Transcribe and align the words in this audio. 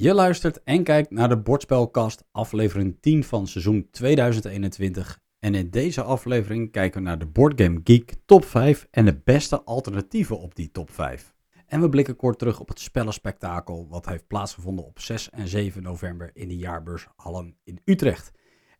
Je 0.00 0.14
luistert 0.14 0.62
en 0.62 0.82
kijkt 0.82 1.10
naar 1.10 1.28
de 1.28 1.38
Bordspelkast, 1.38 2.24
aflevering 2.32 2.96
10 3.00 3.24
van 3.24 3.46
seizoen 3.46 3.88
2021. 3.90 5.18
En 5.38 5.54
in 5.54 5.70
deze 5.70 6.02
aflevering 6.02 6.72
kijken 6.72 7.00
we 7.00 7.06
naar 7.06 7.18
de 7.18 7.26
Boardgame 7.26 7.80
Geek 7.84 8.14
top 8.26 8.44
5 8.44 8.86
en 8.90 9.04
de 9.04 9.20
beste 9.24 9.62
alternatieven 9.62 10.38
op 10.38 10.54
die 10.54 10.70
top 10.70 10.90
5. 10.90 11.34
En 11.66 11.80
we 11.80 11.88
blikken 11.88 12.16
kort 12.16 12.38
terug 12.38 12.60
op 12.60 12.68
het 12.68 12.80
spellenspectakel 12.80 13.86
wat 13.88 14.06
heeft 14.06 14.26
plaatsgevonden 14.26 14.84
op 14.84 15.00
6 15.00 15.30
en 15.30 15.48
7 15.48 15.82
november 15.82 16.30
in 16.32 16.48
de 16.48 16.56
jaarbeurs 16.56 17.06
Hallen 17.16 17.56
in 17.64 17.80
Utrecht. 17.84 18.30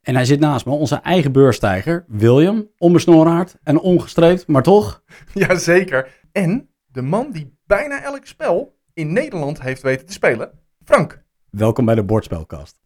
En 0.03 0.15
hij 0.15 0.25
zit 0.25 0.41
naast 0.41 0.67
me, 0.67 0.73
onze 0.73 0.97
eigen 0.97 1.33
beurstijger, 1.33 2.05
William, 2.09 2.71
onbesnoren 2.77 3.47
en 3.63 3.81
ongestreept, 3.81 4.47
maar 4.47 4.63
toch... 4.63 5.03
Jazeker. 5.35 6.27
En 6.33 6.71
de 6.87 7.03
man 7.03 7.31
die 7.31 7.59
bijna 7.67 8.03
elk 8.03 8.27
spel 8.27 8.79
in 8.93 9.13
Nederland 9.13 9.63
heeft 9.63 9.83
weten 9.83 10.07
te 10.07 10.13
spelen, 10.13 10.67
Frank. 10.89 11.23
Welkom 11.51 11.85
bij 11.85 11.95
de 11.95 12.05
Bordspelkast. 12.05 12.81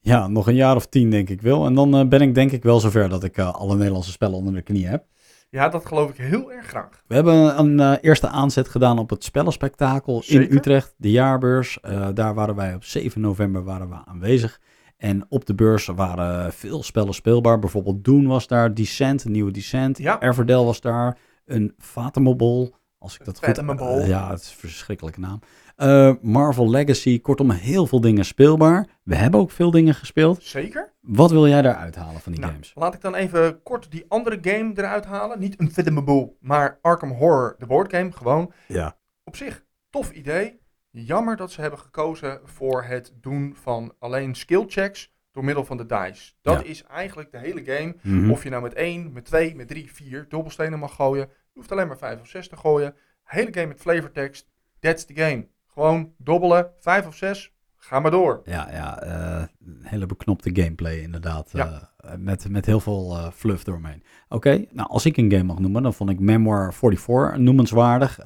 Ja, 0.00 0.28
nog 0.28 0.46
een 0.46 0.54
jaar 0.54 0.76
of 0.76 0.86
tien 0.86 1.10
denk 1.10 1.28
ik 1.28 1.40
wel. 1.40 1.66
En 1.66 1.74
dan 1.74 1.96
eh, 1.96 2.08
ben 2.08 2.20
ik 2.20 2.34
denk 2.34 2.52
ik 2.52 2.62
wel 2.62 2.80
zover 2.80 3.08
dat 3.08 3.24
ik 3.24 3.36
eh, 3.36 3.54
alle 3.54 3.76
Nederlandse 3.76 4.10
spellen 4.10 4.34
onder 4.34 4.54
de 4.54 4.62
knie 4.62 4.86
heb. 4.86 5.04
Ja, 5.50 5.68
dat 5.68 5.86
geloof 5.86 6.10
ik 6.10 6.16
heel 6.16 6.52
erg 6.52 6.66
graag. 6.66 7.02
We 7.06 7.14
hebben 7.14 7.58
een 7.58 7.80
eh, 7.80 7.92
eerste 8.00 8.28
aanzet 8.28 8.68
gedaan 8.68 8.98
op 8.98 9.10
het 9.10 9.24
spellenspectakel 9.24 10.22
in. 10.26 10.40
Utrecht, 10.50 10.94
de 10.96 11.10
jaarbeurs. 11.10 11.78
Daar 12.14 12.34
waren 12.34 12.54
wij 12.54 12.74
op 12.74 12.84
7 12.84 13.20
november 13.20 13.64
waren 13.64 13.88
we 13.88 13.96
aanwezig. 14.04 14.60
En 14.96 15.26
op 15.28 15.46
de 15.46 15.54
beurs 15.54 15.86
waren 15.86 16.52
veel 16.52 16.82
spellen 16.82 17.14
speelbaar. 17.14 17.58
Bijvoorbeeld 17.58 18.04
Doom 18.04 18.26
was 18.26 18.46
daar, 18.46 18.74
Descent, 18.74 19.24
een 19.24 19.32
nieuwe 19.32 19.50
Descent. 19.50 19.98
Ja. 19.98 20.20
Everdell 20.20 20.64
was 20.64 20.80
daar, 20.80 21.18
een 21.52 21.74
Fathomable, 21.78 22.72
als 22.98 23.14
ik 23.18 23.24
dat 23.24 23.36
goed... 23.38 23.44
Fathomable. 23.46 24.00
Eh, 24.00 24.08
ja, 24.08 24.30
het 24.30 24.40
is 24.40 24.50
een 24.50 24.56
verschrikkelijke 24.58 25.20
naam. 25.20 25.38
Eh, 25.76 26.12
Marvel 26.22 26.70
Legacy, 26.70 27.20
kortom 27.20 27.50
heel 27.50 27.86
veel 27.86 28.00
dingen 28.00 28.24
speelbaar. 28.24 28.86
We 29.02 29.14
hebben 29.14 29.40
ook 29.40 29.50
veel 29.50 29.70
dingen 29.70 29.94
gespeeld. 29.94 30.42
Zeker. 30.42 30.92
Wat 31.00 31.30
wil 31.30 31.48
jij 31.48 31.62
daaruit 31.62 31.94
halen 31.94 32.20
van 32.20 32.32
die 32.32 32.40
Nou, 32.40 32.52
games? 32.52 32.72
laat 32.74 32.94
ik 32.94 33.00
dan 33.00 33.14
even 33.14 33.62
kort 33.62 33.90
die 33.90 34.04
andere 34.08 34.38
game 34.42 34.72
eruit 34.74 35.04
halen. 35.04 35.38
Niet 35.38 35.60
een 35.60 35.70
Fathomable, 35.72 36.32
maar 36.40 36.78
Arkham 36.82 37.10
Horror, 37.10 37.54
de 37.58 37.66
boardgame, 37.66 38.12
gewoon. 38.12 38.52
Ja. 38.68 38.96
Op 39.24 39.36
zich, 39.36 39.64
tof 39.90 40.10
idee. 40.10 40.60
Jammer 40.90 41.36
dat 41.36 41.52
ze 41.52 41.60
hebben 41.60 41.78
gekozen 41.78 42.40
voor 42.44 42.82
het 42.84 43.12
doen 43.20 43.56
van 43.62 43.94
alleen 43.98 44.34
skill 44.34 44.64
checks 44.66 45.12
door 45.32 45.44
middel 45.44 45.64
van 45.64 45.76
de 45.76 45.86
dice. 45.86 46.32
Dat 46.42 46.62
Ja. 46.62 46.68
is 46.68 46.82
eigenlijk 46.84 47.30
de 47.32 47.38
hele 47.38 47.64
game. 47.64 47.94
Mhm. 48.02 48.30
Of 48.30 48.42
je 48.42 48.50
nou 48.50 48.62
met 48.62 48.74
1, 48.74 49.12
met 49.12 49.24
2, 49.24 49.54
met 49.54 49.68
3, 49.68 49.92
4 49.92 50.26
dobbelstenen 50.28 50.78
mag 50.78 50.94
gooien. 50.94 51.28
Je 51.52 51.58
hoeft 51.58 51.72
alleen 51.72 51.86
maar 51.86 51.98
5 51.98 52.20
of 52.20 52.28
6 52.28 52.48
te 52.48 52.56
gooien. 52.56 52.94
Hele 53.24 53.52
game 53.52 53.66
met 53.66 53.80
flavortext. 53.80 54.50
That's 54.80 55.04
the 55.04 55.14
game. 55.14 55.46
Gewoon 55.66 56.12
dobbelen, 56.18 56.70
5 56.80 57.06
of 57.06 57.16
6. 57.16 57.52
Ga 57.76 58.00
maar 58.00 58.10
door. 58.10 58.40
Ja, 58.44 58.70
ja 58.70 59.02
een 59.02 59.48
hele 59.82 60.06
beknopte 60.06 60.50
gameplay 60.52 60.98
inderdaad. 60.98 61.50
Ja. 61.52 61.92
eh, 61.96 62.14
met, 62.18 62.48
met 62.48 62.66
heel 62.66 62.80
veel 62.80 63.16
eh, 63.16 63.30
fluff 63.30 63.64
doorheen. 63.64 64.02
Oké, 64.28 64.64
nou 64.70 64.88
als 64.88 65.06
ik 65.06 65.16
een 65.16 65.30
game 65.30 65.42
mag 65.42 65.58
noemen, 65.58 65.82
dan 65.82 65.94
vond 65.94 66.10
ik 66.10 66.20
Memoir 66.20 66.74
44 66.74 67.36
noemenswaardig. 67.36 68.18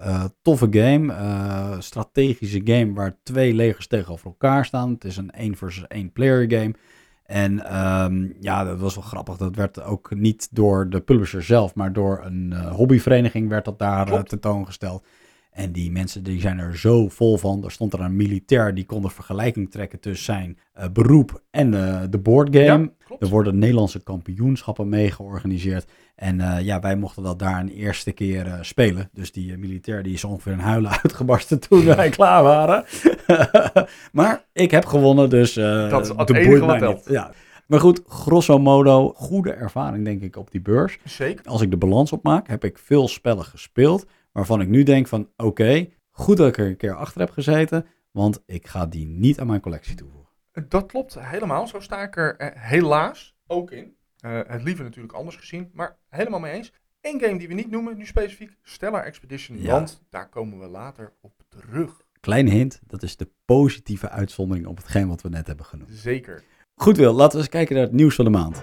Toffe 0.43 0.67
game, 0.71 1.77
strategische 1.79 2.61
game 2.65 2.93
waar 2.93 3.19
twee 3.23 3.55
legers 3.55 3.87
tegenover 3.87 4.27
elkaar 4.27 4.65
staan. 4.65 4.91
Het 4.91 5.05
is 5.05 5.17
een 5.17 5.31
1 5.31 5.57
versus 5.57 5.87
1 5.87 6.13
player 6.13 6.51
game. 6.51 6.75
En 7.27 7.65
ehm, 7.65 8.29
ja, 8.41 8.65
dat 8.65 8.79
was 8.79 8.95
wel 8.95 9.05
grappig. 9.05 9.37
Dat 9.37 9.57
werd 9.57 9.83
ook 9.83 10.15
niet 10.15 10.49
door 10.51 10.91
de 10.91 11.01
publisher 11.01 11.43
zelf, 11.43 11.75
maar 11.75 11.93
door 11.93 12.21
een 12.25 12.53
eh, 12.53 12.73
hobbyvereniging 12.73 13.49
werd 13.49 13.65
dat 13.65 13.79
daar 13.79 14.13
eh, 14.13 14.21
tentoongesteld. 14.21 15.07
En 15.51 15.73
die 15.73 15.91
mensen 15.91 16.23
die 16.23 16.41
zijn 16.41 16.59
er 16.59 16.79
zo 16.79 17.09
vol 17.09 17.37
van. 17.37 17.65
Er 17.65 17.71
stond 17.71 17.93
er 17.93 18.01
een 18.01 18.17
militair 18.17 18.75
die 18.75 18.87
kon 18.87 19.03
de 19.03 19.11
vergelijking 19.11 19.71
trekken 19.71 20.01
tussen 20.01 20.25
zijn 20.25 20.59
eh, 20.73 20.89
beroep 20.93 21.43
en 21.51 21.71
de 22.11 22.19
boardgame. 22.23 22.93
Klopt. 23.19 23.33
Er 23.33 23.41
worden 23.41 23.59
Nederlandse 23.59 24.03
kampioenschappen 24.03 24.89
mee 24.89 25.11
georganiseerd. 25.11 25.87
En 26.15 26.41
eh, 26.41 26.65
ja, 26.65 26.81
wij 26.81 26.97
mochten 26.97 27.23
dat 27.23 27.39
daar 27.39 27.61
een 27.61 27.69
eerste 27.69 28.13
keer 28.13 28.47
eh, 28.47 28.59
spelen. 28.61 29.11
Dus 29.13 29.33
die 29.33 29.53
eh, 29.53 29.59
militair 29.59 30.03
die 30.03 30.15
is 30.15 30.25
ongeveer 30.25 30.53
een 30.53 30.59
huilen 30.59 30.91
uitgebarsten 31.03 31.61
toen 31.61 31.85
wij 31.85 32.09
klaar 32.09 32.43
waren. 32.43 32.85
maar 34.13 34.45
ik 34.53 34.71
heb 34.71 34.85
gewonnen, 34.85 35.31
dus 35.31 35.55
Dat 35.55 36.03
is 36.03 36.09
het 36.17 36.31
enige 36.31 36.67
wat 36.67 36.79
telt. 36.79 37.09
Ja. 37.09 37.33
Maar 37.67 37.81
goed, 37.81 38.03
grosso 38.07 38.59
modo, 38.59 39.13
goede 39.17 39.53
ervaring 39.53 40.05
denk 40.05 40.23
ik 40.23 40.37
op 40.37 40.51
die 40.51 40.61
beurs. 40.61 40.99
Zeker. 41.05 41.45
Als 41.45 41.61
ik 41.61 41.71
de 41.71 41.77
balans 41.77 42.13
opmaak, 42.13 42.49
heb 42.49 42.65
ik 42.65 42.79
veel 42.79 43.09
spellen 43.09 43.45
gespeeld. 43.45 44.07
Waarvan 44.33 44.61
ik 44.61 44.69
nu 44.69 44.83
denk 44.83 45.07
van, 45.07 45.29
oké, 45.37 45.89
goed 46.11 46.37
dat 46.37 46.49
ik 46.49 46.59
er 46.59 46.67
een 46.67 46.77
keer 46.77 46.95
achter 46.95 47.21
heb 47.21 47.31
gezeten. 47.31 47.87
Want 48.11 48.43
ik 48.47 48.67
ga 48.67 48.87
die 48.87 49.07
niet 49.07 49.41
aan 49.41 49.47
mijn 49.47 49.61
collectie 49.61 49.95
toevoegen. 49.95 50.26
Dat 50.69 50.87
klopt 50.87 51.21
helemaal. 51.21 51.67
Zo 51.67 51.81
sta 51.81 52.03
ik 52.03 52.17
er 52.17 52.37
eh, 52.37 52.63
helaas 52.63 53.37
ook 53.47 53.71
in. 53.71 53.97
Eh, 54.17 54.41
het 54.47 54.63
liever 54.63 54.85
natuurlijk 54.85 55.15
anders 55.15 55.37
gezien, 55.37 55.71
maar 55.73 55.97
helemaal 56.09 56.41
mee 56.41 56.53
eens. 56.53 56.73
Eén 57.01 57.21
game 57.21 57.39
die 57.39 57.49
we 57.49 57.55
niet 57.55 57.71
noemen, 57.71 57.97
nu 57.97 58.07
specifiek, 58.07 58.57
Stellar 58.63 59.05
Expedition. 59.05 59.63
Ja. 59.63 59.71
Want 59.71 60.03
daar 60.11 60.29
komen 60.29 60.59
we 60.59 60.67
later 60.67 61.13
op 61.21 61.33
terug. 61.49 62.01
Kleine 62.21 62.51
hint, 62.51 62.81
dat 62.87 63.03
is 63.03 63.17
de 63.17 63.29
positieve 63.45 64.09
uitzondering 64.09 64.67
op 64.67 64.77
hetgeen 64.77 65.09
wat 65.09 65.23
we 65.23 65.29
net 65.29 65.47
hebben 65.47 65.67
genoemd. 65.67 65.91
Zeker. 65.91 66.43
Goed 66.75 66.97
Wil, 66.97 67.13
laten 67.13 67.33
we 67.33 67.39
eens 67.39 67.49
kijken 67.49 67.75
naar 67.75 67.85
het 67.85 67.93
nieuws 67.93 68.15
van 68.15 68.25
de 68.25 68.31
maand. 68.31 68.63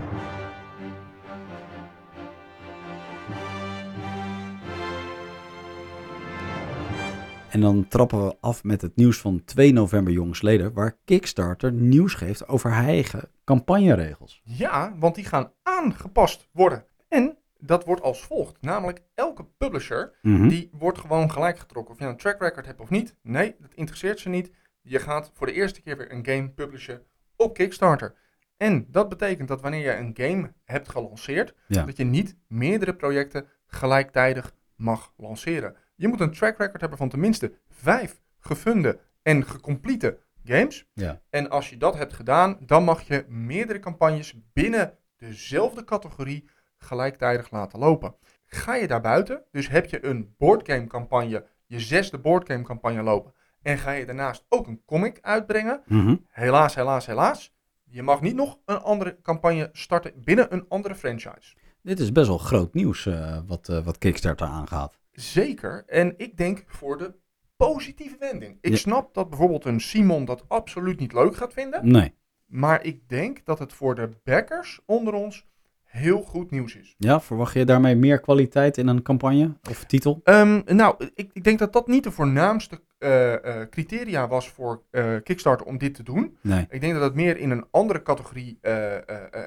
En 7.53 7.61
dan 7.61 7.87
trappen 7.87 8.25
we 8.25 8.35
af 8.39 8.63
met 8.63 8.81
het 8.81 8.95
nieuws 8.95 9.17
van 9.21 9.43
2 9.45 9.73
november 9.73 10.13
jongsleden, 10.13 10.73
waar 10.73 10.97
Kickstarter 11.05 11.71
nieuws 11.71 12.13
geeft 12.13 12.47
over 12.47 12.71
eigen 12.71 13.29
campagneregels. 13.45 14.41
Ja, 14.43 14.93
want 14.99 15.15
die 15.15 15.25
gaan 15.25 15.51
aangepast 15.63 16.47
worden. 16.51 16.85
En 17.07 17.37
dat 17.59 17.85
wordt 17.85 18.01
als 18.01 18.21
volgt. 18.23 18.61
Namelijk 18.61 19.01
elke 19.15 19.45
publisher, 19.57 20.13
Mhm. 20.21 20.47
die 20.47 20.69
wordt 20.71 20.97
gewoon 20.97 21.31
gelijk 21.31 21.57
getrokken. 21.59 21.91
Of 21.93 21.97
je 21.99 22.03
nou 22.05 22.15
een 22.15 22.21
track 22.23 22.41
record 22.41 22.65
hebt 22.65 22.79
of 22.79 22.89
niet. 22.89 23.15
Nee, 23.21 23.55
dat 23.59 23.73
interesseert 23.73 24.19
ze 24.19 24.29
niet. 24.29 24.51
Je 24.81 24.99
gaat 24.99 25.31
voor 25.33 25.47
de 25.47 25.53
eerste 25.53 25.81
keer 25.81 25.97
weer 25.97 26.11
een 26.11 26.25
game 26.25 26.49
publishen 26.49 27.01
op 27.35 27.53
Kickstarter. 27.53 28.15
En 28.57 28.85
dat 28.89 29.09
betekent 29.09 29.47
dat 29.47 29.61
wanneer 29.61 29.81
je 29.81 29.95
een 29.97 30.11
game 30.13 30.53
hebt 30.65 30.89
gelanceerd, 30.89 31.53
Ja. 31.67 31.83
dat 31.85 31.97
je 31.97 32.03
niet 32.03 32.35
meerdere 32.47 32.95
projecten 32.95 33.45
gelijktijdig 33.67 34.53
mag 34.75 35.13
lanceren. 35.17 35.75
Je 36.03 36.09
moet 36.09 36.19
een 36.19 36.31
track 36.31 36.57
record 36.57 36.81
hebben 36.81 36.97
van 36.97 37.09
tenminste 37.09 37.53
vijf 37.69 38.21
gefunde 38.39 38.99
en 39.21 39.45
gecomplete 39.45 40.19
games. 40.43 40.85
Ja. 40.93 41.21
En 41.29 41.49
als 41.49 41.69
je 41.69 41.77
dat 41.77 41.95
hebt 41.95 42.13
gedaan, 42.13 42.57
dan 42.65 42.83
mag 42.83 43.01
je 43.01 43.25
meerdere 43.27 43.79
campagnes 43.79 44.35
binnen 44.53 44.97
dezelfde 45.17 45.83
categorie 45.83 46.49
gelijktijdig 46.77 47.51
laten 47.51 47.79
lopen. 47.79 48.15
Ga 48.45 48.75
je 48.75 48.87
daarbuiten, 48.87 49.43
dus 49.51 49.69
heb 49.69 49.85
je 49.85 50.05
een 50.05 50.35
boardgame 50.37 50.87
campagne, 50.87 51.45
je 51.65 51.79
zesde 51.79 52.17
boardgame 52.19 52.63
campagne 52.63 53.01
lopen, 53.01 53.33
en 53.61 53.77
ga 53.77 53.91
je 53.91 54.05
daarnaast 54.05 54.45
ook 54.49 54.67
een 54.67 54.81
comic 54.85 55.17
uitbrengen, 55.21 55.81
Mhm. 55.85 56.15
helaas, 56.27 56.75
helaas, 56.75 57.05
helaas, 57.05 57.53
je 57.83 58.03
mag 58.03 58.21
niet 58.21 58.35
nog 58.35 58.57
een 58.65 58.81
andere 58.81 59.21
campagne 59.21 59.69
starten 59.71 60.13
binnen 60.23 60.53
een 60.53 60.65
andere 60.67 60.95
franchise. 60.95 61.55
Dit 61.81 61.99
is 61.99 62.11
best 62.11 62.27
wel 62.27 62.37
groot 62.37 62.73
nieuws 62.73 63.05
eh, 63.05 63.39
wat, 63.47 63.69
eh, 63.69 63.85
wat 63.85 63.97
Kickstarter 63.97 64.47
aangaat. 64.47 65.01
Zeker. 65.13 65.83
En 65.87 66.13
ik 66.17 66.37
denk 66.37 66.63
voor 66.67 66.97
de 66.97 67.13
positieve 67.57 68.15
wending. 68.19 68.57
Ik 68.61 68.71
Ja. 68.71 68.77
snap 68.77 69.13
dat 69.13 69.29
bijvoorbeeld 69.29 69.65
een 69.65 69.81
Simon 69.81 70.25
dat 70.25 70.43
absoluut 70.47 70.99
niet 70.99 71.13
leuk 71.13 71.35
gaat 71.35 71.53
vinden. 71.53 71.91
Nee. 71.91 72.13
Maar 72.45 72.85
ik 72.85 73.09
denk 73.09 73.45
dat 73.45 73.59
het 73.59 73.73
voor 73.73 73.95
de 73.95 74.09
backers 74.23 74.81
onder 74.85 75.13
ons 75.13 75.47
heel 75.83 76.21
goed 76.21 76.51
nieuws 76.51 76.75
is. 76.75 76.95
Ja, 76.97 77.21
verwacht 77.21 77.53
je 77.53 77.65
daarmee 77.65 77.95
meer 77.95 78.19
kwaliteit 78.19 78.77
in 78.77 78.87
een 78.87 79.01
campagne 79.01 79.57
of 79.69 79.83
titel? 79.85 80.19
Ehm, 80.23 80.61
nou, 80.65 81.09
ik, 81.13 81.29
ik 81.33 81.43
denk 81.43 81.59
dat 81.59 81.73
dat 81.73 81.87
niet 81.87 82.03
de 82.03 82.11
voornaamste 82.11 82.81
eh, 82.97 83.61
eh, 83.61 83.69
criteria 83.69 84.27
was 84.27 84.49
voor 84.49 84.83
eh, 84.89 85.15
Kickstarter 85.23 85.65
om 85.65 85.77
dit 85.77 85.93
te 85.95 86.03
doen. 86.03 86.37
Nee. 86.41 86.65
Ik 86.69 86.81
denk 86.81 86.93
dat 86.93 87.01
het 87.03 87.13
meer 87.15 87.37
in 87.37 87.49
een 87.49 87.65
andere 87.71 88.01
categorie 88.03 88.59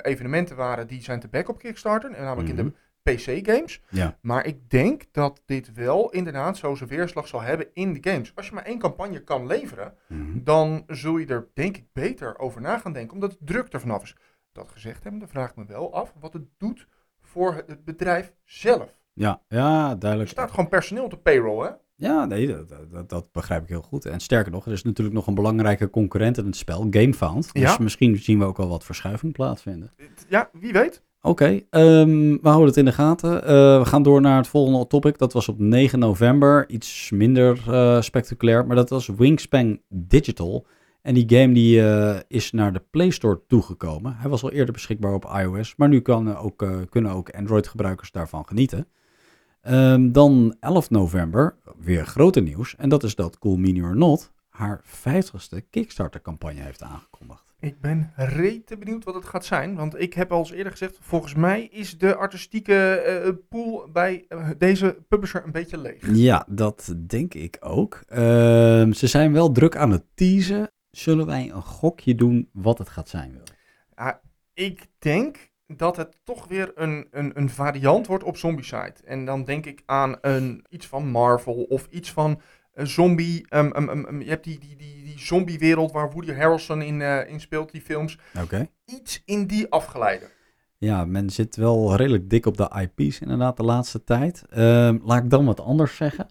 evenementen 0.03 0.57
waren 0.57 0.87
die 0.87 1.03
zijn 1.03 1.21
te 1.21 1.29
back 1.29 1.49
op 1.49 1.59
Kickstarter. 1.59 2.11
En 2.13 2.25
namelijk 2.25 2.49
in 2.49 2.57
de 2.57 2.73
PC-games. 3.15 3.81
Ja. 3.91 4.19
Maar 4.21 4.47
ik 4.47 4.71
denk 4.71 5.03
dat 5.13 5.43
dit 5.47 5.73
wel 5.73 6.11
inderdaad 6.11 6.57
zo 6.57 6.75
zijn 6.75 6.89
weerslag 6.89 7.29
zal 7.29 7.41
hebben 7.41 7.67
in 7.73 7.93
de 7.93 8.11
games. 8.11 8.33
Als 8.35 8.47
je 8.49 8.55
maar 8.55 8.65
één 8.65 8.79
campagne 8.79 9.19
kan 9.21 9.47
leveren, 9.47 9.95
Mhm. 10.09 10.43
dan 10.45 10.85
zul 10.87 11.17
je 11.17 11.27
er 11.27 11.49
denk 11.55 11.77
ik 11.77 11.85
beter 11.93 12.39
over 12.39 12.61
na 12.61 12.79
gaan 12.79 12.93
denken, 12.93 13.15
omdat 13.15 13.31
de 13.31 13.39
druk 13.45 13.73
er 13.73 13.81
vanaf 13.81 14.03
is. 14.03 14.17
Dat 14.53 14.71
gezegd 14.71 15.03
hebbende 15.03 15.27
vraag 15.29 15.51
ik 15.51 15.57
me 15.57 15.65
wel 15.67 15.95
af 15.95 16.13
wat 16.21 16.33
het 16.33 16.45
doet 16.59 16.87
voor 17.21 17.55
het- 17.55 17.69
het 17.69 17.85
bedrijf 17.85 18.33
zelf. 18.45 18.95
Ja, 19.13 19.43
ja, 19.49 19.91
Er 19.91 19.99
duidelijk. 19.99 20.31
staat 20.31 20.51
gewoon 20.51 20.69
personeel 20.69 21.05
op 21.05 21.11
de 21.11 21.17
payroll, 21.19 21.65
hè? 21.67 21.71
Ja, 21.99 22.25
nee, 22.25 22.47
dat, 22.47 22.69
dat, 22.91 23.09
dat 23.09 23.33
begrijp 23.33 23.63
ik 23.63 23.69
heel 23.69 23.83
goed. 23.83 24.05
En 24.05 24.21
sterker 24.21 24.53
nog, 24.53 24.67
er 24.67 24.73
is 24.73 24.83
natuurlijk 24.83 25.17
nog 25.17 25.27
een 25.27 25.35
belangrijke 25.35 25.91
concurrent 25.91 26.39
in 26.39 26.45
het 26.47 26.57
spel, 26.57 26.87
GameFound. 26.91 27.53
Dus 27.53 27.63
Ja. 27.63 27.77
misschien 27.81 28.17
zien 28.19 28.39
we 28.39 28.45
ook 28.45 28.57
wel 28.57 28.69
wat 28.69 28.85
verschuiving 28.85 29.33
plaatsvinden. 29.33 29.91
Ja, 30.29 30.51
wie 30.53 30.73
weet. 30.73 31.03
Oké, 31.27 31.61
ehm, 31.71 32.31
we 32.31 32.49
houden 32.49 32.67
het 32.67 32.77
in 32.77 32.85
de 32.85 32.93
gaten. 32.93 33.43
Eh, 33.43 33.79
we 33.79 33.85
gaan 33.85 34.03
door 34.03 34.21
naar 34.21 34.37
het 34.37 34.49
volgende 34.49 34.87
topic. 34.87 35.19
Dat 35.19 35.33
was 35.33 35.49
op 35.49 35.59
9 35.59 35.99
november. 35.99 36.69
Iets 36.69 37.11
minder 37.11 37.63
eh, 37.69 38.01
spectaculair, 38.01 38.67
maar 38.67 38.77
dat 38.77 38.91
was 38.91 39.07
Wingspan 39.07 39.79
Digital. 39.89 40.67
En 41.03 41.15
die 41.15 41.39
game 41.39 41.55
die, 41.55 41.83
eh, 41.83 42.21
is 42.29 42.53
naar 42.53 42.73
de 42.73 42.83
Play 42.91 43.11
Store 43.11 43.41
toegekomen. 43.47 44.17
Hij 44.17 44.31
was 44.31 44.43
al 44.43 44.53
eerder 44.53 44.73
beschikbaar 44.73 45.15
op 45.15 45.33
iOS, 45.43 45.77
maar 45.77 45.89
nu 45.89 46.01
kan 46.01 46.37
ook, 46.37 46.67
kunnen 46.91 47.13
ook 47.13 47.31
Android-gebruikers 47.31 48.11
daarvan 48.11 48.47
genieten. 48.47 48.87
Ehm, 49.61 50.13
dan 50.13 50.57
11 50.61 50.91
november, 50.91 51.57
weer 51.79 52.07
grote 52.07 52.41
nieuws. 52.41 52.77
En 52.77 52.89
dat 52.89 53.03
is 53.03 53.15
dat 53.15 53.39
Cool 53.39 53.57
Mini 53.57 53.83
or 53.83 53.97
Not 53.97 54.33
haar 54.49 54.81
50ste 54.85 55.61
Kickstarter-campagne 55.71 56.61
heeft 56.61 56.83
aangekondigd. 56.83 57.46
Ik 57.67 57.81
ben 57.81 58.13
rete 58.17 58.77
benieuwd 58.77 59.05
wat 59.05 59.15
het 59.15 59.25
gaat 59.25 59.45
zijn. 59.45 59.75
Want 59.75 60.01
ik 60.01 60.15
heb 60.15 60.33
al 60.33 60.39
eens 60.39 60.51
eerder 60.51 60.73
gezegd, 60.73 60.99
volgens 61.01 61.35
mij 61.35 61.63
is 61.63 61.99
de 61.99 62.15
artistieke 62.15 62.95
eh, 62.95 63.33
pool 63.49 63.89
bij 63.93 64.25
eh, 64.29 64.51
deze 64.59 64.99
publisher 65.09 65.45
een 65.45 65.53
beetje 65.53 65.79
leeg. 65.79 66.17
Ja, 66.17 66.47
dat 66.49 66.95
denk 67.07 67.35
ik 67.35 67.57
ook. 67.61 68.03
Ehm, 68.07 68.93
ze 68.93 69.07
zijn 69.07 69.33
wel 69.33 69.53
druk 69.53 69.77
aan 69.77 69.91
het 69.91 70.05
teasen. 70.15 70.71
Zullen 70.91 71.27
wij 71.27 71.51
een 71.51 71.63
gokje 71.63 72.15
doen 72.15 72.49
wat 72.53 72.79
het 72.79 72.89
gaat 72.89 73.09
zijn? 73.09 73.43
Ik 74.55 74.87
denk 74.99 75.51
dat 75.67 75.97
het 75.97 76.17
toch 76.25 76.49
weer 76.49 76.73
een, 76.75 77.07
een, 77.11 77.39
een 77.39 77.51
variant 77.51 78.07
wordt 78.07 78.25
op 78.25 78.37
Zombicide. 78.37 78.95
En 79.05 79.25
dan 79.25 79.45
denk 79.45 79.67
ik 79.67 79.83
aan 79.87 80.17
een, 80.21 80.65
iets 80.69 80.87
van 80.87 81.09
Marvel 81.09 81.63
of 81.63 81.87
iets 81.91 82.13
van 82.13 82.41
zombie. 82.77 83.47
ehm, 83.49 83.67
ehm, 83.71 83.89
ehm, 83.89 84.21
je 84.21 84.29
hebt 84.29 84.45
die, 84.45 84.59
die, 84.59 84.77
die, 84.77 85.05
die 85.05 85.19
zombiewereld 85.19 85.93
waar 85.93 86.11
Woody 86.13 86.33
Harrelson 86.33 86.83
in, 86.83 87.03
eh, 87.03 87.29
in 87.31 87.41
speelt, 87.41 87.71
die 87.73 87.81
films. 87.81 88.19
Oké. 88.43 88.69
Iets 88.85 89.23
in 89.25 89.47
die 89.47 89.71
afgeleide. 89.71 90.27
Ja, 90.79 91.05
men 91.05 91.31
zit 91.31 91.57
wel 91.57 91.97
redelijk 91.97 92.31
dik 92.31 92.47
op 92.47 92.57
de 92.57 92.89
IP's 92.97 93.21
inderdaad 93.21 93.57
de 93.57 93.63
laatste 93.63 94.05
tijd. 94.05 94.43
Laat 95.03 95.25
ik 95.25 95.31
dan 95.31 95.45
wat 95.45 95.61
anders 95.61 95.97
zeggen. 95.97 96.27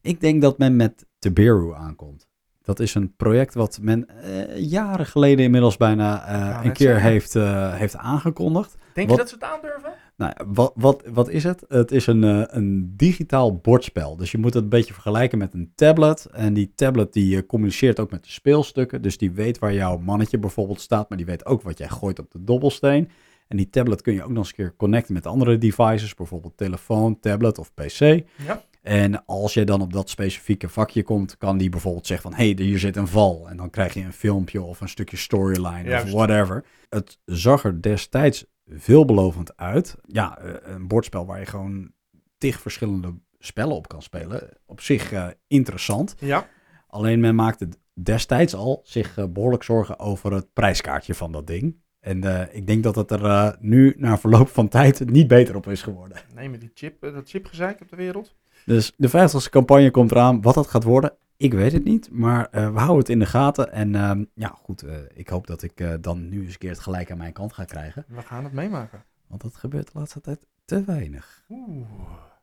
Ik 0.00 0.20
denk 0.20 0.42
dat 0.42 0.58
men 0.58 0.76
met 0.76 1.06
Teberu 1.18 1.74
aankomt. 1.74 2.28
Dat 2.62 2.80
is 2.80 2.94
een 2.94 3.16
project 3.16 3.54
wat 3.54 3.78
men 3.82 4.08
eh, 4.22 4.56
jaren 4.70 5.06
geleden 5.06 5.44
inmiddels 5.44 5.76
bijna 5.76 6.26
eh, 6.26 6.64
een 6.64 6.72
keer 6.72 7.00
heeft, 7.00 7.32
heeft 7.78 7.96
aangekondigd. 7.96 8.76
Denk 8.92 9.08
Wat- 9.08 9.16
je 9.16 9.22
dat 9.22 9.28
ze 9.28 9.34
het 9.34 9.44
aandurven? 9.44 9.92
Nou, 10.16 10.32
wat, 10.46 10.72
wat, 10.74 11.02
wat 11.12 11.28
is 11.28 11.44
het? 11.44 11.64
Het 11.68 11.92
is 11.92 12.06
een, 12.06 12.24
eh, 12.24 12.42
een 12.46 12.96
digitaal 12.96 13.56
bordspel. 13.56 14.16
Dus 14.16 14.30
je 14.30 14.38
moet 14.38 14.54
het 14.54 14.62
een 14.62 14.68
beetje 14.68 14.92
vergelijken 14.92 15.38
met 15.38 15.54
een 15.54 15.72
tablet. 15.74 16.26
En 16.32 16.54
die 16.54 16.72
tablet 16.74 17.12
die 17.12 17.36
eh, 17.36 17.46
communiceert 17.46 18.00
ook 18.00 18.10
met 18.10 18.24
de 18.24 18.30
speelstukken. 18.30 19.02
Dus 19.02 19.18
die 19.18 19.30
weet 19.30 19.58
waar 19.58 19.74
jouw 19.74 19.98
mannetje 19.98 20.38
bijvoorbeeld 20.38 20.80
staat, 20.80 21.08
maar 21.08 21.18
die 21.18 21.26
weet 21.26 21.46
ook 21.46 21.62
wat 21.62 21.78
jij 21.78 21.88
gooit 21.88 22.18
op 22.18 22.30
de 22.30 22.44
dobbelsteen. 22.44 23.10
En 23.48 23.56
die 23.56 23.70
tablet 23.70 24.02
kun 24.02 24.12
je 24.12 24.22
ook 24.22 24.28
nog 24.28 24.38
eens 24.38 24.48
een 24.48 24.54
keer 24.54 24.74
connecten 24.76 25.14
met 25.14 25.26
andere 25.26 25.58
devices, 25.58 26.14
bijvoorbeeld 26.14 26.56
telefoon, 26.56 27.20
tablet 27.20 27.58
of 27.58 27.74
PC. 27.74 27.98
Ja. 27.98 28.64
En 28.82 29.24
als 29.24 29.54
je 29.54 29.64
dan 29.64 29.80
op 29.80 29.92
dat 29.92 30.10
specifieke 30.10 30.68
vakje 30.68 31.02
komt, 31.02 31.36
kan 31.38 31.58
die 31.58 31.68
bijvoorbeeld 31.68 32.06
zeggen 32.06 32.30
van... 32.30 32.38
hé, 32.38 32.52
hey, 32.52 32.64
hier 32.64 32.78
zit 32.78 32.96
een 32.96 33.08
val. 33.08 33.48
En 33.48 33.56
dan 33.56 33.70
krijg 33.70 33.94
je 33.94 34.00
een 34.00 34.12
filmpje 34.12 34.62
of 34.62 34.80
een 34.80 34.88
stukje 34.88 35.16
storyline 35.16 36.02
of 36.02 36.10
whatever. 36.10 36.64
Het 36.88 37.18
zag 37.24 37.64
er 37.64 37.82
destijds 37.82 38.46
veelbelovend 38.68 39.56
uit. 39.56 39.96
Ja, 40.06 40.38
eh, 40.38 40.74
een 40.74 40.88
bordspel 40.88 41.26
waar 41.26 41.38
je 41.38 41.46
gewoon 41.46 41.90
tig 42.38 42.60
verschillende 42.60 43.14
spellen 43.38 43.76
op 43.76 43.88
kan 43.88 44.02
spelen. 44.02 44.48
Op 44.66 44.80
zich 44.80 45.12
eh, 45.12 45.26
interessant. 45.46 46.14
Ja. 46.18 46.48
Alleen 46.86 47.20
men 47.20 47.34
maakte 47.34 47.68
destijds 47.94 48.54
al 48.54 48.80
zich 48.84 49.18
eh, 49.18 49.24
behoorlijk 49.28 49.62
zorgen 49.62 49.98
over 49.98 50.32
het 50.32 50.52
prijskaartje 50.52 51.14
van 51.14 51.32
dat 51.32 51.46
ding. 51.46 51.84
En 52.00 52.48
ik 52.54 52.66
denk 52.66 52.82
dat 52.82 52.94
het 52.94 53.10
er 53.10 53.56
nu, 53.60 53.94
na 53.98 54.18
verloop 54.18 54.48
van 54.48 54.68
tijd, 54.68 55.10
niet 55.10 55.28
beter 55.28 55.56
op 55.56 55.66
is 55.66 55.82
geworden. 55.82 56.16
Nee, 56.34 56.48
met 56.48 56.60
die 56.60 56.70
chip, 56.74 57.00
dat 57.00 57.28
chipgezeik 57.28 57.80
op 57.80 57.88
de 57.88 57.96
wereld. 57.96 58.34
Dus 58.64 58.92
de 58.96 59.08
50ste 59.08 59.50
campagne 59.50 59.90
komt 59.90 60.10
eraan. 60.10 60.42
Wat 60.42 60.54
dat 60.54 60.66
gaat 60.66 60.84
worden, 60.84 61.16
ik 61.36 61.52
weet 61.52 61.72
het 61.72 61.84
niet. 61.84 62.10
Maar 62.10 62.48
eh, 62.50 62.72
we 62.72 62.78
houden 62.78 62.98
het 62.98 63.08
in 63.08 63.18
de 63.18 63.26
gaten. 63.26 63.72
En 63.72 63.94
ehm, 63.94 64.24
ja, 64.34 64.58
goed, 64.62 64.82
eh, 64.82 64.94
ik 65.14 65.28
hoop 65.28 65.46
dat 65.46 65.62
ik 65.62 65.80
eh, 65.80 65.94
dan 66.00 66.28
nu 66.28 66.42
eens 66.42 66.52
een 66.52 66.58
keer 66.58 66.70
het 66.70 66.78
gelijk 66.78 67.10
aan 67.10 67.18
mijn 67.18 67.32
kant 67.32 67.52
ga 67.52 67.64
krijgen. 67.64 68.04
We 68.08 68.22
gaan 68.22 68.44
het 68.44 68.52
meemaken. 68.52 69.04
Want 69.26 69.42
dat 69.42 69.56
gebeurt 69.56 69.92
de 69.92 69.98
laatste 69.98 70.20
tijd 70.20 70.46
te 70.64 70.84
weinig. 70.84 71.44
Oeh. 71.48 71.86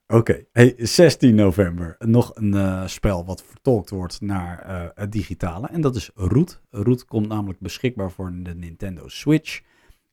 Oké, 0.08 0.46
hey, 0.52 0.74
16 0.78 1.36
november. 1.36 1.96
Nog 2.00 2.32
een 2.34 2.90
spel 2.90 3.26
wat 3.26 3.44
vertolkt 3.44 3.90
wordt 3.90 4.22
naar 4.22 4.92
het 4.96 5.12
digitale. 5.12 5.68
En 5.68 5.82
dat 5.82 5.96
is 5.96 6.12
Root. 6.16 6.62
Root 6.70 7.06
komt 7.06 7.28
namelijk 7.28 7.60
beschikbaar 7.60 8.12
voor 8.12 8.32
de 8.44 8.56
Nintendo 8.56 9.08
Switch. 9.08 9.62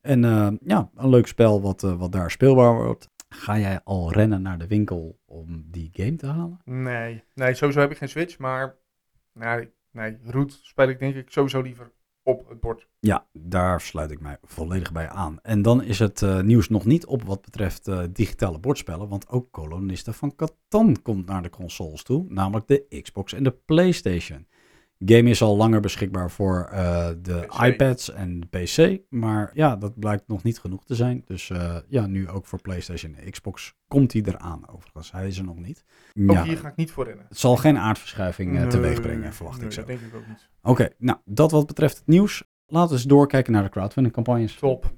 En 0.01 0.21
ja, 0.65 0.91
een 0.95 1.09
leuk 1.09 1.27
spel 1.27 1.61
wat, 1.61 1.81
wat 1.81 2.13
daar 2.13 2.31
speelbaar 2.31 2.75
wordt. 2.75 3.09
Ga 3.29 3.59
jij 3.59 3.81
al 3.85 4.13
rennen 4.13 4.43
naar 4.43 4.59
de 4.59 4.67
winkel 4.67 5.20
om 5.31 5.65
die 5.71 5.91
game 5.93 6.17
te 6.17 6.27
halen? 6.27 6.61
Nee. 6.65 7.25
nee, 7.35 7.55
sowieso 7.55 7.81
heb 7.81 7.91
ik 7.91 7.97
geen 7.97 8.09
Switch, 8.09 8.39
maar 8.39 8.77
nee, 9.33 9.71
nee, 9.91 10.19
Root 10.25 10.59
speel 10.63 10.89
ik 10.89 10.99
denk 10.99 11.15
ik 11.15 11.31
sowieso 11.31 11.61
liever 11.61 11.93
op 12.23 12.49
het 12.49 12.61
bord. 12.61 12.89
Ja, 13.01 13.27
daar 13.33 13.81
sluit 13.81 14.11
ik 14.11 14.21
mij 14.21 14.39
volledig 14.43 14.93
bij 14.93 15.09
aan. 15.09 15.39
En 15.43 15.63
dan 15.63 15.83
is 15.83 15.99
het 15.99 16.23
eh, 16.23 16.41
nieuws 16.41 16.69
nog 16.69 16.85
niet 16.85 17.07
op 17.07 17.23
wat 17.23 17.43
betreft 17.43 17.89
eh, 17.89 18.03
digitale 18.13 18.59
bordspellen, 18.59 19.09
want 19.09 19.29
ook 19.29 19.53
Kolonisten 19.53 20.15
van 20.15 20.35
Catan 20.37 21.03
komt 21.03 21.27
naar 21.27 21.43
de 21.43 21.51
consoles 21.51 22.03
toe, 22.03 22.25
namelijk 22.29 22.67
de 22.67 23.01
Xbox 23.03 23.33
en 23.33 23.43
de 23.43 23.59
PlayStation. 23.65 24.47
Game 25.05 25.31
is 25.31 25.43
al 25.43 25.57
langer 25.57 25.81
beschikbaar 25.81 26.31
voor 26.31 26.69
eh, 26.73 27.09
de 27.23 27.45
PC. 27.47 27.63
iPads 27.63 28.11
en 28.11 28.41
de 28.41 28.47
PC, 28.47 29.01
maar 29.09 29.51
ja, 29.55 29.77
dat 29.77 29.99
blijkt 29.99 30.29
nog 30.29 30.43
niet 30.43 30.59
genoeg 30.59 30.85
te 30.85 30.95
zijn. 30.95 31.23
Dus 31.27 31.51
eh, 31.51 31.77
ja, 31.89 32.07
nu 32.07 32.29
ook 32.29 32.47
voor 32.47 32.61
PlayStation 32.61 33.15
en 33.15 33.31
Xbox 33.31 33.75
komt 33.89 34.13
hij 34.13 34.23
eraan 34.25 34.69
overigens. 34.69 35.13
Hij 35.13 35.27
is 35.27 35.39
er 35.39 35.45
nog 35.45 35.59
niet. 35.59 35.85
Ook 36.27 36.37
Ja, 36.37 36.43
hier 36.45 36.57
ga 36.57 36.69
ik 36.69 36.77
niet 36.77 36.91
voor 36.91 37.05
rennen. 37.05 37.27
het 37.29 37.39
zal 37.39 37.57
geen 37.57 37.79
aardverschuiving 37.79 38.53
Nee, 38.53 38.67
teweeg 38.67 39.01
brengen, 39.01 39.33
verwacht 39.33 39.57
nee, 39.59 39.67
ik 39.67 39.73
zo. 39.73 39.81
Dat 39.81 39.89
denk 39.89 40.01
ik 40.01 40.15
ook 40.15 40.27
niet. 40.29 40.49
Oké, 40.63 40.89
nou, 40.99 41.19
dat 41.25 41.51
wat 41.51 41.67
betreft 41.67 41.99
het 41.99 42.07
nieuws. 42.07 42.45
Laten 42.67 42.89
we 42.89 42.95
eens 42.95 43.05
doorkijken 43.05 43.53
naar 43.53 43.63
de 43.63 43.69
crowdfunding 43.69 44.15
campagnes. 44.15 44.55
Top. 44.55 44.93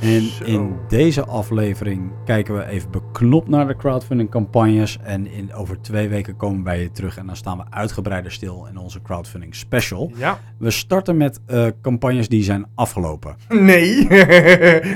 En 0.00 0.22
Zo. 0.22 0.44
in 0.44 0.76
deze 0.88 1.24
aflevering 1.24 2.10
kijken 2.24 2.56
we 2.56 2.66
even 2.66 2.90
beknopt 2.90 3.48
naar 3.48 3.66
de 3.66 3.76
crowdfunding 3.76 4.30
campagnes. 4.30 4.98
En 5.02 5.26
in, 5.26 5.54
over 5.54 5.80
twee 5.80 6.08
weken 6.08 6.36
komen 6.36 6.64
wij 6.64 6.78
hier 6.78 6.90
terug 6.90 7.16
en 7.16 7.26
dan 7.26 7.36
staan 7.36 7.58
we 7.58 7.64
uitgebreider 7.70 8.32
stil 8.32 8.66
in 8.70 8.76
onze 8.76 9.02
crowdfunding 9.02 9.54
special. 9.54 10.12
Ja. 10.16 10.40
We 10.58 10.70
starten 10.70 11.16
met 11.16 11.40
eh, 11.46 11.66
campagnes 11.82 12.28
die 12.28 12.42
zijn 12.42 12.66
afgelopen. 12.74 13.36
Nee. 13.48 13.94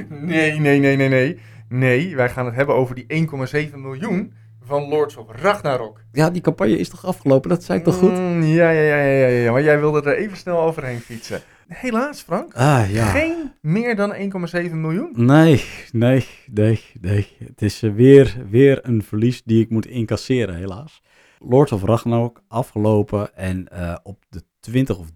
nee, 0.08 0.60
nee, 0.60 0.78
nee, 0.78 0.96
nee, 0.96 1.08
nee. 1.08 1.38
Nee, 1.68 2.16
wij 2.16 2.28
gaan 2.28 2.46
het 2.46 2.54
hebben 2.54 2.74
over 2.74 2.94
die 2.94 3.28
1,7 3.70 3.74
miljoen 3.76 4.32
van 4.64 4.88
Lords 4.88 5.16
of 5.16 5.26
Ragnarok. 5.28 6.00
Ja, 6.12 6.30
die 6.30 6.42
campagne 6.42 6.78
is 6.78 6.88
toch 6.88 7.06
afgelopen? 7.06 7.50
Dat 7.50 7.64
zei 7.64 7.78
ik 7.78 7.84
toch 7.84 7.94
goed? 7.94 8.18
Mm, 8.18 8.42
ja, 8.42 8.70
ja, 8.70 8.82
ja, 8.82 8.96
ja, 8.96 9.26
ja, 9.26 9.26
ja, 9.26 9.52
maar 9.52 9.62
jij 9.62 9.80
wilde 9.80 10.02
er 10.02 10.16
even 10.16 10.36
snel 10.36 10.60
overheen 10.60 11.00
fietsen. 11.00 11.40
Helaas, 11.70 12.22
Frank. 12.22 12.54
Ah, 12.54 12.90
ja. 12.90 13.04
Geen 13.04 13.52
meer 13.60 13.96
dan 13.96 14.14
1,7 14.14 14.70
miljoen. 14.72 15.12
Nee, 15.12 15.64
nee, 15.92 16.26
nee, 16.46 16.80
nee. 17.00 17.36
Het 17.44 17.62
is 17.62 17.82
eh, 17.82 17.92
weer, 17.92 18.36
weer 18.48 18.78
een 18.82 19.02
verlies 19.02 19.42
die 19.42 19.62
ik 19.62 19.70
moet 19.70 19.86
incasseren, 19.86 20.54
helaas. 20.54 21.02
Lords 21.38 21.72
of 21.72 21.82
Ragnarok 21.82 22.42
afgelopen 22.48 23.36
en 23.36 23.68
eh, 23.68 23.96
op 24.02 24.24
de 24.28 24.42
20 24.60 24.98
of 24.98 25.06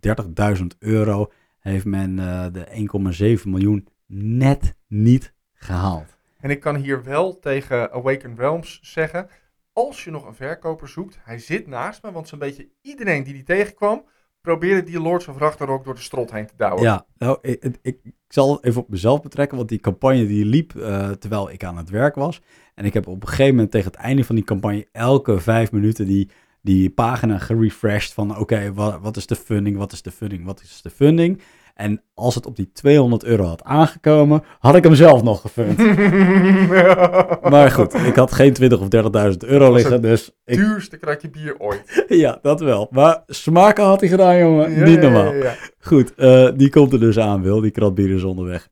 30.000 0.58 0.64
euro 0.78 1.32
heeft 1.60 1.84
men 1.84 2.18
eh, 2.18 2.46
de 2.52 3.36
1,7 3.42 3.48
miljoen 3.48 3.88
net 4.06 4.74
niet 4.88 5.34
gehaald. 5.54 6.18
En 6.40 6.50
ik 6.50 6.60
kan 6.60 6.76
hier 6.76 7.04
wel 7.04 7.38
tegen 7.38 7.92
Awaken 7.92 8.36
Realms 8.36 8.78
zeggen, 8.82 9.28
als 9.72 10.04
je 10.04 10.10
nog 10.10 10.26
een 10.26 10.34
verkoper 10.34 10.88
zoekt, 10.88 11.18
hij 11.22 11.38
zit 11.38 11.66
naast 11.66 12.02
me, 12.02 12.12
want 12.12 12.28
zo'n 12.28 12.38
beetje 12.38 12.68
iedereen 12.82 13.24
die 13.24 13.32
die 13.32 13.42
tegenkwam, 13.42 14.04
probeerde 14.44 14.82
die 14.82 15.00
Lords 15.00 15.28
of 15.28 15.38
Ragnarok 15.38 15.84
door 15.84 15.94
de 15.94 16.00
strot 16.00 16.32
heen 16.32 16.46
te 16.46 16.52
douwen. 16.56 16.82
Ja, 16.82 17.06
nou, 17.18 17.38
ik, 17.42 17.78
ik, 17.82 17.98
zal 18.28 18.58
even 18.62 18.80
op 18.80 18.88
mezelf 18.88 19.22
betrekken, 19.22 19.56
want 19.56 19.68
die 19.68 19.78
campagne 19.78 20.26
die 20.26 20.44
liep 20.44 20.76
eh, 20.76 21.10
terwijl 21.10 21.50
ik 21.50 21.64
aan 21.64 21.76
het 21.76 21.90
werk 21.90 22.14
was. 22.14 22.40
En 22.74 22.84
ik 22.84 22.94
heb 22.94 23.06
op 23.06 23.22
een 23.22 23.28
gegeven 23.28 23.54
moment 23.54 23.70
tegen 23.70 23.90
het 23.90 24.00
einde 24.00 24.24
van 24.24 24.34
die 24.34 24.44
campagne 24.44 24.86
elke 24.92 25.40
vijf 25.40 25.72
minuten 25.72 26.06
die, 26.06 26.30
die 26.60 26.90
pagina 26.90 27.38
gerefreshed 27.38 28.12
van 28.12 28.38
oké, 28.38 28.72
wat, 28.72 29.00
wat 29.00 29.16
is 29.16 29.26
de 29.26 29.36
funding, 29.36 29.76
wat 29.76 29.92
is 29.92 30.02
de 30.02 30.10
funding, 30.10 30.44
wat 30.44 30.60
is 30.60 30.82
de 30.82 30.90
funding. 30.90 31.40
En 31.74 32.02
als 32.14 32.34
het 32.34 32.46
op 32.46 32.56
die 32.56 32.70
200 32.72 33.24
euro 33.24 33.44
had 33.44 33.62
aangekomen, 33.62 34.42
had 34.58 34.74
ik 34.74 34.84
hem 34.84 34.94
zelf 34.94 35.22
nog 35.22 35.40
gefund. 35.40 35.78
Maar 37.50 37.70
goed, 37.70 37.94
ik 37.94 38.14
had 38.16 38.32
geen 38.32 38.52
20 38.52 38.80
of 38.80 38.88
30.000 39.32 39.36
euro 39.38 39.72
liggen, 39.72 39.92
het 39.92 40.02
dus 40.02 40.30
ik, 40.44 40.56
Duurste 40.56 40.96
kratje 40.96 41.30
bier 41.30 41.58
ooit. 41.58 42.04
ja, 42.08 42.38
dat 42.42 42.60
wel. 42.60 42.88
Maar 42.90 43.22
smaken 43.26 43.84
had 43.84 44.00
hij 44.00 44.08
gedaan, 44.08 44.38
jongen. 44.38 44.70
Ja, 44.72 44.84
Niet 44.84 45.00
normaal. 45.00 45.32
ja, 45.34 45.44
ja. 45.44 45.54
Goed, 45.80 46.14
eh, 46.14 46.48
die 46.56 46.70
komt 46.70 46.92
er 46.92 47.00
dus 47.00 47.18
aan, 47.18 47.42
Wil. 47.42 47.60
Die 47.60 47.70
kratbier 47.70 48.10
is 48.10 48.22
onderweg. 48.24 48.68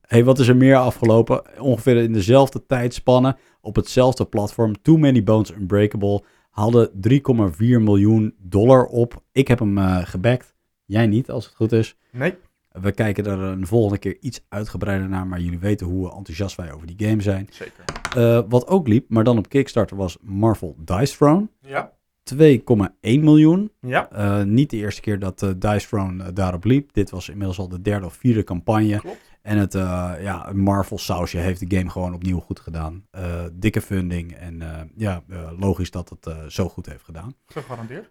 hey, 0.00 0.24
wat 0.24 0.38
is 0.38 0.48
er 0.48 0.56
meer 0.56 0.76
afgelopen? 0.76 1.42
Ongeveer 1.58 1.96
in 1.96 2.12
dezelfde 2.12 2.66
tijdspanne, 2.66 3.36
op 3.60 3.76
hetzelfde 3.76 4.24
platform, 4.24 4.82
Too 4.82 4.96
Many 4.96 5.22
Bones 5.22 5.52
Unbreakable, 5.52 6.22
haalde 6.50 6.90
3,4 7.08 7.56
miljoen 7.58 8.34
dollar 8.38 8.84
op. 8.84 9.22
Ik 9.32 9.48
heb 9.48 9.58
hem 9.58 9.78
eh 9.78 9.98
gebackt. 10.04 10.54
Jij 10.86 11.06
niet, 11.06 11.30
als 11.30 11.44
het 11.44 11.54
goed 11.54 11.72
is. 11.72 11.96
Nee, 12.12 12.34
We 12.68 12.92
kijken 12.92 13.26
er 13.26 13.38
een 13.38 13.66
volgende 13.66 13.98
keer 13.98 14.16
iets 14.20 14.44
uitgebreider 14.48 15.08
naar, 15.08 15.26
maar 15.26 15.40
jullie 15.40 15.58
weten 15.58 15.86
hoe 15.86 16.12
enthousiast 16.12 16.56
wij 16.56 16.72
over 16.72 16.86
die 16.86 17.08
game 17.08 17.22
zijn. 17.22 17.48
Zeker. 17.50 17.84
Eh, 18.16 18.42
wat 18.48 18.66
ook 18.66 18.88
liep, 18.88 19.08
maar 19.08 19.24
dan 19.24 19.38
op 19.38 19.48
Kickstarter, 19.48 19.96
was 19.96 20.16
Marvel 20.20 20.76
Dice 20.78 21.16
Throne. 21.16 21.48
Ja. 21.60 21.92
2,1 22.22 23.24
miljoen. 23.24 23.72
Ja. 23.80 24.10
Eh, 24.10 24.42
niet 24.42 24.70
de 24.70 24.76
eerste 24.76 25.00
keer 25.00 25.18
dat 25.18 25.42
eh, 25.42 25.50
Dice 25.58 25.86
Throne 25.86 26.32
daarop 26.32 26.64
liep. 26.64 26.92
Dit 26.92 27.10
was 27.10 27.28
inmiddels 27.28 27.58
al 27.58 27.68
de 27.68 27.82
derde 27.82 28.06
of 28.06 28.14
vierde 28.14 28.44
campagne. 28.44 28.98
Klopt. 28.98 29.34
En 29.42 29.58
het 29.58 29.72
ja, 30.22 30.50
Marvel 30.54 30.98
sausje 30.98 31.38
heeft 31.38 31.68
de 31.68 31.76
game 31.76 31.90
gewoon 31.90 32.14
opnieuw 32.14 32.40
goed 32.40 32.60
gedaan. 32.60 33.06
Dikke 33.52 33.80
funding 33.80 34.32
en 34.32 34.62
ja, 34.96 35.22
logisch 35.58 35.90
dat 35.90 36.08
het 36.08 36.52
zo 36.52 36.68
goed 36.68 36.86
heeft 36.86 37.04
gedaan. 37.04 37.34
Gegarandeerd. 37.46 38.10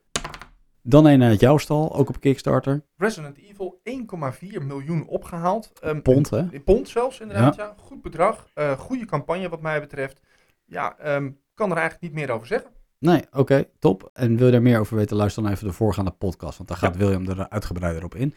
Dan 0.88 1.06
een 1.06 1.24
uit 1.24 1.39
jouw 1.39 1.58
stal, 1.58 1.96
ook 1.96 2.10
op 2.10 2.20
Kickstarter. 2.20 2.84
Resident 2.98 3.38
Evil 3.38 3.80
1,4 3.84 4.62
miljoen 4.65 5.08
opgehaald. 5.08 5.72
Ehm, 5.82 6.01
Pond, 6.01 6.30
hè? 6.30 6.44
In 6.51 6.63
pond 6.63 6.89
zelfs, 6.89 7.20
inderdaad. 7.20 7.56
Ja. 7.56 7.75
Goed 7.77 8.01
bedrag. 8.01 8.48
Eh, 8.54 8.72
goede 8.72 9.06
campagne 9.06 9.50
wat 9.50 9.62
mij 9.62 9.80
betreft. 9.80 10.22
Ja, 10.65 10.98
ehm, 10.98 11.32
kan 11.54 11.72
er 11.72 11.77
eigenlijk 11.77 12.13
niet 12.13 12.22
meer 12.25 12.36
over 12.36 12.48
zeggen. 12.48 12.70
Nee, 13.00 13.22
oké, 13.32 13.63
top. 13.80 14.10
En 14.13 14.36
wil 14.38 14.46
je 14.46 14.51
daar 14.51 14.62
meer 14.62 14.80
over 14.80 14.96
weten, 14.98 15.18
luister 15.18 15.44
dan 15.44 15.51
even 15.51 15.68
de 15.68 15.74
voorgaande 15.74 16.12
podcast, 16.12 16.58
want 16.58 16.70
daar 16.70 16.77
gaat 16.77 16.94
Ja. 16.94 17.00
William 17.00 17.27
er 17.30 17.50
uitgebreider 17.50 18.04
op 18.04 18.15
in. 18.15 18.34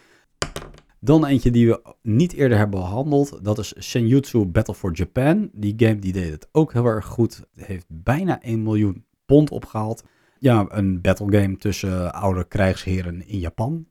Dan 1.01 1.27
eentje 1.27 1.51
die 1.51 1.69
we 1.69 1.83
niet 2.03 2.33
eerder 2.33 2.59
hebben 2.59 2.81
behandeld, 2.81 3.45
dat 3.45 3.59
is 3.59 3.73
Senjutsu 3.77 4.45
Battle 4.45 4.75
for 4.75 4.93
Japan. 4.95 5.51
Die 5.53 5.75
game 5.77 5.99
die 5.99 6.13
deed 6.13 6.31
het 6.31 6.49
ook 6.53 6.73
heel 6.73 6.87
erg 6.87 7.07
goed, 7.07 7.43
heeft 7.55 7.87
bijna 7.89 8.43
1 8.43 8.63
miljoen 8.63 9.05
pond 9.27 9.51
opgehaald. 9.51 10.03
Ja, 10.41 10.67
een 10.69 11.01
battle 11.01 11.41
game 11.41 11.57
tussen 11.57 12.13
oude 12.13 12.45
krijgsheren 12.45 13.27
in 13.29 13.39
Japan. 13.39 13.87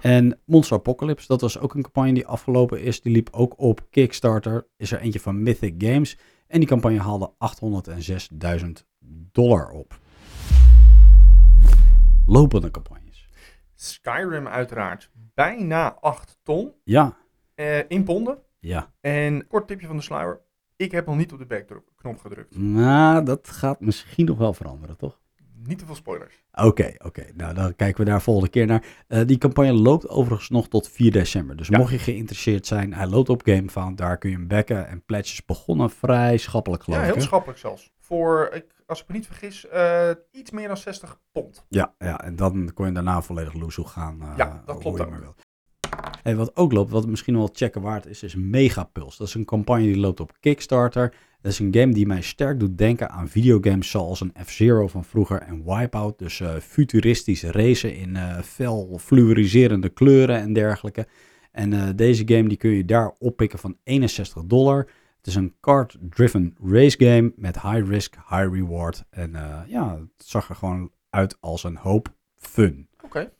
En 0.00 0.38
Monster 0.44 0.76
Apocalypse, 0.76 1.26
dat 1.26 1.40
was 1.40 1.58
ook 1.58 1.74
een 1.74 1.82
campagne 1.82 2.12
die 2.12 2.26
afgelopen 2.26 2.80
is. 2.82 3.00
Die 3.02 3.12
liep 3.12 3.28
ook 3.32 3.54
op 3.60 3.86
Kickstarter. 3.90 4.66
Is 4.76 4.92
er 4.92 5.00
eentje 5.00 5.20
van 5.20 5.42
Mythic 5.42 5.74
Games. 5.78 6.18
En 6.46 6.58
die 6.58 6.68
campagne 6.68 6.98
haalde 7.00 7.32
806.000 8.64 8.68
dollar 9.32 9.70
op. 9.70 9.98
Lopende 12.26 12.70
campagnes. 12.70 13.28
Skyrim 13.74 14.46
uiteraard. 14.48 15.10
Bijna 15.34 15.96
8 16.00 16.38
ton 16.42 16.72
Ja, 16.84 17.16
eh, 17.54 17.78
in 17.90 18.04
ponden. 18.04 18.38
ja. 18.58 18.92
En 19.00 19.46
kort 19.46 19.66
tipje 19.68 19.86
van 19.86 19.96
de 19.96 20.02
sluier. 20.02 20.40
Ik 20.76 20.90
heb 20.92 21.06
nog 21.06 21.16
niet 21.16 21.32
op 21.32 21.38
de 21.38 21.46
backdrop-knop 21.46 22.18
gedrukt. 22.18 22.58
Nou, 22.58 23.24
dat 23.24 23.48
gaat 23.48 23.80
misschien 23.80 24.26
nog 24.26 24.38
wel 24.38 24.52
veranderen, 24.52 24.96
toch? 24.96 25.20
Niet 25.64 25.78
te 25.78 25.86
veel 25.86 25.94
spoilers. 25.94 26.42
Oké, 26.52 26.94
oké. 26.98 27.24
Nou, 27.34 27.54
dan 27.54 27.76
kijken 27.76 28.04
we 28.04 28.10
daar 28.10 28.22
volgende 28.22 28.50
keer 28.50 28.66
naar. 28.66 28.84
Eh, 29.08 29.20
die 29.26 29.38
campagne 29.38 29.72
loopt 29.72 30.08
overigens 30.08 30.48
nog 30.48 30.68
tot 30.68 30.88
4 30.88 31.12
december. 31.12 31.56
Dus 31.56 31.68
Ja. 31.68 31.78
mocht 31.78 31.90
je 31.92 31.98
geïnteresseerd 31.98 32.66
zijn, 32.66 32.94
hij 32.94 33.06
loopt 33.06 33.28
op 33.28 33.42
GameFound. 33.44 33.98
Daar 33.98 34.18
kun 34.18 34.30
je 34.30 34.36
hem 34.36 34.48
backen. 34.48 34.88
En 34.88 35.04
pledges 35.04 35.44
begonnen 35.44 35.90
vrij 35.90 36.36
schappelijk, 36.36 36.82
geloof 36.82 36.98
Ja, 37.00 37.04
ik. 37.06 37.10
heel 37.12 37.20
hè? 37.22 37.26
schappelijk 37.28 37.58
zelfs. 37.58 37.90
Voor, 37.98 38.50
ik, 38.54 38.64
als 38.86 39.00
ik 39.02 39.08
me 39.08 39.14
niet 39.14 39.26
vergis, 39.26 39.68
eh, 39.68 40.10
iets 40.30 40.50
meer 40.50 40.68
dan 40.68 40.76
60 40.76 41.18
pond. 41.32 41.64
Ja, 41.68 41.94
ja, 41.98 42.20
en 42.24 42.36
dan 42.36 42.70
kon 42.74 42.86
je 42.86 42.92
daarna 42.92 43.22
volledig 43.22 43.52
loesoe 43.52 43.86
gaan. 43.86 44.22
eh, 44.22 44.32
Ja, 44.36 44.62
dat 44.66 44.78
klopt 44.78 45.00
ook. 45.00 45.34
Hey, 46.22 46.36
wat 46.36 46.56
ook 46.56 46.72
loopt, 46.72 46.90
wat 46.90 47.06
misschien 47.06 47.36
wel 47.36 47.50
checken 47.52 47.80
waard 47.80 48.06
is, 48.06 48.22
is 48.22 48.34
Megapulse. 48.34 49.18
Dat 49.18 49.26
is 49.28 49.34
een 49.34 49.44
campagne 49.44 49.82
die 49.82 49.96
loopt 49.96 50.20
op 50.20 50.32
Kickstarter. 50.40 51.14
Dat 51.40 51.52
is 51.52 51.58
een 51.58 51.74
game 51.74 51.92
die 51.92 52.06
mij 52.06 52.22
sterk 52.22 52.60
doet 52.60 52.78
denken 52.78 53.10
aan 53.10 53.28
videogames 53.28 53.90
zoals 53.90 54.20
een 54.20 54.34
F-Zero 54.44 54.88
van 54.88 55.04
vroeger 55.04 55.40
en 55.40 55.64
Wipeout. 55.64 56.18
Dus 56.18 56.40
eh, 56.40 56.56
futuristisch 56.56 57.42
racen 57.42 57.96
in 57.96 58.16
eh 58.16 58.38
fel 58.38 58.98
fluoriserende 59.00 59.88
kleuren 59.88 60.40
en 60.40 60.52
dergelijke. 60.52 61.06
En 61.52 61.72
eh, 61.72 61.88
deze 61.96 62.22
game 62.26 62.48
die 62.48 62.56
kun 62.56 62.70
je 62.70 62.84
daar 62.84 63.14
oppikken 63.18 63.58
van 63.58 63.76
61 63.84 64.42
dollar. 64.44 64.78
Het 65.16 65.26
is 65.26 65.34
een 65.34 65.54
card-driven 65.60 66.56
race 66.64 66.96
game 66.98 67.32
met 67.36 67.62
high 67.62 67.88
risk, 67.88 68.14
high 68.14 68.52
reward. 68.52 69.04
En 69.10 69.32
ja, 69.66 69.98
het 70.16 70.26
zag 70.26 70.48
er 70.48 70.54
gewoon 70.54 70.90
uit 71.10 71.36
als 71.40 71.64
een 71.64 71.76
hoop 71.76 72.14
fun. 72.36 72.88
Oké. 73.04 73.30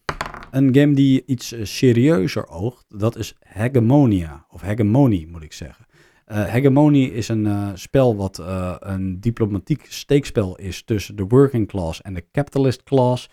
Een 0.53 0.75
game 0.75 0.95
die 0.95 1.23
iets 1.27 1.53
eh, 1.53 1.65
serieuzer 1.65 2.49
oogt, 2.49 2.85
dat 2.89 3.17
is 3.17 3.35
Hegemonia. 3.41 4.47
Of 4.51 4.61
Hegemony 4.61 5.27
moet 5.31 5.43
ik 5.43 5.53
zeggen. 5.53 5.87
Eh 6.25 6.45
Hegemony 6.45 7.05
is 7.05 7.29
een 7.29 7.47
eh, 7.47 7.69
spel 7.75 8.17
wat 8.17 8.43
een 8.81 9.21
diplomatiek 9.21 9.87
steekspel 9.89 10.57
is 10.59 10.83
tussen 10.85 11.17
de 11.17 11.25
working 11.29 11.69
class 11.69 12.03
en 12.03 12.15
de 12.15 12.25
capitalist 12.33 12.83
class. 12.83 13.31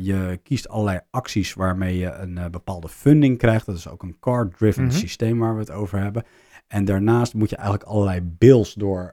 Je 0.00 0.40
kiest 0.42 0.68
allerlei 0.68 1.00
acties 1.10 1.54
waarmee 1.54 1.98
je 1.98 2.12
een 2.12 2.38
bepaalde 2.50 2.88
funding 2.88 3.38
krijgt. 3.38 3.66
Dat 3.66 3.76
is 3.76 3.88
ook 3.88 4.02
een 4.02 4.16
card-driven 4.20 4.84
Mhm. 4.84 4.92
systeem 4.92 5.38
waar 5.38 5.54
we 5.54 5.60
het 5.60 5.70
over 5.70 5.98
hebben. 5.98 6.24
En 6.66 6.84
daarnaast 6.84 7.34
moet 7.34 7.50
je 7.50 7.56
eigenlijk 7.56 7.88
allerlei 7.88 8.20
bills 8.22 8.74
door, 8.74 9.12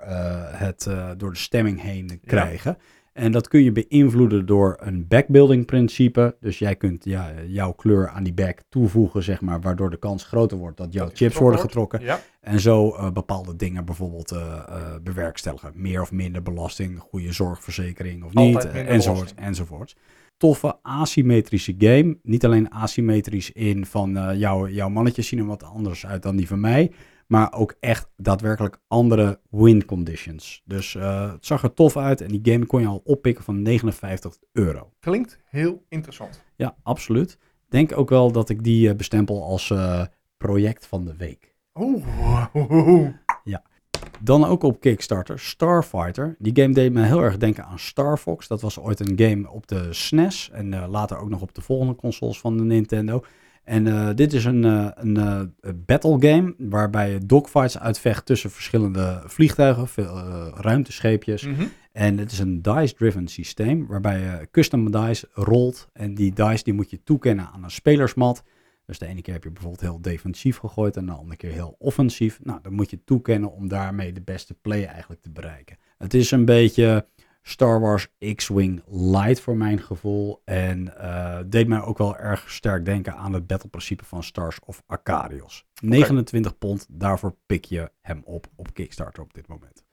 het, 0.52 0.90
door 1.18 1.32
de 1.32 1.38
stemming 1.38 1.82
heen 1.82 2.20
krijgen. 2.26 2.78
En 3.16 3.32
dat 3.32 3.48
kun 3.48 3.64
je 3.64 3.72
beïnvloeden 3.72 4.46
door 4.46 4.78
een 4.80 5.08
backbuilding 5.08 5.66
principe. 5.66 6.36
Dus 6.40 6.60
jij 6.60 6.76
kunt 6.76 7.06
ja, 7.06 7.32
jouw 7.48 7.72
kleur 7.72 8.10
aan 8.10 8.24
die 8.24 8.34
back 8.34 8.60
toevoegen, 8.70 9.24
zeg 9.24 9.42
maar, 9.42 9.62
waardoor 9.62 9.90
de 9.90 9.98
kans 9.98 10.24
groter 10.24 10.58
wordt 10.58 10.78
dat 10.78 10.94
jouw 10.94 11.06
Dat 11.06 11.18
chips 11.18 11.38
worden 11.38 11.60
getrokken. 11.60 12.02
Ja, 12.02 12.20
En 12.42 12.60
zo 12.60 12.90
eh, 12.90 13.12
bepaalde 13.12 13.56
dingen 13.56 13.86
bijvoorbeeld 13.86 14.32
eh, 14.32 14.40
eh, 14.40 14.96
bewerkstelligen. 15.04 15.72
Meer 15.76 16.02
of 16.02 16.12
minder 16.12 16.42
belasting, 16.42 17.00
goede 17.00 17.32
zorgverzekering 17.32 18.24
of 18.24 18.34
niet, 18.34 18.56
Altijd 18.56 18.88
enzovoorts, 18.88 19.34
enzovoorts. 19.36 19.96
Toffe 20.38 20.78
asymmetrische 20.82 21.76
game. 21.78 22.18
Niet 22.24 22.46
alleen 22.46 22.72
asymmetrisch 22.72 23.52
in 23.52 23.86
van 23.86 24.38
jouw, 24.38 24.68
jouw 24.68 24.90
mannetjes 24.90 25.28
zien 25.28 25.40
er 25.40 25.46
wat 25.46 25.64
anders 25.64 26.06
uit 26.06 26.24
dan 26.24 26.36
die 26.36 26.48
van 26.48 26.60
mij. 26.60 26.92
Maar 27.28 27.54
ook 27.54 27.76
echt 27.80 28.10
daadwerkelijk 28.18 28.80
andere 28.88 29.40
win 29.50 29.86
conditions. 29.86 30.62
Dus 30.66 30.96
eh, 30.96 31.32
het 31.32 31.46
zag 31.46 31.64
er 31.64 31.74
tof 31.74 31.98
uit 31.98 32.22
en 32.22 32.28
die 32.28 32.54
game 32.54 32.66
kon 32.66 32.82
je 32.82 32.88
al 32.88 33.02
oppikken 33.04 33.44
van 33.44 33.62
59 33.62 34.38
euro. 34.52 34.92
klinkt 35.00 35.40
heel 35.46 35.84
interessant. 35.90 36.44
Ja, 36.56 36.76
absoluut. 36.84 37.38
Denk 37.70 37.98
ook 37.98 38.10
wel 38.10 38.32
dat 38.32 38.50
ik 38.50 38.64
die 38.64 38.90
eh, 38.90 38.96
bestempel 38.96 39.44
als 39.44 39.70
eh, 39.70 40.04
project 40.38 40.88
van 40.88 41.06
de 41.06 41.16
week. 41.16 41.56
Oeh, 41.74 42.46
oeh, 42.56 43.10
Dan 44.22 44.46
ook 44.46 44.64
op 44.64 44.80
Kickstarter, 44.80 45.40
Starfighter. 45.40 46.36
Die 46.40 46.62
game 46.62 46.74
deed 46.74 46.94
me 46.94 47.04
heel 47.04 47.22
erg 47.22 47.38
denken 47.38 47.66
aan 47.66 47.80
Star 47.80 48.18
Fox. 48.18 48.48
Dat 48.48 48.62
was 48.62 48.80
ooit 48.80 49.00
een 49.00 49.20
game 49.20 49.50
op 49.52 49.68
de 49.68 49.94
SNES 49.94 50.50
en 50.54 50.74
eh, 50.74 50.90
later 50.90 51.18
ook 51.18 51.30
nog 51.30 51.42
op 51.42 51.56
de 51.56 51.62
volgende 51.62 51.96
consoles 51.96 52.40
van 52.40 52.58
de 52.58 52.64
Nintendo. 52.64 53.24
En 53.66 53.88
eh, 53.88 54.10
dit 54.16 54.34
is 54.34 54.46
een, 54.46 54.64
eh, 54.64 54.88
een 54.94 55.18
eh, 55.18 55.72
battle 55.76 56.18
game 56.20 56.54
waarbij 56.58 57.12
je 57.12 57.26
dogfights 57.26 57.80
uitvecht 57.80 58.26
tussen 58.26 58.52
verschillende 58.52 59.22
vliegtuigen, 59.26 59.88
veel, 59.88 60.18
ruimtescheepjes. 60.56 61.46
Mhm. 61.46 61.64
En 61.92 62.18
het 62.18 62.32
is 62.32 62.40
een 62.40 62.62
dice-driven 62.62 63.28
systeem 63.28 63.88
waarbij 63.88 64.20
je 64.20 64.48
custom 64.52 64.92
dice 64.92 65.28
rolt. 65.34 65.90
En 65.94 66.16
die 66.16 66.34
dice 66.34 66.64
die 66.64 66.74
moet 66.74 66.90
je 66.90 67.04
toekennen 67.04 67.50
aan 67.54 67.64
een 67.64 67.72
spelersmat. 67.72 68.44
Dus 68.86 69.00
de 69.00 69.06
ene 69.06 69.22
keer 69.22 69.34
heb 69.34 69.44
je 69.44 69.52
bijvoorbeeld 69.52 69.82
heel 69.82 70.02
defensief 70.02 70.58
gegooid 70.58 70.98
en 70.98 71.06
de 71.06 71.12
andere 71.12 71.38
keer 71.38 71.52
heel 71.52 71.76
offensief. 71.80 72.40
Nou, 72.44 72.60
dan 72.62 72.74
moet 72.74 72.90
je 72.90 73.04
toekennen 73.04 73.52
om 73.52 73.68
daarmee 73.68 74.14
de 74.14 74.22
beste 74.22 74.54
play 74.54 74.86
eigenlijk 74.86 75.22
te 75.22 75.32
bereiken. 75.32 75.78
Het 75.98 76.14
is 76.14 76.32
een 76.32 76.46
beetje 76.46 77.06
Star 77.48 77.80
Wars 77.80 78.08
X-Wing 78.36 78.82
light 78.88 79.40
voor 79.40 79.58
mijn 79.58 79.80
gevoel. 79.80 80.42
En 80.46 80.98
eh, 80.98 81.38
deed 81.46 81.68
mij 81.68 81.82
ook 81.82 81.98
wel 81.98 82.18
erg 82.18 82.52
sterk 82.52 82.86
denken 82.86 83.16
aan 83.16 83.34
het 83.34 83.48
battleprincipe 83.48 84.06
van 84.06 84.24
Stars 84.24 84.60
of 84.66 84.84
Arcadios. 84.86 85.66
29 85.82 86.58
pond, 86.58 86.88
daarvoor 86.90 87.36
pik 87.46 87.66
je 87.66 87.92
hem 88.02 88.22
op 88.24 88.48
op 88.56 88.74
Kickstarter 88.74 89.24
op 89.24 89.34
dit 89.34 89.48
moment. 89.48 89.86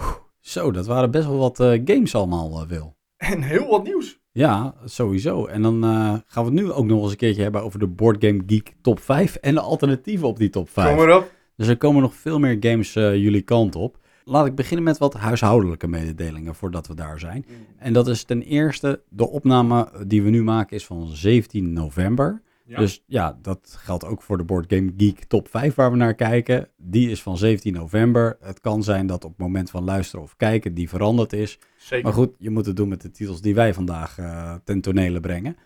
Oeh, 0.00 0.14
Zo, 0.40 0.70
dat 0.70 0.86
waren 0.86 1.10
best 1.10 1.26
wel 1.26 1.38
wat 1.38 1.60
eh, 1.60 1.80
games 1.84 2.14
allemaal, 2.14 2.60
eh, 2.60 2.68
Wil. 2.68 2.96
En 3.16 3.42
heel 3.42 3.68
wat 3.68 3.84
nieuws. 3.84 4.20
Ja, 4.32 4.74
sowieso. 4.84 5.46
En 5.46 5.62
dan 5.62 5.82
gaan 6.26 6.44
we 6.44 6.50
het 6.50 6.60
nu 6.60 6.72
ook 6.72 6.86
nog 6.86 7.02
eens 7.02 7.10
een 7.10 7.16
keertje 7.16 7.42
hebben 7.42 7.62
over 7.62 7.78
de 7.78 7.86
Board 7.86 8.24
Game 8.24 8.42
Geek 8.46 8.74
top 8.80 9.00
5 9.00 9.34
en 9.34 9.54
de 9.54 9.60
alternatieven 9.60 10.28
op 10.28 10.38
die 10.38 10.50
top 10.50 10.68
5. 10.68 10.96
Kom 10.96 11.08
erop. 11.08 11.32
Dus 11.56 11.68
er 11.68 11.76
komen 11.76 12.02
nog 12.02 12.14
veel 12.14 12.38
meer 12.38 12.56
games 12.60 12.92
jullie 12.92 13.42
kant 13.42 13.76
op. 13.76 13.98
Laat 14.28 14.46
ik 14.46 14.54
beginnen 14.54 14.84
met 14.84 14.98
wat 14.98 15.14
huishoudelijke 15.14 15.88
mededelingen 15.88 16.54
voordat 16.54 16.86
we 16.86 16.94
daar 16.94 17.18
zijn. 17.18 17.44
En 17.78 17.92
dat 17.92 18.08
is 18.08 18.24
ten 18.24 18.42
eerste, 18.42 19.02
de 19.08 19.28
opname 19.28 19.90
die 20.06 20.22
we 20.22 20.30
nu 20.30 20.42
maken 20.42 20.76
is 20.76 20.86
van 20.86 21.06
17 21.06 21.72
november. 21.72 22.42
Ja. 22.64 22.78
Dus 22.78 23.02
ja, 23.06 23.38
dat 23.42 23.76
geldt 23.78 24.04
ook 24.04 24.22
voor 24.22 24.36
de 24.36 24.44
Board 24.44 24.72
Game 24.72 24.92
Geek 24.96 25.24
top 25.24 25.48
5 25.48 25.74
waar 25.74 25.90
we 25.90 25.96
naar 25.96 26.14
kijken. 26.14 26.68
Die 26.76 27.10
is 27.10 27.22
van 27.22 27.36
17 27.36 27.72
november. 27.72 28.36
Het 28.40 28.60
kan 28.60 28.82
zijn 28.82 29.06
dat 29.06 29.24
op 29.24 29.30
het 29.30 29.38
moment 29.38 29.70
van 29.70 29.84
luisteren 29.84 30.24
of 30.24 30.36
kijken 30.36 30.74
die 30.74 30.88
veranderd 30.88 31.32
is. 31.32 31.58
Zeker. 31.76 32.04
Maar 32.04 32.14
goed, 32.14 32.34
je 32.38 32.50
moet 32.50 32.66
het 32.66 32.76
doen 32.76 32.88
met 32.88 33.00
de 33.00 33.10
titels 33.10 33.40
die 33.40 33.54
wij 33.54 33.74
vandaag 33.74 34.18
eh 34.18 34.54
ten 34.64 34.80
tonele 34.80 35.20
brengen. 35.20 35.56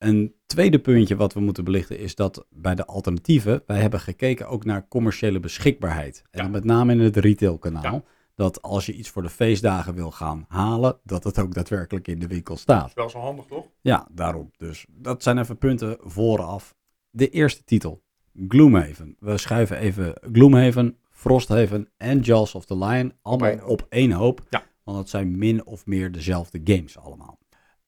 Een 0.00 0.34
tweede 0.46 0.78
puntje 0.78 1.16
wat 1.16 1.32
we 1.32 1.40
moeten 1.40 1.64
belichten 1.64 1.98
is 1.98 2.14
dat 2.14 2.46
bij 2.50 2.74
de 2.74 2.86
alternatieven, 2.86 3.62
wij 3.66 3.80
hebben 3.80 4.00
gekeken 4.00 4.48
ook 4.48 4.64
naar 4.64 4.88
commerciële 4.88 5.40
beschikbaarheid. 5.40 6.22
En 6.30 6.42
Ja. 6.44 6.48
met 6.50 6.64
name 6.64 6.92
in 6.92 6.98
het 7.00 7.16
retailkanaal. 7.16 7.82
Ja. 7.82 8.02
Dat 8.34 8.62
als 8.62 8.86
je 8.86 8.92
iets 8.92 9.08
voor 9.08 9.22
de 9.22 9.28
feestdagen 9.30 9.94
wil 9.94 10.10
gaan 10.10 10.44
halen, 10.48 10.98
dat 11.04 11.24
het 11.24 11.38
ook 11.38 11.54
daadwerkelijk 11.54 12.08
in 12.08 12.18
de 12.18 12.26
winkel 12.26 12.56
staat. 12.56 12.94
Wel 12.94 13.10
zo 13.10 13.18
handig, 13.18 13.44
toch? 13.44 13.66
Ja, 13.80 14.08
daarom. 14.10 14.50
Dus 14.56 14.86
dat 14.88 15.22
zijn 15.22 15.38
even 15.38 15.58
punten 15.58 15.96
vooraf. 16.00 16.74
De 17.10 17.28
eerste 17.28 17.64
titel. 17.64 18.02
Gloomhaven. 18.48 19.16
We 19.18 19.38
schuiven 19.38 19.76
even 19.78 20.12
Gloomhaven, 20.32 20.96
Frosthaven 21.10 21.88
en 21.96 22.20
Jaws 22.20 22.54
of 22.54 22.64
the 22.64 22.76
Lion 22.78 23.12
allemaal 23.22 23.66
op 23.66 23.86
één 23.88 24.10
hoop. 24.12 24.46
Ja. 24.50 24.62
Want 24.84 24.98
het 24.98 25.08
zijn 25.08 25.38
min 25.38 25.66
of 25.66 25.86
meer 25.86 26.12
dezelfde 26.12 26.60
games 26.64 26.98
allemaal. 26.98 27.38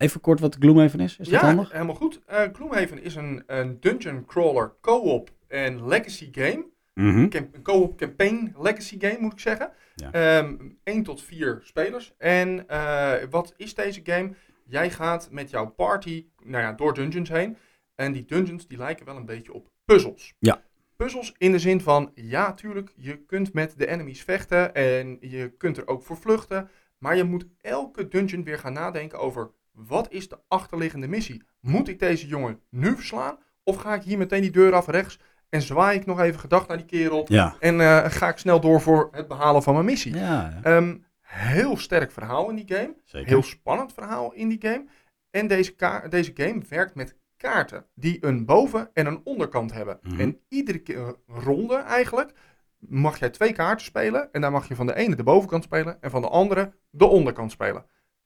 Even 0.03 0.21
kort 0.21 0.41
wat 0.41 0.57
Gloomhaven 0.59 1.01
is. 1.01 1.19
Is 1.19 1.29
dat 1.29 1.41
ja, 1.41 1.47
handig? 1.47 1.73
helemaal 1.73 1.95
goed. 1.95 2.21
Eh, 2.27 2.43
Gloomhaven 2.53 3.03
is 3.03 3.15
een, 3.15 3.43
een 3.47 3.77
dungeon 3.81 4.25
crawler 4.25 4.73
co-op 4.81 5.31
en 5.49 5.89
legacy 5.89 6.29
game. 6.33 6.65
Mhm. 6.95 7.27
Een 7.31 7.63
co-op 7.63 7.97
campaign 7.97 8.55
legacy 8.59 8.97
game 9.01 9.17
moet 9.21 9.33
ik 9.33 9.41
zeggen. 9.41 9.73
Ja. 9.95 10.13
Ehm 10.13 10.55
1 10.85 11.03
tot 11.03 11.23
4 11.23 11.61
spelers. 11.65 12.15
En 12.19 12.69
eh, 12.69 13.13
wat 13.31 13.55
is 13.57 13.75
deze 13.75 14.01
game? 14.05 14.35
Jij 14.65 14.91
gaat 14.91 15.29
met 15.31 15.51
jouw 15.51 15.67
party 15.67 16.27
nou 16.45 16.63
ja, 16.63 16.73
door 16.73 16.95
dungeons 16.95 17.29
heen. 17.29 17.57
En 17.95 18.13
die 18.13 18.25
dungeons 18.25 18.67
die 18.67 18.79
lijken 18.79 19.07
wel 19.07 19.17
een 19.17 19.27
beetje 19.27 19.53
op 19.53 19.71
puzzels. 19.85 20.35
Ja. 20.39 20.63
Puzzels 20.97 21.35
in 21.39 21.53
de 21.53 21.59
zin 21.59 21.81
van, 21.81 22.11
ja 22.15 22.55
tuurlijk, 22.55 22.93
je 22.97 23.17
kunt 23.17 23.53
met 23.53 23.75
de 23.77 23.87
enemies 23.87 24.23
vechten 24.23 24.75
en 24.75 25.17
je 25.21 25.53
kunt 25.57 25.77
er 25.77 25.89
ook 25.89 26.03
voor 26.03 26.17
vluchten. 26.17 26.71
Maar 26.99 27.17
je 27.17 27.25
moet 27.25 27.47
elke 27.61 28.09
dungeon 28.09 28.45
weer 28.45 28.59
gaan 28.59 28.73
nadenken 28.73 29.19
over, 29.19 29.51
wat 29.73 30.13
is 30.13 30.29
de 30.29 30.39
achterliggende 30.49 31.09
missie? 31.09 31.43
Moet 31.61 31.89
ik 31.89 31.99
deze 31.99 32.27
jongen 32.27 32.61
nu 32.69 32.95
verslaan? 32.95 33.39
Of 33.65 33.77
ga 33.77 33.95
ik 33.95 34.03
hier 34.03 34.19
meteen 34.19 34.41
die 34.41 34.51
deur 34.51 34.75
af 34.75 34.87
rechts 34.87 35.19
en 35.49 35.63
zwaai 35.63 35.99
ik 35.99 36.07
nog 36.07 36.21
even 36.21 36.41
gedacht 36.41 36.69
naar 36.69 36.77
die 36.77 36.87
kerel? 36.87 37.25
Ja. 37.29 37.57
En 37.61 37.81
eh, 37.81 38.05
ga 38.11 38.29
ik 38.29 38.39
snel 38.39 38.61
door 38.61 38.81
voor 38.81 39.09
het 39.13 39.29
behalen 39.29 39.63
van 39.63 39.75
mijn 39.75 39.87
missie? 39.87 40.15
Ja, 40.15 40.21
ja. 40.21 40.61
Ehm, 40.63 40.97
heel 41.21 41.77
sterk 41.77 42.13
verhaal 42.13 42.51
in 42.51 42.57
die 42.57 42.77
game. 42.77 42.95
zeker. 43.05 43.29
Heel 43.29 43.43
spannend 43.43 43.93
verhaal 43.93 44.33
in 44.33 44.49
die 44.49 44.61
game. 44.61 44.85
En 45.31 45.47
deze, 45.47 45.75
deze 46.09 46.31
game 46.35 46.63
werkt 46.69 46.95
met 46.95 47.17
kaarten 47.37 47.87
die 47.95 48.27
een 48.27 48.45
boven- 48.45 48.91
en 48.93 49.07
een 49.07 49.21
onderkant 49.25 49.73
hebben. 49.73 49.99
Mhm. 50.03 50.21
En 50.21 50.41
iedere 50.49 50.79
keer 50.79 51.15
ronde 51.27 51.77
eigenlijk 51.77 52.33
mag 52.79 53.19
jij 53.19 53.31
twee 53.31 53.53
kaarten 53.53 53.87
spelen. 53.87 54.33
En 54.33 54.41
daar 54.41 54.51
mag 54.51 54.69
je 54.69 54.75
van 54.75 54.87
de 54.87 54.95
ene 54.95 55.15
de 55.17 55.23
bovenkant 55.23 55.65
spelen 55.65 56.01
en 56.01 56.11
van 56.11 56.23
de 56.23 56.29
andere 56.29 56.73
de 56.91 57.07
onderkant 57.07 57.51
spelen. 57.51 57.85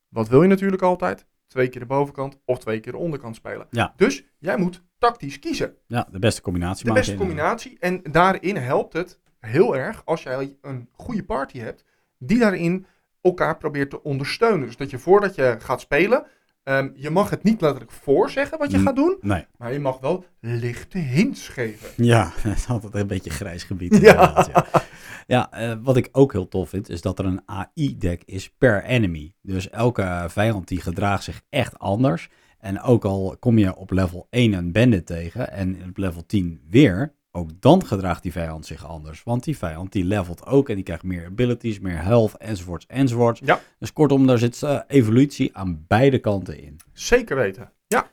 Wat 0.08 0.28
wil 0.28 0.42
je 0.42 0.48
natuurlijk 0.48 0.82
altijd? 0.82 1.26
Twee 1.46 1.68
keer 1.68 1.80
de 1.80 1.86
bovenkant 1.86 2.38
of 2.44 2.58
twee 2.58 2.80
keer 2.80 2.92
de 2.92 2.98
onderkant 2.98 3.36
spelen. 3.36 3.66
Ja. 3.70 3.92
Dus 3.96 4.24
jij 4.38 4.56
moet 4.56 4.82
tactisch 4.98 5.38
kiezen 5.38 5.76
Ja, 5.86 6.08
de 6.10 6.18
beste 6.18 6.40
combinatie 6.40 6.84
de 6.84 6.92
beste 6.92 7.14
combinatie. 7.14 7.76
En 7.80 8.00
daarin 8.02 8.56
helpt 8.56 8.92
het 8.92 9.20
heel 9.40 9.76
erg 9.76 10.02
als 10.04 10.22
jij 10.22 10.56
een 10.60 10.88
goede 10.92 11.24
party 11.24 11.58
hebt, 11.58 11.84
die 12.18 12.38
daarin 12.38 12.86
elkaar 13.20 13.56
probeert 13.56 13.90
te 13.90 14.02
ondersteunen. 14.02 14.66
Dus 14.66 14.76
dat 14.76 14.90
je 14.90 14.98
voordat 14.98 15.34
je 15.34 15.56
gaat 15.58 15.80
spelen, 15.80 16.26
ehm, 16.66 16.88
je 16.94 17.10
mag 17.10 17.30
het 17.30 17.42
niet 17.42 17.60
letterlijk 17.60 17.92
voorzeggen 17.92 18.58
wat 18.58 18.70
je 18.70 18.78
gaat 18.78 18.96
doen, 18.96 19.16
Nee. 19.20 19.46
maar 19.56 19.72
je 19.72 19.78
mag 19.80 19.98
wel 20.00 20.24
lichte 20.40 20.98
hints 20.98 21.48
geven. 21.48 22.04
Ja, 22.04 22.32
het 22.42 22.56
is 22.56 22.66
altijd 22.68 22.94
een 22.94 23.06
beetje 23.06 23.30
grijs 23.30 23.62
gebied. 23.64 23.96
Ja. 24.00 24.46
Ja, 24.52 24.66
ja 25.26 25.52
eh, 25.52 25.76
wat 25.82 25.96
ik 25.96 26.08
ook 26.12 26.32
heel 26.32 26.48
tof 26.48 26.68
vind, 26.68 26.88
is 26.88 27.00
dat 27.00 27.18
er 27.18 27.24
een 27.24 27.42
AI-deck 27.46 28.22
is 28.24 28.50
per 28.58 28.84
enemy. 28.84 29.34
Dus 29.42 29.70
elke 29.70 30.24
vijand 30.28 30.68
die 30.68 30.80
gedraagt 30.80 31.24
zich 31.24 31.42
echt 31.48 31.78
anders. 31.78 32.28
En 32.58 32.80
ook 32.80 33.04
al 33.04 33.36
kom 33.38 33.58
je 33.58 33.76
op 33.76 33.90
level 33.90 34.26
1 34.30 34.52
een 34.52 34.72
bandit 34.72 35.06
tegen 35.06 35.50
en 35.52 35.82
op 35.88 35.96
level 35.96 36.26
10 36.26 36.60
weer, 36.70 37.14
ook 37.36 37.50
dan 37.60 37.86
gedraagt 37.86 38.22
die 38.22 38.32
vijand 38.32 38.66
zich 38.66 38.86
anders. 38.86 39.22
Want 39.22 39.44
die 39.44 39.56
vijand 39.56 39.92
die 39.92 40.04
levelt 40.04 40.46
ook 40.46 40.68
en 40.68 40.74
die 40.74 40.84
krijgt 40.84 41.02
meer 41.02 41.26
abilities, 41.26 41.80
meer 41.80 42.02
health, 42.02 42.36
enzovoorts, 42.36 42.86
enzovoorts. 42.86 43.40
Ja. 43.44 43.60
Dus 43.78 43.92
kortom, 43.92 44.26
daar 44.26 44.38
zit 44.38 44.62
eh, 44.62 44.80
evolutie 44.86 45.56
aan 45.56 45.84
beide 45.86 46.18
kanten 46.18 46.62
in. 46.62 46.76
Zeker 46.92 47.36
weten. 47.36 47.72
Ja. 47.86 48.10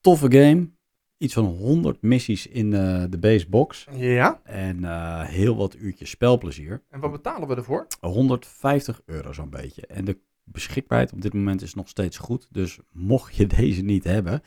Toffe 0.00 0.32
game. 0.32 0.70
Iets 1.18 1.34
van 1.34 1.44
100 1.44 2.02
missies 2.02 2.46
in 2.46 2.74
eh, 2.74 3.04
de 3.10 3.18
base 3.18 3.48
box. 3.48 3.86
Ja. 3.92 4.40
En 4.44 4.84
eh, 4.84 5.22
heel 5.22 5.56
wat 5.56 5.76
uurtjes 5.76 6.10
spelplezier. 6.10 6.82
En 6.88 7.00
wat 7.00 7.12
betalen 7.12 7.48
we 7.48 7.54
ervoor? 7.54 7.86
150 8.00 9.00
euro 9.06 9.32
zo'n 9.32 9.50
beetje. 9.50 9.86
En 9.86 10.04
de 10.04 10.18
beschikbaarheid 10.44 11.12
op 11.12 11.22
dit 11.22 11.34
moment 11.34 11.62
is 11.62 11.74
nog 11.74 11.88
steeds 11.88 12.18
goed. 12.18 12.48
Dus 12.50 12.78
mocht 12.92 13.34
je 13.34 13.46
deze 13.60 13.82
niet 13.82 14.04
hebben, 14.04 14.42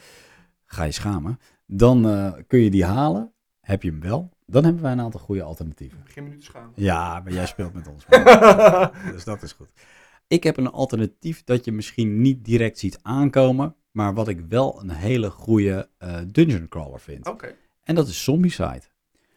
ga 0.65 0.83
je 0.83 0.91
schamen. 0.91 1.39
Dan 1.67 2.01
kun 2.47 2.59
je 2.59 2.69
die 2.69 2.85
halen. 2.85 3.34
Heb 3.65 3.83
je 3.83 3.89
hem 3.89 4.01
wel, 4.01 4.29
dan 4.45 4.63
hebben 4.63 4.81
wij 4.81 4.91
een 4.91 4.99
aantal 4.99 5.19
goede 5.19 5.43
alternatieven. 5.43 5.97
Geen 6.03 6.23
minuut 6.23 6.43
schamen. 6.43 6.71
Ja, 6.75 7.19
maar 7.19 7.33
jij 7.33 7.45
speelt 7.45 7.73
met 7.73 7.87
ons. 7.87 8.05
dus 9.13 9.23
dat 9.23 9.43
is 9.43 9.51
goed. 9.51 9.69
Ik 10.27 10.43
heb 10.43 10.57
een 10.57 10.71
alternatief 10.71 11.43
dat 11.43 11.65
je 11.65 11.71
misschien 11.71 12.21
niet 12.21 12.45
direct 12.45 12.79
ziet 12.79 12.99
aankomen. 13.01 13.75
Maar 13.91 14.13
wat 14.13 14.27
ik 14.27 14.39
wel 14.49 14.81
een 14.81 14.89
hele 14.89 15.29
goede 15.29 15.89
eh, 15.97 16.17
dungeon 16.27 16.67
crawler 16.67 16.99
vind. 16.99 17.27
Oké, 17.27 17.55
En 17.83 17.95
dat 17.95 18.07
is 18.07 18.23
Zombicide. 18.23 18.81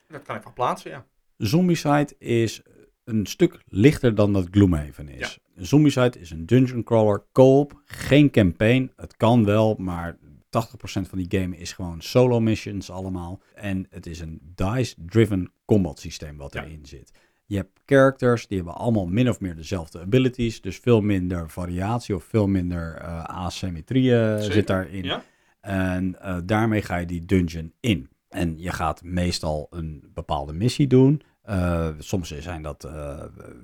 dat 0.09 0.23
kan 0.23 0.37
ik 0.37 0.43
wel 0.43 0.53
plaatsen, 0.53 0.91
ja. 0.91 1.07
Zombicide 1.37 2.15
is 2.19 2.63
een 3.05 3.27
stuk 3.27 3.63
lichter 3.67 4.15
dan 4.15 4.33
dat 4.33 4.49
Gloomhaven 4.51 5.09
is. 5.09 5.39
Zombicide 5.57 6.19
is 6.21 6.31
een 6.31 6.47
dungeon 6.47 6.83
crawler 6.83 7.25
co-op, 7.33 7.81
geen 7.85 8.31
campaign. 8.31 8.93
Het 8.97 9.17
kan 9.17 9.45
wel, 9.45 9.75
maar 9.79 10.17
80% 10.17 10.28
van 10.51 11.19
die 11.19 11.41
game 11.41 11.57
is 11.57 11.73
gewoon 11.73 12.01
solo 12.01 12.41
missions 12.41 12.91
allemaal. 12.91 13.41
En 13.55 13.87
het 13.91 14.07
is 14.07 14.21
een 14.21 14.41
dice-driven 14.55 15.53
combat 15.65 15.99
systeem 15.99 16.37
wat 16.37 16.53
Ja. 16.53 16.65
erin 16.65 16.87
zit. 16.87 17.13
Je 17.47 17.57
hebt 17.57 17.81
characters, 17.87 18.47
die 18.47 18.57
hebben 18.57 18.75
allemaal 18.75 19.07
min 19.07 19.29
of 19.29 19.41
meer 19.41 19.57
dezelfde 19.57 20.01
abilities. 20.01 20.61
Dus 20.61 20.77
veel 20.79 21.01
minder 21.01 21.51
variatie 21.51 22.15
of 22.15 22.25
veel 22.25 22.47
minder 22.47 22.95
eh, 22.95 23.25
asymmetrie 23.25 24.15
eh, 24.17 24.37
Zeker. 24.37 24.53
zit 24.53 24.67
daarin. 24.67 25.05
Ja. 25.05 25.23
En 25.61 26.21
eh, 26.21 26.37
daarmee 26.45 26.83
ga 26.83 26.97
je 26.97 27.07
die 27.07 27.25
dungeon 27.25 27.73
in. 27.81 28.09
En 28.29 28.59
je 28.59 28.73
gaat 28.73 29.03
meestal 29.03 29.67
een 29.71 30.11
bepaalde 30.15 30.53
missie 30.53 30.87
doen. 30.87 31.23
Soms 31.99 32.39
zijn 32.39 32.63
dat 32.63 32.91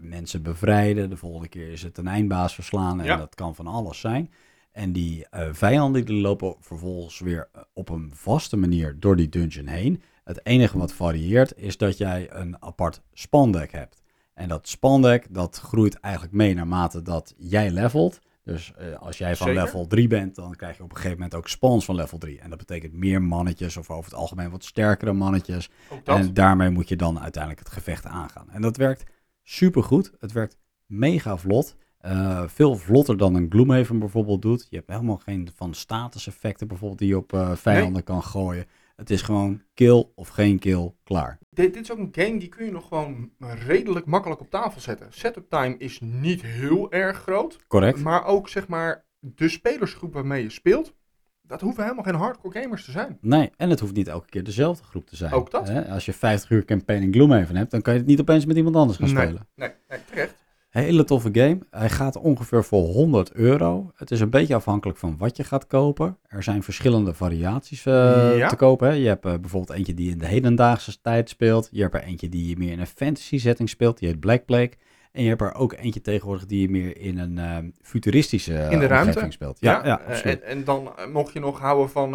mensen 0.00 0.42
bevrijden. 0.42 1.10
De 1.10 1.16
volgende 1.16 1.48
keer 1.48 1.68
is 1.72 1.82
het 1.82 1.98
een 1.98 2.06
eindbaas 2.06 2.54
verslaan. 2.54 3.00
En 3.00 3.06
Ja. 3.06 3.16
dat 3.16 3.34
kan 3.34 3.54
van 3.54 3.66
alles 3.66 4.00
zijn. 4.00 4.30
En 4.74 4.92
die 4.92 5.26
eh, 5.30 5.48
vijanden 5.52 6.04
die 6.04 6.20
lopen 6.20 6.56
vervolgens 6.60 7.18
weer 7.18 7.48
eh, 7.52 7.62
op 7.72 7.88
een 7.88 8.10
vaste 8.14 8.56
manier 8.56 8.96
door 9.00 9.16
die 9.16 9.28
dungeon 9.28 9.66
heen. 9.66 10.02
Het 10.24 10.46
enige 10.46 10.78
wat 10.78 10.92
varieert 10.92 11.56
is 11.56 11.76
dat 11.76 11.98
jij 11.98 12.32
een 12.32 12.62
apart 12.62 13.02
spandeck 13.12 13.72
hebt. 13.72 14.02
En 14.34 14.48
dat 14.48 14.68
spandeck 14.68 15.26
dat 15.30 15.58
groeit 15.58 16.00
eigenlijk 16.00 16.34
mee 16.34 16.54
naarmate 16.54 17.02
dat 17.02 17.34
jij 17.36 17.70
levelt. 17.70 18.20
Dus 18.44 18.72
eh, 18.76 18.94
als 18.98 19.18
jij 19.18 19.36
van 19.36 19.46
Zeker. 19.46 19.62
level 19.62 19.86
3 19.86 20.08
bent, 20.08 20.34
dan 20.34 20.54
krijg 20.54 20.76
je 20.76 20.82
op 20.82 20.90
een 20.90 20.96
gegeven 20.96 21.16
moment 21.16 21.34
ook 21.34 21.48
spawns 21.48 21.84
van 21.84 21.94
level 21.94 22.18
3. 22.18 22.40
En 22.40 22.48
dat 22.50 22.58
betekent 22.58 22.92
meer 22.92 23.22
mannetjes 23.22 23.76
of 23.76 23.90
over 23.90 24.10
het 24.10 24.20
algemeen 24.20 24.50
wat 24.50 24.64
sterkere 24.64 25.12
mannetjes. 25.12 25.70
En 26.04 26.34
daarmee 26.34 26.70
moet 26.70 26.88
je 26.88 26.96
dan 26.96 27.20
uiteindelijk 27.20 27.64
het 27.64 27.72
gevecht 27.72 28.06
aangaan. 28.06 28.50
En 28.50 28.62
dat 28.62 28.76
werkt 28.76 29.04
supergoed. 29.42 30.12
Het 30.20 30.32
werkt 30.32 30.56
mega 30.86 31.36
vlot. 31.36 31.76
Eh, 32.04 32.42
veel 32.46 32.76
vlotter 32.76 33.16
dan 33.16 33.34
een 33.34 33.46
Gloomhaven 33.50 33.98
bijvoorbeeld 33.98 34.42
doet. 34.42 34.66
Je 34.70 34.76
hebt 34.76 34.88
helemaal 34.90 35.16
geen 35.16 35.48
van 35.54 35.74
status 35.74 36.26
effecten 36.26 36.68
bijvoorbeeld 36.68 36.98
die 36.98 37.08
je 37.08 37.16
op 37.16 37.32
eh, 37.32 37.52
vijanden 37.52 38.04
kan 38.04 38.22
gooien. 38.22 38.64
Het 38.96 39.10
is 39.10 39.22
gewoon 39.22 39.62
kill 39.74 40.04
of 40.14 40.28
geen 40.28 40.58
kill, 40.58 40.92
klaar. 41.04 41.38
Dit, 41.50 41.74
dit 41.74 41.82
is 41.82 41.92
ook 41.92 41.98
een 41.98 42.08
game 42.12 42.38
die 42.38 42.48
kun 42.48 42.64
je 42.64 42.70
nog 42.72 42.88
gewoon 42.88 43.30
redelijk 43.38 44.06
makkelijk 44.06 44.40
op 44.40 44.50
tafel 44.50 44.80
zetten. 44.80 45.06
Setup 45.10 45.48
time 45.48 45.74
is 45.78 46.00
niet 46.00 46.42
heel 46.42 46.92
erg 46.92 47.16
groot. 47.18 47.58
Correct? 47.68 48.02
Maar 48.02 48.24
ook 48.24 48.48
zeg 48.48 48.68
maar 48.68 49.04
de 49.20 49.48
spelersgroep 49.48 50.12
waarmee 50.12 50.42
je 50.42 50.50
speelt. 50.50 50.94
Dat 51.42 51.60
hoeven 51.60 51.82
helemaal 51.82 52.04
geen 52.04 52.14
hardcore 52.14 52.60
gamers 52.60 52.84
te 52.84 52.90
zijn. 52.90 53.18
Nee, 53.20 53.50
en 53.56 53.70
het 53.70 53.80
hoeft 53.80 53.94
niet 53.94 54.08
elke 54.08 54.28
keer 54.28 54.44
dezelfde 54.44 54.84
groep 54.84 55.06
te 55.06 55.16
zijn. 55.16 55.32
Ook 55.32 55.50
dat. 55.50 55.68
Hè? 55.68 55.88
Als 55.90 56.04
je 56.04 56.12
50 56.12 56.50
uur 56.50 56.64
campaign 56.64 57.02
in 57.02 57.12
Gloomhaven 57.12 57.56
hebt, 57.56 57.70
dan 57.70 57.82
kan 57.82 57.92
je 57.92 57.98
het 57.98 58.08
niet 58.08 58.20
opeens 58.20 58.46
met 58.46 58.56
iemand 58.56 58.76
anders 58.76 58.98
gaan 58.98 59.12
Nee. 59.12 59.22
spelen. 59.24 59.46
Nee, 59.54 59.70
nee 59.88 59.98
terecht. 60.04 60.43
Hele 60.82 61.04
toffe 61.04 61.28
game. 61.32 61.58
Hij 61.70 61.90
gaat 61.90 62.16
ongeveer 62.16 62.64
voor 62.64 62.82
100 62.82 63.32
euro. 63.32 63.90
Het 63.96 64.10
is 64.10 64.20
een 64.20 64.30
beetje 64.30 64.54
afhankelijk 64.54 64.98
van 64.98 65.16
wat 65.18 65.36
je 65.36 65.44
gaat 65.44 65.66
kopen. 65.66 66.16
Er 66.28 66.42
zijn 66.42 66.62
verschillende 66.62 67.14
variaties 67.14 67.86
eh, 67.86 68.36
Ja. 68.36 68.48
te 68.48 68.56
kopen. 68.56 68.88
Hè. 68.88 68.94
Je 68.94 69.06
hebt 69.06 69.24
eh, 69.24 69.34
bijvoorbeeld 69.40 69.78
eentje 69.78 69.94
die 69.94 70.10
in 70.10 70.18
de 70.18 70.26
hedendaagse 70.26 71.00
tijd 71.00 71.28
speelt. 71.28 71.68
Je 71.72 71.82
hebt 71.82 71.94
er 71.94 72.02
eentje 72.02 72.28
die 72.28 72.56
meer 72.58 72.72
in 72.72 72.80
een 72.80 72.86
fantasy 72.86 73.38
setting 73.38 73.68
speelt. 73.68 73.98
Die 73.98 74.08
heet 74.08 74.20
Black 74.20 74.44
Plague. 74.44 74.72
En 75.12 75.22
je 75.22 75.28
hebt 75.28 75.40
er 75.40 75.54
ook 75.54 75.72
eentje 75.72 76.00
tegenwoordig 76.00 76.46
die 76.46 76.70
meer 76.70 76.98
in 77.00 77.18
een 77.18 77.38
eh, 77.38 77.56
futuristische 77.82 78.54
eh, 78.58 78.70
In 78.70 78.78
de 78.78 78.86
ruimte? 78.86 79.26
speelt. 79.28 79.56
Ja, 79.60 79.80
ja, 79.84 80.00
en, 80.00 80.42
en 80.44 80.64
dan 80.64 80.90
mocht 81.12 81.32
je 81.32 81.40
nog 81.40 81.60
houden 81.60 81.90
van 81.90 82.10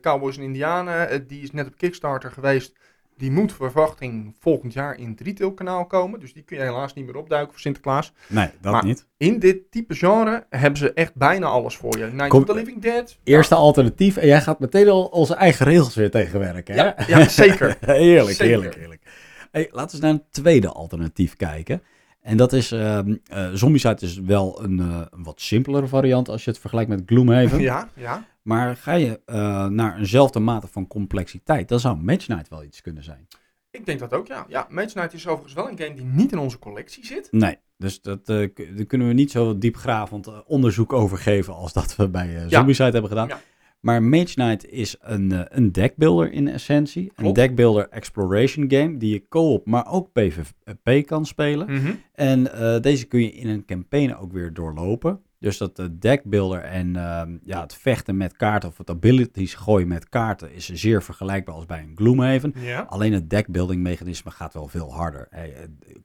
Cowboys 0.00 0.36
en 0.36 0.42
Indianen. 0.42 1.26
die 1.26 1.42
is 1.42 1.50
net 1.50 1.66
op 1.66 1.76
Kickstarter 1.76 2.30
geweest. 2.30 2.72
Die 3.20 3.30
moet 3.30 3.52
verwachting 3.52 4.34
volgend 4.38 4.72
jaar 4.72 4.98
in 4.98 5.08
het 5.10 5.20
retailkanaal 5.20 5.86
komen. 5.86 6.20
Dus 6.20 6.32
die 6.32 6.42
kun 6.42 6.56
je 6.56 6.62
helaas 6.62 6.94
niet 6.94 7.06
meer 7.06 7.16
opduiken 7.16 7.50
voor 7.52 7.60
Sinterklaas. 7.60 8.12
nee, 8.28 8.48
dat 8.60 8.72
maar- 8.72 8.84
niet. 8.84 9.06
In 9.16 9.38
dit 9.38 9.70
type 9.70 9.94
genre 9.94 10.46
hebben 10.50 10.78
ze 10.78 10.92
echt 10.92 11.14
bijna 11.14 11.46
alles 11.46 11.76
voor 11.76 11.98
je. 11.98 12.04
Night 12.06 12.28
Kom- 12.28 12.40
of 12.40 12.46
the 12.46 12.54
Living 12.54 12.82
Dead. 12.82 13.18
Eerste 13.24 13.54
alternatief. 13.54 14.16
En 14.16 14.26
jij 14.26 14.40
gaat 14.40 14.58
meteen 14.60 14.88
al 14.88 15.04
onze 15.04 15.34
eigen 15.34 15.66
regels 15.66 15.94
weer 15.94 16.10
tegenwerken. 16.10 16.74
Hè? 16.74 16.82
Ja, 16.82 16.94
ja, 17.06 17.28
zeker. 17.28 17.76
heerlijk, 17.86 18.36
Zeker. 18.36 18.46
heerlijk, 18.46 18.74
heerlijk. 18.74 19.02
Hey, 19.50 19.68
laten 19.72 19.98
we 20.00 20.04
naar 20.06 20.14
een 20.14 20.24
tweede 20.30 20.68
alternatief 20.68 21.36
kijken. 21.36 21.82
En 22.22 22.36
dat 22.36 22.52
is, 22.52 22.72
eh 22.72 22.98
Zombicide 23.52 23.96
is 24.00 24.18
wel 24.18 24.62
een, 24.62 24.78
eh, 24.80 25.00
een 25.10 25.22
wat 25.24 25.40
simpelere 25.40 25.86
variant 25.86 26.28
als 26.28 26.44
je 26.44 26.50
het 26.50 26.60
vergelijkt 26.60 26.90
met 26.90 27.02
Gloomhaven. 27.06 27.60
Ja, 27.60 27.88
ja. 27.96 28.24
Maar 28.42 28.76
ga 28.76 28.92
je 28.92 29.20
uh, 29.26 29.66
naar 29.66 29.98
eenzelfde 29.98 30.38
mate 30.38 30.66
van 30.66 30.86
complexiteit, 30.86 31.68
dan 31.68 31.80
zou 31.80 31.96
Match 31.96 32.28
Night 32.28 32.48
wel 32.48 32.64
iets 32.64 32.80
kunnen 32.80 33.04
zijn. 33.04 33.26
Ik 33.70 33.86
denk 33.86 33.98
dat 33.98 34.12
ook, 34.12 34.26
ja. 34.26 34.44
Ja, 34.48 34.66
Match 34.70 34.94
Night 34.94 35.12
is 35.12 35.26
overigens 35.26 35.54
wel 35.54 35.70
een 35.70 35.78
game 35.78 35.94
die 35.94 36.04
niet 36.04 36.32
in 36.32 36.38
onze 36.38 36.58
collectie 36.58 37.06
zit. 37.06 37.28
Nee, 37.30 37.56
dus 37.76 38.00
dat, 38.00 38.28
uh, 38.28 38.48
daar 38.74 38.84
kunnen 38.86 39.08
we 39.08 39.12
niet 39.12 39.30
zo 39.30 39.58
diepgravend 39.58 40.44
onderzoek 40.44 40.92
over 40.92 41.18
geven 41.18 41.54
als 41.54 41.72
dat 41.72 41.96
we 41.96 42.08
bij 42.08 42.28
uh, 42.28 42.42
Zombicide 42.48 42.90
hebben 42.90 43.08
gedaan. 43.08 43.28
Ja. 43.28 43.40
Maar 43.80 44.02
Mage 44.02 44.34
Knight 44.34 44.66
is 44.66 44.96
een, 45.00 45.56
een 45.56 45.72
deckbuilder 45.72 46.32
in 46.32 46.48
essentie. 46.48 47.06
Klopt. 47.06 47.28
Een 47.28 47.44
deckbuilder 47.44 47.88
exploration 47.88 48.70
game 48.70 48.96
die 48.96 49.12
je 49.12 49.28
co-op, 49.28 49.66
maar 49.66 49.92
ook 49.92 50.12
PvP 50.12 51.06
kan 51.06 51.26
spelen. 51.26 51.72
Mhm. 51.72 51.92
En 52.12 52.42
deze 52.82 53.04
kun 53.06 53.20
je 53.20 53.32
in 53.32 53.48
een 53.48 53.64
campaign 53.64 54.14
ook 54.14 54.32
weer 54.32 54.52
doorlopen. 54.52 55.20
Dus 55.40 55.58
dat 55.58 55.76
de 55.76 55.98
deckbuilder 55.98 56.60
en 56.60 56.86
uh, 56.88 57.22
ja, 57.42 57.60
het 57.60 57.74
vechten 57.74 58.16
met 58.16 58.36
kaarten 58.36 58.68
of 58.68 58.78
het 58.78 58.90
abilities 58.90 59.54
gooien 59.54 59.88
met 59.88 60.08
kaarten 60.08 60.52
is 60.52 60.68
zeer 60.68 61.02
vergelijkbaar 61.02 61.54
als 61.54 61.66
bij 61.66 61.80
een 61.80 61.92
Gloomhaven. 61.94 62.52
Ja. 62.56 62.80
Alleen 62.80 63.12
het 63.12 63.30
deckbuilding 63.30 63.82
mechanisme 63.82 64.30
gaat 64.30 64.54
wel 64.54 64.68
veel 64.68 64.92
harder. 64.94 65.26
Hey, 65.30 65.54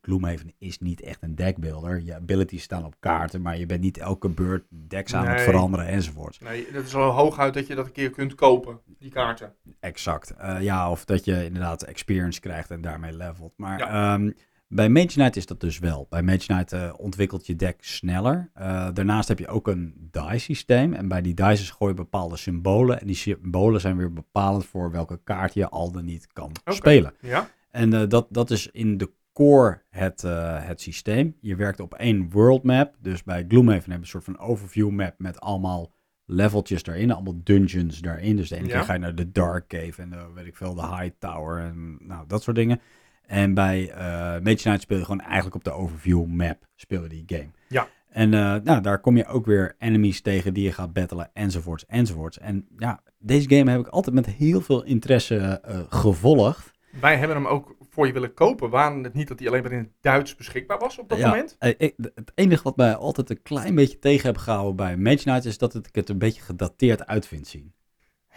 Gloomhaven 0.01 0.53
is 0.57 0.79
niet 0.79 1.01
echt 1.01 1.21
een 1.23 1.35
deckbuilder. 1.35 2.01
Je 2.01 2.15
abilities 2.15 2.63
staan 2.63 2.85
op 2.85 2.95
kaarten, 2.99 3.41
maar 3.41 3.57
je 3.57 3.65
bent 3.65 3.81
niet 3.81 3.97
elke 3.97 4.29
beurt 4.29 4.63
decks 4.69 5.13
aan 5.13 5.23
Nee. 5.25 5.33
het 5.33 5.41
veranderen 5.41 5.87
enzovoort. 5.87 6.39
Nee, 6.41 6.67
dat 6.73 6.85
is 6.85 6.95
al 6.95 7.11
hooguit 7.11 7.53
dat 7.53 7.67
je 7.67 7.75
dat 7.75 7.85
een 7.85 7.91
keer 7.91 8.09
kunt 8.09 8.35
kopen, 8.35 8.79
die 8.99 9.11
kaarten. 9.11 9.53
Exact. 9.79 10.33
Uh, 10.41 10.57
ja, 10.61 10.89
of 10.91 11.05
dat 11.05 11.25
je 11.25 11.45
inderdaad 11.45 11.81
experience 11.83 12.39
krijgt 12.39 12.71
en 12.71 12.81
daarmee 12.81 13.13
levelt. 13.17 13.53
Maar 13.57 13.79
Ja. 13.79 14.13
ehm, 14.13 14.31
bij 14.67 14.89
Mage 14.89 15.07
Knight 15.07 15.35
is 15.35 15.45
dat 15.45 15.59
dus 15.59 15.79
wel. 15.79 16.07
Bij 16.09 16.23
Mage 16.23 16.45
Knight 16.47 16.71
eh, 16.71 16.93
ontwikkelt 16.97 17.47
je 17.47 17.55
deck 17.55 17.77
sneller. 17.79 18.49
Eh, 18.53 18.87
daarnaast 18.93 19.27
heb 19.27 19.39
je 19.39 19.47
ook 19.47 19.67
een 19.67 20.09
die 20.11 20.39
systeem. 20.39 20.93
En 20.93 21.07
bij 21.07 21.21
die 21.21 21.33
dices 21.33 21.69
gooi 21.69 21.91
je 21.91 21.97
bepaalde 21.97 22.37
symbolen. 22.37 23.01
En 23.01 23.07
die 23.07 23.15
symbolen 23.15 23.81
zijn 23.81 23.97
weer 23.97 24.13
bepalend 24.13 24.65
voor 24.65 24.91
welke 24.91 25.19
kaart 25.23 25.53
je 25.53 25.69
al 25.69 25.91
dan 25.91 26.05
niet 26.05 26.27
kan 26.33 26.51
spelen. 26.65 27.13
Ja? 27.21 27.49
En 27.71 27.93
eh, 27.93 28.07
dat, 28.07 28.27
dat 28.29 28.51
is 28.51 28.71
in 28.71 28.97
de 28.97 29.11
core 29.33 29.81
het, 29.89 30.21
het 30.61 30.81
systeem. 30.81 31.35
Je 31.41 31.55
werkt 31.55 31.79
op 31.79 31.93
één 31.93 32.29
world 32.29 32.63
map. 32.63 32.95
Dus 32.99 33.23
bij 33.23 33.45
Gloomhaven 33.47 33.81
heb 33.81 33.91
je 33.91 33.97
een 33.97 34.07
soort 34.07 34.23
van 34.23 34.39
overview 34.39 34.89
map 34.89 35.13
met 35.17 35.39
allemaal 35.39 35.93
leveltjes 36.25 36.83
daarin. 36.83 37.11
Allemaal 37.11 37.39
dungeons 37.43 37.99
daarin. 37.99 38.35
Dus 38.35 38.49
de 38.49 38.55
ene 38.55 38.67
Ja. 38.67 38.73
keer 38.73 38.83
ga 38.83 38.93
je 38.93 38.99
naar 38.99 39.15
de 39.15 39.31
Dark 39.31 39.67
Cave 39.67 40.01
en 40.01 40.09
de, 40.09 40.25
weet 40.33 40.45
ik 40.45 40.55
veel, 40.55 40.73
de 40.75 40.87
High 40.87 41.15
Tower 41.19 41.63
en 41.63 41.97
nou, 41.99 42.27
dat 42.27 42.43
soort 42.43 42.55
dingen. 42.55 42.81
En 43.27 43.53
bij 43.53 43.89
eh 43.91 44.41
Mage 44.43 44.77
speel 44.79 44.97
je 44.97 45.03
gewoon 45.05 45.21
eigenlijk 45.21 45.55
op 45.55 45.63
de 45.63 45.71
overview 45.71 46.25
map 46.25 46.67
speel 46.75 47.03
je 47.03 47.09
die 47.09 47.23
game. 47.25 47.49
Ja. 47.67 47.87
En 48.09 48.33
eh, 48.33 48.55
nou, 48.63 48.81
daar 48.81 48.99
kom 48.99 49.17
je 49.17 49.25
ook 49.25 49.45
weer 49.45 49.75
enemies 49.79 50.21
tegen 50.21 50.53
die 50.53 50.63
je 50.63 50.71
gaat 50.71 50.93
battelen 50.93 51.29
enzovoorts 51.33 51.85
enzovoorts. 51.85 52.37
En 52.39 52.67
ja, 52.77 53.01
deze 53.19 53.49
game 53.49 53.71
heb 53.71 53.79
ik 53.79 53.87
altijd 53.87 54.15
met 54.15 54.25
heel 54.25 54.61
veel 54.61 54.83
interesse 54.83 55.37
eh, 55.37 55.79
gevolgd. 55.89 56.73
Wij 57.01 57.17
hebben 57.17 57.37
hem 57.37 57.47
ook 57.47 57.75
voor 57.89 58.07
je 58.07 58.13
willen 58.13 58.33
kopen. 58.33 58.69
Waren 58.69 59.03
het 59.03 59.13
niet 59.13 59.27
dat 59.27 59.39
hij 59.39 59.47
alleen 59.47 59.61
maar 59.63 59.71
in 59.71 59.77
het 59.77 59.91
Duits 60.01 60.35
beschikbaar 60.35 60.77
was 60.79 60.99
op 60.99 61.09
dat 61.09 61.17
Ja, 61.17 61.29
moment? 61.29 61.55
ik- 61.77 61.93
het 62.15 62.31
enige 62.35 62.63
wat 62.63 62.75
mij 62.77 62.95
altijd 62.95 63.29
een 63.29 63.41
klein 63.41 63.75
beetje 63.75 63.99
tegen 63.99 64.25
heb 64.25 64.37
gehouden 64.37 64.75
bij 64.75 64.97
Mage 64.97 65.17
Knight 65.23 65.45
is 65.45 65.57
dat 65.57 65.73
het, 65.73 65.87
ik 65.87 65.95
het 65.95 66.09
een 66.09 66.17
beetje 66.17 66.41
gedateerd 66.41 67.05
uit 67.05 67.27
vind 67.27 67.47
zien. 67.47 67.73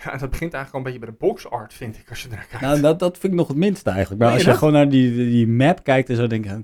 Ja, 0.05 0.17
dat 0.17 0.31
begint 0.31 0.55
eigenlijk 0.55 0.73
al 0.73 0.79
een 0.79 0.83
beetje 0.83 0.99
bij 0.99 1.09
de 1.09 1.27
box 1.27 1.51
art, 1.51 1.75
vind 1.75 1.99
ik, 1.99 2.11
als 2.11 2.23
je 2.23 2.29
er 2.29 2.35
naar 2.35 2.47
kijkt. 2.47 2.65
Nou, 2.65 2.81
dat, 2.81 2.99
dat 2.99 3.19
vind 3.19 3.33
ik 3.33 3.39
nog 3.39 3.49
het 3.49 3.57
minste 3.57 3.91
eigenlijk. 3.91 4.23
Maar 4.23 4.33
als 4.33 4.41
je 4.41 4.49
dat? 4.49 4.57
gewoon 4.59 4.73
naar 4.73 4.89
die, 4.89 5.15
die, 5.15 5.47
map 5.47 5.85
kijkt 5.85 6.09
en 6.09 6.17
zo 6.17 6.27
denk 6.27 6.45
je... 6.45 6.63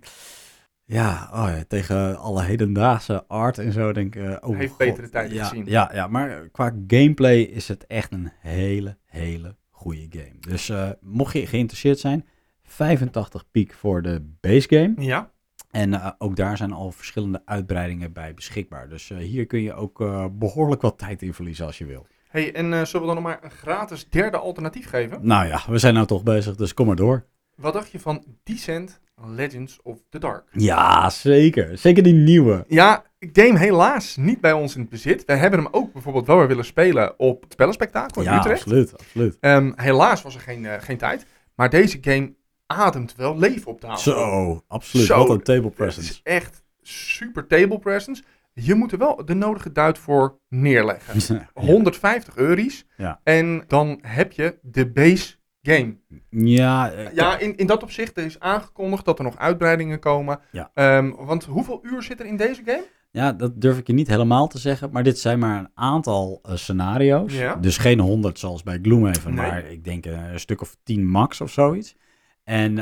Ja, 0.87 1.31
oh 1.33 1.49
ja, 1.49 1.65
tegen 1.69 2.19
alle 2.19 2.43
hedendaagse 2.43 3.25
art 3.27 3.59
en 3.59 3.73
zo 3.73 3.93
denk 3.93 4.15
ik... 4.15 4.23
eh, 4.23 4.37
oh 4.41 4.57
Heeft 4.57 4.69
god. 4.69 4.79
betere 4.79 5.09
tijden 5.09 5.35
ja, 5.35 5.45
gezien. 5.45 5.65
Ja, 5.67 5.91
ja, 5.95 6.07
maar 6.07 6.49
qua 6.53 6.73
gameplay 6.87 7.41
is 7.41 7.69
het 7.69 7.87
echt 7.87 8.13
een 8.13 8.31
hele, 8.41 8.97
hele 9.05 9.57
goede 9.71 10.07
game. 10.11 10.39
Dus 10.41 10.69
eh, 10.69 10.91
mocht 11.01 11.33
je 11.33 11.47
geïnteresseerd 11.47 11.99
zijn, 11.99 12.27
85 12.63 13.51
piek 13.51 13.73
voor 13.73 14.03
de 14.03 14.35
base 14.41 14.69
game. 14.69 14.95
Ja, 14.97 15.31
En 15.71 15.95
eh, 15.95 16.11
ook 16.19 16.37
daar 16.37 16.57
zijn 16.57 16.73
al 16.73 16.93
verschillende 16.93 17.43
uitbreidingen 17.45 18.13
bij 18.13 18.35
beschikbaar. 18.35 18.89
Dus 18.89 19.09
hier 19.09 19.47
kun 19.47 19.63
je 19.63 19.75
ook 19.75 20.01
eh, 20.01 20.27
behoorlijk 20.33 20.83
wat 20.83 20.99
tijd 20.99 21.23
in 21.23 21.35
verliezen 21.35 21.67
als 21.67 21.79
je 21.79 21.85
wil. 21.85 22.07
Hey, 22.35 22.55
en 22.55 22.73
eh, 22.73 22.85
zullen 22.85 23.01
we 23.09 23.15
dan 23.15 23.23
nog 23.23 23.33
maar 23.33 23.39
een 23.43 23.51
gratis 23.51 24.09
derde 24.09 24.37
alternatief 24.37 24.89
geven? 24.89 25.19
Nou 25.23 25.47
ja, 25.47 25.61
we 25.69 25.79
zijn 25.79 25.95
nou 25.95 26.07
toch 26.07 26.23
bezig, 26.23 26.57
dus 26.57 26.75
kom 26.75 26.87
maar 26.87 26.97
door. 26.97 27.25
Wat 27.57 27.73
dacht 27.73 27.91
je 27.91 28.01
van 28.01 28.25
Descent 28.43 29.01
Legends 29.27 29.79
of 29.83 29.99
the 30.11 30.19
Dark? 30.19 30.45
Ja, 30.53 31.11
zeker. 31.11 31.79
Zeker 31.79 32.03
die 32.03 32.13
nieuwe. 32.15 32.65
Ja, 32.69 33.05
game 33.33 33.59
helaas 33.59 34.17
niet 34.17 34.41
bij 34.41 34.53
ons 34.53 34.75
in 34.75 34.81
het 34.81 34.91
bezit. 34.91 35.25
Wij 35.25 35.37
hebben 35.37 35.59
hem 35.63 35.69
ook 35.73 35.93
bijvoorbeeld 35.93 36.27
wel 36.27 36.37
weer 36.39 36.49
willen 36.49 36.65
spelen 36.65 37.19
op 37.19 37.43
het 37.43 37.53
Spellenspectakel 37.53 38.23
in 38.23 38.31
Ja, 38.31 38.39
Utrecht. 38.39 38.61
absoluut, 38.63 38.93
absoluut. 38.99 39.37
Ehm, 39.41 39.73
helaas 39.77 40.23
was 40.23 40.35
er 40.35 40.41
geen, 40.41 40.67
eh, 40.67 40.75
geen 40.83 40.97
tijd. 40.99 41.27
Maar 41.55 41.71
deze 41.71 41.99
game 42.01 42.35
ademt 42.67 43.15
wel 43.17 43.39
leven 43.39 43.67
op 43.67 43.81
tafel. 43.81 43.99
Zo, 44.13 44.63
absoluut. 44.69 45.07
Zo, 45.07 45.19
Wat 45.19 45.29
een 45.31 45.43
table 45.43 45.65
Het 45.65 45.75
presence. 45.75 46.11
is 46.11 46.21
echt 46.23 46.63
super 46.83 47.47
table 47.47 47.79
presence. 47.79 48.23
Je 48.55 48.75
moet 48.75 48.93
er 48.93 48.99
wel 48.99 49.25
de 49.25 49.35
nodige 49.35 49.73
duit 49.73 49.99
voor 49.99 50.39
neerleggen. 50.49 51.49
150 51.55 52.37
euro's. 52.37 52.85
Ja. 52.97 53.21
En 53.23 53.65
dan 53.67 53.99
heb 54.03 54.33
je 54.33 54.59
de 54.63 54.91
base 54.91 55.35
game. 55.63 55.97
Ja, 56.31 56.91
eh, 56.93 57.15
Ja, 57.15 57.39
in, 57.39 57.57
in 57.57 57.67
dat 57.67 57.83
opzicht 57.83 58.17
er 58.17 58.25
is 58.25 58.41
aangekondigd 58.41 59.05
dat 59.05 59.19
er 59.19 59.25
nog 59.25 59.39
uitbreidingen 59.39 59.99
komen. 59.99 60.41
Ja. 60.51 60.71
Ehm, 60.75 61.11
want 61.11 61.45
hoeveel 61.45 61.81
uur 61.83 62.03
zit 62.03 62.21
er 62.21 62.27
in 62.27 62.37
deze 62.37 62.63
game? 62.65 62.85
ja, 63.11 63.33
dat 63.33 63.61
durf 63.61 63.79
ik 63.79 63.87
je 63.87 63.93
niet 63.93 64.09
helemaal 64.09 64.49
te 64.49 64.59
zeggen. 64.59 64.91
Maar 64.93 65.03
dit 65.03 65.19
zijn 65.19 65.39
maar 65.39 65.59
een 65.59 65.71
aantal 65.75 66.41
eh, 66.43 66.55
scenario's. 66.55 67.35
Ja. 67.35 67.55
Dus 67.55 67.79
geen 67.79 68.01
100 68.01 68.39
zoals 68.39 68.63
bij 68.63 68.79
Gloomhaven. 68.83 69.35
Nee. 69.35 69.51
Maar 69.51 69.65
ik 69.65 69.85
denk 69.85 70.07
eh, 70.07 70.33
een 70.33 70.41
stuk 70.41 70.61
of 70.61 70.77
10 70.83 71.07
max 71.09 71.41
of 71.41 71.51
zoiets. 71.51 71.97
En 72.45 72.75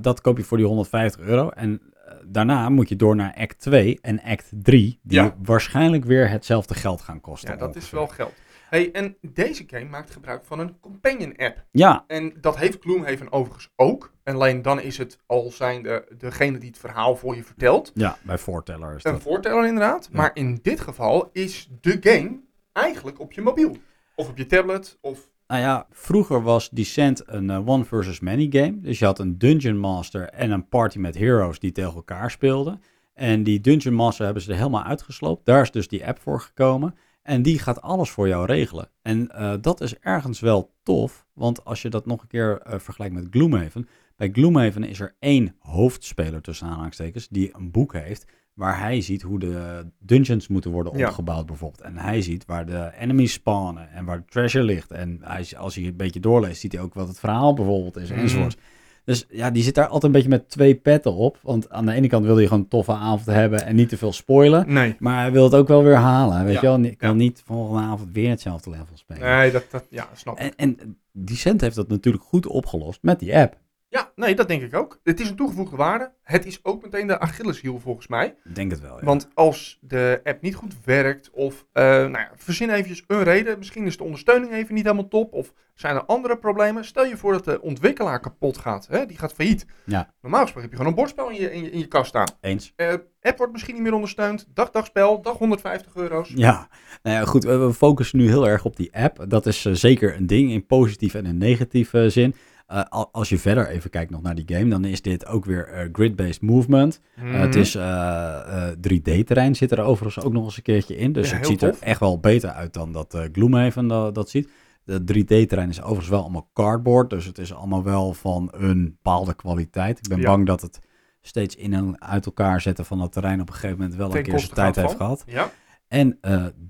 dat 0.00 0.20
koop 0.20 0.36
je 0.36 0.44
voor 0.44 0.56
die 0.56 0.66
150 0.66 1.20
euro. 1.20 1.48
En 1.48 1.91
daarna 2.24 2.68
moet 2.68 2.88
je 2.88 2.96
door 2.96 3.16
naar 3.16 3.34
act 3.38 3.60
2 3.60 3.98
en 4.02 4.22
act 4.22 4.48
3. 4.52 4.98
Die 5.02 5.20
Ja. 5.22 5.34
waarschijnlijk 5.42 6.04
weer 6.04 6.28
hetzelfde 6.30 6.74
geld 6.74 7.00
gaan 7.00 7.20
kosten. 7.20 7.50
Ja, 7.50 7.56
dat 7.56 7.76
is 7.76 7.90
wel 7.90 8.06
geld. 8.06 8.32
Hey, 8.68 8.92
en 8.92 9.16
deze 9.20 9.64
game 9.66 9.84
maakt 9.84 10.10
gebruik 10.10 10.44
van 10.44 10.58
een 10.58 10.80
companion 10.80 11.36
app. 11.36 11.64
Ja, 11.70 12.04
En 12.06 12.32
dat 12.40 12.56
heeft 12.56 12.78
Gloomhaven 12.80 13.32
overigens 13.32 13.68
ook. 13.76 14.12
En 14.24 14.34
alleen 14.34 14.62
dan 14.62 14.80
is 14.80 14.98
het 14.98 15.18
al 15.26 15.50
zijnde 15.50 16.04
degene 16.18 16.58
die 16.58 16.68
het 16.68 16.78
verhaal 16.78 17.16
voor 17.16 17.36
je 17.36 17.44
vertelt. 17.44 17.90
ja, 17.94 18.16
bij 18.22 18.38
voorteller 18.38 18.94
is 18.96 19.04
Een 19.04 19.12
dat. 19.12 19.22
voorteller 19.22 19.66
inderdaad. 19.66 20.08
Ja. 20.12 20.16
Maar 20.16 20.30
in 20.34 20.58
dit 20.62 20.80
geval 20.80 21.28
is 21.32 21.68
de 21.80 21.96
game 22.00 22.40
eigenlijk 22.72 23.20
op 23.20 23.32
je 23.32 23.40
mobiel. 23.42 23.76
Of 24.14 24.28
op 24.28 24.36
je 24.36 24.46
tablet. 24.46 24.98
Of... 25.00 25.30
Nou 25.52 25.64
ja, 25.64 25.86
vroeger 25.90 26.42
was 26.42 26.70
Descent 26.70 27.22
een 27.26 27.50
eh, 27.50 27.68
one 27.68 27.84
versus 27.84 28.20
many 28.20 28.46
game. 28.50 28.80
Dus 28.80 28.98
je 28.98 29.04
had 29.04 29.18
een 29.18 29.38
Dungeon 29.38 29.78
Master 29.78 30.28
en 30.28 30.50
een 30.50 30.68
party 30.68 30.98
met 30.98 31.14
heroes 31.14 31.58
die 31.58 31.72
tegen 31.72 31.94
elkaar 31.94 32.30
speelden. 32.30 32.80
En 33.14 33.42
die 33.42 33.60
Dungeon 33.60 33.94
Master 33.94 34.24
hebben 34.24 34.42
ze 34.42 34.50
er 34.50 34.56
helemaal 34.56 34.82
uitgesloopt. 34.82 35.46
Daar 35.46 35.62
is 35.62 35.70
dus 35.70 35.88
die 35.88 36.06
app 36.06 36.18
voor 36.18 36.40
gekomen. 36.40 36.94
En 37.22 37.42
die 37.42 37.58
gaat 37.58 37.80
alles 37.80 38.10
voor 38.10 38.28
jou 38.28 38.46
regelen. 38.46 38.88
En 39.02 39.28
eh, 39.28 39.54
dat 39.60 39.80
is 39.80 39.98
ergens 39.98 40.40
wel 40.40 40.74
tof. 40.82 41.26
Want 41.32 41.64
als 41.64 41.82
je 41.82 41.88
dat 41.88 42.06
nog 42.06 42.22
een 42.22 42.28
keer 42.28 42.60
eh, 42.60 42.78
vergelijkt 42.78 43.14
met 43.14 43.26
Gloomhaven. 43.30 43.88
Bij 44.16 44.30
Gloomhaven 44.32 44.84
is 44.84 45.00
er 45.00 45.16
één 45.18 45.56
hoofdspeler 45.58 46.42
tussen 46.42 46.66
aanhalingstekens 46.66 47.28
die 47.28 47.50
een 47.56 47.70
boek 47.70 47.92
heeft. 47.92 48.26
Waar 48.54 48.78
hij 48.80 49.00
ziet 49.00 49.22
hoe 49.22 49.38
de 49.38 49.86
dungeons 49.98 50.48
moeten 50.48 50.70
worden 50.70 50.98
Ja. 50.98 51.08
opgebouwd 51.08 51.46
bijvoorbeeld. 51.46 51.80
En 51.82 51.96
hij 51.96 52.22
ziet 52.22 52.44
waar 52.46 52.66
de 52.66 52.90
enemies 52.98 53.32
spawnen 53.32 53.90
en 53.92 54.04
waar 54.04 54.16
de 54.16 54.24
treasure 54.28 54.64
ligt. 54.64 54.90
En 54.90 55.18
hij, 55.22 55.46
als 55.58 55.74
hij 55.74 55.84
een 55.84 55.96
beetje 55.96 56.20
doorleest, 56.20 56.60
ziet 56.60 56.72
hij 56.72 56.80
ook 56.80 56.94
wat 56.94 57.08
het 57.08 57.18
verhaal 57.18 57.54
bijvoorbeeld 57.54 57.96
is 57.96 58.10
Mhm. 58.10 58.18
enzovoort. 58.20 58.56
Dus 59.04 59.26
ja, 59.30 59.50
die 59.50 59.62
zit 59.62 59.74
daar 59.74 59.84
altijd 59.86 60.04
een 60.04 60.12
beetje 60.12 60.28
met 60.28 60.48
twee 60.50 60.74
petten 60.74 61.14
op. 61.14 61.38
Want 61.42 61.70
aan 61.70 61.86
de 61.86 61.92
ene 61.92 62.06
kant 62.08 62.24
wil 62.24 62.36
hij 62.36 62.44
gewoon 62.46 62.60
een 62.62 62.68
toffe 62.68 62.92
avond 62.92 63.26
hebben 63.26 63.64
en 63.64 63.74
niet 63.76 63.88
te 63.88 63.96
veel 63.96 64.12
spoilen. 64.12 64.72
Nee. 64.72 64.96
Maar 64.98 65.20
hij 65.20 65.32
wil 65.32 65.44
het 65.44 65.54
ook 65.54 65.68
wel 65.68 65.82
weer 65.82 65.96
halen. 65.96 66.44
Weet 66.44 66.54
Ja, 66.54 66.60
je 66.60 66.66
wel? 66.66 66.80
Ik 66.90 66.98
kan 66.98 67.08
ja. 67.10 67.14
niet 67.14 67.42
volgende 67.44 67.82
avond 67.82 68.12
weer 68.12 68.30
hetzelfde 68.30 68.70
level 68.70 68.96
spelen. 68.96 69.22
Nee, 69.38 69.50
dat, 69.50 69.64
dat, 69.70 69.84
ja, 69.90 70.08
snap 70.14 70.40
ik. 70.40 70.54
En, 70.56 70.76
en 70.80 70.96
Decent 71.12 71.60
heeft 71.60 71.76
dat 71.76 71.88
natuurlijk 71.88 72.24
goed 72.24 72.46
opgelost 72.46 72.98
met 73.02 73.18
die 73.18 73.36
app. 73.36 73.56
Ja, 73.92 74.12
nee, 74.14 74.34
dat 74.34 74.48
denk 74.48 74.62
ik 74.62 74.74
ook. 74.74 75.00
Het 75.02 75.20
is 75.20 75.28
een 75.28 75.36
toegevoegde 75.36 75.76
waarde. 75.76 76.12
Het 76.22 76.46
is 76.46 76.64
ook 76.64 76.82
meteen 76.82 77.06
de 77.06 77.18
Achilleshiel 77.18 77.78
volgens 77.78 78.06
mij. 78.06 78.34
Denk 78.54 78.70
het 78.70 78.80
wel. 78.80 78.96
Ja. 78.96 79.04
Want 79.04 79.28
als 79.34 79.78
de 79.80 80.20
app 80.24 80.42
niet 80.42 80.54
goed 80.54 80.74
werkt, 80.84 81.30
of 81.30 81.66
eh, 81.72 81.84
nou 81.84 82.10
ja, 82.10 82.30
verzin 82.36 82.70
eventjes 82.70 83.04
een 83.06 83.22
reden. 83.22 83.58
Misschien 83.58 83.86
is 83.86 83.96
de 83.96 84.04
ondersteuning 84.04 84.52
even 84.52 84.74
niet 84.74 84.84
helemaal 84.84 85.08
top, 85.08 85.32
of 85.32 85.52
zijn 85.74 85.94
er 85.94 86.04
andere 86.04 86.38
problemen. 86.38 86.84
Stel 86.84 87.04
je 87.04 87.16
voor 87.16 87.32
dat 87.32 87.44
de 87.44 87.60
ontwikkelaar 87.60 88.20
kapot 88.20 88.58
gaat, 88.58 88.86
hè? 88.90 89.06
die 89.06 89.18
gaat 89.18 89.32
failliet. 89.32 89.66
Ja. 89.84 90.14
Normaal 90.20 90.42
gesproken 90.42 90.70
heb 90.70 90.70
je 90.70 90.76
gewoon 90.76 90.92
een 90.92 90.98
bordspel 90.98 91.30
in 91.30 91.40
je, 91.40 91.52
in 91.52 91.62
je, 91.62 91.70
in 91.70 91.78
je 91.78 91.88
kast 91.88 92.08
staan. 92.08 92.28
Eens. 92.40 92.72
Eh 92.76 92.94
app 93.22 93.38
wordt 93.38 93.52
misschien 93.52 93.74
niet 93.74 93.82
meer 93.82 93.94
ondersteund. 93.94 94.46
Dag, 94.54 94.70
dag 94.70 94.86
spel, 94.86 95.22
dag 95.22 95.38
150 95.38 95.94
euro's. 95.94 96.32
Ja, 96.34 96.68
nou 97.02 97.16
ja, 97.16 97.24
goed. 97.24 97.44
We 97.44 97.56
we 97.56 97.72
focussen 97.72 98.18
nu 98.18 98.28
heel 98.28 98.48
erg 98.48 98.64
op 98.64 98.76
die 98.76 98.96
app. 98.96 99.24
Dat 99.28 99.46
is 99.46 99.64
eh, 99.64 99.72
zeker 99.72 100.16
een 100.16 100.26
ding 100.26 100.50
in 100.50 100.66
positieve 100.66 101.18
en 101.18 101.26
in 101.26 101.38
negatieve 101.38 102.10
zin. 102.10 102.34
Eh, 102.66 102.82
al- 102.88 103.08
als 103.12 103.28
je 103.28 103.38
verder 103.38 103.68
even 103.68 103.90
kijkt 103.90 104.10
nog 104.10 104.22
naar 104.22 104.34
die 104.34 104.56
game, 104.56 104.68
dan 104.70 104.84
is 104.84 105.02
dit 105.02 105.26
ook 105.26 105.44
weer 105.44 105.68
eh, 105.68 105.88
grid-based 105.92 106.40
movement. 106.42 107.00
Eh, 107.16 107.22
Mhm. 107.22 107.32
het 107.34 107.54
is 107.54 107.74
eh, 107.74 108.68
eh, 108.68 108.76
3D-terrein 108.80 109.54
zit 109.56 109.70
er 109.70 109.80
overigens 109.80 110.24
ook 110.24 110.32
nog 110.32 110.44
eens 110.44 110.56
een 110.56 110.62
keertje 110.62 110.96
in. 110.96 111.12
Dus 111.12 111.30
Ja, 111.30 111.36
het 111.36 111.46
ziet 111.46 111.58
tof. 111.58 111.80
er 111.80 111.86
echt 111.86 112.00
wel 112.00 112.18
beter 112.20 112.50
uit 112.50 112.72
dan 112.74 112.92
dat 112.92 113.28
Gloomhaven 113.32 113.86
dat, 113.86 114.14
dat 114.14 114.30
ziet. 114.30 114.48
De 114.84 115.04
3D-terrein 115.04 115.68
is 115.68 115.80
overigens 115.80 116.08
wel 116.08 116.20
allemaal 116.22 116.50
cardboard, 116.54 117.10
dus 117.10 117.24
het 117.24 117.38
is 117.38 117.54
allemaal 117.54 117.82
wel 117.82 118.12
van 118.12 118.48
een 118.56 118.84
bepaalde 118.84 119.34
kwaliteit. 119.34 119.98
Ik 119.98 120.08
ben 120.08 120.18
Ja. 120.20 120.24
bang 120.26 120.46
dat 120.46 120.60
het 120.60 120.78
steeds 121.20 121.56
in 121.56 121.72
en 121.74 122.02
uit 122.02 122.26
elkaar 122.26 122.60
zetten 122.60 122.84
van 122.84 122.98
dat 122.98 123.12
terrein 123.12 123.40
op 123.40 123.48
een 123.48 123.54
gegeven 123.54 123.76
moment 123.78 123.94
wel 123.96 124.16
een 124.16 124.22
keer 124.22 124.38
zijn 124.38 124.52
tijd 124.52 124.76
heeft 124.76 124.88
van. 124.88 124.96
gehad. 124.96 125.22
Ja. 125.26 125.50
En 125.88 126.18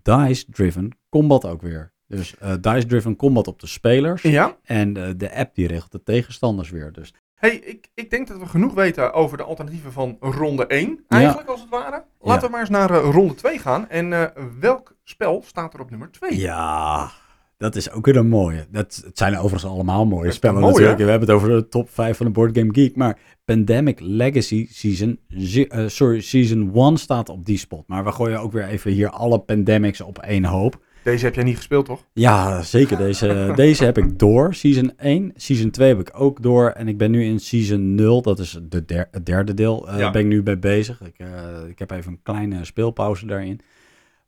dice-driven 0.03 0.97
combat 1.09 1.47
ook 1.47 1.63
weer. 1.63 1.92
Dus 2.17 2.35
eh, 2.39 2.53
dice-driven 2.61 3.17
combat 3.17 3.47
op 3.49 3.61
de 3.61 3.67
spelers. 3.67 4.23
ja. 4.23 4.57
En 4.65 4.97
eh, 4.97 5.11
de 5.17 5.35
app 5.37 5.55
die 5.55 5.67
regelt 5.67 5.93
de 5.93 6.03
tegenstanders 6.03 6.71
weer. 6.71 6.93
Dus 6.93 7.15
Hey, 7.35 7.55
ik, 7.57 7.89
ik 7.95 8.11
denk 8.11 8.29
dat 8.29 8.39
we 8.39 8.47
genoeg 8.47 8.75
weten 8.75 9.13
over 9.13 9.37
de 9.37 9.43
alternatieven 9.43 9.93
van 9.93 10.17
ronde 10.21 10.67
1, 10.67 11.05
eigenlijk 11.09 11.49
als 11.49 11.61
het 11.61 11.69
ware. 11.71 12.05
Laten 12.21 12.41
Ja. 12.43 12.47
we 12.47 12.51
maar 12.51 12.61
eens 12.61 12.69
naar 12.69 12.91
eh, 12.91 13.11
ronde 13.11 13.35
2 13.35 13.59
gaan. 13.59 13.89
En 13.89 14.33
welk 14.61 14.97
spel 15.05 15.43
staat 15.47 15.75
er 15.75 15.81
op 15.81 15.91
nummer 15.91 16.11
2? 16.11 16.39
ja, 16.39 17.11
dat 17.57 17.77
is 17.77 17.91
ook 17.91 18.07
weer 18.07 18.17
een 18.17 18.29
mooie. 18.29 18.67
Dat, 18.71 19.03
het 19.05 19.19
zijn 19.19 19.37
overigens 19.37 19.65
allemaal 19.73 20.07
mooie 20.07 20.33
spellen 20.33 20.61
mooi, 20.61 20.73
natuurlijk. 20.73 20.99
hè? 20.99 21.05
We 21.05 21.11
hebben 21.11 21.29
het 21.29 21.37
over 21.39 21.49
de 21.57 21.69
top 21.69 21.91
5 21.91 22.17
van 22.17 22.27
de 22.27 22.33
Board 22.33 22.59
Game 22.59 22.73
Geek. 22.75 22.97
Maar 22.97 23.19
Pandemic 23.45 24.01
Legacy 24.01 24.67
Season, 24.71 25.19
sorry, 25.87 26.21
Season 26.21 26.73
1 26.75 26.97
staat 26.97 27.29
op 27.29 27.45
die 27.45 27.59
spot. 27.59 27.89
Maar 27.89 28.05
we 28.05 28.13
gooien 28.13 28.41
ook 28.41 28.53
weer 28.53 28.67
even 28.67 28.91
hier 28.91 29.11
alle 29.11 29.39
pandemics 29.39 30.01
op 30.01 30.19
één 30.19 30.45
hoop. 30.45 30.81
Deze 31.05 31.25
heb 31.25 31.35
jij 31.35 31.45
niet 31.45 31.57
gespeeld, 31.57 31.87
toch? 31.87 32.05
Ja, 32.13 32.63
zeker. 32.63 32.97
Deze, 32.97 33.53
deze 33.57 33.85
heb 33.85 33.99
ik 33.99 34.19
door, 34.19 34.55
season 34.55 34.93
1. 34.99 35.33
Season 35.37 35.71
2 35.71 35.89
heb 35.89 36.01
ik 36.01 36.11
ook 36.15 36.43
door. 36.43 36.69
En 36.71 36.89
ik 36.89 36.99
ben 36.99 37.11
nu 37.11 37.25
in 37.25 37.39
season 37.41 37.95
0, 37.95 38.23
dat 38.23 38.39
is 38.39 38.59
de 38.63 38.85
der- 38.85 39.09
het 39.11 39.27
derde 39.27 39.55
deel, 39.55 39.99
Ja. 39.99 40.11
ben 40.11 40.21
ik 40.21 40.27
nu 40.27 40.43
mee 40.43 40.59
bezig. 40.59 41.01
Ik, 41.01 41.15
eh, 41.19 41.29
ik 41.69 41.79
heb 41.79 41.91
even 41.91 42.13
een 42.13 42.21
kleine 42.23 42.65
speelpauze 42.65 43.27
daarin. 43.27 43.61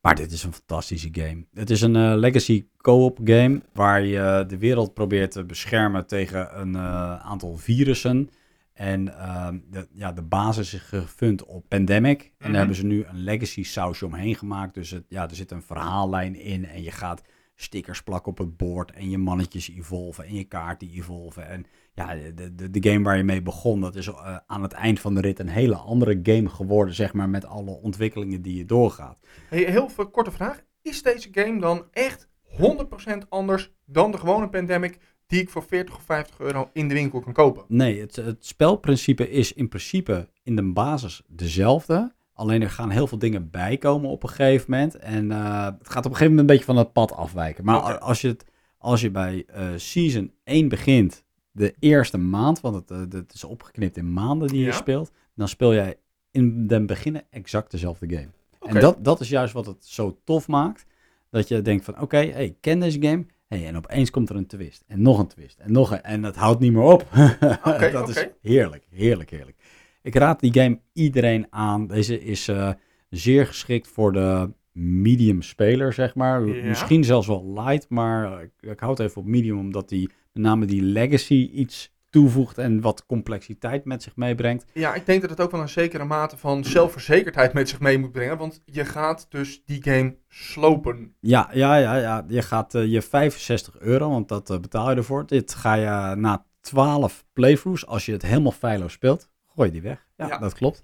Maar 0.00 0.14
dit 0.14 0.32
is 0.32 0.42
een 0.42 0.52
fantastische 0.52 1.08
game. 1.12 1.44
Het 1.54 1.70
is 1.70 1.80
een 1.80 1.96
eh, 1.96 2.12
legacy 2.16 2.66
co-op 2.78 3.18
game 3.24 3.60
waar 3.72 4.02
je 4.04 4.44
de 4.48 4.58
wereld 4.58 4.94
probeert 4.94 5.30
te 5.30 5.44
beschermen 5.44 6.06
tegen 6.06 6.60
een 6.60 6.76
aantal 7.18 7.56
virussen. 7.56 8.30
En 8.74 9.18
ehm, 9.18 9.58
de, 9.70 9.88
ja, 9.92 10.12
de 10.12 10.22
basis 10.22 10.74
is 10.74 10.80
gefund 10.80 11.44
op 11.44 11.68
Pandemic. 11.68 12.22
En 12.22 12.30
Mhm. 12.38 12.48
daar 12.48 12.58
hebben 12.58 12.76
ze 12.76 12.86
nu 12.86 13.04
een 13.04 13.18
legacy 13.18 13.62
sausje 13.64 14.06
omheen 14.06 14.34
gemaakt. 14.34 14.74
Dus 14.74 14.90
het, 14.90 15.04
ja, 15.08 15.28
er 15.28 15.34
zit 15.36 15.50
een 15.50 15.62
verhaallijn 15.62 16.34
in 16.36 16.66
en 16.66 16.82
je 16.82 16.90
gaat 16.90 17.22
stickers 17.56 18.02
plakken 18.02 18.30
op 18.32 18.38
het 18.38 18.56
bord 18.56 18.90
en 18.92 19.10
je 19.10 19.18
mannetjes 19.18 19.70
evolven 19.70 20.24
en 20.24 20.34
je 20.34 20.44
kaarten 20.44 20.88
evolven. 20.88 21.48
En 21.48 21.66
ja, 21.94 22.14
de, 22.14 22.54
de, 22.54 22.70
de 22.70 22.90
game 22.90 23.04
waar 23.04 23.16
je 23.16 23.24
mee 23.24 23.42
begon, 23.42 23.80
dat 23.80 23.94
is 23.94 24.06
eh, 24.06 24.36
aan 24.46 24.62
het 24.62 24.72
eind 24.72 25.00
van 25.00 25.14
de 25.14 25.20
rit 25.20 25.38
een 25.38 25.48
hele 25.48 25.76
andere 25.76 26.20
game 26.22 26.48
geworden, 26.48 26.94
zeg 26.94 27.12
maar, 27.12 27.28
met 27.28 27.46
alle 27.46 27.70
ontwikkelingen 27.70 28.42
die 28.42 28.56
je 28.56 28.64
doorgaat. 28.64 29.18
Hey, 29.48 29.64
heel 29.64 29.88
veel 29.88 30.10
korte 30.10 30.30
vraag. 30.30 30.62
Is 30.82 31.02
deze 31.02 31.28
game 31.32 31.60
dan 31.60 31.84
echt 31.92 32.28
100% 32.44 33.28
anders 33.28 33.72
dan 33.86 34.10
de 34.10 34.18
gewone 34.18 34.48
Pandemic 34.48 34.98
die 35.26 35.40
ik 35.40 35.50
voor 35.50 35.62
40 35.62 35.96
of 35.96 36.02
50 36.02 36.38
euro 36.38 36.70
in 36.72 36.88
de 36.88 36.94
winkel 36.94 37.20
kan 37.20 37.32
kopen? 37.32 37.64
Nee, 37.68 38.00
het, 38.00 38.16
het 38.16 38.46
spelprincipe 38.46 39.30
is 39.30 39.52
in 39.52 39.68
principe 39.68 40.28
in 40.42 40.56
de 40.56 40.72
basis 40.72 41.22
dezelfde. 41.26 42.12
Alleen 42.32 42.62
er 42.62 42.70
gaan 42.70 42.90
heel 42.90 43.06
veel 43.06 43.18
dingen 43.18 43.50
bijkomen 43.50 44.10
op 44.10 44.22
een 44.22 44.28
gegeven 44.28 44.70
moment. 44.70 44.96
En 44.96 45.30
eh, 45.30 45.64
het 45.64 45.88
gaat 45.88 46.04
op 46.04 46.10
een 46.10 46.16
gegeven 46.16 46.30
moment 46.34 46.40
een 46.40 46.46
beetje 46.46 46.64
van 46.64 46.76
het 46.76 46.92
pad 46.92 47.12
afwijken. 47.12 47.64
Maar 47.64 47.98
als, 47.98 48.20
je 48.20 48.28
het, 48.28 48.44
als 48.78 49.00
je 49.00 49.10
bij 49.10 49.44
eh, 49.46 49.68
season 49.76 50.32
1 50.44 50.68
begint, 50.68 51.24
de 51.50 51.74
eerste 51.78 52.18
maand, 52.18 52.60
want 52.60 52.74
het, 52.74 52.90
eh, 52.90 53.18
het 53.18 53.34
is 53.34 53.44
opgeknipt 53.44 53.96
in 53.96 54.12
maanden 54.12 54.48
die 54.48 54.64
je 54.64 54.72
speelt, 54.72 55.12
dan 55.34 55.48
speel 55.48 55.74
jij 55.74 55.96
in 56.30 56.66
den 56.66 56.86
beginnen 56.86 57.22
exact 57.30 57.70
dezelfde 57.70 58.08
game. 58.08 58.30
En 58.60 58.80
dat, 58.80 59.04
dat 59.04 59.20
is 59.20 59.28
juist 59.28 59.52
wat 59.52 59.66
het 59.66 59.84
zo 59.86 60.18
tof 60.24 60.48
maakt. 60.48 60.86
Dat 61.30 61.48
je 61.48 61.62
denkt 61.62 61.84
van, 61.84 62.00
oké, 62.00 62.16
hey, 62.16 62.44
ik 62.44 62.56
ken 62.60 62.80
deze 62.80 63.02
game. 63.02 63.26
Hey, 63.54 63.66
en 63.66 63.76
opeens 63.76 64.10
komt 64.10 64.30
er 64.30 64.36
een 64.36 64.46
twist. 64.46 64.84
En 64.86 65.02
nog 65.02 65.18
een 65.18 65.26
twist. 65.26 65.58
En 65.58 65.72
nog 65.72 65.90
een. 65.90 66.02
En 66.02 66.22
dat 66.22 66.36
houdt 66.36 66.60
niet 66.60 66.72
meer 66.72 66.82
op. 66.82 67.06
Dat 67.92 68.08
is 68.08 68.28
heerlijk, 68.40 68.86
heerlijk, 68.90 69.30
heerlijk. 69.30 69.56
Ik 70.02 70.14
raad 70.14 70.40
die 70.40 70.52
game 70.52 70.80
iedereen 70.92 71.46
aan. 71.50 71.86
Deze 71.86 72.20
is 72.20 72.48
eh, 72.48 72.70
zeer 73.08 73.46
geschikt 73.46 73.88
voor 73.88 74.12
de 74.12 74.52
medium 74.72 75.42
speler, 75.42 75.92
zeg 75.92 76.14
maar. 76.14 76.46
Ja. 76.46 76.66
Misschien 76.66 77.04
zelfs 77.04 77.26
wel 77.26 77.52
light, 77.54 77.88
maar 77.88 78.42
ik, 78.42 78.50
ik 78.60 78.80
houd 78.80 79.00
even 79.00 79.20
op 79.20 79.26
medium, 79.26 79.58
omdat 79.58 79.88
die 79.88 80.10
met 80.32 80.42
name 80.42 80.66
die 80.66 80.82
legacy 80.82 81.50
iets 81.52 81.93
toevoegt 82.14 82.58
en 82.58 82.80
wat 82.80 83.06
complexiteit 83.06 83.84
met 83.84 84.02
zich 84.02 84.16
meebrengt. 84.16 84.64
Ja, 84.72 84.94
ik 84.94 85.06
denk 85.06 85.20
dat 85.20 85.30
het 85.30 85.40
ook 85.40 85.50
wel 85.50 85.60
een 85.60 85.68
zekere 85.68 86.04
mate 86.04 86.36
van 86.36 86.64
zelfverzekerdheid 86.64 87.52
met 87.52 87.68
zich 87.68 87.80
mee 87.80 87.98
moet 87.98 88.12
brengen. 88.12 88.38
Want 88.38 88.62
je 88.64 88.84
gaat 88.84 89.26
dus 89.28 89.62
die 89.64 89.82
game 89.82 90.16
slopen. 90.28 91.14
Ja, 91.20 91.50
ja, 91.52 91.76
ja, 91.76 91.96
ja. 91.96 92.24
je 92.28 92.42
gaat 92.42 92.74
eh, 92.74 92.86
je 92.86 93.02
65 93.02 93.78
euro, 93.78 94.10
want 94.10 94.28
dat 94.28 94.50
eh, 94.50 94.58
betaal 94.58 94.90
je 94.90 94.96
ervoor. 94.96 95.26
Dit 95.26 95.54
ga 95.54 95.74
je 95.74 96.16
na 96.16 96.46
12 96.60 97.24
playthroughs, 97.32 97.86
als 97.86 98.06
je 98.06 98.12
het 98.12 98.22
helemaal 98.22 98.52
feilloos 98.52 98.92
speelt, 98.92 99.30
gooi 99.54 99.66
je 99.68 99.72
die 99.74 99.82
weg. 99.82 100.06
Ja, 100.16 100.26
Ja. 100.26 100.38
dat 100.38 100.54
klopt. 100.54 100.82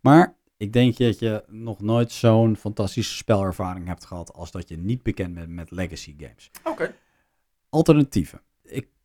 Maar 0.00 0.36
ik 0.56 0.72
denk 0.72 0.96
dat 0.96 1.18
je 1.18 1.44
nog 1.48 1.80
nooit 1.80 2.12
zo'n 2.12 2.56
fantastische 2.56 3.14
spelervaring 3.14 3.86
hebt 3.86 4.04
gehad 4.04 4.32
als 4.32 4.50
dat 4.50 4.68
je 4.68 4.76
niet 4.78 5.02
bekend 5.02 5.34
bent 5.34 5.48
met 5.48 5.70
legacy 5.70 6.14
games. 6.18 6.50
Oké. 6.64 6.94
Alternatieven. 7.68 8.40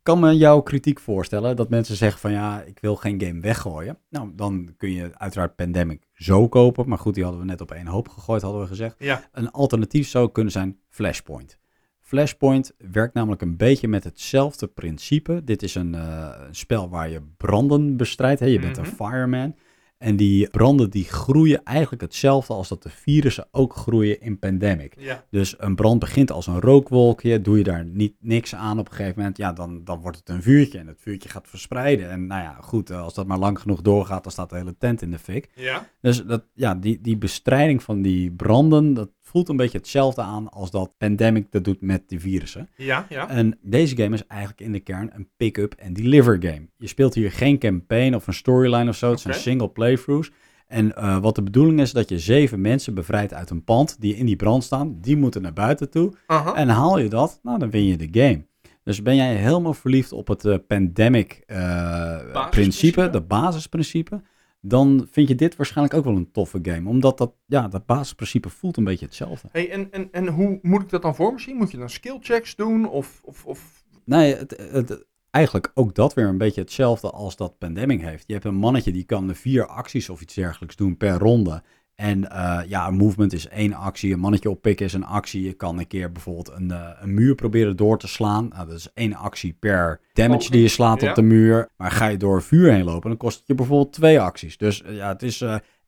Kan 0.06 0.20
me 0.20 0.38
jouw 0.38 0.62
kritiek 0.62 1.00
voorstellen 1.00 1.56
dat 1.56 1.70
mensen 1.70 1.96
zeggen 1.96 2.20
van 2.20 2.32
ja, 2.32 2.62
ik 2.62 2.80
wil 2.80 2.96
geen 2.96 3.22
game 3.22 3.40
weggooien. 3.40 3.98
Nou, 4.10 4.32
dan 4.36 4.74
kun 4.78 4.92
je 4.92 5.10
uiteraard 5.14 5.56
Pandemic 5.56 6.08
zo 6.14 6.48
kopen. 6.48 6.90
Maar 6.90 6.98
goed, 6.98 7.14
die 7.14 7.24
hadden 7.24 7.42
we 7.42 7.48
net 7.48 7.62
op 7.62 7.72
één 7.72 7.88
hoop 7.88 8.08
gegooid, 8.08 8.42
hadden 8.42 8.62
we 8.62 8.68
gezegd. 8.68 8.96
Ja. 9.00 9.24
Een 9.32 9.52
alternatief 9.52 10.08
zou 10.08 10.32
kunnen 10.32 10.52
zijn 10.52 10.80
Flashpoint. 10.90 11.58
Flashpoint 12.00 12.74
werkt 12.92 13.14
namelijk 13.14 13.42
een 13.42 13.58
beetje 13.58 13.88
met 13.88 14.04
hetzelfde 14.04 14.68
principe. 14.68 15.44
Dit 15.44 15.64
is 15.64 15.76
een, 15.76 15.96
eh, 15.96 16.30
een 16.48 16.56
spel 16.56 16.90
waar 16.90 17.10
je 17.10 17.22
branden 17.38 17.98
bestrijdt. 17.98 18.40
Hè? 18.40 18.46
Je 18.46 18.60
bent 18.60 18.78
Mhm. 18.78 18.86
een 18.86 18.92
fireman. 18.96 19.56
En 19.98 20.16
die 20.16 20.50
branden 20.50 20.90
die 20.90 21.04
groeien 21.04 21.64
eigenlijk 21.64 22.02
hetzelfde 22.02 22.54
als 22.54 22.68
dat 22.68 22.84
de 22.84 22.90
virussen 22.90 23.48
ook 23.52 23.76
groeien 23.76 24.22
in 24.22 24.40
Pandemic. 24.40 24.94
Ja. 24.98 25.26
Dus 25.30 25.56
een 25.58 25.76
brand 25.76 26.00
begint 26.00 26.32
als 26.32 26.48
een 26.48 26.60
rookwolkje. 26.60 27.42
Doe 27.42 27.58
je 27.58 27.64
daar 27.64 27.86
niet, 27.86 28.14
niks 28.20 28.56
aan 28.56 28.80
op 28.80 28.90
een 28.90 28.96
gegeven 28.96 29.18
moment, 29.18 29.38
ja, 29.38 29.54
dan, 29.54 29.84
dan 29.84 30.00
wordt 30.00 30.18
het 30.18 30.30
een 30.30 30.42
vuurtje. 30.42 30.80
En 30.80 30.88
het 30.88 31.02
vuurtje 31.02 31.30
gaat 31.30 31.48
verspreiden. 31.48 32.10
En 32.10 32.28
nou 32.28 32.42
ja, 32.42 32.58
goed, 32.62 32.90
eh, 32.90 33.02
als 33.02 33.14
dat 33.14 33.28
maar 33.28 33.38
lang 33.38 33.60
genoeg 33.60 33.82
doorgaat, 33.82 34.24
dan 34.24 34.32
staat 34.32 34.50
de 34.50 34.56
hele 34.56 34.78
tent 34.78 35.02
in 35.02 35.12
de 35.12 35.20
fik. 35.20 35.50
Ja. 35.56 35.90
Dus 36.02 36.24
dat, 36.24 36.44
ja, 36.54 36.76
die, 36.76 37.02
die 37.02 37.18
bestrijding 37.18 37.84
van 37.84 38.02
die 38.02 38.32
branden, 38.32 38.94
dat 38.94 39.10
voelt 39.36 39.50
een 39.50 39.56
beetje 39.56 39.78
hetzelfde 39.78 40.22
aan 40.22 40.50
als 40.50 40.72
dat 40.72 40.98
Pandemic 40.98 41.52
dat 41.52 41.64
doet 41.64 41.82
met 41.82 42.10
die 42.10 42.20
virussen. 42.20 42.70
Ja. 42.76 43.06
Ja. 43.10 43.30
En 43.30 43.58
deze 43.62 43.98
game 43.98 44.16
is 44.16 44.28
eigenlijk 44.28 44.62
in 44.62 44.72
de 44.72 44.80
kern 44.80 45.10
een 45.14 45.30
pick-up 45.38 45.74
en 45.74 45.94
deliver 45.94 46.38
game. 46.40 46.68
Je 46.78 46.88
speelt 46.88 47.14
hier 47.14 47.32
geen 47.32 47.60
campaign 47.60 48.16
of 48.16 48.28
een 48.28 48.34
storyline 48.34 48.90
of 48.90 48.96
zo. 48.96 49.12
Het 49.12 49.20
zijn 49.20 49.36
single 49.36 49.70
playthroughs. 49.70 50.32
En 50.68 50.96
eh, 50.96 51.18
wat 51.18 51.36
de 51.36 51.44
bedoeling 51.44 51.80
is, 51.80 51.92
dat 51.92 52.10
je 52.10 52.20
zeven 52.20 52.62
mensen 52.62 52.94
bevrijdt 52.94 53.34
uit 53.34 53.50
een 53.50 53.64
pand 53.64 54.02
die 54.02 54.16
in 54.16 54.26
die 54.26 54.36
brand 54.36 54.64
staan. 54.64 54.98
Die 55.02 55.18
moeten 55.18 55.42
naar 55.42 55.54
buiten 55.54 55.90
toe. 55.90 56.14
En 56.56 56.70
haal 56.70 57.00
je 57.00 57.10
dat, 57.10 57.40
nou 57.44 57.60
dan 57.60 57.70
win 57.70 57.86
je 57.86 57.98
de 57.98 58.22
game. 58.22 58.46
Dus 58.84 59.02
ben 59.02 59.16
jij 59.16 59.36
helemaal 59.36 59.74
verliefd 59.74 60.12
op 60.12 60.28
het 60.28 60.46
eh, 60.46 60.56
pandemic 60.68 61.44
eh, 61.46 62.50
principe, 62.50 63.10
de 63.10 63.22
basisprincipe, 63.22 64.22
dan 64.68 65.08
vind 65.12 65.28
je 65.28 65.36
dit 65.36 65.56
waarschijnlijk 65.56 65.98
ook 65.98 66.04
wel 66.04 66.16
een 66.16 66.32
toffe 66.32 66.60
game. 66.62 66.90
Omdat 66.90 67.18
dat, 67.18 67.34
ja, 67.46 67.68
dat 67.68 67.86
basisprincipe 67.86 68.50
voelt 68.50 68.78
een 68.78 68.84
beetje 68.84 69.06
hetzelfde. 69.06 69.48
Hey, 69.52 69.72
en, 69.72 69.92
en, 69.92 70.08
en 70.12 70.28
hoe 70.28 70.60
moet 70.62 70.82
ik 70.82 70.90
dat 70.90 71.02
dan 71.02 71.16
voor 71.16 71.34
me 71.34 71.40
zien? 71.40 71.56
Moet 71.56 71.72
je 71.72 71.78
dan 71.78 71.90
skill 71.90 72.18
checks 72.22 72.56
doen? 72.56 72.90
Of, 72.90 73.22
of, 73.24 73.46
of... 73.46 73.84
Nee, 74.04 74.36
het, 74.36 74.58
het, 74.72 75.06
eigenlijk 75.32 75.72
ook 75.74 75.96
dat 75.96 76.14
weer 76.14 76.28
een 76.28 76.38
beetje 76.38 76.62
hetzelfde 76.62 77.10
als 77.10 77.36
dat 77.36 77.58
Pandemic 77.58 78.02
heeft. 78.02 78.24
Je 78.28 78.34
hebt 78.34 78.46
een 78.46 78.56
mannetje 78.56 78.92
die 78.92 79.04
kan 79.04 79.36
vier 79.36 79.66
acties 79.66 80.10
of 80.10 80.22
iets 80.22 80.34
dergelijks 80.34 80.76
doen 80.76 80.98
per 80.98 81.18
ronde. 81.18 81.64
En 81.96 82.32
eh, 82.32 82.60
ja, 82.68 82.88
een 82.88 82.96
movement 82.96 83.34
is 83.34 83.48
één 83.48 83.74
actie. 83.74 84.14
Een 84.14 84.20
mannetje 84.20 84.50
oppikken 84.50 84.86
is 84.86 84.94
een 84.94 85.06
actie. 85.06 85.44
Je 85.44 85.54
kan 85.54 85.80
een 85.80 85.88
keer 85.88 86.12
bijvoorbeeld 86.12 86.52
een, 86.52 86.72
eh, 86.72 86.90
een 87.00 87.14
muur 87.14 87.36
proberen 87.36 87.76
door 87.76 88.00
te 88.00 88.08
slaan. 88.08 88.48
Nou, 88.48 88.68
dat 88.68 88.78
is 88.78 88.90
één 88.94 89.14
actie 89.14 89.58
per 89.60 90.00
damage 90.14 90.40
Oké, 90.40 90.52
die 90.52 90.62
je 90.62 90.68
slaat 90.68 91.02
ja. 91.02 91.10
op 91.10 91.16
de 91.16 91.22
muur. 91.22 91.70
Maar 91.78 91.92
ga 91.92 92.08
je 92.08 92.18
door 92.18 92.42
vuur 92.42 92.72
heen 92.72 92.84
lopen, 92.84 93.10
dan 93.10 93.18
kost 93.18 93.38
het 93.38 93.48
je 93.48 93.56
bijvoorbeeld 93.56 93.94
twee 93.94 94.20
acties. 94.20 94.58
Dus 94.58 94.84
eh, 94.84 94.96
ja, 94.96 95.08
het 95.08 95.24
is 95.24 95.44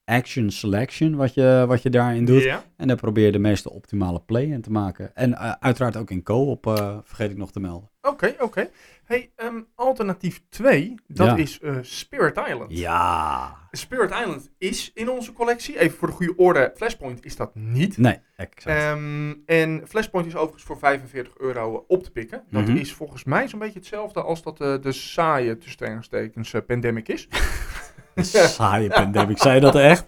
action 0.07 0.49
selection 0.51 1.15
wat 1.15 1.33
je, 1.33 1.63
wat 1.67 1.81
je 1.81 1.89
daarin 1.89 2.25
doet. 2.25 2.51
En 2.77 2.87
daar 2.87 2.97
probeer 2.97 3.25
je 3.25 3.31
de 3.31 3.39
meeste 3.39 3.71
optimale 3.71 4.19
play 4.25 4.43
in 4.43 4.61
te 4.61 4.71
maken. 4.71 5.15
En 5.15 5.33
eh, 5.37 5.51
uiteraard 5.59 5.97
ook 5.97 6.11
in 6.11 6.23
co-op, 6.23 6.67
eh, 6.67 6.97
vergeet 7.03 7.31
ik 7.31 7.37
nog 7.37 7.51
te 7.51 7.59
melden. 7.59 7.89
Oké, 8.01 8.35
oké. 8.39 8.69
Hey, 9.03 9.31
ehm, 9.35 9.61
alternatief 9.75 10.41
2, 10.49 10.95
dat 11.07 11.27
Ja. 11.27 11.35
is 11.35 11.59
eh, 11.59 11.75
Spirit 11.81 12.37
Island. 12.47 12.77
Ja. 12.77 13.55
Spirit 13.71 14.09
Island 14.11 14.49
is 14.57 14.91
in 14.93 15.09
onze 15.09 15.33
collectie. 15.33 15.79
Even 15.79 15.97
voor 15.97 16.07
de 16.07 16.13
goede 16.13 16.35
orde, 16.35 16.71
Flashpoint 16.75 17.25
is 17.25 17.35
dat 17.35 17.55
niet. 17.55 17.97
Nee, 17.97 18.17
exact. 18.35 18.65
Ehm, 18.77 19.33
en 19.45 19.81
Flashpoint 19.87 20.27
is 20.27 20.35
overigens 20.35 20.63
voor 20.63 20.77
45 20.77 21.37
euro 21.37 21.85
op 21.87 22.03
te 22.03 22.11
pikken. 22.11 22.43
Dat 22.49 22.67
Mhm. 22.67 22.75
is 22.77 22.93
volgens 22.93 23.23
mij 23.23 23.47
zo'n 23.47 23.59
beetje 23.59 23.79
hetzelfde 23.79 24.21
als 24.21 24.43
dat 24.43 24.57
de 24.57 24.91
saaie, 24.91 25.57
tussen 25.57 26.07
eh, 26.09 26.65
pandemic 26.65 27.07
is. 27.07 27.27
Saaie 28.23 28.89
pandemic, 28.89 29.37
zei 29.37 29.55
je 29.55 29.61
dat 29.61 29.75
echt? 29.75 30.07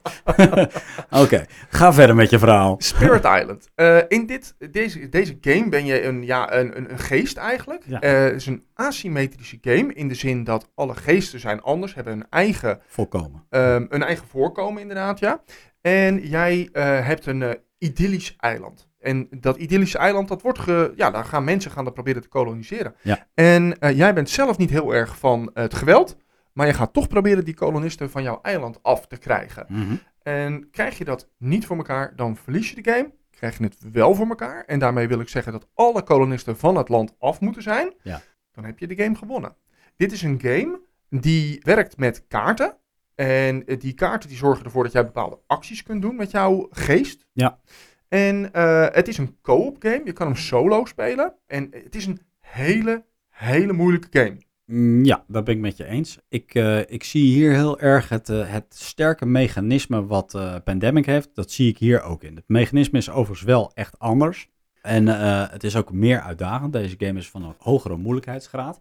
Oké, 1.23 1.45
ga 1.69 1.93
verder 1.93 2.15
met 2.15 2.29
je 2.29 2.39
verhaal. 2.39 2.75
Spirit 2.77 3.23
Island. 3.23 3.69
Eh, 3.75 3.97
in 4.07 4.25
dit, 4.25 4.55
deze, 4.71 5.09
deze 5.09 5.37
game 5.41 5.69
ben 5.69 5.85
je 5.85 6.03
een, 6.03 6.25
ja, 6.25 6.53
een, 6.53 6.77
een, 6.77 6.91
een 6.91 6.99
geest 6.99 7.37
eigenlijk. 7.37 7.83
Ja. 7.85 8.01
Eh, 8.01 8.23
het 8.23 8.35
is 8.35 8.45
een 8.45 8.63
asymmetrische 8.73 9.57
game 9.61 9.93
in 9.93 10.07
de 10.07 10.15
zin 10.15 10.43
dat 10.43 10.69
alle 10.75 10.95
geesten 10.95 11.39
zijn 11.39 11.61
anders, 11.61 11.95
hebben 11.95 12.13
een 12.13 12.25
eigen, 12.29 12.79
Volkomen. 12.87 13.45
ehm, 13.49 13.85
een 13.89 14.03
eigen 14.03 14.27
voorkomen 14.27 14.81
inderdaad, 14.81 15.19
ja. 15.19 15.41
En 15.81 16.19
jij 16.27 16.69
eh, 16.71 17.05
hebt 17.05 17.25
een 17.25 17.57
idyllisch 17.77 18.35
eiland. 18.37 18.87
En 18.99 19.27
dat 19.29 19.57
idyllische 19.57 19.97
eiland, 19.97 20.27
dat 20.27 20.41
wordt 20.41 20.59
ge, 20.59 20.93
ja, 20.95 21.11
daar 21.11 21.25
gaan 21.25 21.43
mensen 21.43 21.71
gaan 21.71 21.83
dat 21.83 21.93
proberen 21.93 22.21
te 22.21 22.27
koloniseren. 22.27 22.95
Ja. 23.01 23.27
En 23.33 23.75
jij 23.95 24.13
bent 24.13 24.29
zelf 24.29 24.57
niet 24.57 24.69
heel 24.69 24.93
erg 24.93 25.17
van 25.17 25.51
het 25.53 25.73
geweld, 25.73 26.17
maar 26.53 26.67
je 26.67 26.73
gaat 26.73 26.93
toch 26.93 27.07
proberen 27.07 27.45
die 27.45 27.53
kolonisten 27.53 28.09
van 28.09 28.23
jouw 28.23 28.39
eiland 28.41 28.83
af 28.83 29.07
te 29.07 29.17
krijgen. 29.17 29.65
Mhm. 29.69 29.95
En 30.23 30.69
krijg 30.71 30.97
je 30.97 31.05
dat 31.05 31.29
niet 31.37 31.65
voor 31.65 31.77
elkaar, 31.77 32.15
dan 32.15 32.35
verlies 32.37 32.69
je 32.69 32.81
de 32.81 32.91
game. 32.91 33.13
Krijg 33.31 33.57
je 33.57 33.63
het 33.63 33.77
wel 33.91 34.15
voor 34.15 34.27
elkaar, 34.27 34.63
en 34.65 34.79
daarmee 34.79 35.07
wil 35.07 35.19
ik 35.19 35.29
zeggen 35.29 35.51
dat 35.51 35.67
alle 35.73 36.03
kolonisten 36.03 36.57
van 36.57 36.75
het 36.75 36.89
land 36.89 37.15
af 37.19 37.39
moeten 37.39 37.61
zijn, 37.61 37.93
Ja. 38.01 38.21
dan 38.51 38.63
heb 38.65 38.79
je 38.79 38.87
de 38.87 39.03
game 39.03 39.15
gewonnen. 39.15 39.55
Dit 39.95 40.11
is 40.11 40.21
een 40.21 40.39
game 40.41 40.79
die 41.09 41.59
werkt 41.63 41.97
met 41.97 42.27
kaarten. 42.27 42.77
En 43.15 43.65
eh, 43.65 43.79
die 43.79 43.93
kaarten 43.93 44.29
die 44.29 44.37
zorgen 44.37 44.65
ervoor 44.65 44.83
dat 44.83 44.91
jij 44.91 45.05
bepaalde 45.05 45.39
acties 45.47 45.83
kunt 45.83 46.01
doen 46.01 46.15
met 46.15 46.31
jouw 46.31 46.67
geest. 46.71 47.25
Ja. 47.33 47.59
En 48.07 48.53
eh, 48.53 48.85
het 48.91 49.07
is 49.07 49.17
een 49.17 49.37
co-op 49.41 49.75
game. 49.79 50.01
Je 50.03 50.11
kan 50.13 50.27
hem 50.27 50.35
solo 50.35 50.85
spelen. 50.85 51.33
En 51.47 51.67
het 51.71 51.95
is 51.95 52.05
een 52.05 52.19
hele, 52.39 53.05
hele 53.29 53.73
moeilijke 53.73 54.19
game. 54.19 54.37
Mm, 54.69 55.05
Ja, 55.05 55.23
dat 55.27 55.43
ben 55.43 55.55
ik 55.55 55.61
met 55.61 55.77
je 55.77 55.85
eens. 55.85 56.17
Ik, 56.27 56.55
eh, 56.55 56.79
ik 56.79 57.03
zie 57.03 57.23
hier 57.23 57.53
heel 57.53 57.79
erg 57.79 58.09
het, 58.09 58.29
eh, 58.29 58.51
het 58.51 58.65
sterke 58.69 59.25
mechanisme 59.25 60.05
wat 60.05 60.33
eh, 60.33 60.55
Pandemic 60.63 61.05
heeft. 61.05 61.29
Dat 61.33 61.51
zie 61.51 61.69
ik 61.69 61.77
hier 61.77 62.01
ook 62.01 62.23
in. 62.23 62.35
Het 62.35 62.47
mechanisme 62.47 62.97
is 62.97 63.09
overigens 63.09 63.41
wel 63.41 63.71
echt 63.73 63.99
anders. 63.99 64.49
En 64.81 65.07
het 65.51 65.63
is 65.63 65.75
ook 65.75 65.91
meer 65.91 66.21
uitdagend. 66.21 66.73
Deze 66.73 66.95
game 66.97 67.19
is 67.19 67.29
van 67.29 67.43
een 67.43 67.55
hogere 67.57 67.97
moeilijkheidsgraad. 67.97 68.79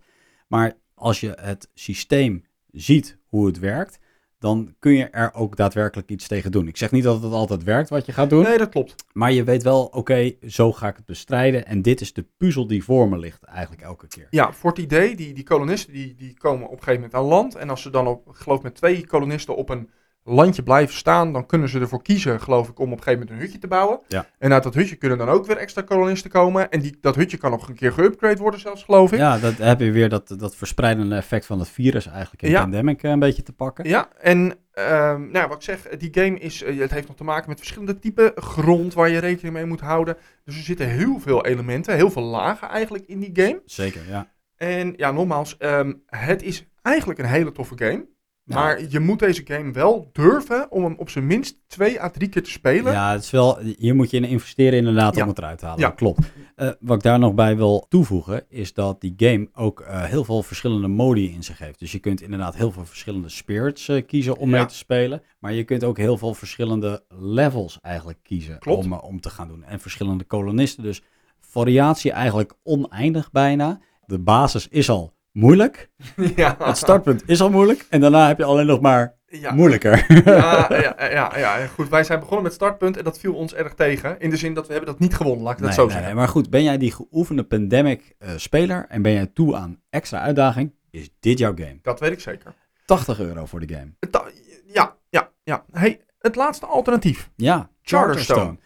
Maar 0.48 0.72
als 0.94 1.20
je 1.20 1.36
het 1.40 1.70
systeem 1.74 2.44
ziet 2.70 3.18
hoe 3.26 3.46
het 3.46 3.58
werkt, 3.58 3.98
dan 4.38 4.74
kun 4.78 4.92
je 4.92 5.04
er 5.04 5.34
ook 5.34 5.56
daadwerkelijk 5.56 6.10
iets 6.10 6.28
tegen 6.28 6.52
doen. 6.52 6.68
Ik 6.68 6.76
zeg 6.76 6.90
niet 6.90 7.02
dat 7.02 7.22
het 7.22 7.32
altijd 7.32 7.62
werkt 7.62 7.88
wat 7.88 8.06
je 8.06 8.12
gaat 8.12 8.30
doen. 8.30 8.42
Nee, 8.42 8.58
dat 8.58 8.68
klopt. 8.68 8.94
Maar 9.12 9.32
je 9.32 9.44
weet 9.44 9.62
wel, 9.62 9.84
oké, 9.84 10.32
zo 10.46 10.72
ga 10.72 10.88
ik 10.88 10.96
het 10.96 11.04
bestrijden. 11.04 11.66
En 11.66 11.82
dit 11.82 12.00
is 12.00 12.12
de 12.12 12.24
puzzel 12.36 12.66
die 12.66 12.84
voor 12.84 13.08
me 13.08 13.18
ligt 13.18 13.44
eigenlijk 13.44 13.82
elke 13.82 14.06
keer. 14.06 14.26
Ja, 14.30 14.52
voor 14.52 14.70
het 14.70 14.78
idee, 14.78 15.16
die, 15.16 15.34
die 15.34 15.44
kolonisten 15.44 15.92
die, 15.92 16.14
die 16.14 16.34
komen 16.38 16.66
op 16.66 16.72
een 16.72 16.78
gegeven 16.78 17.00
moment 17.00 17.14
aan 17.14 17.24
land. 17.24 17.54
En 17.54 17.70
als 17.70 17.82
ze 17.82 17.90
dan 17.90 18.06
op, 18.06 18.28
ik 18.28 18.34
geloof 18.34 18.62
met 18.62 18.74
twee 18.74 19.06
kolonisten 19.06 19.56
op 19.56 19.68
een 19.68 19.90
landje 20.28 20.62
blijven 20.62 20.94
staan, 20.94 21.32
dan 21.32 21.46
kunnen 21.46 21.68
ze 21.68 21.80
ervoor 21.80 22.02
kiezen, 22.02 22.40
geloof 22.40 22.68
ik, 22.68 22.78
om 22.78 22.92
op 22.92 22.98
een 22.98 23.02
gegeven 23.02 23.18
moment 23.20 23.30
een 23.30 23.44
hutje 23.44 23.58
te 23.58 23.66
bouwen. 23.66 24.00
Ja. 24.08 24.26
En 24.38 24.52
uit 24.52 24.62
dat 24.62 24.74
hutje 24.74 24.96
kunnen 24.96 25.18
dan 25.18 25.28
ook 25.28 25.46
weer 25.46 25.56
extra 25.56 25.82
kolonisten 25.82 26.30
komen. 26.30 26.70
En 26.70 26.80
die, 26.80 26.96
dat 27.00 27.14
hutje 27.14 27.36
kan 27.36 27.50
nog 27.50 27.68
een 27.68 27.74
keer 27.74 27.92
geüpgrade 27.92 28.40
worden 28.40 28.60
zelfs, 28.60 28.84
geloof 28.84 29.12
ik. 29.12 29.18
Ja, 29.18 29.38
dat 29.38 29.56
heb 29.56 29.80
je 29.80 29.90
weer 29.90 30.08
dat, 30.08 30.34
dat 30.38 30.56
verspreidende 30.56 31.16
effect 31.16 31.46
van 31.46 31.58
het 31.58 31.68
virus 31.68 32.06
eigenlijk 32.06 32.42
in 32.42 32.50
Ja. 32.50 32.60
Pandemic 32.60 33.02
eh, 33.02 33.10
een 33.10 33.18
beetje 33.18 33.42
te 33.42 33.52
pakken. 33.52 33.88
Ja, 33.88 34.08
en 34.20 34.54
ehm, 34.72 35.30
nou, 35.30 35.48
wat 35.48 35.56
ik 35.56 35.62
zeg, 35.62 35.88
die 35.98 36.10
game 36.12 36.38
is, 36.38 36.62
eh, 36.62 36.78
het 36.78 36.90
heeft 36.90 37.08
nog 37.08 37.16
te 37.16 37.24
maken 37.24 37.48
met 37.48 37.58
verschillende 37.58 37.98
typen 37.98 38.32
grond 38.34 38.94
waar 38.94 39.08
je 39.08 39.18
rekening 39.18 39.54
mee 39.54 39.64
moet 39.64 39.80
houden. 39.80 40.16
Dus 40.44 40.56
er 40.56 40.62
zitten 40.62 40.88
heel 40.88 41.20
veel 41.20 41.44
elementen, 41.44 41.94
heel 41.94 42.10
veel 42.10 42.22
lagen 42.22 42.68
eigenlijk 42.68 43.04
in 43.06 43.18
die 43.18 43.30
game. 43.32 43.62
Zeker, 43.64 44.00
ja. 44.08 44.28
En 44.56 44.94
ja, 44.96 45.10
nogmaals, 45.10 45.56
ehm, 45.56 45.92
het 46.06 46.42
is 46.42 46.66
eigenlijk 46.82 47.18
een 47.18 47.24
hele 47.24 47.52
toffe 47.52 47.74
game. 47.76 48.06
Ja. 48.48 48.54
Maar 48.54 48.80
je 48.88 49.00
moet 49.00 49.18
deze 49.18 49.42
game 49.44 49.72
wel 49.72 50.08
durven 50.12 50.70
om 50.70 50.84
hem 50.84 50.94
op 50.98 51.10
zijn 51.10 51.26
minst 51.26 51.56
twee 51.66 52.00
à 52.02 52.10
drie 52.10 52.28
keer 52.28 52.42
te 52.42 52.50
spelen. 52.50 52.92
Ja, 52.92 53.12
het 53.12 53.22
is 53.22 53.30
wel, 53.30 53.58
hier 53.58 53.94
moet 53.94 54.10
je 54.10 54.16
in 54.16 54.24
investeren 54.24 54.78
inderdaad 54.78 55.22
om 55.22 55.28
het 55.28 55.38
eruit 55.38 55.58
te 55.58 55.64
halen. 55.66 55.80
Ja. 55.80 55.90
Klopt. 55.90 56.18
Eh, 56.56 56.70
wat 56.80 56.96
ik 56.96 57.02
daar 57.02 57.18
nog 57.18 57.34
bij 57.34 57.56
wil 57.56 57.86
toevoegen, 57.88 58.44
is 58.48 58.72
dat 58.74 59.00
die 59.00 59.14
game 59.16 59.48
ook 59.52 59.80
eh, 59.80 60.04
heel 60.04 60.24
veel 60.24 60.42
verschillende 60.42 60.88
modi 60.88 61.32
in 61.34 61.42
zich 61.42 61.58
heeft. 61.58 61.78
Dus 61.78 61.92
je 61.92 61.98
kunt 61.98 62.20
inderdaad 62.22 62.56
heel 62.56 62.70
veel 62.72 62.84
verschillende 62.84 63.28
spirits 63.28 63.88
eh, 63.88 64.06
kiezen 64.06 64.36
om 64.36 64.50
Ja. 64.50 64.56
mee 64.56 64.66
te 64.66 64.74
spelen. 64.76 65.22
Maar 65.38 65.52
je 65.52 65.64
kunt 65.64 65.84
ook 65.84 65.96
heel 65.96 66.18
veel 66.18 66.34
verschillende 66.34 67.04
levels 67.20 67.78
eigenlijk 67.80 68.18
kiezen 68.22 68.58
Klopt. 68.58 68.84
om, 68.84 68.92
om 68.92 69.20
te 69.20 69.30
gaan 69.30 69.48
doen. 69.48 69.64
En 69.64 69.80
verschillende 69.80 70.24
kolonisten. 70.24 70.82
Dus 70.82 71.02
variatie 71.40 72.12
eigenlijk 72.12 72.52
oneindig 72.62 73.30
bijna. 73.30 73.80
De 74.06 74.18
basis 74.18 74.68
is 74.68 74.90
al 74.90 75.12
moeilijk. 75.38 75.90
ja. 76.36 76.56
Het 76.58 76.76
startpunt 76.76 77.22
is 77.26 77.40
al 77.40 77.50
moeilijk. 77.50 77.86
En 77.90 78.00
daarna 78.00 78.26
heb 78.26 78.38
je 78.38 78.44
alleen 78.44 78.66
nog 78.66 78.80
maar 78.80 79.14
ja. 79.26 79.54
moeilijker. 79.54 80.06
Ja, 80.24 80.66
ja, 80.70 81.10
ja, 81.10 81.38
ja, 81.38 81.66
goed. 81.66 81.88
Wij 81.88 82.04
zijn 82.04 82.18
begonnen 82.18 82.44
met 82.44 82.52
startpunt 82.52 82.96
en 82.96 83.04
dat 83.04 83.18
viel 83.18 83.34
ons 83.34 83.54
erg 83.54 83.74
tegen. 83.74 84.20
In 84.20 84.30
de 84.30 84.36
zin 84.36 84.54
dat 84.54 84.66
we 84.66 84.72
hebben 84.72 84.90
dat 84.90 85.00
niet 85.00 85.14
gewonnen, 85.14 85.44
laat 85.44 85.58
ik 85.58 85.64
dat 85.64 85.74
zo 85.74 85.82
nee, 85.82 85.90
zeggen. 85.90 86.08
nee, 86.08 86.18
maar 86.18 86.28
goed, 86.28 86.50
ben 86.50 86.62
jij 86.62 86.78
die 86.78 86.92
geoefende 86.92 87.44
pandemic 87.44 88.14
eh, 88.18 88.30
speler 88.36 88.86
en 88.88 89.02
ben 89.02 89.12
jij 89.12 89.26
toe 89.26 89.56
aan 89.56 89.80
extra 89.90 90.20
uitdaging, 90.20 90.72
is 90.90 91.10
dit 91.20 91.38
jouw 91.38 91.54
game. 91.54 91.78
Dat 91.82 92.00
weet 92.00 92.12
ik 92.12 92.20
zeker. 92.20 92.54
80 92.84 93.20
euro 93.20 93.46
voor 93.46 93.66
de 93.66 93.74
game. 93.74 94.10
Ta- 94.10 94.30
Ja, 94.72 94.96
ja, 95.08 95.30
ja. 95.44 95.64
Hey, 95.72 96.00
het 96.18 96.36
laatste 96.36 96.66
alternatief. 96.66 97.30
Ja, 97.36 97.70
Charterstone. 97.82 98.56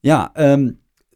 Ja, 0.00 0.30
ehm, 0.32 0.70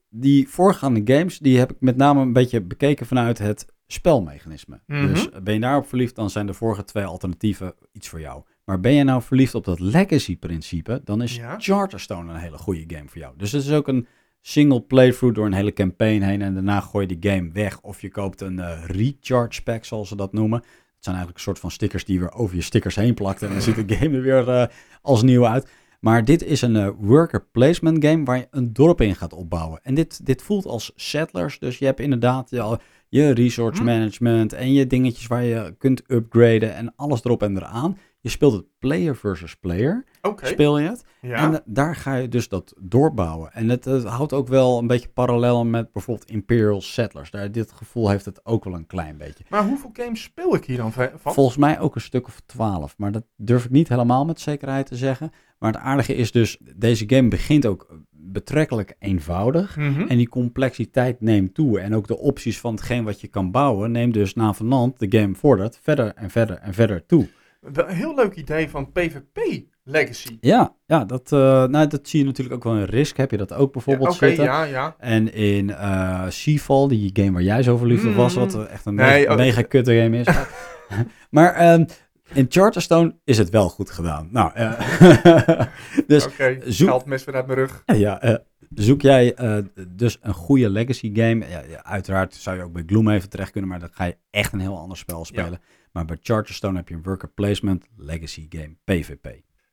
die 0.08 0.48
voorgaande 0.48 1.14
games, 1.14 1.38
die 1.38 1.58
heb 1.58 1.70
ik 1.70 1.76
met 1.80 1.96
name 1.96 2.20
een 2.20 2.32
beetje 2.32 2.60
bekeken 2.60 3.06
vanuit 3.06 3.38
het 3.38 3.66
spelmechanisme. 3.92 4.80
Mhm. 4.86 5.06
Dus 5.06 5.28
ben 5.42 5.54
je 5.54 5.60
daarop 5.60 5.88
verliefd, 5.88 6.14
dan 6.14 6.30
zijn 6.30 6.46
de 6.46 6.54
vorige 6.54 6.84
twee 6.84 7.04
alternatieven 7.04 7.74
iets 7.92 8.08
voor 8.08 8.20
jou. 8.20 8.42
Maar 8.64 8.80
ben 8.80 8.92
je 8.92 9.04
nou 9.04 9.22
verliefd 9.22 9.54
op 9.54 9.64
dat 9.64 9.80
legacy-principe, 9.80 11.00
dan 11.04 11.22
is 11.22 11.36
Ja. 11.36 11.56
Charterstone 11.58 12.32
een 12.32 12.38
hele 12.38 12.58
goede 12.58 12.84
game 12.86 13.08
voor 13.08 13.20
jou. 13.20 13.34
Dus 13.36 13.52
het 13.52 13.62
is 13.62 13.72
ook 13.72 13.88
een 13.88 14.06
single 14.40 14.80
playthrough 14.80 15.34
door 15.34 15.46
een 15.46 15.52
hele 15.52 15.72
campaign 15.72 16.22
heen 16.22 16.42
en 16.42 16.54
daarna 16.54 16.80
gooi 16.80 17.06
je 17.06 17.18
die 17.18 17.30
game 17.30 17.50
weg. 17.52 17.80
Of 17.80 18.00
je 18.00 18.10
koopt 18.10 18.40
een 18.40 18.58
eh, 18.58 18.84
recharge 18.86 19.62
pack, 19.62 19.84
zoals 19.84 20.08
ze 20.08 20.16
dat 20.16 20.32
noemen. 20.32 20.58
Het 20.58 21.08
zijn 21.08 21.16
eigenlijk 21.16 21.36
een 21.36 21.52
soort 21.52 21.58
van 21.58 21.70
stickers 21.70 22.04
die 22.04 22.18
weer 22.18 22.32
over 22.32 22.56
je 22.56 22.62
stickers 22.62 22.96
heen 22.96 23.14
plakt. 23.14 23.42
En 23.42 23.48
dan 23.48 23.62
ziet 23.62 23.88
de 23.88 23.94
game 23.96 24.16
er 24.16 24.22
weer 24.22 24.48
eh, 24.48 24.66
als 25.02 25.22
nieuw 25.22 25.46
uit. 25.46 25.70
Maar 26.00 26.24
dit 26.24 26.44
is 26.44 26.62
een 26.62 26.76
eh, 26.76 26.88
worker 26.98 27.46
placement 27.52 28.04
game 28.04 28.24
waar 28.24 28.36
je 28.36 28.46
een 28.50 28.72
dorp 28.72 29.00
in 29.00 29.14
gaat 29.14 29.32
opbouwen. 29.32 29.80
En 29.82 29.94
dit, 29.94 30.26
dit 30.26 30.42
voelt 30.42 30.66
als 30.66 30.92
settlers. 30.96 31.58
Dus 31.58 31.78
je 31.78 31.84
hebt 31.84 32.00
inderdaad 32.00 32.50
je, 32.50 32.78
je 33.10 33.30
resource 33.30 33.80
Hm. 33.80 33.86
management 33.86 34.52
en 34.52 34.72
je 34.72 34.86
dingetjes 34.86 35.26
waar 35.26 35.44
je 35.44 35.74
kunt 35.78 36.02
upgraden 36.06 36.74
en 36.74 36.92
alles 36.96 37.24
erop 37.24 37.42
en 37.42 37.56
eraan. 37.56 37.98
Je 38.22 38.28
speelt 38.28 38.52
het 38.52 38.64
player 38.78 39.16
versus 39.16 39.56
player, 39.56 40.04
Oké. 40.22 40.46
speel 40.46 40.78
je 40.78 40.88
het. 40.88 41.04
Ja. 41.20 41.34
En 41.36 41.52
eh, 41.54 41.58
daar 41.64 41.96
ga 41.96 42.14
je 42.14 42.28
dus 42.28 42.48
dat 42.48 42.74
doorbouwen. 42.80 43.52
En 43.52 43.68
het, 43.68 43.84
het 43.84 44.04
houdt 44.04 44.32
ook 44.32 44.48
wel 44.48 44.78
een 44.78 44.86
beetje 44.86 45.08
parallel 45.08 45.64
met 45.64 45.92
bijvoorbeeld 45.92 46.30
Imperial 46.30 46.80
Settlers. 46.80 47.30
Daar, 47.30 47.52
dit 47.52 47.72
gevoel 47.72 48.08
heeft 48.10 48.24
het 48.24 48.44
ook 48.46 48.64
wel 48.64 48.74
een 48.74 48.86
klein 48.86 49.16
beetje. 49.16 49.44
Maar 49.48 49.64
hoeveel 49.64 49.90
games 49.92 50.22
speel 50.22 50.54
ik 50.54 50.64
hier 50.64 50.76
dan 50.76 50.92
van? 50.92 51.08
Volgens 51.16 51.56
mij 51.56 51.80
ook 51.80 51.94
een 51.94 52.00
stuk 52.00 52.26
of 52.26 52.40
twaalf. 52.46 52.94
Maar 52.98 53.12
dat 53.12 53.24
durf 53.36 53.64
ik 53.64 53.70
niet 53.70 53.88
helemaal 53.88 54.24
met 54.24 54.40
zekerheid 54.40 54.86
te 54.86 54.96
zeggen. 54.96 55.30
Maar 55.58 55.72
het 55.72 55.80
aardige 55.82 56.14
is 56.14 56.32
dus, 56.32 56.58
deze 56.76 57.04
game 57.06 57.28
begint 57.28 57.66
ook 57.66 57.98
betrekkelijk 58.22 58.94
eenvoudig. 58.98 59.76
Mhm. 59.76 60.00
En 60.00 60.16
die 60.16 60.28
complexiteit 60.28 61.20
neemt 61.20 61.54
toe. 61.54 61.80
En 61.80 61.94
ook 61.94 62.06
de 62.06 62.18
opties 62.18 62.60
van 62.60 62.74
hetgeen 62.74 63.04
wat 63.04 63.20
je 63.20 63.28
kan 63.28 63.50
bouwen, 63.50 63.90
neemt 63.92 64.14
dus 64.14 64.34
na 64.34 64.52
vanand 64.52 64.98
de 64.98 65.18
game 65.18 65.34
vordert 65.34 65.78
verder 65.82 66.12
en 66.14 66.30
verder 66.30 66.56
en 66.56 66.74
verder 66.74 67.06
toe. 67.06 67.28
Een 67.62 67.88
heel 67.88 68.14
leuk 68.14 68.34
idee 68.34 68.68
van 68.68 68.92
PvP 68.92 69.38
Legacy. 69.84 70.36
Ja, 70.40 70.74
ja 70.86 71.04
dat, 71.04 71.32
eh, 71.32 71.64
nou, 71.64 71.86
dat 71.86 72.08
zie 72.08 72.20
je 72.20 72.26
natuurlijk 72.26 72.54
ook 72.56 72.64
wel 72.64 72.76
in 72.76 72.84
Risk. 72.84 73.16
Heb 73.16 73.30
je 73.30 73.36
dat 73.36 73.52
ook 73.52 73.72
bijvoorbeeld 73.72 74.14
zitten. 74.14 74.44
ja, 74.44 74.62
ja. 74.62 74.94
En 74.98 75.32
in 75.34 75.70
eh 75.70 76.24
Seafall, 76.28 76.88
die 76.88 77.10
game 77.12 77.32
waar 77.32 77.42
jij 77.42 77.62
zo 77.62 77.76
verliefd 77.76 78.06
op 78.06 78.14
was, 78.14 78.34
Mm. 78.34 78.40
wat 78.40 78.66
echt 78.66 78.86
een 78.86 78.94
Nee, 78.94 79.20
mega, 79.20 79.30
oh, 79.32 79.36
mega 79.38 79.62
kutte 79.62 79.94
game 79.94 80.18
is. 80.18 80.26
maar 81.30 81.54
ehm, 81.54 81.84
in 82.32 82.46
Charterstone 82.48 83.16
is 83.24 83.38
het 83.38 83.50
wel 83.50 83.68
goed 83.68 83.90
gedaan. 83.90 84.28
Nou, 84.30 84.50
eh, 84.54 85.66
dus 86.06 86.26
Oké, 86.26 86.58
zoek- 86.64 86.88
geldmes 86.88 87.24
weer 87.24 87.34
uit 87.34 87.46
mijn 87.46 87.58
rug. 87.58 87.82
ja, 87.86 88.20
eh, 88.20 88.34
zoek 88.74 89.00
jij 89.02 89.34
eh, 89.34 89.58
dus 89.88 90.18
een 90.22 90.34
goede 90.34 90.70
legacy 90.70 91.10
game. 91.14 91.48
Ja, 91.48 91.82
uiteraard 91.82 92.34
zou 92.34 92.56
je 92.56 92.62
ook 92.62 92.72
bij 92.72 92.82
Gloomhaven 92.86 93.28
terecht 93.30 93.50
kunnen, 93.50 93.70
maar 93.70 93.80
dan 93.80 93.88
ga 93.92 94.04
je 94.04 94.16
echt 94.30 94.52
een 94.52 94.60
heel 94.60 94.78
ander 94.78 94.96
spel 94.96 95.24
spelen. 95.24 95.60
Maar 95.92 96.04
bij 96.04 96.18
Charterstone 96.22 96.76
heb 96.76 96.88
je 96.88 96.94
een 96.94 97.02
worker 97.02 97.28
placement 97.28 97.86
legacy 97.96 98.46
game, 98.48 98.76
PvP. 98.84 99.28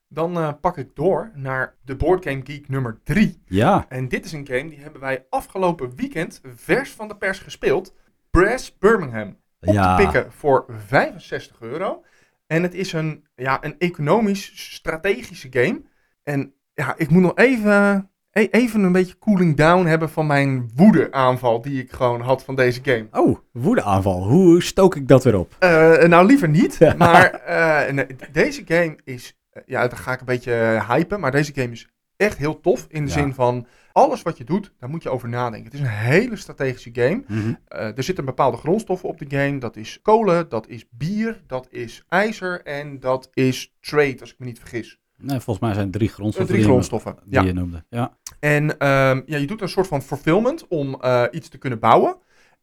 Dan 0.10 0.58
pak 0.60 0.78
ik 0.78 0.90
door 0.96 1.32
naar 1.36 1.76
de 1.86 1.96
Board 1.96 2.24
Game 2.24 2.42
Geek 2.44 2.70
nummer 2.70 3.00
3. 3.04 3.42
Ja, 3.46 3.86
En 3.90 4.08
dit 4.08 4.26
is 4.26 4.32
een 4.32 4.48
game 4.48 4.70
die 4.70 4.80
hebben 4.80 5.02
wij 5.02 5.26
afgelopen 5.30 5.96
weekend 5.96 6.42
vers 6.56 6.92
van 6.92 7.08
de 7.08 7.16
pers 7.16 7.40
gespeeld. 7.40 7.94
Brass 8.32 8.78
Birmingham. 8.78 9.38
Op 9.60 9.74
Ja. 9.74 9.96
te 9.96 10.04
pikken 10.04 10.32
voor 10.32 10.66
65 10.88 11.62
euro. 11.62 12.04
En 12.48 12.64
het 12.64 12.74
is 12.74 12.94
een, 12.94 13.26
ja, 13.36 13.58
een 13.64 13.76
economisch 13.78 14.52
strategische 14.74 15.48
game. 15.52 15.82
En 16.24 16.54
ja, 16.74 16.94
ik 16.98 17.10
moet 17.10 17.22
nog 17.22 17.36
even, 17.36 18.10
e- 18.32 18.48
even 18.52 18.84
een 18.84 18.92
beetje 18.92 19.18
cooling 19.18 19.56
down 19.56 19.86
hebben 19.86 20.10
van 20.10 20.28
mijn 20.28 20.72
woede-aanval 20.76 21.62
die 21.62 21.82
ik 21.82 21.92
gewoon 21.92 22.22
had 22.22 22.44
van 22.44 22.56
deze 22.56 22.80
game. 22.84 23.08
Oh, 23.12 23.38
woedeaanval. 23.52 24.28
Hoe 24.28 24.64
stook 24.64 24.96
ik 24.96 25.08
dat 25.08 25.24
weer 25.24 25.38
op? 25.38 25.56
Eh, 25.60 26.04
nou, 26.04 26.26
liever 26.26 26.50
niet. 26.50 26.80
Maar 26.98 27.32
eh, 27.34 27.94
nee, 27.94 28.06
deze 28.32 28.62
game 28.68 28.98
is, 29.04 29.38
eh, 29.50 29.62
ja, 29.66 29.88
dan 29.88 29.98
ga 29.98 30.14
ik 30.14 30.20
een 30.20 30.26
beetje 30.26 30.84
hypen. 30.88 31.20
Maar 31.20 31.32
deze 31.32 31.54
game 31.56 31.72
is 31.72 31.88
echt 32.16 32.38
heel 32.38 32.60
tof. 32.60 32.86
In 32.90 33.02
de 33.06 33.12
Ja. 33.12 33.18
zin 33.18 33.34
van, 33.34 33.68
alles 33.98 34.22
wat 34.22 34.38
je 34.38 34.44
doet, 34.44 34.74
daar 34.80 34.90
moet 34.90 35.04
je 35.04 35.10
over 35.10 35.30
nadenken. 35.30 35.64
Het 35.64 35.74
is 35.74 35.80
een 35.80 35.86
hele 35.88 36.36
strategische 36.36 36.90
game. 36.94 37.24
Mhm. 37.28 37.54
Eh, 37.68 37.98
er 37.98 38.04
zitten 38.04 38.26
bepaalde 38.26 38.58
grondstoffen 38.58 39.10
op 39.10 39.18
de 39.18 39.26
game. 39.38 39.58
Dat 39.60 39.76
is 39.76 40.00
kolen, 40.02 40.50
dat 40.50 40.68
is 40.68 40.86
bier, 40.92 41.42
dat 41.48 41.68
is 41.70 42.04
ijzer 42.08 42.62
en 42.64 43.00
dat 43.00 43.30
is 43.34 43.74
trade, 43.80 44.18
als 44.20 44.32
ik 44.32 44.40
me 44.40 44.46
niet 44.46 44.60
vergis. 44.60 45.00
Nee, 45.18 45.40
volgens 45.40 45.60
mij 45.66 45.74
zijn 45.74 45.86
het 45.86 45.94
drie 45.96 46.10
grondstoffen 46.10 46.46
drie 46.56 46.58
die, 46.58 46.66
je- 46.68 46.72
grondstoffen, 46.74 47.16
die 47.26 47.42
je 47.44 47.54
noemde. 47.54 47.84
Ja. 47.90 48.18
En 48.40 48.78
ehm, 48.78 49.22
ja, 49.26 49.38
je 49.38 49.48
doet 49.48 49.62
een 49.62 49.70
soort 49.70 49.88
van 49.88 50.02
fulfillment 50.02 50.68
om 50.68 50.96
eh, 51.02 51.24
iets 51.32 51.50
te 51.50 51.58
kunnen 51.58 51.80
bouwen. 51.80 52.18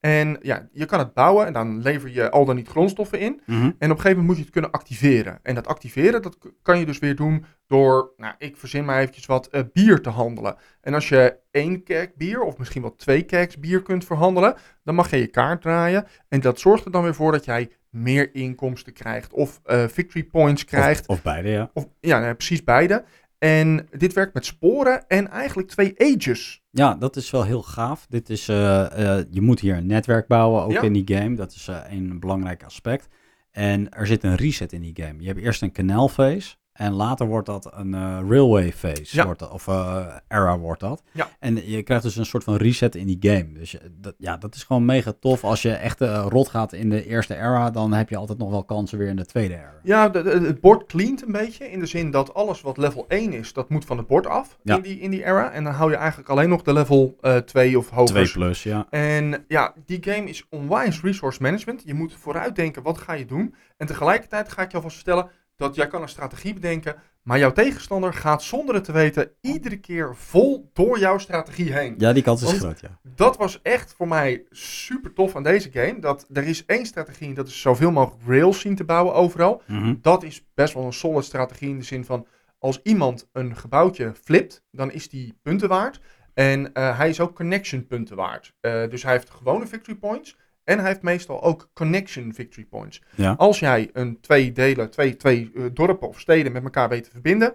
En 0.04 0.38
ja, 0.42 0.68
je 0.72 0.84
kan 0.84 0.98
het 0.98 1.14
bouwen 1.14 1.46
en 1.46 1.52
dan 1.52 1.82
lever 1.82 2.10
je 2.10 2.30
al 2.30 2.44
dan 2.44 2.56
niet 2.56 2.68
grondstoffen 2.68 3.18
in. 3.18 3.40
Mhm. 3.46 3.62
En 3.62 3.70
op 3.70 3.76
een 3.78 3.88
gegeven 3.88 4.10
moment 4.10 4.26
moet 4.26 4.36
je 4.36 4.42
het 4.42 4.52
kunnen 4.52 4.70
activeren. 4.70 5.38
En 5.42 5.54
dat 5.54 5.66
activeren, 5.66 6.22
dat 6.22 6.38
kan 6.62 6.78
je 6.78 6.86
dus 6.86 6.98
weer 6.98 7.16
doen 7.16 7.44
door, 7.66 8.12
nou, 8.16 8.34
ik 8.38 8.56
verzin 8.56 8.84
maar 8.84 9.00
eventjes 9.00 9.26
wat, 9.26 9.46
eh, 9.46 9.62
bier 9.72 10.00
te 10.00 10.08
handelen. 10.10 10.56
En 10.80 10.94
als 10.94 11.08
je 11.08 11.36
één 11.50 11.82
kerk 11.82 12.16
bier, 12.16 12.40
of 12.40 12.58
misschien 12.58 12.82
wel 12.82 12.96
twee 12.96 13.22
kerks 13.22 13.58
bier 13.58 13.82
kunt 13.82 14.04
verhandelen, 14.04 14.54
dan 14.82 14.94
mag 14.94 15.10
je 15.10 15.16
je 15.16 15.26
kaart 15.26 15.62
draaien. 15.62 16.06
En 16.28 16.40
dat 16.40 16.60
zorgt 16.60 16.84
er 16.84 16.90
dan 16.90 17.02
weer 17.02 17.14
voor 17.14 17.32
dat 17.32 17.44
jij 17.44 17.70
meer 17.90 18.34
inkomsten 18.34 18.92
krijgt. 18.92 19.32
Of 19.32 19.60
eh, 19.64 19.84
victory 19.88 20.24
points 20.24 20.64
krijgt. 20.64 21.08
Of, 21.08 21.16
of 21.16 21.22
beide, 21.22 21.48
ja. 21.48 21.70
Of, 21.72 21.88
ja, 22.00 22.20
nee, 22.20 22.34
precies 22.34 22.64
beide. 22.64 23.04
En 23.38 23.88
dit 23.90 24.12
werkt 24.12 24.34
met 24.34 24.44
sporen 24.44 25.08
en 25.08 25.30
eigenlijk 25.30 25.68
twee 25.68 25.94
ages. 25.98 26.62
Ja, 26.70 26.94
dat 26.94 27.16
is 27.16 27.30
wel 27.30 27.44
heel 27.44 27.62
gaaf. 27.62 28.06
Dit 28.08 28.30
is, 28.30 28.48
eh, 28.48 29.18
eh, 29.18 29.24
je 29.30 29.40
moet 29.40 29.60
hier 29.60 29.76
een 29.76 29.86
netwerk 29.86 30.26
bouwen, 30.26 30.62
ook 30.62 30.72
Ja. 30.72 30.82
in 30.82 30.92
die 30.92 31.16
game. 31.16 31.36
Dat 31.36 31.52
is 31.52 31.68
eh, 31.68 31.80
een 31.90 32.20
belangrijk 32.20 32.64
aspect. 32.64 33.08
En 33.50 33.90
er 33.90 34.06
zit 34.06 34.24
een 34.24 34.34
reset 34.34 34.72
in 34.72 34.80
die 34.80 35.02
game. 35.02 35.20
Je 35.20 35.26
hebt 35.26 35.40
eerst 35.40 35.62
een 35.62 35.72
canal 35.72 36.08
phase. 36.08 36.54
En 36.74 36.92
later 36.92 37.26
wordt 37.26 37.46
dat 37.46 37.70
een 37.74 37.94
eh, 37.94 38.00
railway 38.28 38.72
phase. 38.72 39.16
Ja. 39.16 39.24
Wordt 39.24 39.38
dat, 39.40 39.50
of 39.50 39.68
eh, 39.68 40.06
era 40.28 40.58
wordt 40.58 40.80
dat. 40.80 41.02
Ja. 41.12 41.28
En 41.38 41.70
je 41.70 41.82
krijgt 41.82 42.02
dus 42.04 42.16
een 42.16 42.26
soort 42.26 42.44
van 42.44 42.56
reset 42.56 42.94
in 42.94 43.06
die 43.06 43.16
game. 43.20 43.52
Dus 43.52 43.70
je- 43.70 43.80
dat, 44.00 44.14
ja, 44.18 44.36
dat 44.36 44.54
is 44.54 44.62
gewoon 44.62 44.84
mega 44.84 45.12
tof. 45.20 45.44
Als 45.44 45.62
je 45.62 45.72
echt 45.72 46.00
eh, 46.00 46.26
rot 46.28 46.48
gaat 46.48 46.72
in 46.72 46.90
de 46.90 47.06
eerste 47.06 47.34
era, 47.34 47.70
dan 47.70 47.92
heb 47.92 48.08
je 48.08 48.16
altijd 48.16 48.38
nog 48.38 48.50
wel 48.50 48.64
kansen 48.64 48.98
weer 48.98 49.08
in 49.08 49.16
de 49.16 49.26
tweede 49.26 49.54
era. 49.54 49.72
Ja, 49.82 50.08
de- 50.08 50.22
de- 50.22 50.30
het 50.30 50.60
bord 50.60 50.86
cleant 50.86 51.22
een 51.26 51.32
beetje. 51.32 51.70
In 51.70 51.78
de 51.78 51.86
zin 51.86 52.10
dat 52.10 52.34
alles 52.34 52.60
wat 52.60 52.76
level 52.76 53.04
1 53.08 53.32
is, 53.32 53.52
dat 53.52 53.68
moet 53.68 53.84
van 53.84 53.98
het 53.98 54.06
bord 54.06 54.26
af 54.26 54.58
Ja. 54.62 54.76
in, 54.76 54.82
die, 54.82 54.98
in 55.00 55.10
die 55.10 55.24
era. 55.24 55.50
En 55.50 55.64
dan 55.64 55.72
hou 55.72 55.90
je 55.90 55.96
eigenlijk 55.96 56.28
alleen 56.28 56.48
nog 56.48 56.62
de 56.62 56.72
level 56.72 57.16
eh 57.20 57.36
2 57.36 57.78
of 57.78 57.90
hoger. 57.90 58.06
2 58.06 58.30
plus, 58.32 58.62
ja. 58.62 58.86
En 58.90 59.44
ja, 59.48 59.74
die 59.86 59.98
game 60.04 60.28
is 60.28 60.46
onwijs 60.50 61.00
resource 61.02 61.42
management. 61.42 61.82
Je 61.86 61.94
moet 61.94 62.14
vooruitdenken, 62.14 62.82
wat 62.82 62.98
ga 62.98 63.12
je 63.12 63.24
doen? 63.26 63.54
En 63.76 63.86
tegelijkertijd 63.86 64.52
ga 64.52 64.62
ik 64.62 64.70
je 64.70 64.76
alvast 64.76 64.96
vertellen 64.96 65.28
dat 65.56 65.74
jij 65.74 65.86
kan 65.86 66.02
een 66.02 66.08
strategie 66.08 66.54
bedenken, 66.54 66.96
maar 67.22 67.38
jouw 67.38 67.52
tegenstander 67.52 68.12
gaat 68.14 68.42
zonder 68.42 68.74
het 68.74 68.84
te 68.84 68.92
weten 68.92 69.30
iedere 69.40 69.76
keer 69.76 70.16
vol 70.16 70.70
door 70.72 70.98
jouw 70.98 71.18
strategie 71.18 71.72
heen. 71.72 71.94
Ja, 71.98 72.12
die 72.12 72.22
kans 72.22 72.42
is 72.42 72.46
Want- 72.48 72.58
groot, 72.60 72.80
ja. 72.80 72.98
Dat 73.14 73.36
was 73.36 73.62
echt 73.62 73.92
voor 73.94 74.08
mij 74.08 74.44
super 74.50 75.12
tof 75.12 75.36
aan 75.36 75.42
deze 75.42 75.70
game. 75.70 75.98
Dat 75.98 76.26
er 76.32 76.44
is 76.44 76.66
één 76.66 76.86
strategie 76.86 77.28
en 77.28 77.34
dat 77.34 77.48
is 77.48 77.60
zoveel 77.60 77.90
mogelijk 77.90 78.22
rails 78.26 78.60
zien 78.60 78.76
te 78.76 78.84
bouwen 78.84 79.14
overal. 79.14 79.62
Mhm. 79.66 79.94
Dat 80.00 80.22
is 80.22 80.46
best 80.54 80.74
wel 80.74 80.84
een 80.84 80.92
solid 80.92 81.24
strategie 81.24 81.68
in 81.68 81.78
de 81.78 81.84
zin 81.84 82.04
van 82.04 82.26
als 82.58 82.80
iemand 82.82 83.28
een 83.32 83.56
gebouwtje 83.56 84.12
flipt, 84.22 84.62
dan 84.70 84.90
is 84.92 85.08
die 85.08 85.38
punten 85.42 85.68
waard. 85.68 86.00
En 86.34 86.72
eh, 86.72 86.98
hij 86.98 87.08
is 87.08 87.20
ook 87.20 87.34
connection 87.34 87.86
punten 87.86 88.16
waard. 88.16 88.52
Eh, 88.60 88.88
dus 88.88 89.02
hij 89.02 89.12
heeft 89.12 89.30
gewone 89.30 89.66
victory 89.66 89.96
points. 89.96 90.36
En 90.64 90.78
hij 90.78 90.88
heeft 90.88 91.02
meestal 91.02 91.42
ook 91.42 91.70
connection 91.72 92.34
victory 92.34 92.66
points. 92.66 93.02
Ja. 93.14 93.32
Als 93.32 93.58
jij 93.58 93.90
een 93.92 94.20
twee 94.20 94.52
delen, 94.52 94.90
twee, 94.90 95.16
twee 95.16 95.50
eh, 95.54 95.62
dorpen 95.72 96.08
of 96.08 96.20
steden 96.20 96.52
met 96.52 96.64
elkaar 96.64 96.88
weet 96.88 97.04
te 97.04 97.10
verbinden. 97.10 97.54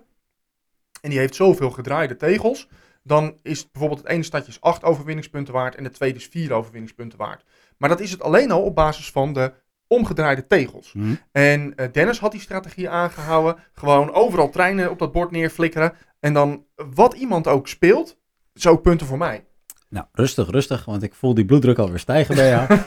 En 1.01 1.09
die 1.09 1.19
heeft 1.19 1.35
zoveel 1.35 1.71
gedraaide 1.71 2.15
tegels. 2.15 2.67
Dan 3.03 3.37
is 3.41 3.59
het 3.59 3.71
bijvoorbeeld 3.71 4.01
het 4.01 4.11
ene 4.11 4.23
stadje 4.23 4.51
is 4.51 4.61
8 4.61 4.83
overwinningspunten 4.83 5.53
waard. 5.53 5.75
En 5.75 5.83
de 5.83 5.89
tweede 5.89 6.17
is 6.17 6.27
4 6.27 6.53
overwinningspunten 6.53 7.17
waard. 7.17 7.43
Maar 7.77 7.89
dat 7.89 7.99
is 7.99 8.11
het 8.11 8.21
alleen 8.21 8.51
al 8.51 8.61
op 8.61 8.75
basis 8.75 9.11
van 9.11 9.33
de 9.33 9.53
omgedraaide 9.87 10.47
tegels. 10.47 10.93
Mhm. 10.93 11.15
En 11.31 11.75
eh, 11.75 11.91
Dennis 11.91 12.19
had 12.19 12.31
die 12.31 12.41
strategie 12.41 12.89
aangehouden. 12.89 13.55
Gewoon 13.73 14.13
overal 14.13 14.49
treinen 14.49 14.89
op 14.89 14.99
dat 14.99 15.11
bord 15.11 15.31
neerflikkeren. 15.31 15.93
En 16.19 16.33
dan 16.33 16.65
wat 16.75 17.13
iemand 17.13 17.47
ook 17.47 17.67
speelt, 17.67 18.17
zo 18.53 18.77
punten 18.77 19.07
voor 19.07 19.17
mij. 19.17 19.47
Nou, 19.89 20.05
rustig, 20.11 20.49
rustig, 20.49 20.85
want 20.85 21.03
ik 21.03 21.13
voel 21.13 21.33
die 21.33 21.45
bloeddruk 21.45 21.77
alweer 21.77 21.99
stijgen 21.99 22.35
bij 22.35 22.49
jou. 22.49 22.67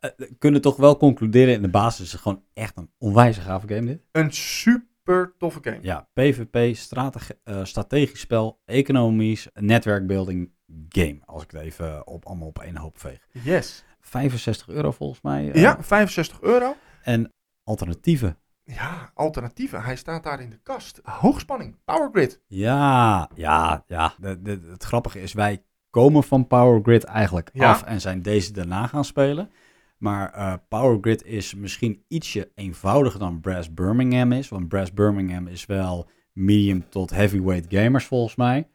Eh, 0.00 0.10
we 0.16 0.34
kunnen 0.38 0.60
toch 0.60 0.76
wel 0.76 0.96
concluderen 0.96 1.54
in 1.54 1.62
de 1.62 1.68
basis 1.68 2.04
is 2.06 2.12
het 2.12 2.20
gewoon 2.20 2.42
echt 2.54 2.76
een 2.76 2.90
onwijs 2.98 3.36
gave 3.38 3.68
game 3.68 3.86
dit. 3.86 4.02
Een 4.12 4.32
super 4.32 5.34
toffe 5.38 5.58
game. 5.62 5.78
Ja, 5.82 6.08
PvP, 6.12 6.76
strateg- 6.76 7.32
eh, 7.44 7.64
strategisch 7.64 8.20
spel, 8.20 8.60
economisch, 8.64 9.48
netwerkbuilding, 9.54 10.50
game. 10.88 11.18
Als 11.24 11.42
ik 11.42 11.50
het 11.50 11.60
even 11.60 12.06
op, 12.06 12.24
allemaal 12.26 12.48
op 12.48 12.58
één 12.58 12.76
hoop 12.76 12.98
veeg. 12.98 13.26
Yes. 13.32 13.84
65 14.00 14.68
euro 14.68 14.90
volgens 14.90 15.20
mij. 15.22 15.52
eh, 15.52 15.60
Ja, 15.60 15.76
65 15.82 16.40
euro. 16.40 16.76
En 17.02 17.32
alternatieven. 17.64 18.38
Ja, 18.74 19.10
alternatieven. 19.14 19.82
Hij 19.82 19.96
staat 19.96 20.22
daar 20.22 20.40
in 20.40 20.50
de 20.50 20.60
kast. 20.62 21.00
Hoogspanning. 21.02 21.76
Power 21.84 22.08
grid. 22.12 22.40
Ja, 22.46 23.30
ja, 23.34 23.84
ja. 23.86 24.14
De, 24.18 24.42
de, 24.42 24.60
het 24.70 24.84
grappige 24.84 25.22
is, 25.22 25.32
wij 25.32 25.62
komen 25.90 26.22
van 26.22 26.46
Power 26.46 26.80
Grid 26.82 27.04
eigenlijk 27.04 27.50
Ja. 27.52 27.70
af 27.70 27.82
en 27.82 28.00
zijn 28.00 28.22
deze 28.22 28.52
daarna 28.52 28.86
gaan 28.86 29.04
spelen. 29.04 29.50
Maar 29.98 30.32
eh, 30.32 30.54
Power 30.68 30.98
Grid 31.00 31.24
is 31.24 31.54
misschien 31.54 32.04
ietsje 32.08 32.50
eenvoudiger 32.54 33.18
dan 33.20 33.40
Brass 33.40 33.74
Birmingham 33.74 34.32
is. 34.32 34.48
Want 34.48 34.68
Brass 34.68 34.92
Birmingham 34.92 35.46
is 35.46 35.66
wel 35.66 36.10
medium 36.32 36.88
tot 36.88 37.10
heavyweight 37.10 37.66
gamers 37.74 38.04
volgens 38.04 38.36
mij. 38.36 38.68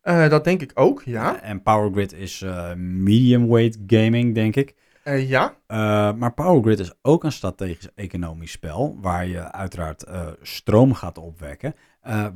Eh, 0.00 0.28
dat 0.28 0.44
denk 0.44 0.60
ik 0.62 0.70
ook, 0.74 1.02
ja. 1.02 1.40
En 1.40 1.62
Power 1.62 1.92
Grid 1.92 2.12
is 2.12 2.42
eh, 2.42 2.74
medium 2.74 3.48
weight 3.48 3.78
gaming, 3.86 4.34
denk 4.34 4.56
ik. 4.56 4.74
Eh, 5.02 5.28
ja. 5.28 5.54
Uh, 5.68 5.76
maar 6.18 6.32
Power 6.34 6.62
Grid 6.62 6.78
is 6.78 6.92
ook 7.02 7.24
een 7.24 7.32
strategisch 7.32 7.88
economisch 7.94 8.50
spel 8.50 8.98
waar 9.00 9.26
je 9.26 9.52
uiteraard 9.52 10.04
uh, 10.08 10.26
stroom 10.42 10.94
gaat 10.94 11.18
opwekken, 11.18 11.74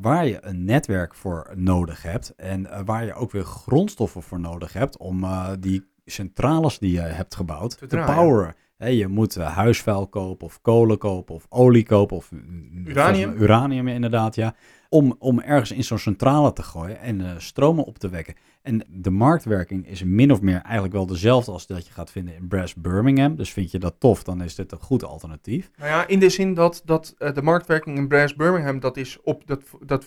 waar 0.00 0.26
je 0.26 0.38
een 0.40 0.64
netwerk 0.64 1.14
voor 1.14 1.52
nodig 1.54 2.02
hebt 2.02 2.34
en 2.36 2.84
waar 2.84 3.04
je 3.04 3.14
ook 3.14 3.30
weer 3.30 3.44
grondstoffen 3.44 4.22
voor 4.22 4.40
nodig 4.40 4.72
hebt 4.72 4.96
om 4.96 5.26
die 5.60 5.86
centrales 6.04 6.78
die 6.78 6.92
je 6.92 7.00
hebt 7.00 7.34
gebouwd 7.34 7.78
te, 7.78 7.86
te 7.86 7.96
poweren. 7.96 8.54
He, 8.76 8.88
je 8.88 9.08
moet 9.08 9.34
huisvuil 9.34 10.06
kopen 10.06 10.46
of 10.46 10.60
kolen 10.60 10.98
kopen 10.98 11.34
of 11.34 11.46
olie 11.48 11.84
kopen 11.84 12.16
of 12.16 12.30
uranium, 12.84 13.32
uranium 13.32 13.88
inderdaad, 13.88 14.34
ja. 14.34 14.54
Om, 14.88 15.16
om 15.18 15.40
ergens 15.40 15.72
in 15.72 15.84
zo'n 15.84 15.98
centrale 15.98 16.52
te 16.52 16.62
gooien 16.62 17.00
en 17.00 17.20
uh, 17.20 17.30
stromen 17.36 17.84
op 17.84 17.98
te 17.98 18.08
wekken. 18.08 18.34
En 18.62 18.84
de 18.88 19.10
marktwerking 19.10 19.88
is 19.88 20.02
min 20.02 20.32
of 20.32 20.40
meer 20.40 20.60
eigenlijk 20.62 20.94
wel 20.94 21.06
dezelfde 21.06 21.52
als 21.52 21.66
dat 21.66 21.86
je 21.86 21.92
gaat 21.92 22.10
vinden 22.10 22.34
in 22.34 22.48
Brass 22.48 22.74
Birmingham. 22.74 23.36
Dus 23.36 23.52
vind 23.52 23.70
je 23.70 23.78
dat 23.78 23.94
tof, 23.98 24.22
dan 24.22 24.42
is 24.42 24.54
dit 24.54 24.72
een 24.72 24.78
goed 24.78 25.04
alternatief. 25.04 25.70
Nou 25.76 25.90
ja, 25.90 26.06
in 26.06 26.18
de 26.18 26.28
zin 26.28 26.54
dat, 26.54 26.82
dat 26.84 27.14
uh, 27.18 27.32
de 27.34 27.42
marktwerking 27.42 27.96
in 27.96 28.08
Brass 28.08 28.34
Birmingham, 28.34 28.80
dat, 28.80 28.96
is 28.96 29.18
op, 29.22 29.46
dat, 29.46 29.62
dat 29.80 30.06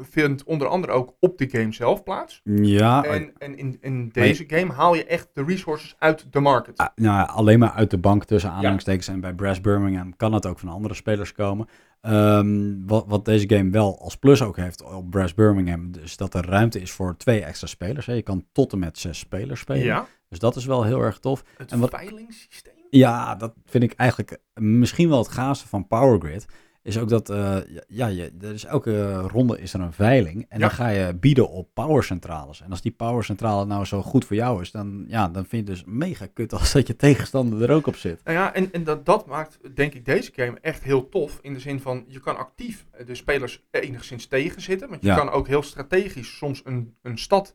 vindt 0.00 0.44
onder 0.44 0.68
andere 0.68 0.92
ook 0.92 1.14
op 1.20 1.38
de 1.38 1.48
game 1.48 1.72
zelf 1.72 2.02
plaats. 2.02 2.40
Ja. 2.44 3.04
En, 3.04 3.32
en 3.38 3.58
in, 3.58 3.78
in 3.80 4.08
deze 4.08 4.44
je, 4.48 4.56
game 4.56 4.72
haal 4.72 4.94
je 4.94 5.04
echt 5.04 5.28
de 5.32 5.44
resources 5.44 5.96
uit 5.98 6.32
de 6.32 6.40
market. 6.40 6.80
Uh, 6.80 6.86
nou, 6.94 7.28
alleen 7.28 7.58
maar 7.58 7.70
uit 7.70 7.90
de 7.90 7.98
bank 7.98 8.24
tussen 8.24 8.50
aanhalingstekens. 8.50 9.06
Ja. 9.06 9.12
En 9.12 9.20
bij 9.20 9.34
Brass 9.34 9.60
Birmingham 9.60 10.16
kan 10.16 10.32
het 10.32 10.46
ook 10.46 10.58
van 10.58 10.68
andere 10.68 10.94
spelers 10.94 11.32
komen. 11.32 11.68
Um, 12.02 12.86
wat, 12.86 13.04
wat, 13.06 13.24
deze 13.24 13.48
game 13.48 13.70
wel 13.70 14.00
als 14.00 14.16
plus 14.16 14.42
ook 14.42 14.56
heeft 14.56 14.82
op 14.82 15.10
Brass 15.10 15.34
Birmingham, 15.34 15.90
is 16.02 16.16
dat 16.16 16.34
er 16.34 16.46
ruimte 16.46 16.80
is 16.80 16.92
voor 16.92 17.16
twee 17.16 17.44
extra 17.44 17.66
spelers. 17.66 18.06
Hè. 18.06 18.12
Je 18.12 18.22
kan 18.22 18.44
tot 18.52 18.72
en 18.72 18.78
met 18.78 18.98
zes 18.98 19.18
spelers 19.18 19.60
spelen. 19.60 19.84
Ja. 19.84 20.06
Dus 20.28 20.38
dat 20.38 20.56
is 20.56 20.64
wel 20.64 20.84
heel 20.84 21.00
erg 21.00 21.18
tof. 21.18 21.44
Het 21.56 21.72
en 21.72 21.78
wat, 21.78 21.90
veilingssysteem? 21.90 22.74
Ja, 22.90 23.34
dat 23.34 23.54
vind 23.64 23.84
ik 23.84 23.92
eigenlijk 23.92 24.38
misschien 24.54 25.08
wel 25.08 25.18
het 25.18 25.28
gaafste 25.28 25.68
van 25.68 25.86
Power 25.86 26.20
Grid. 26.20 26.46
Is 26.86 26.98
ook 26.98 27.08
dat, 27.08 27.30
eh, 27.30 27.56
ja, 27.88 28.06
je, 28.06 28.32
er 28.40 28.52
is 28.52 28.64
elke 28.64 29.20
ronde 29.20 29.60
is 29.60 29.72
er 29.74 29.80
een 29.80 29.92
veiling. 29.92 30.46
En 30.48 30.58
Ja. 30.58 30.66
dan 30.66 30.70
ga 30.76 30.88
je 30.88 31.14
bieden 31.14 31.48
op 31.48 31.68
powercentrales. 31.74 32.60
En 32.62 32.70
als 32.70 32.80
die 32.82 32.92
powercentrale 32.92 33.66
nou 33.66 33.84
zo 33.84 34.02
goed 34.02 34.24
voor 34.24 34.36
jou 34.36 34.60
is, 34.60 34.70
dan, 34.70 35.04
ja, 35.08 35.28
dan 35.28 35.46
vind 35.46 35.66
je 35.66 35.72
het 35.72 35.82
dus 35.84 35.94
mega 35.94 36.26
kut 36.34 36.52
als 36.52 36.72
dat 36.72 36.86
je 36.86 36.96
tegenstander 36.96 37.62
er 37.62 37.74
ook 37.76 37.86
op 37.86 37.96
zit. 37.96 38.20
Nou 38.24 38.36
ja, 38.36 38.54
en, 38.54 38.72
en 38.72 38.84
dat, 38.84 39.06
dat 39.06 39.26
maakt 39.26 39.58
denk 39.74 39.94
ik 39.94 40.04
deze 40.04 40.32
game 40.34 40.58
echt 40.60 40.82
heel 40.82 41.08
tof. 41.08 41.38
In 41.42 41.52
de 41.52 41.60
zin 41.60 41.80
van, 41.80 42.04
je 42.08 42.20
kan 42.20 42.36
actief 42.36 42.86
de 43.06 43.14
spelers 43.14 43.64
enigszins 43.70 44.26
tegenzitten. 44.26 44.88
Want 44.88 45.00
je 45.02 45.08
Ja. 45.08 45.16
kan 45.16 45.30
ook 45.30 45.46
heel 45.46 45.62
strategisch 45.62 46.36
soms 46.36 46.60
een, 46.64 46.94
een 47.02 47.18
stad 47.18 47.54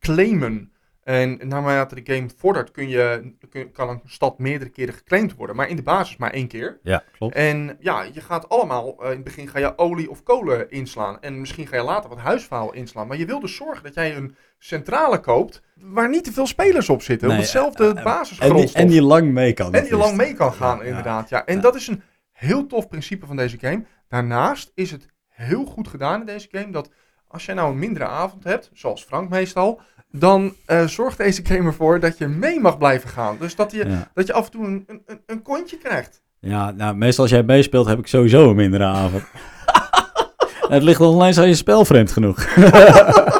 claimen. 0.00 0.71
En 1.02 1.40
naarmate 1.48 2.02
de 2.02 2.14
game 2.14 2.28
vordert, 2.36 2.70
kun 2.70 2.88
je, 2.88 3.32
kun, 3.50 3.72
kan 3.72 3.88
een 3.88 4.00
stad 4.04 4.38
meerdere 4.38 4.70
keren 4.70 4.94
geclaimd 4.94 5.34
worden. 5.34 5.56
Maar 5.56 5.68
in 5.68 5.76
de 5.76 5.82
basis 5.82 6.16
maar 6.16 6.30
één 6.30 6.48
keer. 6.48 6.78
Ja, 6.82 7.02
klopt. 7.18 7.34
En 7.34 7.76
ja, 7.80 8.02
je 8.12 8.20
gaat 8.20 8.48
allemaal, 8.48 8.96
eh, 8.98 9.08
in 9.08 9.14
het 9.14 9.24
begin 9.24 9.48
ga 9.48 9.58
je 9.58 9.78
olie 9.78 10.10
of 10.10 10.22
kolen 10.22 10.70
inslaan. 10.70 11.20
En 11.20 11.40
misschien 11.40 11.66
ga 11.66 11.76
je 11.76 11.82
later 11.82 12.10
wat 12.10 12.18
huisvuil 12.18 12.72
inslaan. 12.72 13.06
Maar 13.06 13.16
je 13.16 13.26
wil 13.26 13.40
dus 13.40 13.56
zorgen 13.56 13.82
dat 13.84 13.94
jij 13.94 14.16
een 14.16 14.36
centrale 14.58 15.20
koopt 15.20 15.62
waar 15.74 16.08
niet 16.08 16.24
te 16.24 16.32
veel 16.32 16.46
spelers 16.46 16.88
op 16.88 17.02
zitten. 17.02 17.28
Nee, 17.28 17.36
op 17.36 17.42
hetzelfde 17.42 17.92
eh, 17.94 18.48
En 18.48 18.54
die, 18.56 18.72
en 18.72 18.88
die 18.88 19.02
lang 19.02 19.32
mee 19.32 19.52
kan. 19.52 19.74
En 19.74 19.84
die 19.84 19.96
lang 19.96 20.16
mee 20.16 20.34
kan 20.34 20.52
gaan, 20.52 20.78
Ja, 20.78 20.84
inderdaad. 20.84 21.28
Ja. 21.28 21.44
En 21.44 21.54
Ja. 21.54 21.60
dat 21.60 21.74
is 21.74 21.86
een 21.86 22.02
heel 22.32 22.66
tof 22.66 22.88
principe 22.88 23.26
van 23.26 23.36
deze 23.36 23.58
game. 23.58 23.84
Daarnaast 24.08 24.72
is 24.74 24.90
het 24.90 25.06
heel 25.28 25.64
goed 25.64 25.88
gedaan 25.88 26.20
in 26.20 26.26
deze 26.26 26.48
game 26.50 26.70
dat 26.70 26.90
als 27.32 27.44
jij 27.44 27.54
nou 27.54 27.70
een 27.70 27.78
mindere 27.78 28.06
avond 28.06 28.44
hebt, 28.44 28.70
zoals 28.72 29.04
Frank 29.04 29.30
meestal, 29.30 29.80
dan 30.12 30.54
eh, 30.66 30.86
zorgt 30.86 31.18
deze 31.18 31.40
game 31.44 31.66
ervoor 31.68 32.00
dat 32.00 32.18
je 32.18 32.28
mee 32.28 32.60
mag 32.60 32.78
blijven 32.78 33.08
gaan. 33.08 33.36
Dus 33.40 33.54
dat 33.56 33.72
je, 33.72 33.88
Ja. 33.88 34.10
dat 34.14 34.26
je 34.26 34.32
af 34.32 34.44
en 34.44 34.50
toe 34.50 34.66
een, 34.66 34.84
een, 35.06 35.20
een, 35.26 35.42
kontje 35.42 35.76
krijgt. 35.78 36.22
Ja, 36.40 36.70
nou, 36.70 36.94
meestal 36.96 37.22
als 37.24 37.32
jij 37.32 37.42
meespeelt 37.42 37.86
heb 37.86 37.98
ik 37.98 38.06
sowieso 38.06 38.50
een 38.50 38.56
mindere 38.56 38.84
avond. 38.84 39.22
het 40.74 40.82
ligt 40.82 41.00
alleen 41.00 41.38
aan 41.38 41.48
je 41.48 41.54
spel 41.54 41.84
vreemd 41.84 42.12
genoeg. 42.12 42.46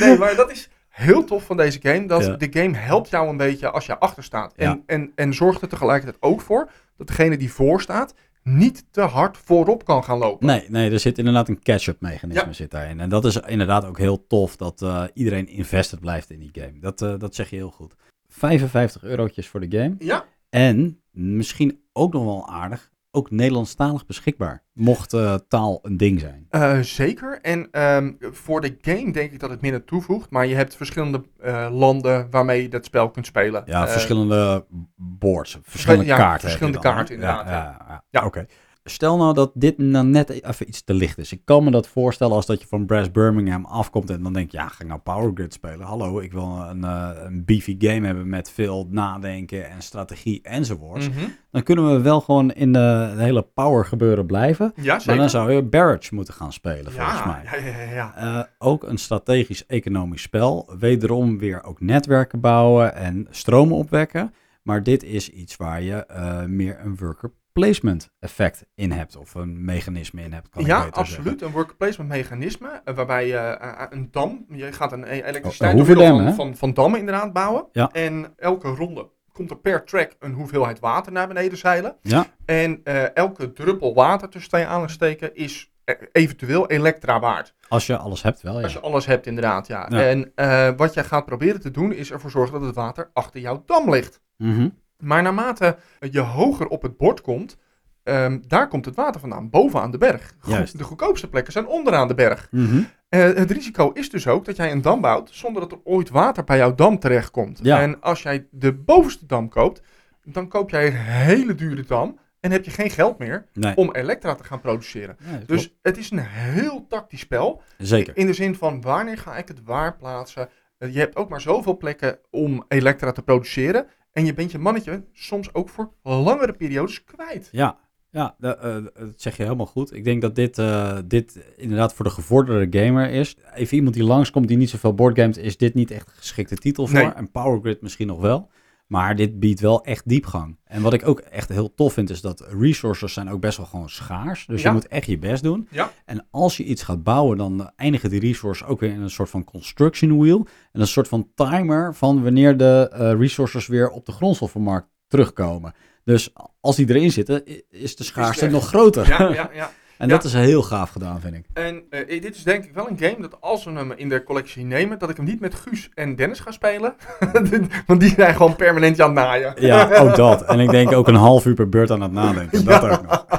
Nee, 0.00 0.18
maar 0.18 0.34
dat 0.36 0.50
is 0.50 0.68
heel 0.88 1.24
tof 1.24 1.44
van 1.44 1.56
deze 1.56 1.78
game. 1.82 2.06
Dat 2.06 2.24
Ja. 2.24 2.36
de 2.36 2.48
game 2.50 2.76
helpt 2.76 3.10
jou 3.10 3.28
een 3.28 3.36
beetje 3.36 3.70
als 3.70 3.86
je 3.86 3.98
achter 3.98 4.22
staat. 4.24 4.52
En, 4.56 4.68
Ja. 4.68 4.78
en, 4.86 5.12
en 5.14 5.34
zorgt 5.34 5.62
er 5.62 5.68
tegelijkertijd 5.68 6.16
ook 6.22 6.40
voor 6.40 6.70
dat 6.96 7.06
degene 7.06 7.36
die 7.36 7.52
voor 7.52 7.80
staat 7.80 8.14
niet 8.42 8.84
te 8.90 9.00
hard 9.00 9.36
voorop 9.36 9.84
kan 9.84 10.04
gaan 10.04 10.18
lopen. 10.18 10.46
Nee, 10.46 10.64
nee, 10.68 10.90
er 10.90 11.00
zit 11.00 11.18
inderdaad 11.18 11.48
een 11.48 11.62
catch-up 11.62 12.00
mechanisme 12.00 12.46
Ja. 12.46 12.52
zit 12.52 12.70
daarin. 12.70 13.00
En 13.00 13.08
dat 13.08 13.24
is 13.24 13.36
inderdaad 13.36 13.84
ook 13.84 13.98
heel 13.98 14.26
tof 14.26 14.56
dat 14.56 14.82
eh, 14.82 15.04
iedereen 15.14 15.48
invested 15.48 16.00
blijft 16.00 16.30
in 16.30 16.38
die 16.38 16.50
game. 16.52 16.78
Dat, 16.80 17.02
eh, 17.02 17.18
dat 17.18 17.34
zeg 17.34 17.50
je 17.50 17.56
heel 17.56 17.70
goed. 17.70 17.94
55 18.28 19.02
eurotjes 19.02 19.48
voor 19.48 19.60
de 19.60 19.78
game. 19.78 19.94
Ja, 19.98 20.24
En 20.50 21.00
misschien 21.10 21.80
ook 21.92 22.12
nog 22.12 22.24
wel 22.24 22.48
aardig, 22.48 22.90
ook 23.14 23.30
Nederlandstalig 23.30 24.06
beschikbaar. 24.06 24.62
Mocht 24.72 25.12
eh, 25.12 25.34
taal 25.48 25.78
een 25.82 25.96
ding 25.96 26.20
zijn. 26.20 26.46
Eh, 26.50 26.78
zeker. 26.80 27.38
En 27.42 27.68
ehm, 27.70 28.12
voor 28.20 28.60
de 28.60 28.76
game 28.80 29.12
denk 29.12 29.32
ik 29.32 29.40
dat 29.40 29.50
het 29.50 29.60
minder 29.60 29.84
toevoegt. 29.84 30.30
Maar 30.30 30.46
je 30.46 30.54
hebt 30.54 30.76
verschillende 30.76 31.22
eh, 31.40 31.68
landen 31.70 32.26
waarmee 32.30 32.62
je 32.62 32.68
dat 32.68 32.84
spel 32.84 33.10
kunt 33.10 33.26
spelen. 33.26 33.62
Ja, 33.66 33.88
verschillende 33.88 34.64
boards, 34.96 35.58
verschillende 35.62 36.04
ja, 36.04 36.16
kaarten. 36.16 36.40
verschillende 36.40 36.78
kaarten, 36.78 37.14
inderdaad, 37.14 37.46
Ja, 37.46 37.52
ja, 37.52 37.84
ja. 37.88 38.04
Ja. 38.10 38.26
oké. 38.26 38.46
Stel 38.84 39.16
nou 39.16 39.34
dat 39.34 39.50
dit 39.54 39.78
nou 39.78 40.06
net 40.06 40.28
even 40.28 40.68
iets 40.68 40.82
te 40.82 40.94
licht 40.94 41.18
is. 41.18 41.32
Ik 41.32 41.40
kan 41.44 41.64
me 41.64 41.70
dat 41.70 41.88
voorstellen 41.88 42.34
als 42.34 42.46
dat 42.46 42.60
je 42.60 42.66
van 42.66 42.86
Brass 42.86 43.10
Birmingham 43.10 43.64
afkomt 43.64 44.10
en 44.10 44.22
dan 44.22 44.32
denk 44.32 44.50
je, 44.50 44.56
ja, 44.56 44.68
ga 44.68 44.82
ik 44.82 44.88
nou 44.88 45.00
Power 45.00 45.30
Grid 45.34 45.52
spelen? 45.52 45.86
Hallo, 45.86 46.20
ik 46.20 46.32
wil 46.32 46.66
een, 46.70 46.84
eh, 46.84 47.10
een 47.14 47.44
beefy 47.44 47.76
game 47.78 48.06
hebben 48.06 48.28
met 48.28 48.50
veel 48.50 48.86
nadenken 48.90 49.70
en 49.70 49.82
strategie 49.82 50.40
enzovoorts. 50.42 51.08
mhm. 51.08 51.20
Dan 51.50 51.62
kunnen 51.62 51.92
we 51.96 52.00
wel 52.00 52.20
gewoon 52.20 52.50
in 52.52 52.72
de, 52.72 53.14
hele 53.16 53.42
power 53.42 53.84
gebeuren 53.84 54.26
blijven. 54.26 54.72
Ja, 54.76 55.00
Maar 55.06 55.16
dan 55.16 55.30
zou 55.30 55.52
je 55.52 55.62
Barrage 55.62 56.14
moeten 56.14 56.34
gaan 56.34 56.52
spelen, 56.52 56.92
volgens 56.92 57.24
mij. 57.24 57.42
ja, 57.44 57.56
ja, 57.56 57.82
ja, 57.82 57.92
ja. 57.92 58.16
Eh, 58.16 58.44
ook 58.58 58.82
een 58.82 58.98
strategisch-economisch 58.98 60.22
spel. 60.22 60.70
Wederom 60.78 61.38
weer 61.38 61.64
ook 61.64 61.80
netwerken 61.80 62.40
bouwen 62.40 62.94
en 62.94 63.26
stromen 63.30 63.76
opwekken. 63.76 64.34
Maar 64.62 64.82
dit 64.82 65.02
is 65.02 65.28
iets 65.28 65.56
waar 65.56 65.82
je 65.82 66.06
eh, 66.06 66.44
meer 66.44 66.80
een 66.84 66.96
worker 66.96 67.32
placement 67.52 68.10
effect 68.20 68.64
in 68.74 68.90
hebt. 68.92 69.16
Of 69.16 69.34
een 69.34 69.64
mechanisme 69.64 70.22
in 70.22 70.32
hebt, 70.32 70.48
kan 70.48 70.64
Ja, 70.64 70.74
zeggen. 70.76 70.92
absoluut. 70.92 71.42
Een 71.42 71.50
worker 71.50 71.76
placement 71.76 72.10
mechanisme. 72.10 72.80
eh, 72.84 72.94
waarbij 72.94 73.26
je 73.26 73.36
eh, 73.36 73.82
een 73.90 74.08
dam, 74.10 74.44
je 74.48 74.72
gaat 74.72 74.92
een 74.92 75.04
e- 75.04 75.20
Oh, 75.20 75.26
elektriciteit 75.26 75.72
hoeverdam, 75.74 76.18
van, 76.24 76.34
van, 76.34 76.56
van 76.56 76.74
dammen 76.74 76.98
inderdaad 76.98 77.32
bouwen. 77.32 77.66
Ja. 77.72 77.88
En 77.90 78.32
elke 78.36 78.68
ronde 78.68 79.08
komt 79.32 79.50
er 79.50 79.56
per 79.58 79.84
track 79.84 80.12
een 80.18 80.32
hoeveelheid 80.32 80.80
water 80.80 81.12
naar 81.12 81.28
beneden 81.28 81.58
zeilen. 81.58 81.96
Ja, 82.02 82.26
En 82.44 82.80
eh, 82.84 83.16
elke 83.16 83.52
druppel 83.52 83.94
water 83.94 84.28
tussen 84.28 84.50
twee 84.50 84.66
aansteken 84.66 85.34
is 85.34 85.70
eh, 85.84 85.94
eventueel 86.12 86.66
elektra 86.70 87.20
waard. 87.20 87.54
als 87.68 87.86
je 87.86 87.96
alles 87.96 88.22
hebt 88.22 88.42
wel, 88.42 88.56
ja. 88.56 88.62
Als 88.62 88.72
je 88.72 88.80
alles 88.80 89.06
hebt, 89.06 89.26
inderdaad, 89.26 89.66
ja. 89.66 89.86
Ja. 89.90 90.02
En 90.08 90.32
eh, 90.34 90.70
wat 90.76 90.94
jij 90.94 91.04
gaat 91.04 91.24
proberen 91.26 91.60
te 91.60 91.70
doen, 91.70 91.92
is 91.92 92.10
ervoor 92.10 92.30
zorgen 92.30 92.52
dat 92.58 92.62
het 92.66 92.74
water 92.74 93.10
achter 93.12 93.40
jouw 93.40 93.62
dam 93.66 93.90
ligt. 93.90 94.20
Mhm. 94.36 94.68
Maar 95.02 95.22
naarmate 95.22 95.76
je 96.10 96.20
hoger 96.20 96.66
op 96.66 96.82
het 96.82 96.96
bord 96.96 97.20
komt, 97.20 97.56
ehm, 98.02 98.38
daar 98.46 98.68
komt 98.68 98.84
het 98.84 98.94
water 98.94 99.20
vandaan, 99.20 99.50
bovenaan 99.50 99.90
de 99.90 99.98
berg. 99.98 100.34
Juist. 100.46 100.78
De 100.78 100.84
goedkoopste 100.84 101.28
plekken 101.28 101.52
zijn 101.52 101.66
onderaan 101.66 102.08
de 102.08 102.14
berg. 102.14 102.48
Mhm. 102.50 102.82
Eh, 103.08 103.20
het 103.20 103.50
risico 103.50 103.90
is 103.90 104.10
dus 104.10 104.26
ook 104.28 104.44
dat 104.44 104.56
jij 104.56 104.70
een 104.72 104.82
dam 104.82 105.00
bouwt 105.00 105.30
zonder 105.32 105.62
dat 105.62 105.72
er 105.72 105.80
ooit 105.84 106.08
water 106.10 106.44
bij 106.44 106.56
jouw 106.56 106.74
dam 106.74 106.98
terechtkomt. 106.98 107.60
Ja. 107.62 107.80
En 107.80 108.00
als 108.00 108.22
jij 108.22 108.46
de 108.50 108.72
bovenste 108.72 109.26
dam 109.26 109.48
koopt, 109.48 109.82
dan 110.24 110.48
koop 110.48 110.70
jij 110.70 110.86
een 110.86 110.96
hele 110.96 111.54
dure 111.54 111.82
dam 111.82 112.18
en 112.40 112.50
heb 112.50 112.64
je 112.64 112.70
geen 112.70 112.90
geld 112.90 113.18
meer 113.18 113.46
Nee, 113.52 113.76
om 113.76 113.92
elektra 113.94 114.34
te 114.34 114.44
gaan 114.44 114.60
produceren. 114.60 115.16
Dus 115.46 115.74
het 115.82 115.96
is 115.98 116.10
een 116.10 116.18
heel 116.18 116.86
tactisch 116.88 117.20
spel. 117.20 117.62
zeker. 117.78 118.16
In 118.16 118.26
de 118.26 118.32
zin 118.32 118.54
van 118.54 118.80
wanneer 118.80 119.18
ga 119.18 119.36
ik 119.36 119.48
het 119.48 119.62
waar 119.64 119.96
plaatsen? 119.96 120.48
Eh, 120.78 120.92
je 120.94 120.98
hebt 120.98 121.16
ook 121.16 121.28
maar 121.28 121.40
zoveel 121.40 121.76
plekken 121.76 122.18
om 122.30 122.64
elektra 122.68 123.12
te 123.12 123.22
produceren. 123.22 123.86
En 124.12 124.24
je 124.24 124.34
bent 124.34 124.50
je 124.50 124.58
mannetje 124.58 125.04
soms 125.12 125.54
ook 125.54 125.68
voor 125.68 125.92
langere 126.02 126.52
periodes 126.52 127.04
kwijt. 127.04 127.48
Ja, 127.52 127.78
ja 128.10 128.36
eh, 128.40 128.76
dat 128.94 129.14
zeg 129.16 129.36
je 129.36 129.42
helemaal 129.42 129.66
goed. 129.66 129.94
Ik 129.94 130.04
denk 130.04 130.22
dat 130.22 130.34
dit, 130.34 130.58
eh, 130.58 130.98
dit 131.04 131.54
inderdaad 131.56 131.94
voor 131.94 132.04
de 132.04 132.10
gevorderde 132.10 132.78
gamer 132.78 133.10
is. 133.10 133.36
Even 133.54 133.76
iemand 133.76 133.94
die 133.94 134.04
langskomt 134.04 134.48
die 134.48 134.56
niet 134.56 134.70
zoveel 134.70 134.94
boardgames, 134.94 135.36
is 135.36 135.56
dit 135.56 135.74
niet 135.74 135.90
echt 135.90 136.06
een 136.06 136.16
geschikte 136.16 136.56
titel 136.56 136.86
voor. 136.86 136.98
Nee. 136.98 137.12
En 137.12 137.30
Power 137.30 137.60
Grid 137.60 137.82
misschien 137.82 138.06
nog 138.06 138.20
wel. 138.20 138.50
Maar 138.86 139.16
dit 139.16 139.40
biedt 139.40 139.60
wel 139.60 139.84
echt 139.84 140.08
diepgang. 140.08 140.58
En 140.64 140.82
wat 140.82 140.92
ik 140.92 141.06
ook 141.08 141.18
echt 141.20 141.48
heel 141.48 141.74
tof 141.74 141.92
vind, 141.92 142.10
is 142.10 142.20
dat 142.20 142.46
resources 142.58 143.12
zijn 143.12 143.30
ook 143.30 143.40
best 143.40 143.56
wel 143.56 143.66
gewoon 143.66 143.88
schaars. 143.88 144.46
Dus 144.46 144.62
Ja. 144.62 144.68
je 144.68 144.74
moet 144.74 144.88
echt 144.88 145.06
je 145.06 145.18
best 145.18 145.42
doen. 145.42 145.68
Ja. 145.70 145.92
En 146.04 146.26
als 146.30 146.56
je 146.56 146.64
iets 146.64 146.82
gaat 146.82 147.02
bouwen, 147.02 147.36
dan 147.36 147.70
eindigen 147.76 148.10
die 148.10 148.20
resources 148.20 148.66
ook 148.66 148.80
weer 148.80 148.90
in 148.90 149.00
een 149.00 149.10
soort 149.10 149.30
van 149.30 149.44
construction 149.44 150.18
wheel. 150.18 150.46
En 150.72 150.80
een 150.80 150.86
soort 150.86 151.08
van 151.08 151.28
timer 151.34 151.94
van 151.94 152.22
wanneer 152.22 152.56
de 152.56 152.88
eh, 152.92 153.12
resources 153.18 153.66
weer 153.66 153.90
op 153.90 154.06
de 154.06 154.12
grondstoffenmarkt 154.12 154.88
terugkomen. 155.06 155.74
Dus 156.04 156.32
als 156.60 156.76
die 156.76 156.88
erin 156.88 157.12
zitten, 157.12 157.42
is 157.70 157.96
de 157.96 158.04
schaarste 158.04 158.46
nog 158.46 158.66
groter. 158.66 159.08
Ja, 159.08 159.32
ja, 159.32 159.50
ja. 159.54 159.70
en 160.02 160.08
Ja. 160.08 160.14
dat 160.14 160.24
is 160.24 160.32
heel 160.32 160.62
gaaf 160.62 160.90
gedaan, 160.90 161.20
vind 161.20 161.34
ik. 161.34 161.44
En 161.52 161.82
eh, 161.90 162.20
dit 162.22 162.34
is 162.36 162.42
denk 162.42 162.64
ik 162.64 162.72
wel 162.74 162.88
een 162.90 162.98
game 162.98 163.20
dat 163.20 163.40
als 163.40 163.64
we 163.64 163.70
hem 163.70 163.92
in 163.92 164.08
de 164.08 164.22
collectie 164.24 164.64
nemen, 164.64 164.98
dat 164.98 165.10
ik 165.10 165.16
hem 165.16 165.24
niet 165.24 165.40
met 165.40 165.54
Guus 165.54 165.90
en 165.94 166.16
Dennis 166.16 166.40
ga 166.40 166.50
spelen. 166.50 166.94
Want 167.86 168.00
die 168.00 168.14
zijn 168.14 168.34
gewoon 168.34 168.56
permanent 168.56 169.00
aan 169.00 169.06
het 169.16 169.24
naaien. 169.24 169.54
Ja, 169.66 169.96
ook 169.98 170.16
dat. 170.26 170.42
En 170.44 170.60
ik 170.60 170.70
denk 170.70 170.92
ook 170.92 171.08
een 171.08 171.14
half 171.14 171.46
uur 171.46 171.54
per 171.54 171.68
beurt 171.68 171.90
aan 171.90 172.00
het 172.00 172.12
nadenken. 172.12 172.64
Dat 172.64 172.82
ook 172.82 173.02
nog. 173.02 173.26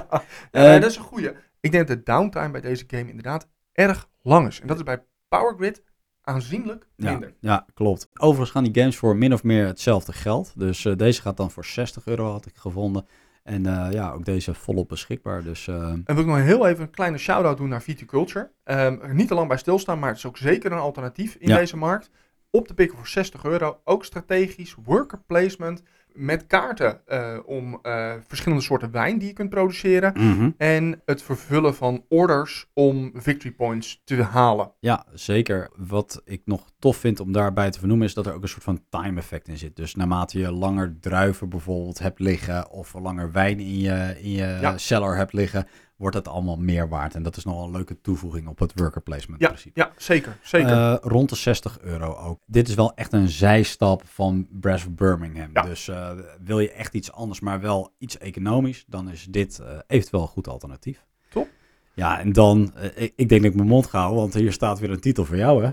Eh, 0.51 0.71
dat 0.73 0.89
is 0.89 0.95
een 0.97 1.03
goeie. 1.03 1.31
Ik 1.59 1.71
denk 1.71 1.87
dat 1.87 1.97
de 1.97 2.11
downtime 2.11 2.49
bij 2.51 2.61
deze 2.61 2.83
game 2.87 3.09
inderdaad 3.09 3.47
erg 3.71 4.07
lang 4.21 4.47
is. 4.47 4.59
En 4.61 4.67
dat 4.67 4.77
is 4.77 4.83
bij 4.83 5.03
Power 5.29 5.55
Grid 5.57 5.83
aanzienlijk 6.21 6.87
minder. 6.95 7.33
ja, 7.39 7.65
klopt. 7.73 8.09
Overigens 8.13 8.51
gaan 8.51 8.63
die 8.63 8.75
games 8.81 8.97
voor 8.97 9.15
min 9.15 9.33
of 9.33 9.43
meer 9.43 9.65
hetzelfde 9.65 10.13
geld. 10.13 10.53
Dus 10.55 10.85
eh, 10.85 10.95
deze 10.95 11.21
gaat 11.21 11.37
dan 11.37 11.51
voor 11.51 11.65
60 11.65 12.05
euro, 12.05 12.31
had 12.31 12.45
ik 12.45 12.55
gevonden. 12.55 13.05
En 13.43 13.65
eh, 13.65 13.91
ja, 13.91 14.11
ook 14.11 14.25
deze 14.25 14.53
volop 14.53 14.87
beschikbaar. 14.89 15.43
Dus 15.43 15.67
eh, 15.67 15.75
En 15.75 16.03
wil 16.05 16.17
ik 16.19 16.25
nog 16.25 16.37
heel 16.37 16.67
even 16.67 16.83
een 16.83 16.89
kleine 16.89 17.17
shout-out 17.17 17.57
doen 17.57 17.69
naar 17.69 17.81
Viticulture. 17.81 18.51
Er 18.63 19.13
niet 19.13 19.27
te 19.27 19.33
lang 19.33 19.47
bij 19.47 19.57
stilstaan, 19.57 19.99
maar 19.99 20.09
het 20.09 20.17
is 20.17 20.25
ook 20.25 20.37
zeker 20.37 20.71
een 20.71 20.77
alternatief 20.77 21.35
in 21.35 21.49
Ja. 21.49 21.57
deze 21.57 21.77
markt. 21.77 22.09
Op 22.49 22.67
te 22.67 22.73
pikken 22.73 22.97
voor 22.97 23.07
60 23.07 23.43
euro. 23.45 23.79
Ook 23.83 24.05
strategisch, 24.05 24.75
worker 24.83 25.19
placement. 25.25 25.83
Met 26.13 26.47
kaarten 26.47 27.07
eh, 27.07 27.37
om 27.45 27.79
eh, 27.81 28.13
verschillende 28.27 28.63
soorten 28.63 28.91
wijn 28.91 29.17
die 29.17 29.27
je 29.27 29.33
kunt 29.33 29.49
produceren. 29.49 30.13
mhm. 30.15 30.49
En 30.57 31.01
het 31.05 31.23
vervullen 31.23 31.75
van 31.75 32.05
orders 32.09 32.69
om 32.73 33.11
victory 33.15 33.53
points 33.53 34.01
te 34.03 34.21
halen. 34.23 34.71
Ja, 34.79 35.05
zeker. 35.13 35.69
Wat 35.75 36.21
ik 36.25 36.41
nog 36.45 36.71
tof 36.79 36.97
vind 36.97 37.19
om 37.19 37.31
daarbij 37.31 37.71
te 37.71 37.79
vernoemen 37.79 38.07
is 38.07 38.13
dat 38.13 38.25
er 38.25 38.33
ook 38.33 38.41
een 38.41 38.47
soort 38.47 38.63
van 38.63 38.83
time 38.89 39.19
effect 39.19 39.47
in 39.47 39.57
zit. 39.57 39.75
Dus 39.75 39.95
naarmate 39.95 40.39
je 40.39 40.51
langer 40.51 40.97
druiven 40.99 41.49
bijvoorbeeld 41.49 41.99
hebt 41.99 42.19
liggen 42.19 42.69
of 42.71 42.93
langer 42.93 43.31
wijn 43.31 43.59
in 43.59 43.79
je, 43.79 44.15
in 44.21 44.31
je 44.31 44.57
Ja. 44.61 44.77
cellar 44.77 45.15
hebt 45.15 45.33
liggen, 45.33 45.67
wordt 46.03 46.17
het 46.17 46.27
allemaal 46.27 46.57
meer 46.57 46.89
waard. 46.89 47.15
En 47.15 47.23
dat 47.23 47.37
is 47.37 47.43
nogal 47.43 47.63
een 47.65 47.71
leuke 47.71 48.01
toevoeging 48.01 48.47
op 48.47 48.59
het 48.59 48.71
worker 48.75 49.01
placement 49.01 49.41
Ja, 49.41 49.47
principe. 49.47 49.79
ja 49.79 49.91
zeker. 49.97 50.37
zeker. 50.41 50.71
Eh, 50.71 50.95
rond 51.01 51.29
de 51.29 51.35
60 51.35 51.79
euro 51.81 52.13
ook. 52.15 52.39
Dit 52.45 52.67
is 52.67 52.75
wel 52.75 52.93
echt 52.95 53.13
een 53.13 53.29
zijstap 53.29 54.01
van 54.05 54.47
Brass 54.51 54.85
of 54.85 54.91
Birmingham. 54.91 55.49
Ja. 55.53 55.61
Dus 55.61 55.87
eh, 55.87 56.11
wil 56.43 56.59
je 56.59 56.71
echt 56.71 56.93
iets 56.93 57.11
anders, 57.11 57.39
maar 57.39 57.61
wel 57.61 57.93
iets 57.97 58.17
economisch, 58.17 58.83
dan 58.87 59.09
is 59.09 59.25
dit 59.29 59.59
eh, 59.59 59.77
eventueel 59.87 60.21
een 60.21 60.27
goed 60.27 60.47
alternatief. 60.47 61.05
Top. 61.29 61.47
Ja, 61.93 62.19
en 62.19 62.33
dan, 62.33 62.73
ik, 62.95 63.13
ik 63.15 63.29
denk 63.29 63.41
dat 63.41 63.51
ik 63.51 63.57
mijn 63.57 63.67
mond 63.67 63.87
ga 63.87 63.99
houden, 63.99 64.19
want 64.21 64.33
hier 64.33 64.51
staat 64.53 64.79
weer 64.79 64.91
een 64.91 64.99
titel 64.99 65.25
voor 65.25 65.37
jou, 65.37 65.63
hè? 65.63 65.71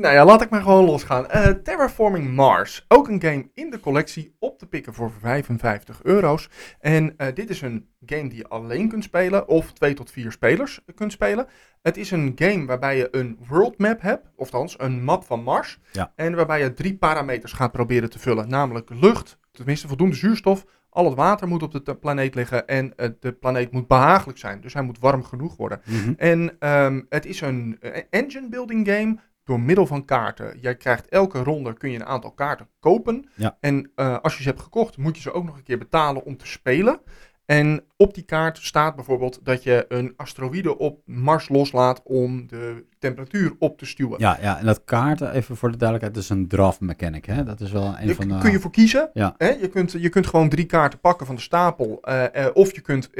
Nou 0.00 0.14
ja, 0.14 0.24
laat 0.24 0.42
ik 0.42 0.50
maar 0.50 0.62
gewoon 0.62 0.84
losgaan. 0.84 1.28
Eh, 1.28 1.48
Terraforming 1.48 2.34
Mars. 2.34 2.84
Ook 2.88 3.08
een 3.08 3.22
game 3.22 3.50
in 3.54 3.70
de 3.70 3.80
collectie 3.80 4.36
op 4.38 4.58
te 4.58 4.66
pikken 4.66 4.94
voor 4.94 5.12
55 5.20 6.02
euro's. 6.02 6.48
En 6.78 7.16
eh, 7.16 7.34
dit 7.34 7.50
is 7.50 7.60
een 7.60 7.88
game 8.06 8.28
die 8.28 8.38
je 8.38 8.48
alleen 8.48 8.88
kunt 8.88 9.04
spelen 9.04 9.48
of 9.48 9.72
twee 9.72 9.94
tot 9.94 10.10
vier 10.10 10.32
spelers 10.32 10.80
kunt 10.94 11.12
spelen. 11.12 11.46
Het 11.82 11.96
is 11.96 12.10
een 12.10 12.32
game 12.34 12.66
waarbij 12.66 12.96
je 12.96 13.08
een 13.10 13.38
world 13.48 13.78
map 13.78 14.00
hebt, 14.00 14.26
of 14.36 14.52
althans 14.52 14.74
een 14.78 15.04
map 15.04 15.24
van 15.24 15.42
Mars. 15.42 15.78
Ja. 15.92 16.12
En 16.16 16.34
waarbij 16.34 16.60
je 16.60 16.72
drie 16.72 16.96
parameters 16.96 17.52
gaat 17.52 17.72
proberen 17.72 18.10
te 18.10 18.18
vullen. 18.18 18.48
Namelijk 18.48 18.90
lucht, 18.90 19.38
tenminste 19.52 19.88
voldoende 19.88 20.16
zuurstof. 20.16 20.64
Al 20.90 21.04
het 21.04 21.14
water 21.14 21.48
moet 21.48 21.62
op 21.62 21.84
de 21.84 21.94
planeet 21.94 22.34
liggen 22.34 22.66
en 22.66 22.96
eh, 22.96 23.08
de 23.20 23.32
planeet 23.32 23.72
moet 23.72 23.86
behagelijk 23.86 24.38
zijn. 24.38 24.60
Dus 24.60 24.74
hij 24.74 24.82
moet 24.82 24.98
warm 24.98 25.24
genoeg 25.24 25.56
worden. 25.56 25.80
En 26.16 26.56
ehm, 26.58 27.00
het 27.08 27.26
is 27.26 27.40
een 27.40 27.78
engine 28.10 28.48
building 28.48 28.88
game 28.88 29.18
door 29.50 29.60
middel 29.60 29.86
van 29.86 30.04
kaarten. 30.04 30.58
Jij 30.60 30.76
krijgt 30.76 31.08
elke 31.08 31.42
ronde 31.42 31.72
kun 31.72 31.90
je 31.90 31.96
een 31.98 32.06
aantal 32.06 32.30
kaarten 32.30 32.68
kopen. 32.80 33.28
Ja. 33.34 33.56
En 33.60 33.90
eh, 33.94 34.18
als 34.18 34.36
je 34.36 34.42
ze 34.42 34.48
hebt 34.48 34.60
gekocht, 34.60 34.96
moet 34.96 35.16
je 35.16 35.22
ze 35.22 35.32
ook 35.32 35.44
nog 35.44 35.56
een 35.56 35.62
keer 35.62 35.78
betalen 35.78 36.24
om 36.24 36.36
te 36.36 36.46
spelen. 36.46 37.00
En 37.46 37.84
op 37.96 38.14
die 38.14 38.24
kaart 38.24 38.58
staat 38.58 38.94
bijvoorbeeld 38.94 39.40
dat 39.42 39.62
je 39.62 39.84
een 39.88 40.12
asteroïde 40.16 40.78
op 40.78 41.00
Mars 41.04 41.48
loslaat 41.48 42.00
om 42.04 42.48
de 42.48 42.84
temperatuur 42.98 43.52
op 43.58 43.78
te 43.78 43.86
stuwen. 43.86 44.18
Ja, 44.18 44.38
ja, 44.40 44.58
en 44.58 44.66
dat 44.66 44.84
kaarten, 44.84 45.32
even 45.32 45.56
voor 45.56 45.70
de 45.70 45.76
duidelijkheid, 45.76 46.14
dat 46.14 46.36
is 46.36 46.38
een 46.40 46.48
draft 46.48 46.80
mechanic, 46.80 47.24
hè? 47.24 47.44
Dat 47.44 47.60
is 47.60 47.72
wel 47.72 47.94
een 47.98 48.06
Daar 48.06 48.14
van 48.14 48.28
de... 48.28 48.38
kun 48.38 48.50
je 48.50 48.60
voor 48.60 48.70
kiezen. 48.70 49.10
Ja. 49.12 49.34
Hè? 49.36 49.48
Je, 49.48 49.68
kunt, 49.68 49.92
je 49.92 50.08
kunt 50.08 50.26
gewoon 50.26 50.48
drie 50.48 50.66
kaarten 50.66 51.00
pakken 51.00 51.26
van 51.26 51.34
de 51.34 51.40
stapel. 51.40 51.98
eh, 52.02 52.44
eh, 52.46 52.50
of 52.54 52.74
je 52.74 52.80
kunt 52.80 53.10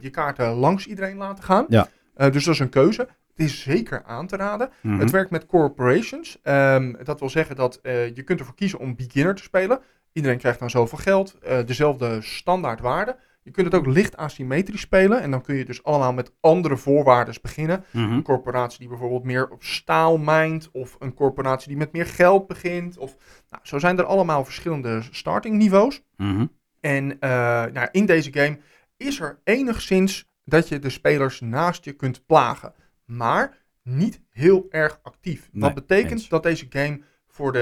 je 0.00 0.10
kaarten 0.10 0.48
langs 0.48 0.86
iedereen 0.86 1.16
laten 1.16 1.44
gaan. 1.44 1.66
Ja. 1.68 1.88
Dus 2.16 2.44
dat 2.44 2.54
is 2.54 2.60
een 2.60 2.68
keuze. 2.68 3.08
Het 3.38 3.46
is 3.46 3.62
zeker 3.62 4.02
aan 4.04 4.26
te 4.26 4.36
raden. 4.36 4.70
Mhm. 4.80 4.98
Het 4.98 5.10
werkt 5.10 5.30
met 5.30 5.46
corporations. 5.46 6.38
Ehm, 6.42 6.92
dat 7.04 7.20
wil 7.20 7.28
zeggen 7.28 7.56
dat 7.56 7.78
eh, 7.82 8.14
je 8.16 8.22
kunt 8.22 8.38
ervoor 8.38 8.54
kiezen 8.54 8.78
om 8.78 8.96
beginner 8.96 9.34
te 9.34 9.42
spelen. 9.42 9.80
Iedereen 10.12 10.38
krijgt 10.38 10.58
dan 10.58 10.70
zoveel 10.70 10.98
geld. 10.98 11.38
eh, 11.38 11.58
dezelfde 11.66 12.20
standaard 12.22 12.80
waarde. 12.80 13.16
Je 13.42 13.50
kunt 13.50 13.66
het 13.66 13.74
ook 13.74 13.86
licht 13.86 14.16
asymmetrisch 14.16 14.80
spelen. 14.80 15.20
En 15.20 15.30
dan 15.30 15.42
kun 15.42 15.54
je 15.54 15.64
dus 15.64 15.82
allemaal 15.82 16.12
met 16.12 16.32
andere 16.40 16.76
voorwaarden 16.76 17.34
beginnen. 17.42 17.84
Mhm. 17.90 18.12
Een 18.12 18.22
corporatie 18.22 18.78
die 18.78 18.88
bijvoorbeeld 18.88 19.24
meer 19.24 19.48
op 19.48 19.62
staal 19.62 20.16
mijnt. 20.18 20.68
Of 20.72 20.96
een 20.98 21.14
corporatie 21.14 21.68
die 21.68 21.76
met 21.76 21.92
meer 21.92 22.06
geld 22.06 22.46
begint. 22.46 22.98
Of, 22.98 23.16
nou, 23.50 23.62
zo 23.66 23.78
zijn 23.78 23.98
er 23.98 24.04
allemaal 24.04 24.44
verschillende 24.44 25.02
starting 25.10 25.56
niveaus. 25.56 26.02
Mhm. 26.16 26.46
En 26.80 27.20
eh, 27.20 27.30
nou, 27.72 27.88
in 27.90 28.06
deze 28.06 28.32
game 28.32 28.58
is 28.96 29.20
er 29.20 29.38
enigszins 29.44 30.26
dat 30.44 30.68
je 30.68 30.78
de 30.78 30.90
spelers 30.90 31.40
naast 31.40 31.84
je 31.84 31.92
kunt 31.92 32.26
plagen. 32.26 32.72
Maar 33.08 33.56
niet 33.82 34.20
heel 34.30 34.66
erg 34.70 35.00
actief. 35.02 35.48
Nee, 35.52 35.62
Wat 35.62 35.74
betekent 35.74 36.10
eens. 36.10 36.28
dat 36.28 36.42
deze 36.42 36.66
game 36.68 37.00
voor 37.26 37.52
de, 37.52 37.60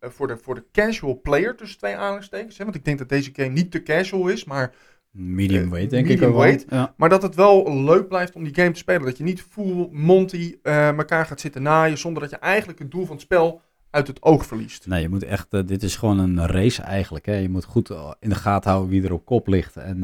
eh, 0.00 0.10
voor 0.10 0.26
de, 0.26 0.36
voor 0.36 0.54
de 0.54 0.64
casual 0.72 1.20
player 1.20 1.56
tussen 1.56 1.78
twee 1.78 1.96
aanhalingstekens. 1.96 2.58
Hè, 2.58 2.64
want 2.64 2.76
ik 2.76 2.84
denk 2.84 2.98
dat 2.98 3.08
deze 3.08 3.30
game 3.32 3.48
niet 3.48 3.70
te 3.70 3.82
casual 3.82 4.28
is, 4.28 4.44
maar 4.44 4.74
Medium 5.10 5.64
Eh, 5.64 5.70
weight, 5.70 5.90
denk 5.90 6.06
ik 6.08 6.22
ook 6.22 6.30
wel. 6.30 6.38
weight. 6.38 6.64
Ja. 6.68 6.94
maar 6.96 7.08
dat 7.08 7.22
het 7.22 7.34
wel 7.34 7.82
leuk 7.82 8.08
blijft 8.08 8.34
om 8.34 8.44
die 8.44 8.54
game 8.54 8.70
te 8.70 8.78
spelen. 8.78 9.02
Dat 9.04 9.18
je 9.18 9.24
niet 9.24 9.42
full 9.42 9.88
Monty 9.90 10.56
eh 10.62 10.88
elkaar 10.88 11.26
gaat 11.26 11.40
zitten 11.40 11.62
naaien. 11.62 11.98
Zonder 11.98 12.22
dat 12.22 12.30
je 12.30 12.36
eigenlijk 12.38 12.78
het 12.78 12.90
doel 12.90 13.04
van 13.04 13.14
het 13.14 13.24
spel 13.24 13.60
uit 13.90 14.06
het 14.06 14.22
oog 14.22 14.46
verliest. 14.46 14.86
Nee, 14.86 15.02
je 15.02 15.08
moet 15.08 15.22
echt, 15.22 15.68
dit 15.68 15.82
is 15.82 15.96
gewoon 15.96 16.18
een 16.18 16.46
race 16.46 16.82
eigenlijk. 16.82 17.26
Hè? 17.26 17.34
Je 17.34 17.48
moet 17.48 17.64
goed 17.64 17.90
in 18.20 18.28
de 18.28 18.34
gaten 18.34 18.70
houden 18.70 18.90
wie 18.90 19.04
er 19.04 19.12
op 19.12 19.24
kop 19.24 19.46
ligt 19.46 19.76
en 19.76 20.00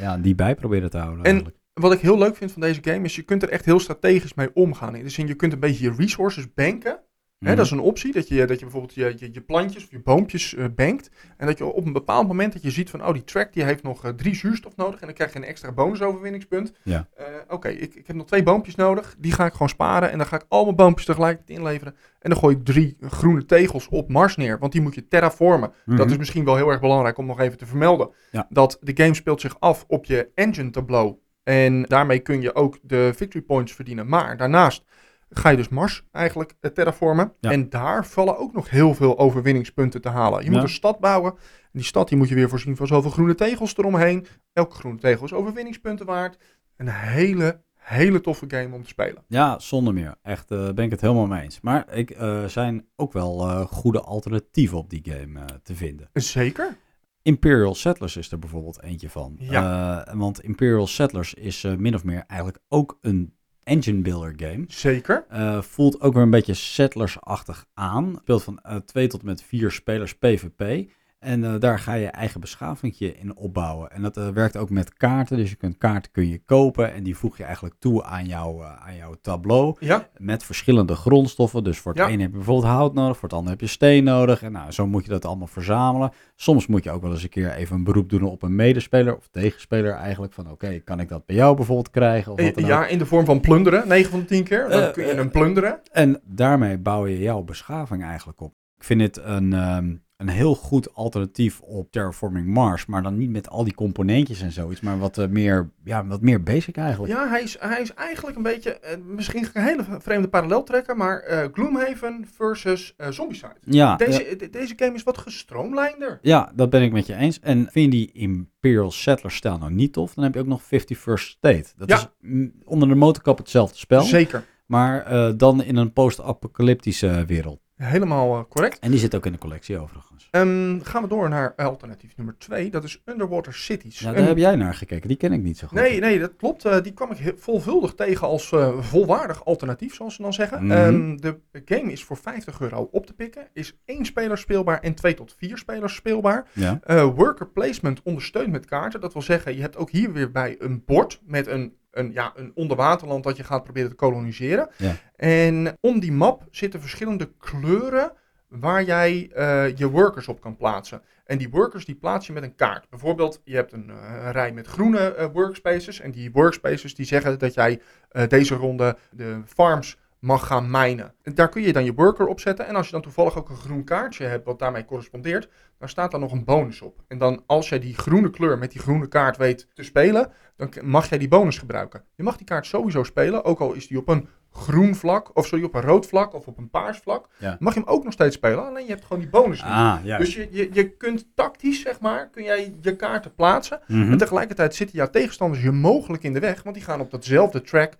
ja, 0.00 0.18
die 0.18 0.34
bij 0.34 0.54
proberen 0.54 0.90
te 0.90 0.98
houden. 0.98 1.24
En- 1.24 1.30
eigenlijk. 1.30 1.56
Wat 1.74 1.92
ik 1.92 2.00
heel 2.00 2.18
leuk 2.18 2.36
vind 2.36 2.52
van 2.52 2.60
deze 2.60 2.80
game 2.82 3.04
is 3.04 3.16
je 3.16 3.22
kunt 3.22 3.42
er 3.42 3.48
echt 3.50 3.64
heel 3.64 3.80
strategisch 3.80 4.34
mee 4.34 4.50
omgaan. 4.54 4.94
In 4.94 5.04
de 5.04 5.10
zin, 5.10 5.26
je 5.26 5.34
kunt 5.34 5.52
een 5.52 5.60
beetje 5.60 5.84
je 5.84 5.94
resources 5.96 6.54
banken. 6.54 6.90
Hè, 7.38 7.50
Mhm. 7.50 7.56
dat 7.56 7.64
is 7.64 7.70
een 7.72 7.80
optie, 7.80 8.12
dat 8.12 8.28
je, 8.28 8.46
dat 8.46 8.58
je 8.58 8.64
bijvoorbeeld 8.64 8.94
je, 8.94 9.14
je, 9.18 9.28
je 9.32 9.40
plantjes 9.40 9.84
of 9.84 9.90
je 9.90 9.98
boompjes 10.00 10.54
eh, 10.54 10.64
bankt. 10.74 11.10
En 11.36 11.46
dat 11.46 11.58
je 11.58 11.64
op 11.64 11.86
een 11.86 11.92
bepaald 11.92 12.26
moment 12.26 12.52
dat 12.52 12.62
je 12.62 12.70
ziet 12.70 12.90
van, 12.90 13.06
oh 13.06 13.12
die 13.12 13.24
track 13.24 13.52
die 13.52 13.64
heeft 13.64 13.82
nog 13.82 14.04
eh, 14.04 14.10
drie 14.10 14.34
zuurstof 14.34 14.76
nodig. 14.76 15.00
En 15.00 15.06
dan 15.06 15.14
krijg 15.14 15.32
je 15.32 15.38
een 15.38 15.44
extra 15.44 15.72
bonusoverwinningspunt. 15.72 16.72
Ja. 16.82 17.08
Eh, 17.16 17.24
Oké, 17.48 17.68
ik, 17.68 17.94
ik 17.94 18.06
heb 18.06 18.16
nog 18.16 18.26
twee 18.26 18.42
boompjes 18.42 18.74
nodig. 18.74 19.16
Die 19.18 19.32
ga 19.32 19.46
ik 19.46 19.52
gewoon 19.52 19.68
sparen. 19.68 20.10
En 20.10 20.18
dan 20.18 20.26
ga 20.26 20.36
ik 20.36 20.44
al 20.48 20.64
mijn 20.64 20.76
boompjes 20.76 21.06
tegelijkertijd 21.06 21.58
inleveren. 21.58 21.94
En 22.20 22.30
dan 22.30 22.38
gooi 22.38 22.56
ik 22.56 22.64
drie 22.64 22.96
groene 23.00 23.44
tegels 23.44 23.88
op 23.88 24.08
Mars 24.08 24.36
neer. 24.36 24.58
Want 24.58 24.72
die 24.72 24.80
moet 24.80 24.94
je 24.94 25.08
terraformen. 25.08 25.72
Mhm. 25.84 25.96
Dat 25.96 26.10
is 26.10 26.16
misschien 26.16 26.44
wel 26.44 26.56
heel 26.56 26.68
erg 26.70 26.80
belangrijk 26.80 27.18
om 27.18 27.26
nog 27.26 27.40
even 27.40 27.58
te 27.58 27.66
vermelden. 27.66 28.10
Ja. 28.30 28.46
Dat 28.50 28.78
de 28.80 28.92
game 29.02 29.14
speelt 29.14 29.40
zich 29.40 29.60
af 29.60 29.84
op 29.88 30.04
je 30.04 30.28
engine 30.34 30.70
tableau. 30.70 31.16
En 31.44 31.82
daarmee 31.82 32.18
kun 32.18 32.40
je 32.40 32.54
ook 32.54 32.78
de 32.82 33.12
victory 33.16 33.44
points 33.44 33.72
verdienen. 33.72 34.08
Maar 34.08 34.36
daarnaast 34.36 34.84
ga 35.30 35.48
je 35.48 35.56
dus 35.56 35.68
Mars 35.68 36.02
eigenlijk 36.12 36.54
eh, 36.60 36.70
terraformen. 36.70 37.32
Ja. 37.40 37.50
En 37.50 37.68
daar 37.68 38.06
vallen 38.06 38.38
ook 38.38 38.52
nog 38.52 38.70
heel 38.70 38.94
veel 38.94 39.18
overwinningspunten 39.18 40.00
te 40.00 40.08
halen. 40.08 40.40
Je 40.44 40.46
moet 40.50 40.56
Ja. 40.56 40.62
een 40.62 40.68
stad 40.68 40.98
bouwen. 40.98 41.32
En 41.32 41.70
die 41.80 41.84
stad 41.84 42.08
die 42.08 42.18
moet 42.18 42.28
je 42.28 42.34
weer 42.34 42.48
voorzien 42.48 42.76
van 42.76 42.86
zoveel 42.86 43.10
groene 43.10 43.34
tegels 43.34 43.76
eromheen. 43.76 44.26
Elke 44.52 44.74
groene 44.76 44.98
tegel 44.98 45.24
is 45.24 45.32
overwinningspunten 45.32 46.06
waard. 46.06 46.38
Een 46.76 46.88
hele, 46.88 47.60
hele 47.74 48.20
toffe 48.20 48.44
game 48.48 48.74
om 48.74 48.82
te 48.82 48.88
spelen. 48.88 49.24
Ja, 49.28 49.58
zonder 49.58 49.94
meer. 49.94 50.14
Echt, 50.22 50.50
eh 50.50 50.68
ben 50.70 50.84
ik 50.84 50.90
het 50.90 51.00
helemaal 51.00 51.26
mee 51.26 51.42
eens. 51.42 51.60
Maar 51.60 51.94
ik 51.96 52.10
eh, 52.10 52.44
zijn 52.44 52.86
ook 52.96 53.12
wel 53.12 53.66
goede 53.66 54.00
alternatieven 54.00 54.78
op 54.78 54.90
die 54.90 55.02
game 55.10 55.44
te 55.62 55.74
vinden. 55.74 56.08
Zeker. 56.12 56.76
Imperial 57.24 57.74
Settlers 57.74 58.16
is 58.16 58.32
er 58.32 58.38
bijvoorbeeld 58.38 58.82
eentje 58.82 59.10
van. 59.10 59.36
Ja. 59.38 60.04
Eh, 60.04 60.14
want 60.14 60.42
Imperial 60.42 60.86
Settlers 60.86 61.34
is 61.34 61.64
eh, 61.64 61.74
min 61.74 61.94
of 61.94 62.04
meer 62.04 62.24
eigenlijk 62.26 62.62
ook 62.68 62.98
een 63.00 63.34
engine 63.62 64.00
builder 64.02 64.32
game. 64.36 64.64
Zeker. 64.68 65.26
Eh, 65.28 65.62
voelt 65.62 66.00
ook 66.00 66.14
weer 66.14 66.22
een 66.22 66.30
beetje 66.30 66.54
Settlers-achtig 66.54 67.66
aan. 67.74 68.18
Speelt 68.20 68.42
van 68.42 68.60
twee 68.84 69.06
tot 69.06 69.20
en 69.20 69.26
met 69.26 69.42
vier 69.42 69.70
spelers 69.70 70.14
PvP. 70.14 70.90
En 71.24 71.44
eh, 71.44 71.54
daar 71.58 71.78
ga 71.78 71.94
je 71.94 72.06
eigen 72.06 72.40
beschavingje 72.40 73.14
in 73.16 73.36
opbouwen. 73.36 73.90
En 73.90 74.02
dat 74.02 74.16
eh, 74.16 74.28
werkt 74.28 74.56
ook 74.56 74.70
met 74.70 74.94
kaarten. 74.94 75.36
Dus 75.36 75.50
je 75.50 75.56
kunt 75.56 75.78
kaarten 75.78 76.12
kun 76.12 76.28
je 76.28 76.38
kopen. 76.38 76.92
En 76.92 77.02
die 77.02 77.16
voeg 77.16 77.36
je 77.36 77.44
eigenlijk 77.44 77.74
toe 77.78 78.04
aan, 78.04 78.26
jouw 78.26 78.60
eh, 78.62 78.86
aan 78.86 78.96
jouw 78.96 79.14
tableau. 79.22 79.76
Ja. 79.78 80.08
Met 80.16 80.44
verschillende 80.44 80.94
grondstoffen. 80.94 81.64
Dus 81.64 81.78
voor 81.78 81.92
het 81.92 82.00
Ja. 82.00 82.08
ene 82.08 82.22
heb 82.22 82.30
je 82.30 82.36
bijvoorbeeld 82.36 82.72
hout 82.72 82.94
nodig. 82.94 83.14
Voor 83.16 83.28
het 83.28 83.38
andere 83.38 83.50
heb 83.56 83.60
je 83.60 83.66
steen 83.72 84.04
nodig. 84.04 84.42
En 84.42 84.52
nou, 84.52 84.72
zo 84.72 84.86
moet 84.86 85.04
je 85.04 85.10
dat 85.10 85.24
allemaal 85.24 85.46
verzamelen. 85.46 86.12
Soms 86.36 86.66
moet 86.66 86.84
je 86.84 86.90
ook 86.90 87.02
wel 87.02 87.10
eens 87.12 87.22
een 87.22 87.28
keer 87.28 87.52
even 87.52 87.76
een 87.76 87.84
beroep 87.84 88.10
doen 88.10 88.22
op 88.22 88.42
een 88.42 88.54
medespeler. 88.56 89.16
Of 89.16 89.28
tegenspeler 89.30 89.92
eigenlijk. 89.92 90.32
Van 90.32 90.50
oké, 90.50 90.78
kan 90.78 91.00
ik 91.00 91.08
dat 91.08 91.26
bij 91.26 91.36
jou 91.36 91.56
bijvoorbeeld 91.56 91.90
krijgen? 91.90 92.32
Of 92.32 92.40
wat 92.42 92.54
dan 92.54 92.64
ook. 92.64 92.70
Ja, 92.70 92.86
in 92.86 92.98
de 92.98 93.06
vorm 93.06 93.24
van 93.24 93.40
plunderen. 93.40 93.88
9 93.88 94.10
van 94.10 94.20
de 94.20 94.26
10 94.26 94.44
keer. 94.44 94.68
Dan 94.68 94.92
kun 94.92 95.06
je 95.06 95.14
hem 95.14 95.30
plunderen. 95.30 95.80
En 95.92 96.20
daarmee 96.24 96.78
bouw 96.78 97.06
je 97.06 97.18
jouw 97.18 97.42
beschaving 97.42 98.02
eigenlijk 98.04 98.40
op. 98.40 98.52
Ik 98.76 98.84
vind 98.84 99.00
dit 99.00 99.20
een, 99.24 99.52
ehm, 99.52 99.94
een 100.28 100.34
heel 100.34 100.54
goed 100.54 100.94
alternatief 100.94 101.60
op 101.60 101.90
Terraforming 101.90 102.46
Mars. 102.46 102.86
Maar 102.86 103.02
dan 103.02 103.16
niet 103.18 103.30
met 103.30 103.48
al 103.48 103.64
die 103.64 103.74
componentjes 103.74 104.40
en 104.42 104.52
zoiets. 104.52 104.80
Maar 104.80 104.98
wat, 104.98 105.18
eh, 105.18 105.28
meer, 105.28 105.70
ja, 105.84 106.06
wat 106.06 106.20
meer 106.20 106.42
basic 106.42 106.76
eigenlijk. 106.76 107.12
Ja, 107.12 107.28
hij 107.28 107.42
is, 107.42 107.56
hij 107.60 107.80
is 107.80 107.94
eigenlijk 107.94 108.36
een 108.36 108.42
beetje, 108.42 108.78
eh, 108.78 108.96
misschien 109.06 109.48
een 109.52 109.62
hele 109.62 109.84
vreemde 109.98 110.28
parallel 110.28 110.62
trekken, 110.62 110.96
maar 110.96 111.20
eh, 111.20 111.48
Gloomhaven 111.52 112.26
versus 112.36 112.94
Zombicide. 113.10 113.54
Ja, 113.60 113.96
Deze, 113.96 114.24
ja, 114.30 114.36
de- 114.36 114.50
deze 114.50 114.72
game 114.76 114.94
is 114.94 115.02
wat 115.02 115.18
gestroomlijnder. 115.18 116.18
ja, 116.22 116.52
dat 116.54 116.70
ben 116.70 116.82
ik 116.82 116.92
met 116.92 117.06
je 117.06 117.14
eens. 117.14 117.40
En 117.40 117.68
vind 117.70 117.92
je 117.92 117.98
die 117.98 118.12
Imperial 118.12 118.90
Settler 118.90 119.32
stijl 119.32 119.58
nou 119.58 119.72
niet 119.72 119.92
tof? 119.92 120.14
Dan 120.14 120.24
heb 120.24 120.34
je 120.34 120.40
ook 120.40 120.46
nog 120.46 120.62
51st 120.62 121.28
State. 121.28 121.72
Dat 121.76 121.88
Ja. 121.88 121.96
is 121.96 122.06
mm, 122.20 122.52
onder 122.64 122.88
de 122.88 122.94
motorkap 122.94 123.38
hetzelfde 123.38 123.78
spel. 123.78 124.02
Zeker. 124.02 124.44
Maar 124.66 125.36
dan 125.36 125.62
in 125.62 125.76
een 125.76 125.92
post-apocalyptische 125.92 127.24
wereld. 127.26 127.60
Helemaal 127.76 128.38
eh, 128.38 128.44
correct. 128.48 128.78
En 128.78 128.90
die 128.90 129.00
zit 129.00 129.14
ook 129.14 129.26
in 129.26 129.32
de 129.32 129.38
collectie 129.38 129.78
overigens. 129.78 130.28
Ehm, 130.30 130.80
gaan 130.80 131.02
we 131.02 131.08
door 131.08 131.28
naar 131.28 131.54
alternatief 131.54 132.16
nummer 132.16 132.38
2. 132.38 132.70
Dat 132.70 132.84
is 132.84 133.02
Underwater 133.04 133.54
Cities. 133.54 133.98
Ja, 133.98 134.08
Een- 134.08 134.14
daar 134.14 134.26
heb 134.26 134.36
jij 134.36 134.56
naar 134.56 134.74
gekeken. 134.74 135.08
Die 135.08 135.16
ken 135.16 135.32
ik 135.32 135.42
niet 135.42 135.58
zo 135.58 135.66
goed. 135.66 135.78
Nee, 135.78 136.00
nee, 136.00 136.18
dat 136.18 136.36
klopt. 136.36 136.64
Eh, 136.64 136.82
die 136.82 136.92
kwam 136.92 137.10
ik 137.10 137.34
volvuldig 137.36 137.94
tegen 137.94 138.26
als 138.26 138.52
eh, 138.52 138.78
volwaardig 138.80 139.44
alternatief, 139.44 139.94
zoals 139.94 140.14
ze 140.14 140.22
dan 140.22 140.32
zeggen. 140.32 140.64
Mhm. 140.64 140.72
Ehm, 140.72 141.16
de 141.16 141.38
game 141.64 141.92
is 141.92 142.04
voor 142.04 142.16
50 142.16 142.60
euro 142.60 142.88
op 142.92 143.06
te 143.06 143.12
pikken. 143.12 143.48
Is 143.52 143.76
één 143.84 144.04
speler 144.04 144.38
speelbaar 144.38 144.80
en 144.80 144.94
twee 144.94 145.14
tot 145.14 145.34
vier 145.38 145.58
spelers 145.58 145.94
speelbaar. 145.94 146.46
Ja. 146.52 146.80
Worker 147.14 147.46
placement 147.48 148.02
ondersteunt 148.02 148.50
met 148.52 148.66
kaarten. 148.66 149.00
Dat 149.00 149.12
wil 149.12 149.22
zeggen, 149.22 149.54
je 149.54 149.60
hebt 149.60 149.76
ook 149.76 149.90
hier 149.90 150.12
weer 150.12 150.30
bij 150.30 150.56
een 150.58 150.82
bord 150.86 151.20
met 151.26 151.46
een, 151.46 151.74
een, 151.94 152.12
ja, 152.12 152.32
een 152.36 152.52
onderwaterland 152.54 153.24
dat 153.24 153.36
je 153.36 153.44
gaat 153.44 153.62
proberen 153.62 153.88
te 153.88 153.94
koloniseren. 153.96 154.68
Ja. 154.76 154.96
En 155.16 155.76
om 155.80 156.00
die 156.00 156.12
map 156.12 156.46
zitten 156.50 156.80
verschillende 156.80 157.32
kleuren 157.38 158.12
waar 158.48 158.84
jij 158.84 159.30
eh, 159.34 159.76
je 159.76 159.90
workers 159.90 160.28
op 160.28 160.40
kan 160.40 160.56
plaatsen. 160.56 161.02
En 161.24 161.38
die 161.38 161.50
workers 161.50 161.84
die 161.84 161.94
plaats 161.94 162.26
je 162.26 162.32
met 162.32 162.42
een 162.42 162.54
kaart. 162.54 162.88
Bijvoorbeeld, 162.90 163.40
je 163.44 163.54
hebt 163.54 163.72
een, 163.72 163.90
eh, 163.90 164.28
rij 164.30 164.52
met 164.52 164.66
groene 164.66 165.14
eh, 165.14 165.26
workspaces. 165.32 166.00
En 166.00 166.10
die 166.10 166.32
workspaces 166.32 166.94
die 166.94 167.06
zeggen 167.06 167.38
dat 167.38 167.54
jij 167.54 167.80
deze 168.28 168.54
ronde 168.54 168.96
de 169.10 169.40
farms 169.46 169.96
mag 170.24 170.46
gaan 170.46 170.70
mijnen. 170.70 171.14
En 171.22 171.34
daar 171.34 171.48
kun 171.48 171.62
je 171.62 171.72
dan 171.72 171.84
je 171.84 171.94
worker 171.94 172.26
op 172.26 172.40
zetten. 172.40 172.66
En 172.66 172.76
als 172.76 172.86
je 172.86 172.92
dan 172.92 173.02
toevallig 173.02 173.38
ook 173.38 173.48
een 173.48 173.56
groen 173.56 173.84
kaartje 173.84 174.24
hebt 174.24 174.44
wat 174.44 174.58
daarmee 174.58 174.84
correspondeert, 174.84 175.48
dan 175.78 175.88
staat 175.88 176.10
daar 176.10 176.20
nog 176.20 176.32
een 176.32 176.44
bonus 176.44 176.80
op. 176.80 177.02
En 177.08 177.18
dan 177.18 177.42
als 177.46 177.68
jij 177.68 177.78
die 177.78 177.94
groene 177.94 178.30
kleur 178.30 178.58
met 178.58 178.72
die 178.72 178.80
groene 178.80 179.06
kaart 179.06 179.36
weet 179.36 179.68
te 179.74 179.82
spelen, 179.82 180.32
dan 180.56 180.72
mag 180.82 181.08
jij 181.08 181.18
die 181.18 181.28
bonus 181.28 181.58
gebruiken. 181.58 182.04
Je 182.14 182.22
mag 182.22 182.36
die 182.36 182.46
kaart 182.46 182.66
sowieso 182.66 183.02
spelen, 183.02 183.44
ook 183.44 183.60
al 183.60 183.72
is 183.72 183.86
die 183.86 183.98
op 183.98 184.08
een 184.08 184.28
groen 184.52 184.94
vlak, 184.94 185.36
of 185.36 185.46
sorry, 185.46 185.64
op 185.64 185.74
een 185.74 185.80
rood 185.80 186.06
vlak 186.06 186.34
of 186.34 186.46
op 186.46 186.58
een 186.58 186.70
paars 186.70 186.98
vlak. 186.98 187.28
Ja. 187.38 187.56
Mag 187.58 187.74
je 187.74 187.80
hem 187.80 187.88
ook 187.88 188.04
nog 188.04 188.12
steeds 188.12 188.36
spelen, 188.36 188.66
alleen 188.66 188.84
je 188.84 188.90
hebt 188.90 189.04
gewoon 189.04 189.22
die 189.22 189.30
bonus 189.30 189.62
niet. 189.62 189.72
Ah. 189.72 190.18
Dus 190.18 190.34
je, 190.34 190.48
je, 190.50 190.68
je 190.72 190.96
kunt 190.96 191.26
tactisch, 191.34 191.80
zeg 191.80 192.00
maar, 192.00 192.30
kun 192.30 192.42
jij 192.42 192.74
je 192.80 192.96
kaarten 192.96 193.34
plaatsen. 193.34 193.80
Mhm. 193.86 194.10
En 194.12 194.18
tegelijkertijd 194.18 194.74
zitten 194.74 194.96
jouw 194.96 195.10
tegenstanders 195.10 195.62
je 195.62 195.70
mogelijk 195.70 196.22
in 196.22 196.32
de 196.32 196.40
weg, 196.40 196.62
want 196.62 196.74
die 196.74 196.84
gaan 196.84 197.00
op 197.00 197.10
datzelfde 197.10 197.60
track 197.60 197.92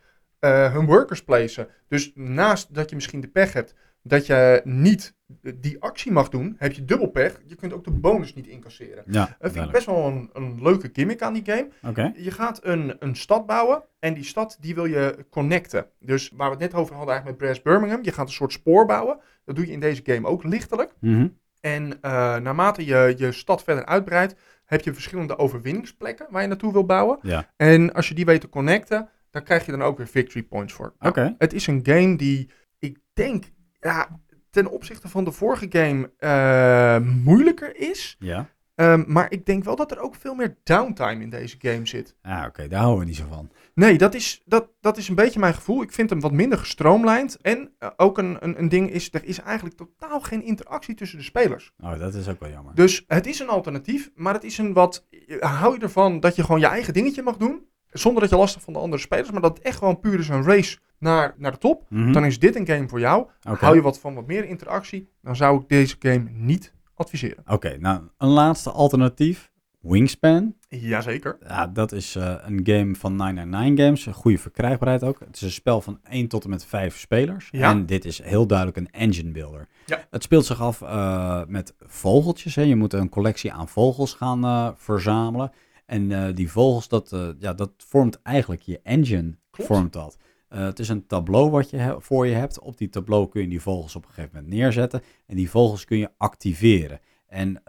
eh, 0.45 0.73
hun 0.73 0.87
workers 0.87 1.25
placen. 1.25 1.69
Dus 1.89 2.13
naast 2.15 2.75
dat 2.75 2.91
je 2.91 2.95
misschien 2.95 3.21
de 3.21 3.29
pech 3.29 3.53
hebt 3.53 3.75
dat 4.03 4.27
je 4.27 4.61
niet 4.65 5.15
die 5.55 5.83
actie 5.83 6.13
mag 6.13 6.29
doen, 6.29 6.55
heb 6.59 6.73
je 6.73 6.85
dubbel 6.85 7.07
pech. 7.09 7.41
Je 7.47 7.55
kunt 7.55 7.73
ook 7.73 7.85
de 7.85 7.91
bonus 7.91 8.35
niet 8.35 8.47
incasseren. 8.47 9.05
Ja, 9.07 9.37
Dat 9.39 9.53
vind 9.53 9.65
ik 9.65 9.73
best 9.73 9.87
wel 9.87 10.07
een, 10.07 10.31
een 10.33 10.63
leuke 10.63 10.91
gimmick 10.93 11.23
aan 11.23 11.33
die 11.33 11.45
game. 11.45 11.69
Oké. 11.83 12.13
Je 12.17 12.31
gaat 12.31 12.61
een, 12.63 12.97
een 12.99 13.17
stad 13.17 13.47
bouwen 13.47 13.83
en 13.99 14.15
die 14.15 14.25
stad 14.25 14.57
die 14.61 14.75
wil 14.75 14.85
je 14.85 15.27
connecten. 15.31 15.87
Dus 16.01 16.31
waar 16.35 16.47
we 16.47 16.63
het 16.63 16.73
net 16.73 16.81
over 16.81 16.95
hadden 16.95 17.15
eigenlijk 17.15 17.41
met 17.41 17.49
Brass 17.49 17.63
Birmingham, 17.63 18.05
je 18.05 18.13
gaat 18.13 18.27
een 18.27 18.33
soort 18.33 18.53
spoor 18.53 18.87
bouwen. 18.87 19.19
Dat 19.45 19.57
doe 19.57 19.67
je 19.67 19.73
in 19.73 19.81
deze 19.81 20.03
game 20.05 20.29
ook 20.29 20.45
lichtelijk. 20.45 20.95
Mhm. 21.01 21.29
En 21.61 22.01
eh, 22.01 22.11
naarmate 22.37 22.85
je 22.85 23.15
je 23.17 23.33
stad 23.33 23.63
verder 23.63 23.85
uitbreidt, 23.87 24.35
heb 24.65 24.81
je 24.81 24.95
verschillende 24.95 25.39
overwinningsplekken 25.39 26.27
waar 26.31 26.43
je 26.43 26.49
naartoe 26.49 26.73
wil 26.73 26.85
bouwen. 26.85 27.19
Ja. 27.23 27.53
En 27.57 27.93
als 27.93 28.09
je 28.09 28.15
die 28.15 28.25
weet 28.25 28.41
te 28.41 28.49
connecten, 28.49 29.09
dan 29.35 29.43
krijg 29.43 29.67
je 29.67 29.73
dan 29.73 29.83
ook 29.83 29.97
weer 29.97 30.07
victory 30.07 30.43
points 30.45 30.73
voor. 30.73 30.95
Nou, 30.99 31.11
Oké. 31.11 31.35
Het 31.39 31.53
is 31.53 31.67
een 31.67 31.81
game 31.83 32.17
die, 32.17 32.51
ik 32.79 32.99
denk, 33.13 33.45
ja, 33.81 34.21
ten 34.51 34.71
opzichte 34.71 35.09
van 35.09 35.25
de 35.25 35.33
vorige 35.33 35.67
game 35.69 36.11
eh, 36.19 36.99
moeilijker 37.25 37.77
is. 37.77 38.17
Ja. 38.19 38.49
Ehm, 38.75 39.05
maar 39.07 39.33
ik 39.33 39.47
denk 39.47 39.65
wel 39.65 39.77
dat 39.77 39.91
er 39.91 40.01
ook 40.01 40.15
veel 40.15 40.35
meer 40.35 40.57
downtime 40.63 41.23
in 41.23 41.31
deze 41.31 41.57
game 41.59 41.87
zit. 41.87 42.17
Ah, 42.23 42.45
oké. 42.47 42.69
Daar 42.69 42.81
houden 42.81 43.01
we 43.01 43.07
niet 43.07 43.17
zo 43.17 43.27
van. 43.31 43.51
Nee, 43.75 43.99
dat 43.99 44.15
is, 44.15 44.43
dat, 44.45 44.69
dat 44.81 44.97
is 44.97 45.09
een 45.09 45.15
beetje 45.15 45.41
mijn 45.41 45.55
gevoel. 45.55 45.83
Ik 45.83 45.93
vind 45.93 46.11
hem 46.11 46.21
wat 46.21 46.33
minder 46.33 46.59
gestroomlijnd. 46.59 47.37
En 47.41 47.71
eh, 47.79 47.89
ook 47.97 48.19
een, 48.19 48.37
een, 48.41 48.59
een 48.59 48.69
ding 48.69 48.91
is, 48.91 49.09
er 49.13 49.25
is 49.25 49.41
eigenlijk 49.41 49.77
totaal 49.77 50.21
geen 50.21 50.43
interactie 50.43 50.95
tussen 50.95 51.19
de 51.19 51.25
spelers. 51.25 51.73
Oh, 51.83 51.99
dat 51.99 52.15
is 52.15 52.29
ook 52.29 52.41
wel 52.41 52.51
jammer. 52.51 52.75
Dus 52.75 53.05
het 53.07 53.27
is 53.27 53.39
een 53.39 53.49
alternatief, 53.49 54.11
maar 54.15 54.35
het 54.35 54.45
is 54.45 54.59
een 54.59 54.73
wat... 54.73 55.07
Hou 55.41 55.75
je 55.75 55.81
ervan 55.81 56.21
dat 56.21 56.37
je 56.37 56.45
gewoon 56.45 56.61
je 56.61 56.67
eigen 56.67 56.93
dingetje 56.93 57.23
mag 57.23 57.37
doen, 57.37 57.67
zonder 57.99 58.21
dat 58.23 58.31
je 58.31 58.37
last 58.37 58.53
hebt 58.53 58.65
van 58.65 58.73
de 58.75 58.79
andere 58.79 59.03
spelers, 59.03 59.31
maar 59.31 59.41
dat 59.41 59.57
het 59.57 59.67
echt 59.67 59.79
gewoon 59.79 60.01
puur 60.01 60.19
is 60.19 60.29
een 60.29 60.43
race 60.45 60.79
naar, 60.99 61.35
naar 61.39 61.53
de 61.53 61.59
top, 61.59 61.85
Mhm. 61.89 62.13
dan 62.13 62.25
is 62.25 62.39
dit 62.39 62.57
een 62.57 62.67
game 62.67 62.89
voor 62.89 63.01
jou. 63.01 63.27
Hou 63.43 63.75
je 63.75 63.83
wat 63.83 63.99
van 64.01 64.15
wat 64.15 64.27
meer 64.27 64.45
interactie, 64.45 65.09
dan 65.23 65.37
zou 65.37 65.61
ik 65.61 65.69
deze 65.69 65.97
game 65.99 66.25
niet 66.31 66.73
adviseren. 66.95 67.45
Oké, 67.47 67.77
nou, 67.79 68.01
een 68.19 68.29
laatste 68.29 68.71
alternatief. 68.71 69.53
Wingspan. 69.81 70.55
Jazeker. 70.69 71.37
Ja, 71.47 71.67
dat 71.67 71.93
is 71.93 72.17
eh, 72.17 72.35
een 72.47 72.61
game 72.63 72.95
van 72.95 73.17
999 73.17 73.85
Games. 73.85 74.07
Een 74.07 74.13
goede 74.15 74.39
verkrijgbaarheid 74.39 75.03
ook. 75.05 75.19
Het 75.21 75.37
is 75.37 75.43
een 75.43 75.51
spel 75.51 75.81
van 75.81 75.99
1 76.11 76.29
tot 76.29 76.45
en 76.45 76.51
met 76.51 76.65
5 76.65 76.99
spelers. 76.99 77.49
Ja. 77.51 77.71
En 77.71 77.87
dit 77.87 78.05
is 78.05 78.23
heel 78.23 78.47
duidelijk 78.47 78.79
een 78.79 78.91
engine 78.91 79.31
builder. 79.31 79.69
Ja. 79.87 80.05
Het 80.11 80.23
speelt 80.23 80.45
zich 80.47 80.61
af 80.61 80.83
eh, 80.83 81.41
met 81.47 81.75
vogeltjes. 81.81 82.55
Hè. 82.55 82.63
Je 82.63 82.77
moet 82.77 82.93
een 82.93 83.09
collectie 83.09 83.53
aan 83.53 83.69
vogels 83.69 84.15
gaan 84.15 84.45
eh, 84.45 84.69
verzamelen. 84.77 85.53
En 85.87 86.13
eh, 86.13 86.35
die 86.35 86.51
vogels, 86.51 86.89
dat, 86.89 87.13
eh, 87.13 87.29
ja, 87.39 87.55
dat 87.55 87.71
vormt 87.77 88.23
eigenlijk 88.23 88.63
je 88.63 88.81
engine. 88.83 89.37
Klopt. 89.51 89.71
Vormt 89.71 89.93
dat. 89.93 90.17
Eh, 90.49 90.65
het 90.65 90.79
is 90.79 90.89
een 90.89 91.07
tableau 91.07 91.51
wat 91.51 91.71
je 91.71 91.97
voor 91.99 92.27
je 92.27 92.35
hebt. 92.35 92.61
Op 92.61 92.79
die 92.79 92.89
tableau 92.89 93.29
kun 93.29 93.41
je 93.41 93.49
die 93.49 93.61
vogels 93.61 93.97
op 93.97 94.03
een 94.05 94.13
gegeven 94.13 94.31
moment 94.35 94.53
neerzetten. 94.53 95.03
En 95.27 95.37
die 95.37 95.51
vogels 95.51 95.85
kun 95.85 95.99
je 95.99 96.11
activeren. 96.17 97.01
En 97.27 97.63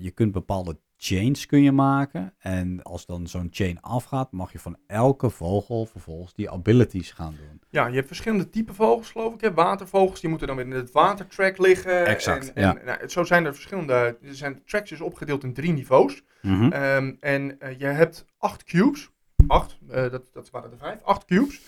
je 0.00 0.10
kunt 0.14 0.32
bepaalde 0.32 0.78
chains 1.02 1.46
kun 1.46 1.62
je 1.62 1.72
maken. 1.72 2.34
En 2.38 2.82
als 2.82 3.06
dan 3.06 3.26
zo'n 3.26 3.48
chain 3.50 3.80
afgaat, 3.80 4.32
mag 4.32 4.52
je 4.52 4.58
van 4.58 4.76
elke 4.86 5.30
vogel 5.30 5.86
vervolgens 5.86 6.34
die 6.34 6.50
abilities 6.50 7.10
gaan 7.10 7.34
doen. 7.38 7.60
Ja, 7.70 7.86
je 7.86 7.94
hebt 7.94 8.06
verschillende 8.06 8.50
typen 8.50 8.74
vogels, 8.74 9.10
geloof 9.10 9.34
ik. 9.34 9.40
Hè? 9.40 9.52
Watervogels, 9.54 10.20
die 10.20 10.28
moeten 10.30 10.46
dan 10.46 10.56
weer 10.56 10.66
in 10.66 10.72
het 10.72 10.92
watertrack 10.92 11.58
liggen. 11.58 12.06
Exact, 12.06 12.52
En, 12.52 12.62
ja. 12.62 12.76
en, 12.76 12.84
nou, 12.84 13.08
zo 13.08 13.24
zijn 13.24 13.44
er 13.44 13.54
verschillende... 13.54 13.92
Er 14.22 14.34
zijn 14.34 14.62
tracks 14.64 14.90
dus 14.90 15.00
opgedeeld 15.00 15.44
in 15.44 15.52
drie 15.52 15.72
niveaus. 15.72 16.22
Ehm, 16.42 17.12
en 17.20 17.60
eh, 17.60 17.78
je 17.78 17.86
hebt 17.86 18.24
acht 18.38 18.64
cubes. 18.64 19.10
Acht, 19.46 19.78
eh, 19.88 20.10
dat, 20.10 20.30
dat 20.32 20.50
waren 20.50 20.70
er 20.70 20.78
vijf. 20.78 21.02
Acht 21.02 21.24
cubes. 21.24 21.60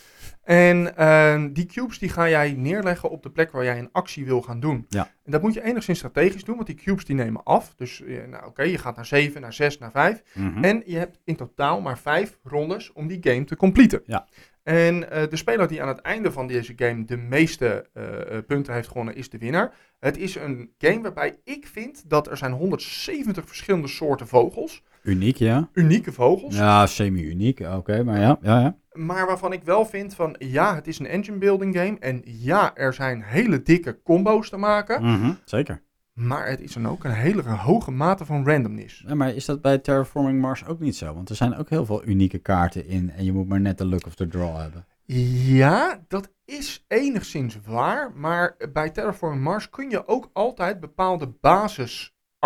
En 0.43 0.97
ehm, 0.97 1.53
die 1.53 1.65
cubes 1.65 1.99
die 1.99 2.09
ga 2.09 2.29
jij 2.29 2.53
neerleggen 2.53 3.09
op 3.09 3.23
de 3.23 3.29
plek 3.29 3.51
waar 3.51 3.63
jij 3.63 3.79
een 3.79 3.89
actie 3.91 4.25
wil 4.25 4.41
gaan 4.41 4.59
doen. 4.59 4.85
Ja. 4.89 5.09
En 5.23 5.31
dat 5.31 5.41
moet 5.41 5.53
je 5.53 5.63
enigszins 5.63 5.97
strategisch 5.97 6.43
doen, 6.43 6.55
want 6.55 6.67
die 6.67 6.75
cubes 6.75 7.05
die 7.05 7.15
nemen 7.15 7.43
af. 7.43 7.73
Dus 7.75 8.03
nou, 8.29 8.45
oké, 8.45 8.63
je 8.63 8.77
gaat 8.77 8.95
naar 8.95 9.05
7, 9.05 9.41
naar 9.41 9.53
6, 9.53 9.77
naar 9.77 9.91
5. 9.91 10.23
Mhm. 10.33 10.63
En 10.63 10.83
je 10.85 10.97
hebt 10.97 11.19
in 11.23 11.35
totaal 11.35 11.81
maar 11.81 11.97
vijf 11.97 12.37
rondes 12.43 12.91
om 12.93 13.07
die 13.07 13.19
game 13.21 13.43
te 13.43 13.55
completen. 13.55 14.01
Ja. 14.05 14.27
En 14.63 15.11
eh, 15.11 15.29
de 15.29 15.35
speler 15.35 15.67
die 15.67 15.81
aan 15.81 15.87
het 15.87 15.99
einde 15.99 16.31
van 16.31 16.47
deze 16.47 16.73
game 16.75 17.05
de 17.05 17.17
meeste 17.17 17.89
eh, 17.93 18.37
eh, 18.37 18.45
punten 18.45 18.73
heeft 18.73 18.87
gewonnen, 18.87 19.15
is 19.15 19.29
de 19.29 19.37
winnaar. 19.37 19.73
Het 19.99 20.17
is 20.17 20.35
een 20.35 20.71
game 20.77 21.01
waarbij 21.01 21.35
ik 21.43 21.67
vind 21.67 22.09
dat 22.09 22.29
er 22.29 22.37
zijn 22.37 22.51
170 22.51 23.47
verschillende 23.47 23.87
soorten 23.87 24.27
vogels. 24.27 24.83
Uniek, 25.03 25.37
ja. 25.37 25.69
Unieke 25.73 26.11
vogels. 26.11 26.55
Ja, 26.55 26.87
semi-uniek. 26.87 27.59
Oké, 27.59 28.03
maar 28.03 28.19
ja, 28.19 28.37
ja, 28.41 28.59
ja. 28.59 28.77
Maar 28.93 29.25
waarvan 29.25 29.53
ik 29.53 29.63
wel 29.63 29.85
vind 29.85 30.15
van 30.15 30.35
ja, 30.39 30.75
het 30.75 30.87
is 30.87 30.99
een 30.99 31.07
engine 31.07 31.37
building 31.37 31.75
game. 31.75 31.97
En 31.99 32.21
ja, 32.25 32.75
er 32.75 32.93
zijn 32.93 33.21
hele 33.21 33.63
dikke 33.63 34.01
combo's 34.03 34.49
te 34.49 34.57
maken. 34.57 35.03
Mhm, 35.03 35.31
Zeker. 35.45 35.81
Maar 36.13 36.47
het 36.47 36.61
is 36.61 36.73
dan 36.73 36.87
ook 36.87 37.03
een 37.03 37.11
hele 37.11 37.41
hoge 37.41 37.91
mate 37.91 38.25
van 38.25 38.45
randomness. 38.45 39.03
Ja, 39.07 39.15
maar 39.15 39.35
is 39.35 39.45
dat 39.45 39.61
bij 39.61 39.77
Terraforming 39.77 40.41
Mars 40.41 40.65
ook 40.65 40.79
niet 40.79 40.95
zo? 40.95 41.13
Want 41.13 41.29
er 41.29 41.35
zijn 41.35 41.55
ook 41.55 41.69
heel 41.69 41.85
veel 41.85 42.05
unieke 42.05 42.37
kaarten 42.37 42.87
in 42.87 43.11
en 43.11 43.25
je 43.25 43.33
moet 43.33 43.47
maar 43.47 43.61
net 43.61 43.77
de 43.77 43.85
luck 43.85 44.05
of 44.05 44.15
the 44.15 44.27
draw 44.27 44.57
hebben. 44.57 44.85
Ja, 45.05 46.03
dat 46.07 46.31
is 46.45 46.85
enigszins 46.87 47.57
waar. 47.65 48.11
Maar 48.15 48.55
bij 48.73 48.89
Terraforming 48.89 49.43
Mars 49.43 49.69
kun 49.69 49.89
je 49.89 50.07
ook 50.07 50.29
altijd 50.33 50.79
bepaalde 50.79 51.27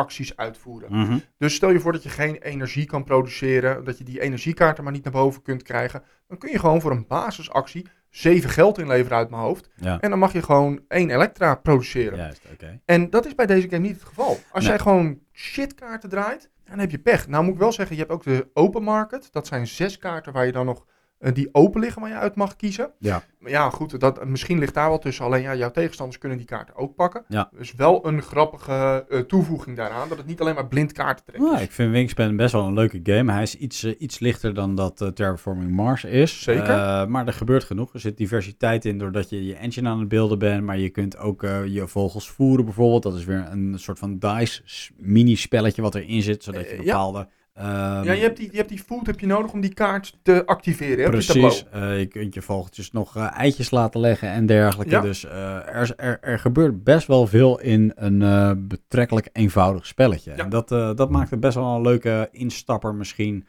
basisacties 0.04 0.38
uitvoeren. 0.38 0.89
Mhm. 1.00 1.18
Dus 1.38 1.56
stel 1.56 1.70
je 1.70 1.80
voor 1.80 1.91
dat 1.91 2.04
je 2.04 2.10
geen 2.10 2.36
energie 2.36 2.86
kan 2.86 3.04
produceren, 3.04 3.84
dat 3.84 3.98
je 3.98 4.04
die 4.04 4.22
energiekaarten 4.22 4.84
maar 4.84 4.93
niet 4.93 5.04
naar 5.04 5.14
boven 5.14 5.41
kunt 5.41 5.64
krijgen. 5.64 6.04
Dan 6.28 6.38
kun 6.38 6.52
je 6.52 6.60
gewoon 6.60 6.82
voor 6.82 6.91
een 6.91 7.08
basisactie 7.08 7.86
zeven 8.10 8.50
geld 8.50 8.78
inleveren 8.78 9.18
uit 9.18 9.30
mijn 9.30 9.41
hoofd. 9.41 9.70
Ja, 9.76 10.00
En 10.00 10.10
dan 10.10 10.20
mag 10.20 10.34
je 10.34 10.41
gewoon 10.41 10.82
één 10.88 11.10
elektra 11.10 11.56
produceren. 11.56 12.18
juist. 12.18 12.41
En 12.86 13.10
dat 13.10 13.26
is 13.26 13.36
bij 13.36 13.45
deze 13.45 13.70
game 13.70 13.82
niet 13.88 13.95
het 13.95 14.06
geval. 14.06 14.38
Als 14.52 14.64
Nee. 14.64 14.68
jij 14.74 14.80
gewoon 14.80 15.20
shitkaarten 15.34 16.10
draait, 16.10 16.50
dan 16.66 16.80
heb 16.80 16.91
je 16.91 17.00
pech. 17.00 17.28
Nou 17.28 17.43
moet 17.43 17.54
ik 17.54 17.60
wel 17.60 17.72
zeggen, 17.72 17.95
je 17.95 18.02
hebt 18.02 18.14
ook 18.14 18.24
de 18.24 18.48
open 18.54 18.84
market. 18.84 19.28
Dat 19.32 19.48
zijn 19.48 19.68
zes 19.68 19.98
kaarten 19.98 20.34
waar 20.34 20.45
je 20.45 20.52
dan 20.52 20.66
nog 20.66 20.86
die 21.34 21.49
open 21.51 21.82
liggen 21.82 22.01
waar 22.01 22.11
je 22.11 22.18
uit 22.18 22.36
mag 22.36 22.55
kiezen. 22.55 22.91
Ja. 22.99 23.24
Maar 23.39 23.51
ja, 23.51 23.70
goed, 23.70 23.99
dat, 23.99 24.26
misschien 24.26 24.59
ligt 24.59 24.74
daar 24.74 24.89
wel 24.89 24.99
tussen. 24.99 25.26
Alleen 25.26 25.41
ja, 25.41 25.55
jouw 25.55 25.72
tegenstanders 25.72 26.18
kunnen 26.18 26.38
die 26.38 26.47
kaarten 26.47 26.76
ook 26.76 26.95
pakken. 26.95 27.24
Ja. 27.28 27.49
Dus 27.57 27.74
wel 27.74 28.07
een 28.07 28.22
grappige 28.22 29.05
eh, 29.09 29.20
toevoeging 29.20 29.78
daaraan. 29.78 30.09
Dat 30.09 30.18
het 30.18 30.28
niet 30.28 30.41
alleen 30.41 30.55
maar 30.55 30.68
blind 30.68 30.91
kaarten 30.91 31.26
trekt. 31.26 31.43
Nou, 31.43 31.59
ik 31.61 31.72
vind 31.72 31.91
Wingspan 31.91 32.36
best 32.36 32.51
wel 32.51 32.65
een 32.65 32.74
leuke 32.74 32.99
game. 33.03 33.32
Hij 33.32 33.41
is 33.41 33.55
iets, 33.55 33.84
eh, 33.84 33.93
iets 33.97 34.20
lichter 34.20 34.53
dan 34.53 34.76
dat 34.76 35.01
eh, 35.01 35.07
Terraforming 35.07 35.72
Mars 35.72 36.03
is. 36.03 36.41
Zeker. 36.43 36.70
Eh, 36.70 37.05
maar 37.05 37.28
er 37.28 37.34
gebeurt 37.34 37.63
genoeg. 37.63 37.93
Er 37.93 37.99
zit 37.99 38.18
diversiteit 38.18 38.86
in 38.86 38.97
doordat 38.97 39.30
je 39.30 39.45
je 39.45 39.55
engine 39.55 39.89
aan 39.89 39.99
het 39.99 40.07
beelden 40.07 40.39
bent. 40.39 40.63
Maar 40.63 40.78
je 40.78 40.89
kunt 40.89 41.18
ook 41.18 41.43
eh, 41.43 41.65
je 41.65 41.88
vogels 41.88 42.30
voeren 42.30 42.65
bijvoorbeeld. 42.65 43.03
Dat 43.03 43.15
is 43.15 43.26
weer 43.26 43.45
een 43.51 43.74
soort 43.80 43.99
van 43.99 44.20
dice 44.20 44.61
mini-spelletje 44.97 45.82
wat 45.82 45.95
erin 45.95 46.22
zit. 46.22 46.43
Zodat 46.43 46.61
je 46.70 46.76
Eh, 46.76 46.84
ja. 46.84 47.28
Ehm, 47.58 48.03
ja, 48.03 48.12
je 48.12 48.22
hebt, 48.22 48.38
die, 48.38 48.49
je 48.51 48.58
hebt 48.58 48.70
die 48.70 48.84
food 48.84 49.05
heb 49.05 49.20
je 49.20 49.26
nodig 49.26 49.51
om 49.51 49.62
die 49.62 49.74
kaart 49.74 50.18
te 50.22 50.45
activeren. 50.45 51.03
hè, 51.03 51.10
Precies. 51.10 51.66
Eh, 51.72 51.99
je 51.99 52.05
kunt 52.05 52.34
je 52.34 52.41
vogeltjes 52.41 52.91
nog 52.91 53.16
eh, 53.16 53.38
eitjes 53.38 53.72
laten 53.72 53.99
leggen 53.99 54.30
en 54.30 54.45
dergelijke. 54.45 54.93
Ja. 54.93 55.01
Dus 55.01 55.26
eh, 55.26 55.55
er, 55.55 55.93
er, 55.95 56.18
er 56.22 56.39
gebeurt 56.39 56.84
best 56.84 57.08
wel 57.08 57.28
veel 57.28 57.60
in 57.60 57.91
een 57.95 58.68
betrekkelijk 58.68 59.30
eenvoudig 59.34 59.86
spelletje. 59.86 60.32
Ja. 60.32 60.43
En 60.43 60.49
dat, 60.49 60.70
dat 60.70 61.10
maakt 61.10 61.30
het 61.30 61.39
best 61.39 61.55
wel 61.55 61.76
een 61.76 61.82
leuke 61.82 62.30
instapper 62.32 62.95
misschien 62.95 63.47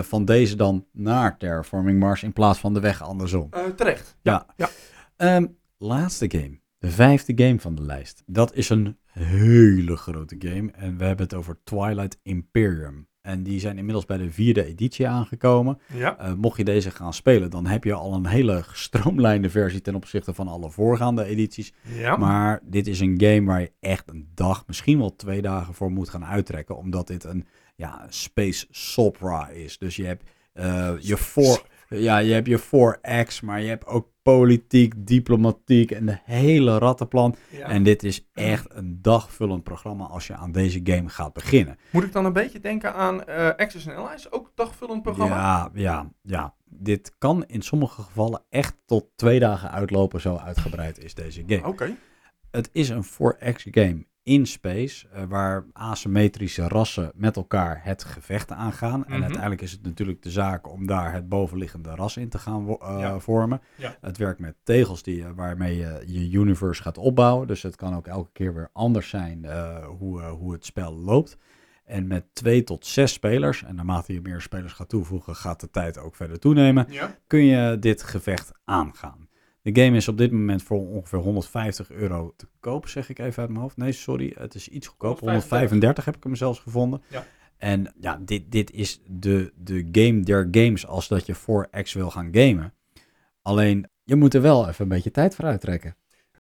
van 0.00 0.24
deze 0.24 0.56
dan 0.56 0.86
naar 0.92 1.36
Terraforming 1.36 1.98
Mars 1.98 2.22
in 2.22 2.32
plaats 2.32 2.58
van 2.58 2.74
de 2.74 2.80
weg 2.80 3.02
andersom. 3.02 3.48
Terecht. 3.76 4.16
Ja. 4.22 4.46
ja. 4.56 4.68
Ehm, 5.16 5.46
laatste 5.78 6.30
game. 6.30 6.60
De 6.78 6.90
vijfde 6.90 7.44
game 7.44 7.60
van 7.60 7.74
de 7.74 7.82
lijst. 7.82 8.22
Dat 8.26 8.54
is 8.54 8.68
een 8.68 8.96
hele 9.12 9.96
grote 9.96 10.36
game. 10.38 10.70
En 10.72 10.98
we 10.98 11.04
hebben 11.04 11.24
het 11.24 11.34
over 11.34 11.58
Twilight 11.64 12.18
Imperium. 12.22 13.08
En 13.26 13.42
die 13.42 13.60
zijn 13.60 13.78
inmiddels 13.78 14.04
bij 14.04 14.16
de 14.16 14.30
vierde 14.30 14.64
editie 14.64 15.08
aangekomen. 15.08 15.78
Ja. 15.94 16.20
Uh, 16.20 16.32
mocht 16.34 16.56
je 16.56 16.64
deze 16.64 16.90
gaan 16.90 17.14
spelen, 17.14 17.50
dan 17.50 17.66
heb 17.66 17.84
je 17.84 17.92
al 17.92 18.14
een 18.14 18.26
hele 18.26 18.62
gestroomlijnde 18.72 19.50
versie 19.50 19.80
ten 19.80 19.94
opzichte 19.94 20.34
van 20.34 20.48
alle 20.48 20.70
voorgaande 20.70 21.24
edities. 21.24 21.72
Ja. 21.82 22.16
Maar 22.16 22.60
dit 22.62 22.86
is 22.86 23.00
een 23.00 23.14
game 23.20 23.44
waar 23.44 23.60
je 23.60 23.72
echt 23.80 24.08
een 24.08 24.28
dag, 24.34 24.64
misschien 24.66 24.98
wel 24.98 25.16
twee 25.16 25.42
dagen 25.42 25.74
voor 25.74 25.90
moet 25.90 26.08
gaan 26.08 26.24
uittrekken. 26.24 26.76
Omdat 26.76 27.06
dit 27.06 27.24
een 27.24 27.46
ja, 27.76 28.06
space 28.08 28.66
sopra 28.70 29.48
is. 29.48 29.78
Dus 29.78 29.96
je 29.96 30.04
hebt 30.04 30.30
uh, 30.54 30.92
je 30.98 31.16
voor... 31.16 31.62
Ja, 31.88 32.18
je 32.18 32.32
hebt 32.32 32.46
je 32.46 32.60
4X, 32.60 33.44
maar 33.44 33.60
je 33.60 33.68
hebt 33.68 33.86
ook 33.86 34.08
politiek, 34.22 34.94
diplomatiek 34.96 35.90
en 35.90 36.06
de 36.06 36.18
hele 36.24 36.78
rattenplan. 36.78 37.36
Ja. 37.50 37.68
En 37.68 37.82
dit 37.82 38.02
is 38.02 38.28
echt 38.32 38.66
een 38.68 38.98
dagvullend 39.02 39.62
programma 39.62 40.04
als 40.04 40.26
je 40.26 40.34
aan 40.34 40.52
deze 40.52 40.80
game 40.84 41.08
gaat 41.08 41.32
beginnen. 41.32 41.78
Moet 41.90 42.04
ik 42.04 42.12
dan 42.12 42.24
een 42.24 42.32
beetje 42.32 42.60
denken 42.60 42.94
aan 42.94 43.22
uh, 43.28 43.48
Access 43.48 43.88
and 43.88 43.96
Allies, 43.96 44.32
ook 44.32 44.52
dagvullend 44.54 45.02
programma? 45.02 45.34
Ja, 45.34 45.70
ja, 45.74 46.10
ja. 46.22 46.54
Dit 46.64 47.14
kan 47.18 47.44
in 47.46 47.62
sommige 47.62 48.02
gevallen 48.02 48.42
echt 48.48 48.76
tot 48.86 49.06
twee 49.16 49.38
dagen 49.38 49.70
uitlopen, 49.70 50.20
zo 50.20 50.36
uitgebreid 50.36 51.04
is 51.04 51.14
deze 51.14 51.42
game. 51.46 51.66
Oké. 51.66 51.96
Het 52.50 52.70
is 52.72 52.88
een 52.88 53.04
4X 53.04 53.62
game 53.70 54.06
in 54.26 54.46
space, 54.46 55.06
uh, 55.16 55.22
waar 55.28 55.64
asymmetrische 55.72 56.68
rassen 56.68 57.12
met 57.14 57.36
elkaar 57.36 57.80
het 57.84 58.04
gevecht 58.04 58.52
aangaan. 58.52 59.00
Mhm. 59.00 59.12
En 59.12 59.22
uiteindelijk 59.22 59.60
is 59.62 59.72
het 59.72 59.82
natuurlijk 59.82 60.22
de 60.22 60.30
zaak 60.30 60.70
om 60.72 60.86
daar 60.86 61.12
het 61.12 61.28
bovenliggende 61.28 61.94
ras 61.94 62.16
in 62.16 62.28
te 62.28 62.38
gaan 62.38 62.68
uh, 62.68 62.76
Ja. 63.00 63.18
vormen. 63.18 63.60
Ja. 63.76 63.96
Het 64.00 64.16
werkt 64.16 64.40
met 64.40 64.54
tegels 64.62 65.02
die, 65.02 65.24
waarmee 65.26 65.76
je 65.76 66.02
je 66.06 66.30
universe 66.38 66.82
gaat 66.82 66.98
opbouwen. 66.98 67.46
Dus 67.46 67.62
het 67.62 67.76
kan 67.76 67.94
ook 67.94 68.06
elke 68.06 68.30
keer 68.32 68.54
weer 68.54 68.70
anders 68.72 69.08
zijn 69.08 69.40
uh, 69.44 69.86
hoe, 69.86 70.22
hoe 70.22 70.52
het 70.52 70.64
spel 70.66 70.92
loopt. 70.94 71.36
En 71.84 72.06
met 72.06 72.24
twee 72.32 72.64
tot 72.64 72.86
zes 72.86 73.12
spelers, 73.12 73.62
en 73.64 73.74
naarmate 73.74 74.12
je 74.12 74.20
meer 74.20 74.40
spelers 74.40 74.72
gaat 74.72 74.88
toevoegen, 74.88 75.36
gaat 75.36 75.60
de 75.60 75.70
tijd 75.70 75.98
ook 75.98 76.16
verder 76.16 76.38
toenemen, 76.38 76.86
Ja. 76.88 77.16
kun 77.26 77.44
je 77.44 77.78
dit 77.78 78.02
gevecht 78.02 78.52
aangaan. 78.64 79.25
De 79.66 79.82
game 79.82 79.96
is 79.96 80.08
op 80.08 80.18
dit 80.18 80.32
moment 80.32 80.62
voor 80.62 80.88
ongeveer 80.88 81.18
150 81.18 81.90
euro 81.90 82.34
te 82.36 82.48
koop, 82.60 82.88
zeg 82.88 83.08
ik 83.08 83.18
even 83.18 83.40
uit 83.40 83.50
mijn 83.50 83.60
hoofd. 83.60 83.76
Nee, 83.76 83.92
sorry, 83.92 84.32
het 84.38 84.54
is 84.54 84.68
iets 84.68 84.86
goedkoper. 84.86 85.22
135 85.22 86.04
heb 86.04 86.16
ik 86.16 86.22
hem 86.22 86.34
zelfs 86.34 86.58
gevonden. 86.58 87.02
Ja. 87.08 87.26
En 87.56 87.94
ja, 88.00 88.20
dit, 88.24 88.52
dit 88.52 88.70
is 88.70 89.02
de, 89.06 89.52
de 89.56 89.88
game 89.92 90.20
der 90.20 90.48
games 90.50 90.86
als 90.86 91.08
dat 91.08 91.26
je 91.26 91.34
voor 91.34 91.68
X 91.82 91.92
wil 91.92 92.10
gaan 92.10 92.28
gamen. 92.32 92.74
Alleen, 93.42 93.88
je 94.02 94.16
moet 94.16 94.34
er 94.34 94.42
wel 94.42 94.68
even 94.68 94.82
een 94.82 94.88
beetje 94.88 95.10
tijd 95.10 95.34
voor 95.34 95.44
uittrekken. 95.44 95.96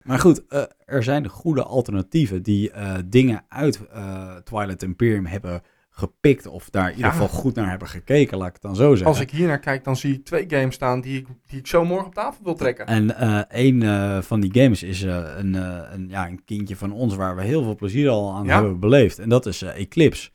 Maar 0.03 0.19
goed, 0.19 0.43
uh, 0.49 0.63
er 0.85 1.03
zijn 1.03 1.29
goede 1.29 1.63
alternatieven 1.63 2.43
die 2.43 2.71
uh, 2.73 2.97
dingen 3.05 3.45
uit 3.49 3.81
uh, 3.95 4.37
Twilight 4.37 4.83
Imperium 4.83 5.27
hebben 5.27 5.63
gepikt 5.99 6.47
of 6.47 6.71
daar 6.71 6.91
in 6.91 6.97
ieder 6.97 7.11
geval 7.11 7.29
goed 7.29 7.55
naar 7.55 7.71
hebben 7.71 7.89
gekeken, 7.89 8.39
laat 8.39 8.47
ik 8.47 8.53
het 8.53 8.63
dan 8.63 8.77
zo 8.77 8.89
zeggen. 8.89 9.07
Als 9.07 9.21
ik 9.21 9.31
hier 9.31 9.47
naar 9.47 9.59
kijk, 9.59 9.85
dan 9.85 9.97
zie 9.97 10.15
ik 10.15 10.25
twee 10.25 10.45
games 10.49 10.75
staan 10.75 11.01
die 11.01 11.19
ik, 11.19 11.27
die 11.47 11.59
ik 11.59 11.67
zo 11.67 11.85
morgen 11.85 12.07
op 12.07 12.15
tafel 12.15 12.45
wil 12.45 12.55
trekken. 12.55 12.87
En 12.87 13.05
uh, 13.05 13.41
een 13.49 13.81
uh, 13.81 14.19
van 14.23 14.41
die 14.41 14.63
games 14.63 14.83
is 14.83 15.03
uh, 15.03 15.25
een, 15.37 15.55
een, 15.55 16.09
ja, 16.09 16.27
een 16.27 16.45
kindje 16.45 16.77
van 16.77 16.93
ons 16.93 17.15
waar 17.15 17.37
we 17.37 17.43
heel 17.43 17.63
veel 17.63 17.77
plezier 17.77 18.09
al 18.09 18.35
aan 18.35 18.45
Ja. 18.45 18.55
hebben 18.55 18.81
beleefd. 18.81 19.19
En 19.19 19.29
dat 19.29 19.47
is 19.47 19.63
Eclipse. 19.63 20.31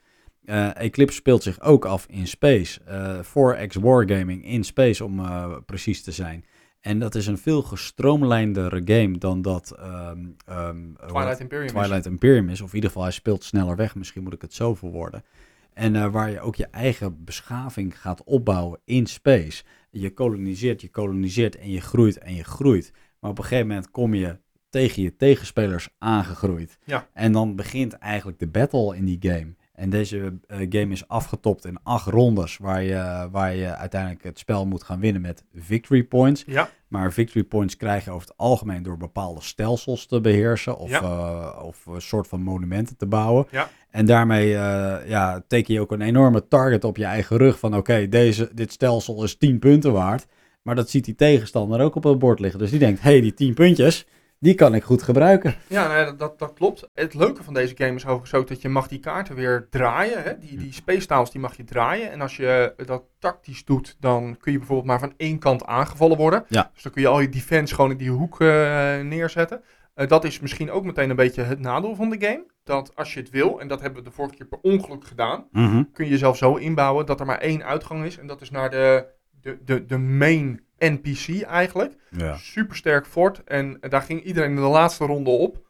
Eclipse 0.74 1.16
speelt 1.16 1.44
zich 1.44 1.62
ook 1.62 1.86
af 1.86 2.06
in 2.10 2.28
space. 2.28 2.80
4X 3.24 3.80
Wargaming 3.82 4.46
in 4.46 4.64
space 4.64 5.04
om 5.04 5.22
precies 5.66 6.04
te 6.04 6.12
zijn. 6.12 6.46
En 6.84 7.00
dat 7.00 7.16
is 7.16 7.28
een 7.28 7.38
veel 7.38 7.62
gestroomlijndere 7.62 8.82
game 8.86 9.18
dan 9.18 9.42
dat 9.42 9.76
um, 9.80 10.36
um, 10.50 10.96
Twilight 11.08 11.40
Imperium 11.40 11.68
Twilight 11.68 12.06
is. 12.06 12.12
Imperium 12.12 12.50
is. 12.50 12.62
Of 12.62 12.70
in 12.70 12.76
ieder 12.76 12.90
geval, 12.90 13.04
hij 13.06 13.14
speelt 13.14 13.44
sneller 13.44 13.76
weg. 13.76 13.96
Misschien 13.96 14.24
moet 14.24 14.34
ik 14.34 14.42
het 14.42 14.54
zo 14.54 14.76
verwoorden. 14.76 15.24
En 15.74 15.96
uh, 15.96 16.12
waar 16.12 16.30
je 16.32 16.40
ook 16.40 16.56
je 16.56 16.68
eigen 16.68 17.24
beschaving 17.24 18.02
gaat 18.02 18.24
opbouwen 18.24 18.80
in 18.86 19.06
space. 19.06 19.64
Je 19.92 20.14
koloniseert, 20.14 20.82
je 20.82 20.90
koloniseert 20.90 21.58
en 21.58 21.70
je 21.72 21.82
groeit 21.82 22.18
en 22.18 22.36
je 22.36 22.44
groeit. 22.44 22.92
Maar 23.20 23.32
op 23.32 23.38
een 23.38 23.44
gegeven 23.44 23.68
moment 23.68 23.92
kom 23.92 24.14
je 24.14 24.38
tegen 24.70 25.02
je 25.04 25.16
tegenspelers 25.16 25.90
aangegroeid. 25.98 26.78
Ja. 26.86 27.08
En 27.14 27.32
dan 27.32 27.56
begint 27.56 27.94
eigenlijk 27.94 28.40
de 28.40 28.48
battle 28.48 28.96
in 28.96 29.06
die 29.06 29.18
game. 29.20 29.56
En 29.74 29.90
deze 29.90 30.18
uh, 30.18 30.58
game 30.70 30.92
is 30.92 31.08
afgetopt 31.08 31.66
in 31.66 31.84
acht 31.84 32.08
rondes, 32.08 32.58
waar 32.58 32.84
je, 32.84 33.28
waar 33.32 33.56
je 33.56 33.76
uiteindelijk 33.76 34.24
het 34.24 34.40
spel 34.40 34.66
moet 34.66 34.84
gaan 34.84 35.00
winnen 35.00 35.22
met 35.22 35.44
victory 35.54 36.04
points. 36.04 36.44
Ja. 36.46 36.70
Maar 36.88 37.14
victory 37.14 37.44
points 37.44 37.78
krijg 37.78 38.06
je 38.06 38.12
over 38.12 38.28
het 38.28 38.38
algemeen 38.38 38.84
door 38.84 38.98
bepaalde 38.98 39.42
stelsels 39.42 40.06
te 40.06 40.22
beheersen 40.22 40.78
of, 40.78 40.90
Ja. 40.90 41.02
uh, 41.02 41.64
of 41.64 41.86
een 41.86 42.02
soort 42.02 42.28
van 42.28 42.42
monumenten 42.42 42.98
te 42.98 43.06
bouwen. 43.06 43.46
Ja. 43.52 43.70
En 43.94 44.06
daarmee 44.06 44.50
uh, 44.50 44.96
ja, 45.06 45.44
teken 45.48 45.74
je 45.74 45.80
ook 45.80 45.92
een 45.92 46.02
enorme 46.02 46.48
target 46.48 46.84
op 46.84 46.98
je 46.98 47.06
eigen 47.06 47.38
rug 47.38 47.60
van 47.60 47.76
oké, 47.76 48.10
deze 48.10 48.50
dit 48.54 48.72
stelsel 48.72 49.24
is 49.24 49.38
10 49.38 49.60
punten 49.60 49.92
waard. 49.92 50.26
Maar 50.62 50.76
dat 50.76 50.90
ziet 50.90 51.06
die 51.06 51.16
tegenstander 51.16 51.82
ook 51.82 51.96
op 51.96 52.04
het 52.04 52.20
bord 52.20 52.40
liggen. 52.40 52.60
Dus 52.60 52.70
die 52.70 52.80
denkt, 52.80 53.02
hé, 53.02 53.12
hey, 53.12 53.22
die 53.22 53.34
10 53.34 53.54
puntjes, 53.54 54.06
die 54.40 54.54
kan 54.54 54.76
ik 54.76 54.84
goed 54.84 55.04
gebruiken. 55.04 55.56
Ja, 55.68 55.94
nee, 55.94 56.06
dat, 56.06 56.20
dat, 56.20 56.40
dat, 56.40 56.54
klopt. 56.54 56.90
Het 56.94 57.14
leuke 57.14 57.44
van 57.44 57.54
deze 57.54 57.76
game 57.78 57.96
is 57.96 58.04
overigens 58.06 58.34
ook 58.34 58.48
dat 58.48 58.62
je 58.62 58.70
mag 58.70 58.88
die 58.88 59.00
kaarten 59.00 59.36
weer 59.36 59.68
draaien. 59.70 60.24
Hè? 60.24 60.38
Die, 60.38 60.58
die 60.58 60.74
space 60.74 61.08
tiles 61.08 61.32
die 61.32 61.42
mag 61.42 61.58
je 61.58 61.64
draaien. 61.64 62.12
En 62.12 62.22
als 62.22 62.38
je 62.38 62.74
dat 62.86 63.04
tactisch 63.20 63.66
doet, 63.66 63.96
dan 64.00 64.38
kun 64.40 64.52
je 64.52 64.58
bijvoorbeeld 64.58 64.88
maar 64.88 65.00
van 65.00 65.14
één 65.18 65.40
kant 65.40 65.66
aangevallen 65.66 66.18
worden. 66.18 66.46
Ja. 66.48 66.70
Dus 66.74 66.84
dan 66.84 66.92
kun 66.92 67.02
je 67.02 67.08
al 67.08 67.20
je 67.20 67.30
defense 67.30 67.76
gewoon 67.76 67.92
in 67.92 67.98
die 67.98 68.10
hoek 68.10 68.40
uh, 68.40 68.48
neerzetten. 69.00 69.62
Uh, 69.96 70.08
dat 70.08 70.24
is 70.24 70.40
misschien 70.40 70.72
ook 70.72 70.84
meteen 70.84 71.10
een 71.10 71.16
beetje 71.16 71.42
het 71.42 71.60
nadeel 71.60 71.96
van 71.96 72.10
de 72.10 72.26
game. 72.26 72.46
Dat 72.64 72.96
als 72.96 73.14
je 73.14 73.20
het 73.20 73.30
wil, 73.30 73.60
en 73.60 73.68
dat 73.68 73.82
hebben 73.82 74.04
we 74.04 74.10
de 74.10 74.16
vorige 74.16 74.36
keer 74.36 74.46
per 74.46 74.60
ongeluk 74.62 75.06
gedaan, 75.06 75.48
mm 75.52 75.70
-hmm. 75.70 75.92
kun 75.92 76.06
je 76.06 76.12
jezelf 76.12 76.38
zo 76.38 76.56
inbouwen 76.56 77.06
dat 77.06 77.20
er 77.20 77.26
maar 77.26 77.40
één 77.40 77.64
uitgang 77.66 78.06
is. 78.06 78.18
En 78.18 78.28
dat 78.28 78.42
is 78.42 78.50
naar 78.50 78.70
de, 78.70 79.08
de, 79.42 79.64
de, 79.64 79.86
de 79.86 79.98
main 79.98 80.62
NPC 80.78 81.42
eigenlijk. 81.42 81.96
Ja. 82.10 82.38
Supersterk 82.38 83.06
fort. 83.06 83.44
En 83.44 83.78
daar 83.80 84.02
ging 84.02 84.24
iedereen 84.24 84.50
in 84.50 84.56
de 84.56 84.62
laatste 84.62 85.06
ronde 85.06 85.30
op. 85.30 85.62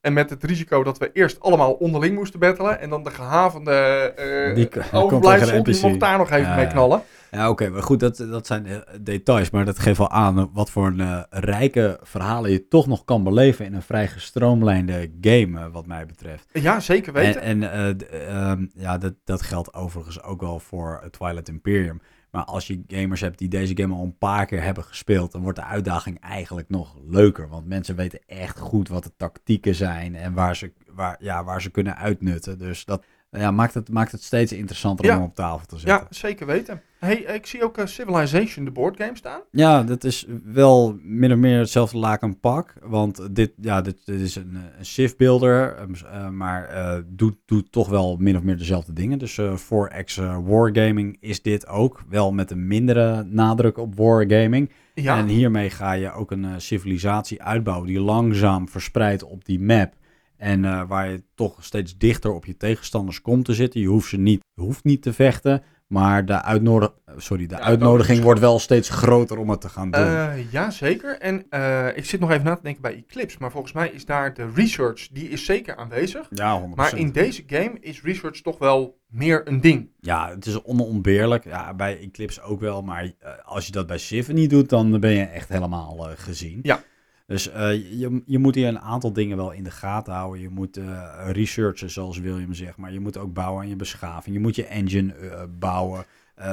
En 0.00 0.12
met 0.12 0.30
het 0.30 0.44
risico 0.44 0.82
dat 0.82 0.98
we 0.98 1.10
eerst 1.12 1.40
allemaal 1.40 1.72
onderling 1.72 2.14
moesten 2.14 2.40
battelen. 2.40 2.80
En 2.80 2.90
dan 2.90 3.04
de 3.04 3.10
gehavende 3.10 4.12
uh, 4.18 4.54
die 4.54 4.68
overblijfsel, 5.02 5.62
die 5.62 5.80
mocht 5.82 6.00
daar 6.00 6.18
nog 6.18 6.30
even 6.30 6.48
ja, 6.48 6.56
mee 6.56 6.66
knallen. 6.66 7.02
Ja, 7.30 7.50
oké, 7.50 7.68
maar 7.68 7.82
goed, 7.82 8.00
dat, 8.00 8.16
dat 8.16 8.46
zijn 8.46 8.66
uh, 8.66 8.76
details. 9.00 9.50
Maar 9.50 9.64
dat 9.64 9.78
geeft 9.78 9.98
wel 9.98 10.10
aan 10.10 10.50
wat 10.52 10.70
voor 10.70 10.86
een 10.86 11.00
uh, 11.00 11.22
rijke 11.30 11.98
verhalen 12.02 12.50
je 12.50 12.68
toch 12.68 12.86
nog 12.86 13.04
kan 13.04 13.24
beleven 13.24 13.64
in 13.64 13.74
een 13.74 13.82
vrij 13.82 14.08
gestroomlijnde 14.08 15.10
game, 15.20 15.58
uh, 15.58 15.66
wat 15.72 15.86
mij 15.86 16.06
betreft. 16.06 16.48
Ja, 16.52 16.80
zeker 16.80 17.12
weten. 17.12 17.40
En, 17.40 17.70
en 17.70 18.00
um, 18.50 18.70
ja, 18.74 18.98
dat, 18.98 19.14
dat 19.24 19.42
geldt 19.42 19.74
overigens 19.74 20.22
ook 20.22 20.40
wel 20.40 20.58
voor 20.58 21.08
Twilight 21.10 21.48
Imperium. 21.48 22.00
Maar 22.30 22.44
als 22.44 22.66
je 22.66 22.82
gamers 22.86 23.20
hebt 23.20 23.38
die 23.38 23.48
deze 23.48 23.76
game 23.76 23.94
al 23.94 24.04
een 24.04 24.18
paar 24.18 24.46
keer 24.46 24.62
hebben 24.62 24.84
gespeeld, 24.84 25.32
dan 25.32 25.42
wordt 25.42 25.58
de 25.58 25.64
uitdaging 25.64 26.20
eigenlijk 26.20 26.68
nog 26.68 26.96
leuker. 27.06 27.48
Want 27.48 27.66
mensen 27.66 27.96
weten 27.96 28.20
echt 28.26 28.58
goed 28.58 28.88
wat 28.88 29.02
de 29.02 29.12
tactieken 29.16 29.74
zijn 29.74 30.14
en 30.14 30.32
waar 30.32 30.56
ze, 30.56 30.72
waar, 30.90 31.16
ja, 31.20 31.44
waar 31.44 31.62
ze 31.62 31.70
kunnen 31.70 31.96
uitnutten. 31.96 32.58
Dus 32.58 32.84
dat 32.84 33.04
ja, 33.30 33.50
maakt, 33.50 33.74
het, 33.74 33.90
maakt 33.90 34.12
het 34.12 34.22
steeds 34.22 34.52
interessanter 34.52 35.04
ja. 35.04 35.16
om 35.16 35.22
op 35.22 35.34
tafel 35.34 35.66
te 35.66 35.78
zetten. 35.78 35.96
Ja, 35.96 36.06
zeker 36.10 36.46
weten. 36.46 36.82
Hey, 36.98 37.16
ik 37.16 37.46
zie 37.46 37.64
ook 37.64 37.78
uh, 37.78 37.86
Civilization, 37.86 38.64
de 38.64 38.70
boardgame, 38.70 39.16
staan. 39.16 39.40
Ja, 39.50 39.82
dat 39.82 40.04
is 40.04 40.26
wel 40.44 40.98
min 41.02 41.32
of 41.32 41.38
meer 41.38 41.58
hetzelfde 41.58 41.98
laak 41.98 42.22
en 42.22 42.40
pak. 42.40 42.74
Want 42.82 43.34
dit, 43.34 43.52
ja, 43.60 43.80
dit, 43.80 43.96
dit 44.04 44.20
is 44.20 44.36
een, 44.36 44.58
een 44.78 44.84
Civ 44.84 45.14
builder, 45.16 45.76
uh, 45.88 46.28
maar 46.28 46.74
uh, 46.74 47.02
doet, 47.06 47.36
doet 47.46 47.72
toch 47.72 47.88
wel 47.88 48.16
min 48.16 48.36
of 48.36 48.42
meer 48.42 48.56
dezelfde 48.56 48.92
dingen. 48.92 49.18
Dus 49.18 49.40
voor 49.54 49.92
X 50.04 50.16
Wargaming 50.44 51.16
is 51.20 51.42
dit 51.42 51.66
ook 51.66 52.02
wel 52.08 52.32
met 52.32 52.50
een 52.50 52.66
mindere 52.66 53.22
nadruk 53.22 53.78
op 53.78 53.94
Wargaming. 53.96 54.70
Ja. 54.94 55.18
En 55.18 55.26
hiermee 55.26 55.70
ga 55.70 55.92
je 55.92 56.12
ook 56.12 56.30
een 56.30 56.60
civilisatie 56.60 57.42
uitbouwen 57.42 57.86
die 57.86 58.00
langzaam 58.00 58.68
verspreidt 58.68 59.24
op 59.24 59.44
die 59.44 59.60
map. 59.60 59.92
En 60.38 60.64
uh, 60.64 60.82
waar 60.88 61.10
je 61.10 61.22
toch 61.34 61.64
steeds 61.64 61.96
dichter 61.96 62.32
op 62.32 62.44
je 62.44 62.56
tegenstanders 62.56 63.20
komt 63.20 63.44
te 63.44 63.54
zitten. 63.54 63.80
Je 63.80 63.86
hoeft, 63.86 64.08
ze 64.08 64.16
niet, 64.16 64.44
je 64.54 64.62
hoeft 64.62 64.84
niet 64.84 65.02
te 65.02 65.12
vechten. 65.12 65.62
Maar 65.88 66.24
de, 66.24 66.42
uitnodig, 66.42 66.92
sorry, 67.16 67.46
de, 67.46 67.54
de 67.54 67.60
uitnodiging 67.60 68.22
wordt 68.22 68.40
wel 68.40 68.58
steeds 68.58 68.88
groter 68.88 69.38
om 69.38 69.50
het 69.50 69.60
te 69.60 69.68
gaan 69.68 69.90
doen. 69.90 70.02
Uh, 70.02 70.52
ja, 70.52 70.70
zeker. 70.70 71.18
En 71.18 71.46
uh, 71.50 71.96
ik 71.96 72.04
zit 72.04 72.20
nog 72.20 72.30
even 72.30 72.44
na 72.44 72.54
te 72.54 72.62
denken 72.62 72.82
bij 72.82 72.96
Eclipse. 72.96 73.36
Maar 73.40 73.50
volgens 73.50 73.72
mij 73.72 73.88
is 73.88 74.04
daar 74.04 74.34
de 74.34 74.50
research, 74.54 75.08
die 75.08 75.28
is 75.28 75.44
zeker 75.44 75.76
aanwezig. 75.76 76.26
Ja, 76.30 76.62
100%. 76.62 76.74
Maar 76.74 76.96
in 76.96 77.12
deze 77.12 77.42
game 77.46 77.76
is 77.80 78.02
research 78.02 78.40
toch 78.40 78.58
wel 78.58 78.98
meer 79.06 79.48
een 79.48 79.60
ding. 79.60 79.90
Ja, 80.00 80.30
het 80.30 80.46
is 80.46 80.62
onontbeerlijk. 80.62 81.44
Ja, 81.44 81.74
bij 81.74 82.00
Eclipse 82.00 82.42
ook 82.42 82.60
wel. 82.60 82.82
Maar 82.82 83.04
uh, 83.04 83.30
als 83.44 83.66
je 83.66 83.72
dat 83.72 83.86
bij 83.86 83.98
Civ 83.98 84.28
niet 84.28 84.50
doet, 84.50 84.68
dan 84.68 85.00
ben 85.00 85.12
je 85.12 85.24
echt 85.24 85.48
helemaal 85.48 86.08
gezien. 86.16 86.58
Ja. 86.62 86.82
Dus 87.28 87.48
uh, 87.48 87.54
je, 88.00 88.22
je 88.26 88.38
moet 88.38 88.54
hier 88.54 88.68
een 88.68 88.80
aantal 88.80 89.12
dingen 89.12 89.36
wel 89.36 89.50
in 89.50 89.64
de 89.64 89.70
gaten 89.70 90.12
houden. 90.12 90.40
Je 90.40 90.48
moet 90.48 90.78
uh, 90.78 91.28
researchen, 91.30 91.90
zoals 91.90 92.18
William 92.18 92.54
zegt. 92.54 92.76
Maar 92.76 92.92
je 92.92 93.00
moet 93.00 93.16
ook 93.16 93.32
bouwen 93.32 93.62
aan 93.62 93.68
je 93.68 93.76
beschaving. 93.76 94.34
Je 94.36 94.42
moet 94.42 94.56
je 94.56 94.66
engine 94.66 95.14
uh, 95.20 95.42
bouwen. 95.58 96.04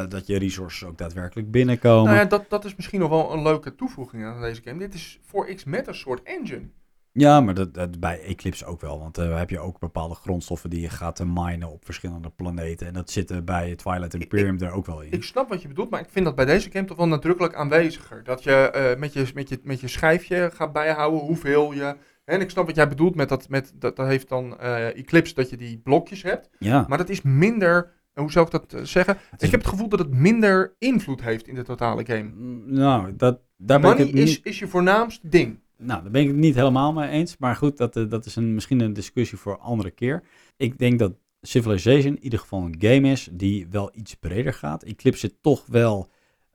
dat 0.09 0.27
je 0.27 0.37
resources 0.37 0.87
ook 0.87 0.97
daadwerkelijk 0.97 1.51
binnenkomen. 1.51 2.03
Nou 2.03 2.17
ja, 2.17 2.25
dat, 2.25 2.49
dat 2.49 2.65
is 2.65 2.75
misschien 2.75 2.99
nog 2.99 3.09
wel 3.09 3.33
een 3.33 3.41
leuke 3.41 3.75
toevoeging 3.75 4.25
aan 4.25 4.41
deze 4.41 4.61
game. 4.61 4.79
Dit 4.79 4.93
is 4.93 5.19
voor 5.21 5.53
X 5.53 5.63
met 5.63 5.87
een 5.87 5.95
soort 5.95 6.23
engine. 6.23 6.69
Ja, 7.17 7.41
maar 7.41 7.53
dat, 7.53 7.73
dat 7.73 7.99
bij 7.99 8.21
Eclipse 8.21 8.65
ook 8.65 8.81
wel. 8.81 8.99
Want 8.99 9.19
uh, 9.19 9.37
heb 9.37 9.49
je 9.49 9.59
ook 9.59 9.79
bepaalde 9.79 10.15
grondstoffen 10.15 10.69
die 10.69 10.81
je 10.81 10.89
gaat 10.89 11.19
uh, 11.19 11.27
minen 11.33 11.71
op 11.71 11.85
verschillende 11.85 12.29
planeten. 12.29 12.87
En 12.87 12.93
dat 12.93 13.09
zit 13.09 13.29
er 13.29 13.43
bij 13.43 13.75
Twilight 13.75 14.13
Imperium 14.13 14.59
er 14.59 14.71
ook 14.71 14.85
wel 14.85 15.01
in. 15.01 15.11
Ik 15.11 15.23
snap 15.23 15.49
wat 15.49 15.61
je 15.61 15.67
bedoelt, 15.67 15.89
maar 15.89 15.99
ik 15.99 16.09
vind 16.09 16.25
dat 16.25 16.35
bij 16.35 16.45
deze 16.45 16.71
game 16.71 16.85
toch 16.85 16.97
wel 16.97 17.07
nadrukkelijk 17.07 17.55
aanweziger. 17.55 18.23
Dat 18.23 18.43
je 18.43 18.91
uh, 18.93 18.99
met, 18.99 19.13
je, 19.13 19.25
met, 19.33 19.49
je, 19.49 19.59
met 19.63 19.79
je 19.79 19.87
schijfje 19.87 20.51
gaat 20.53 20.73
bijhouden 20.73 21.19
hoeveel 21.19 21.73
je... 21.73 21.95
En 22.25 22.41
ik 22.41 22.49
snap 22.49 22.65
wat 22.65 22.75
jij 22.75 22.87
bedoelt 22.87 23.15
met 23.15 23.29
dat, 23.29 23.49
met, 23.49 23.73
dat, 23.75 23.95
dat 23.95 24.07
heeft 24.07 24.29
dan 24.29 24.59
Eclipse, 24.59 25.33
dat 25.33 25.49
je 25.49 25.57
die 25.57 25.77
blokjes 25.77 26.23
hebt. 26.23 26.49
Ja. 26.59 26.85
Maar 26.87 26.97
dat 26.97 27.09
is 27.09 27.21
minder 27.21 27.93
hoe 28.13 28.31
zou 28.31 28.45
ik 28.45 28.51
dat 28.51 28.87
zeggen? 28.87 29.17
Ik 29.37 29.51
heb 29.51 29.59
het 29.59 29.69
gevoel 29.69 29.89
dat 29.89 29.99
het 29.99 30.13
minder 30.13 30.75
invloed 30.79 31.21
heeft 31.21 31.47
in 31.47 31.55
de 31.55 31.63
totale 31.63 32.05
game. 32.05 32.31
Nou, 32.65 33.15
dat, 33.15 33.39
daar 33.57 33.79
Money 33.79 33.97
ben 33.97 34.07
ik 34.07 34.13
het 34.13 34.23
is, 34.23 34.41
is 34.41 34.59
je 34.59 34.67
voornaamste 34.67 35.27
ding. 35.29 35.59
Nou, 35.77 36.01
daar 36.01 36.11
ben 36.11 36.21
ik 36.21 36.27
het 36.27 36.35
niet 36.37 36.55
helemaal 36.55 36.93
mee 36.93 37.09
eens. 37.09 37.37
Maar 37.37 37.55
goed, 37.55 37.77
dat, 37.77 37.95
uh, 37.97 38.09
dat 38.09 38.25
is 38.25 38.35
een, 38.35 38.53
misschien 38.53 38.79
een 38.79 38.93
discussie 38.93 39.37
voor 39.37 39.53
een 39.53 39.59
andere 39.59 39.91
keer. 39.91 40.23
Ik 40.57 40.77
denk 40.79 40.99
dat 40.99 41.13
Civilization 41.41 42.15
in 42.15 42.23
ieder 42.23 42.39
geval 42.39 42.61
een 42.61 42.75
game 42.79 43.07
is 43.11 43.27
die 43.31 43.67
wel 43.71 43.91
iets 43.93 44.15
breder 44.15 44.53
gaat. 44.53 44.83
Eclipse 44.83 45.19
zit 45.19 45.35
toch 45.41 45.65
wel, 45.65 46.09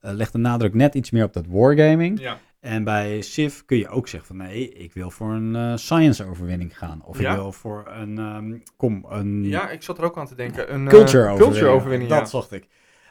uh, 0.05 0.11
legt 0.13 0.33
de 0.33 0.39
nadruk 0.39 0.75
net 0.75 0.95
iets 0.95 1.11
meer 1.11 1.25
op 1.25 1.33
dat 1.33 1.47
wargaming. 1.49 2.21
Ja. 2.21 2.39
En 2.61 2.85
bij 2.85 3.23
Civ 3.23 3.61
kun 3.67 3.77
je 3.79 3.89
ook 3.89 4.09
zeggen 4.09 4.37
van 4.37 4.47
nee, 4.47 4.69
ik 4.73 4.93
wil 4.93 5.11
voor 5.11 5.33
een 5.33 5.55
uh, 5.55 5.77
science 5.77 6.25
overwinning 6.25 6.79
gaan. 6.79 7.03
Of 7.05 7.21
Ja. 7.21 7.31
ik 7.31 7.37
wil 7.37 7.53
voor 7.53 7.89
een, 7.89 8.19
um, 8.19 8.63
kom, 8.77 9.05
een 9.09 9.45
Ja, 9.45 9.71
ik 9.71 9.83
zat 9.83 9.99
er 9.99 10.05
ook 10.05 10.19
aan 10.19 10.27
te 10.27 10.35
denken. 10.35 10.75
Een, 10.75 10.85
eh, 10.87 10.93
culture 10.93 11.23
overwinning. 11.25 11.51
culture 11.53 11.71
overwinning, 11.77 12.11
Dat 12.11 12.19
ja. 12.19 12.25
zocht 12.25 12.53
ik. 12.53 12.67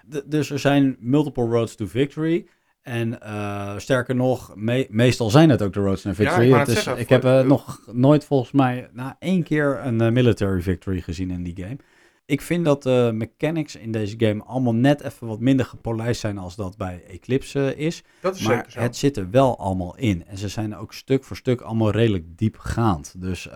D- 0.10 0.24
dus 0.26 0.50
er 0.50 0.60
zijn 0.60 0.96
multiple 1.00 1.46
roads 1.46 1.76
to 1.76 1.86
victory. 1.86 2.46
En 2.82 3.22
eh, 3.22 3.78
sterker 3.78 4.16
nog, 4.16 4.52
me- 4.56 4.88
meestal 4.90 5.30
zijn 5.30 5.50
het 5.50 5.62
ook 5.62 5.74
de 5.74 5.80
roads 5.80 6.02
to 6.02 6.14
victory. 6.14 6.44
ik 6.44 6.50
wou 6.50 6.60
Het 6.60 6.68
is- 6.70 6.84
zeggen, 6.84 7.02
ik 7.02 7.10
heb 7.10 7.24
eh, 7.24 7.42
nog 7.42 7.80
nooit 7.92 8.26
volgens 8.26 8.52
mij 8.52 8.90
na 8.94 9.16
één 9.20 9.44
keer 9.44 9.80
een 9.86 10.02
eh, 10.02 10.12
military 10.12 10.62
victory 10.62 11.02
gezien 11.02 11.32
in 11.32 11.44
die 11.44 11.56
game. 11.64 11.78
Ik 12.26 12.42
vind 12.42 12.66
dat 12.66 12.84
de 12.84 13.12
mechanics 13.14 13.76
in 13.76 13.92
deze 13.92 14.16
game 14.18 14.44
allemaal 14.44 14.74
net 14.76 15.02
even 15.02 15.28
wat 15.28 15.40
minder 15.40 15.66
gepolijst 15.66 16.22
zijn 16.22 16.38
als 16.38 16.56
dat 16.56 16.78
bij 16.78 17.04
Eclipse 17.10 17.76
is. 17.76 18.04
Dat 18.22 18.36
is 18.36 18.48
Maar 18.48 18.66
het 18.74 18.96
zit 18.98 19.18
er 19.18 19.30
wel 19.30 19.58
allemaal 19.60 19.98
in. 19.98 20.24
En 20.28 20.38
ze 20.38 20.48
zijn 20.48 20.76
ook 20.76 20.94
stuk 20.94 21.24
voor 21.24 21.36
stuk 21.38 21.62
allemaal 21.62 21.92
redelijk 21.92 22.38
diepgaand. 22.38 23.14
Dus 23.22 23.50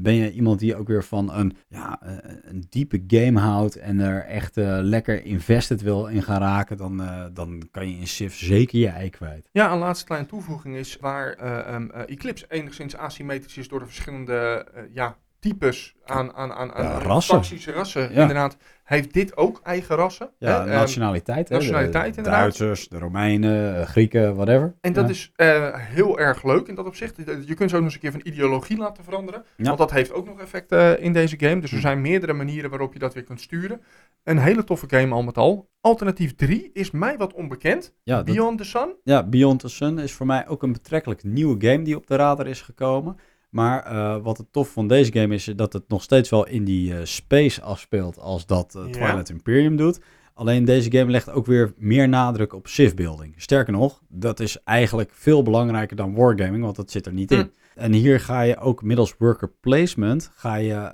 ben 0.00 0.14
je 0.14 0.32
iemand 0.32 0.58
die 0.58 0.76
ook 0.76 0.88
weer 0.88 1.04
van 1.04 1.32
een, 1.32 1.56
ja, 1.68 2.02
eh, 2.02 2.12
een 2.42 2.66
diepe 2.70 3.04
game 3.06 3.40
houdt 3.40 3.76
en 3.76 4.00
er 4.00 4.24
echt 4.24 4.56
eh, 4.56 4.78
lekker 4.82 5.24
invested 5.24 5.82
wil 5.82 6.06
in 6.06 6.22
gaan 6.22 6.40
raken, 6.40 6.76
dan, 6.76 7.02
eh, 7.02 7.24
dan 7.32 7.68
kan 7.70 7.90
je 7.90 7.98
in 7.98 8.06
Civ 8.06 8.34
zeker 8.34 8.78
je 8.78 8.88
ei 8.88 9.10
kwijt. 9.10 9.48
Ja, 9.52 9.72
een 9.72 9.78
laatste 9.78 10.04
kleine 10.04 10.26
toevoeging 10.26 10.76
is 10.76 10.96
waar 11.00 11.32
eh, 11.32 11.74
um, 11.74 11.90
eh, 11.90 12.02
Eclipse 12.06 12.46
enigszins 12.48 12.96
asymmetrisch 12.96 13.56
is 13.56 13.68
door 13.68 13.78
de 13.78 13.86
verschillende 13.86 14.66
ja, 14.92 15.16
types 15.40 15.94
aan, 16.04 16.32
aan, 16.34 16.52
aan, 16.52 16.72
aan 16.72 17.00
rassen. 17.02 17.42
rassen. 17.74 18.10
Inderdaad, 18.10 18.56
heeft 18.84 19.12
dit 19.12 19.36
ook 19.36 19.60
eigen 19.62 19.96
rassen. 19.96 20.30
Ja, 20.38 20.64
hè? 20.66 20.74
Nationaliteit. 20.74 21.48
hè, 21.48 21.54
nationaliteit, 21.54 22.10
de 22.12 22.16
inderdaad. 22.16 22.40
Duitsers, 22.40 22.88
de 22.88 22.98
Romeinen, 22.98 23.76
eh, 23.80 23.86
Grieken, 23.86 24.34
whatever. 24.34 24.74
En 24.80 24.92
dat 24.92 25.04
Ja. 25.04 25.10
is 25.10 25.32
eh, 25.36 25.74
heel 25.74 26.18
erg 26.18 26.42
leuk 26.44 26.66
in 26.68 26.74
dat 26.74 26.86
opzicht. 26.86 27.16
Je 27.46 27.54
kunt 27.54 27.70
ze 27.70 27.76
ook 27.76 27.82
nog 27.82 27.82
eens 27.82 27.94
een 27.94 28.00
keer 28.00 28.12
van 28.12 28.20
ideologie 28.24 28.76
laten 28.78 29.04
veranderen. 29.04 29.44
Ja. 29.56 29.64
Want 29.64 29.78
dat 29.78 29.90
heeft 29.90 30.12
ook 30.12 30.26
nog 30.26 30.40
effect 30.40 30.72
eh, 30.72 30.98
in 30.98 31.12
deze 31.12 31.38
game. 31.38 31.60
Dus 31.60 31.70
er 31.70 31.76
Hm. 31.76 31.82
zijn 31.82 32.00
meerdere 32.00 32.32
manieren 32.32 32.70
waarop 32.70 32.92
je 32.92 32.98
dat 32.98 33.14
weer 33.14 33.22
kunt 33.24 33.40
sturen. 33.40 33.80
Een 34.24 34.38
hele 34.38 34.64
toffe 34.64 34.86
game 34.88 35.14
al 35.14 35.22
met 35.22 35.36
al. 35.38 35.68
Alternatief 35.80 36.34
3 36.34 36.70
is 36.72 36.90
mij 36.90 37.16
wat 37.16 37.32
onbekend. 37.32 37.94
Ja, 38.02 38.16
dat- 38.16 38.24
Beyond 38.34 38.58
the 38.58 38.64
Sun. 38.64 38.94
Ja, 39.04 39.22
Beyond 39.28 39.60
the 39.60 39.68
Sun 39.68 39.98
is 39.98 40.12
voor 40.12 40.26
mij 40.26 40.48
ook 40.48 40.62
een 40.62 40.72
betrekkelijk 40.72 41.24
nieuwe 41.24 41.66
game 41.68 41.82
die 41.82 41.96
op 41.96 42.06
de 42.06 42.16
radar 42.16 42.46
is 42.46 42.60
gekomen. 42.62 43.16
Maar 43.56 43.82
eh, 43.84 44.16
wat 44.22 44.38
het 44.38 44.52
tof 44.52 44.68
van 44.68 44.88
deze 44.88 45.12
game 45.12 45.34
is, 45.34 45.44
dat 45.44 45.72
het 45.72 45.88
nog 45.88 46.02
steeds 46.02 46.30
wel 46.30 46.46
in 46.46 46.64
die 46.64 46.94
eh, 46.94 47.04
space 47.04 47.62
afspeelt 47.62 48.18
als 48.18 48.46
dat 48.46 48.74
eh, 48.74 48.82
Ja. 48.84 48.90
Twilight 48.90 49.28
Imperium 49.28 49.76
doet. 49.76 50.00
Alleen 50.34 50.64
deze 50.64 50.90
game 50.92 51.10
legt 51.10 51.30
ook 51.30 51.46
weer 51.46 51.72
meer 51.76 52.08
nadruk 52.08 52.52
op 52.52 52.66
civ-building. 52.66 53.34
Sterker 53.36 53.72
nog, 53.72 54.02
dat 54.08 54.40
is 54.40 54.62
eigenlijk 54.62 55.10
veel 55.12 55.42
belangrijker 55.42 55.96
dan 55.96 56.14
wargaming, 56.14 56.62
want 56.64 56.76
dat 56.76 56.90
zit 56.90 57.06
er 57.06 57.12
niet 57.12 57.30
Hm. 57.30 57.38
in. 57.38 57.52
En 57.74 57.92
hier 57.92 58.20
ga 58.20 58.40
je 58.40 58.58
ook 58.58 58.82
middels 58.82 59.14
worker 59.18 59.48
placement 59.60 60.30
ga 60.34 60.54
je, 60.54 60.90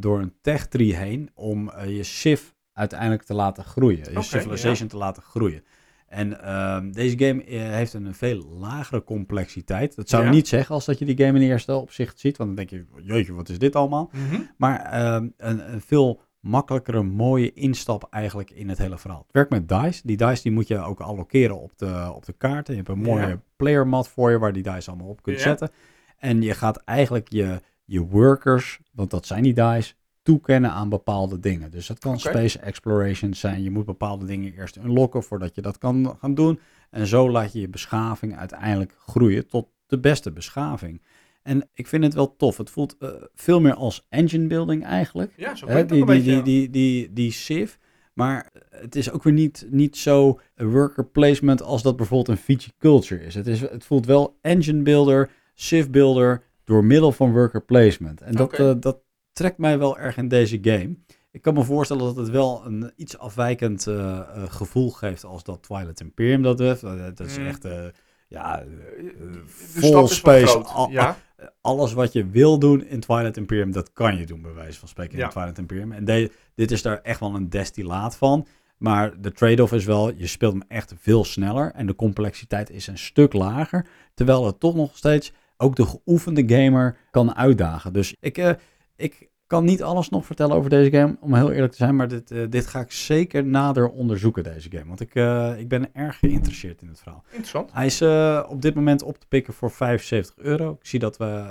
door 0.00 0.20
een 0.20 0.32
tech 0.40 0.66
tree 0.66 0.96
heen 0.96 1.30
om 1.34 1.70
je 1.86 2.02
civ 2.02 2.42
uiteindelijk 2.72 3.22
te 3.22 3.34
laten 3.34 3.64
groeien. 3.64 4.12
Je 4.12 4.22
civilization 4.22 4.88
te 4.88 4.96
laten 4.96 5.22
groeien. 5.22 5.62
En 6.06 6.42
ehm, 6.42 6.90
deze 6.90 7.18
game 7.18 7.44
eh, 7.44 7.60
heeft 7.60 7.92
een 7.92 8.14
veel 8.14 8.46
lagere 8.58 9.04
complexiteit. 9.04 9.96
Dat 9.96 10.08
zou 10.08 10.24
Ja. 10.24 10.30
niet 10.30 10.48
zeggen 10.48 10.74
als 10.74 10.84
dat 10.84 10.98
je 10.98 11.04
die 11.04 11.16
game 11.26 11.40
in 11.40 11.48
eerste 11.50 11.74
opzicht 11.74 12.20
ziet. 12.20 12.36
Want 12.36 12.56
dan 12.56 12.66
denk 12.66 12.70
je, 12.70 13.02
jeetje, 13.02 13.32
wat 13.32 13.48
is 13.48 13.58
dit 13.58 13.76
allemaal? 13.76 14.10
Mhm. 14.12 14.40
Maar 14.56 14.80
ehm, 14.80 15.28
een, 15.36 15.72
een 15.72 15.80
veel 15.80 16.20
makkelijkere, 16.40 17.02
mooie 17.02 17.52
instap 17.52 18.06
eigenlijk 18.10 18.50
in 18.50 18.68
het 18.68 18.78
hele 18.78 18.98
verhaal. 18.98 19.18
Het 19.22 19.32
werkt 19.32 19.50
met 19.50 19.68
dice. 19.68 20.00
Die 20.04 20.16
dice 20.16 20.42
die 20.42 20.52
moet 20.52 20.68
je 20.68 20.78
ook 20.78 21.00
allokeren 21.00 21.60
op 21.60 21.72
de, 21.78 22.10
op 22.14 22.24
de 22.24 22.32
kaarten. 22.32 22.74
Je 22.74 22.82
hebt 22.82 22.92
een 22.96 23.04
mooie 23.04 23.26
Ja. 23.26 23.40
player 23.56 23.86
mat 23.86 24.08
voor 24.08 24.30
je 24.30 24.38
waar 24.38 24.52
die 24.52 24.62
dice 24.62 24.90
allemaal 24.90 25.08
op 25.08 25.22
kunt 25.22 25.36
Ja. 25.36 25.42
zetten. 25.42 25.70
En 26.18 26.42
je 26.42 26.54
gaat 26.54 26.76
eigenlijk 26.76 27.28
je, 27.32 27.60
je 27.84 28.00
workers, 28.00 28.80
want 28.92 29.10
dat 29.10 29.26
zijn 29.26 29.42
die 29.42 29.54
dice, 29.54 29.94
toekennen 30.26 30.70
aan 30.70 30.88
bepaalde 30.88 31.40
dingen. 31.40 31.70
Dus 31.70 31.86
dat 31.86 31.98
kan 31.98 32.20
space 32.20 32.58
exploration 32.58 33.34
zijn. 33.34 33.62
Je 33.62 33.70
moet 33.70 33.84
bepaalde 33.84 34.24
dingen 34.24 34.52
eerst 34.52 34.76
unlocken 34.76 35.22
voordat 35.22 35.54
je 35.54 35.62
dat 35.62 35.78
kan 35.78 36.16
gaan 36.20 36.34
doen. 36.34 36.58
En 36.90 37.06
zo 37.06 37.30
laat 37.30 37.52
je 37.52 37.60
je 37.60 37.68
beschaving 37.68 38.36
uiteindelijk 38.36 38.96
groeien 39.06 39.48
tot 39.48 39.68
de 39.86 39.98
beste 39.98 40.32
beschaving. 40.32 41.02
En 41.42 41.68
ik 41.74 41.86
vind 41.86 42.04
het 42.04 42.14
wel 42.14 42.36
tof. 42.36 42.56
Het 42.56 42.70
voelt 42.70 42.96
eh, 42.98 43.08
veel 43.34 43.60
meer 43.60 43.74
als 43.74 44.06
engine 44.08 44.46
building 44.46 44.84
eigenlijk. 44.84 45.32
Ja, 45.36 45.54
zo 45.54 45.66
klinkt 45.66 45.88
die, 45.88 46.04
die, 46.04 46.22
die, 46.22 46.42
die, 46.42 46.70
die, 46.70 47.12
die 47.12 47.30
Civ. 47.30 47.74
Maar 48.12 48.50
het 48.70 48.96
is 48.96 49.10
ook 49.10 49.22
weer 49.22 49.32
niet, 49.32 49.66
niet 49.70 49.96
zo 49.96 50.40
worker 50.54 51.06
placement 51.06 51.62
als 51.62 51.82
dat 51.82 51.96
bijvoorbeeld 51.96 52.28
een 52.28 52.44
Fiji 52.44 52.70
Culture 52.78 53.24
is. 53.24 53.34
Het, 53.34 53.46
is. 53.46 53.60
het 53.60 53.84
voelt 53.84 54.06
wel 54.06 54.38
engine 54.40 54.82
builder, 54.82 55.30
Civ 55.54 55.86
builder 55.86 56.42
door 56.64 56.84
middel 56.84 57.12
van 57.12 57.32
worker 57.32 57.64
placement. 57.64 58.20
En 58.20 58.34
dat, 58.34 58.52
eh, 58.52 58.72
dat 58.80 58.98
trekt 59.36 59.58
mij 59.58 59.78
wel 59.78 59.98
erg 59.98 60.16
in 60.16 60.28
deze 60.28 60.58
game. 60.62 60.96
Ik 61.30 61.42
kan 61.42 61.54
me 61.54 61.62
voorstellen 61.64 62.04
dat 62.04 62.16
het 62.16 62.28
wel 62.30 62.62
een 62.66 62.92
iets 62.96 63.18
afwijkend 63.18 63.86
eh, 63.86 64.18
eh, 64.18 64.24
gevoel 64.48 64.90
geeft 64.90 65.24
als 65.24 65.44
dat 65.44 65.62
Twilight 65.62 66.00
Imperium 66.00 66.42
dat 66.42 66.58
heeft. 66.58 66.80
Dat, 66.80 67.16
dat 67.16 67.26
is 67.26 67.38
Mm. 67.38 67.46
echt, 67.46 67.64
eh, 67.64 67.84
ja, 68.28 68.60
Eh, 68.60 68.66
eh, 68.66 69.36
full 69.46 69.90
wel 69.92 70.08
space. 70.08 70.58
Al- 70.58 70.90
ja. 70.90 71.16
alles 71.60 71.92
wat 71.92 72.12
je 72.12 72.26
wil 72.26 72.58
doen 72.58 72.84
in 72.86 73.00
Twilight 73.00 73.36
Imperium, 73.36 73.72
dat 73.72 73.92
kan 73.92 74.16
je 74.16 74.26
doen, 74.26 74.42
bij 74.42 74.52
wijze 74.54 74.78
van 74.78 74.88
spreken, 74.88 75.18
Ja. 75.18 75.24
in 75.24 75.30
Twilight 75.30 75.58
Imperium. 75.58 75.92
En 75.92 76.04
de- 76.04 76.30
dit 76.54 76.70
is 76.70 76.82
daar 76.82 77.00
echt 77.02 77.20
wel 77.20 77.34
een 77.34 77.50
destillaat 77.50 78.16
van. 78.16 78.46
Maar 78.78 79.20
de 79.20 79.32
trade-off 79.32 79.72
is 79.72 79.84
wel, 79.84 80.12
je 80.14 80.26
speelt 80.26 80.52
hem 80.52 80.62
echt 80.68 80.94
veel 80.98 81.24
sneller 81.24 81.72
en 81.74 81.86
de 81.86 81.94
complexiteit 81.94 82.70
is 82.70 82.86
een 82.86 82.98
stuk 82.98 83.32
lager. 83.32 83.86
Terwijl 84.14 84.46
het 84.46 84.60
toch 84.60 84.74
nog 84.74 84.96
steeds 84.96 85.32
ook 85.56 85.76
de 85.76 85.86
geoefende 85.86 86.44
gamer 86.46 86.96
kan 87.10 87.34
uitdagen. 87.36 87.92
Dus 87.92 88.14
ik, 88.20 88.38
eh, 88.38 88.50
ik 88.96 89.28
kan 89.46 89.64
niet 89.64 89.82
alles 89.82 90.08
nog 90.08 90.26
vertellen 90.26 90.56
over 90.56 90.70
deze 90.70 90.90
game, 90.90 91.16
om 91.20 91.34
heel 91.34 91.52
eerlijk 91.52 91.72
te 91.72 91.78
zijn. 91.78 91.96
Maar 91.96 92.08
dit, 92.08 92.30
eh, 92.30 92.42
dit 92.48 92.66
ga 92.66 92.80
ik 92.80 92.92
zeker 92.92 93.44
nader 93.44 93.88
onderzoeken, 93.88 94.42
deze 94.42 94.70
game. 94.70 94.86
Want 94.86 95.00
ik, 95.00 95.14
eh, 95.14 95.58
ik 95.58 95.68
ben 95.68 95.94
erg 95.94 96.18
geïnteresseerd 96.18 96.82
in 96.82 96.88
het 96.88 97.00
verhaal. 97.00 97.24
Interessant. 97.28 97.72
Hij 97.72 97.86
is 97.86 98.00
eh, 98.00 98.44
op 98.48 98.62
dit 98.62 98.74
moment 98.74 99.02
op 99.02 99.18
te 99.18 99.26
pikken 99.28 99.54
voor 99.54 99.70
75 99.70 100.36
euro. 100.36 100.70
Ik 100.80 100.86
zie 100.86 100.98
dat 100.98 101.16
we 101.16 101.44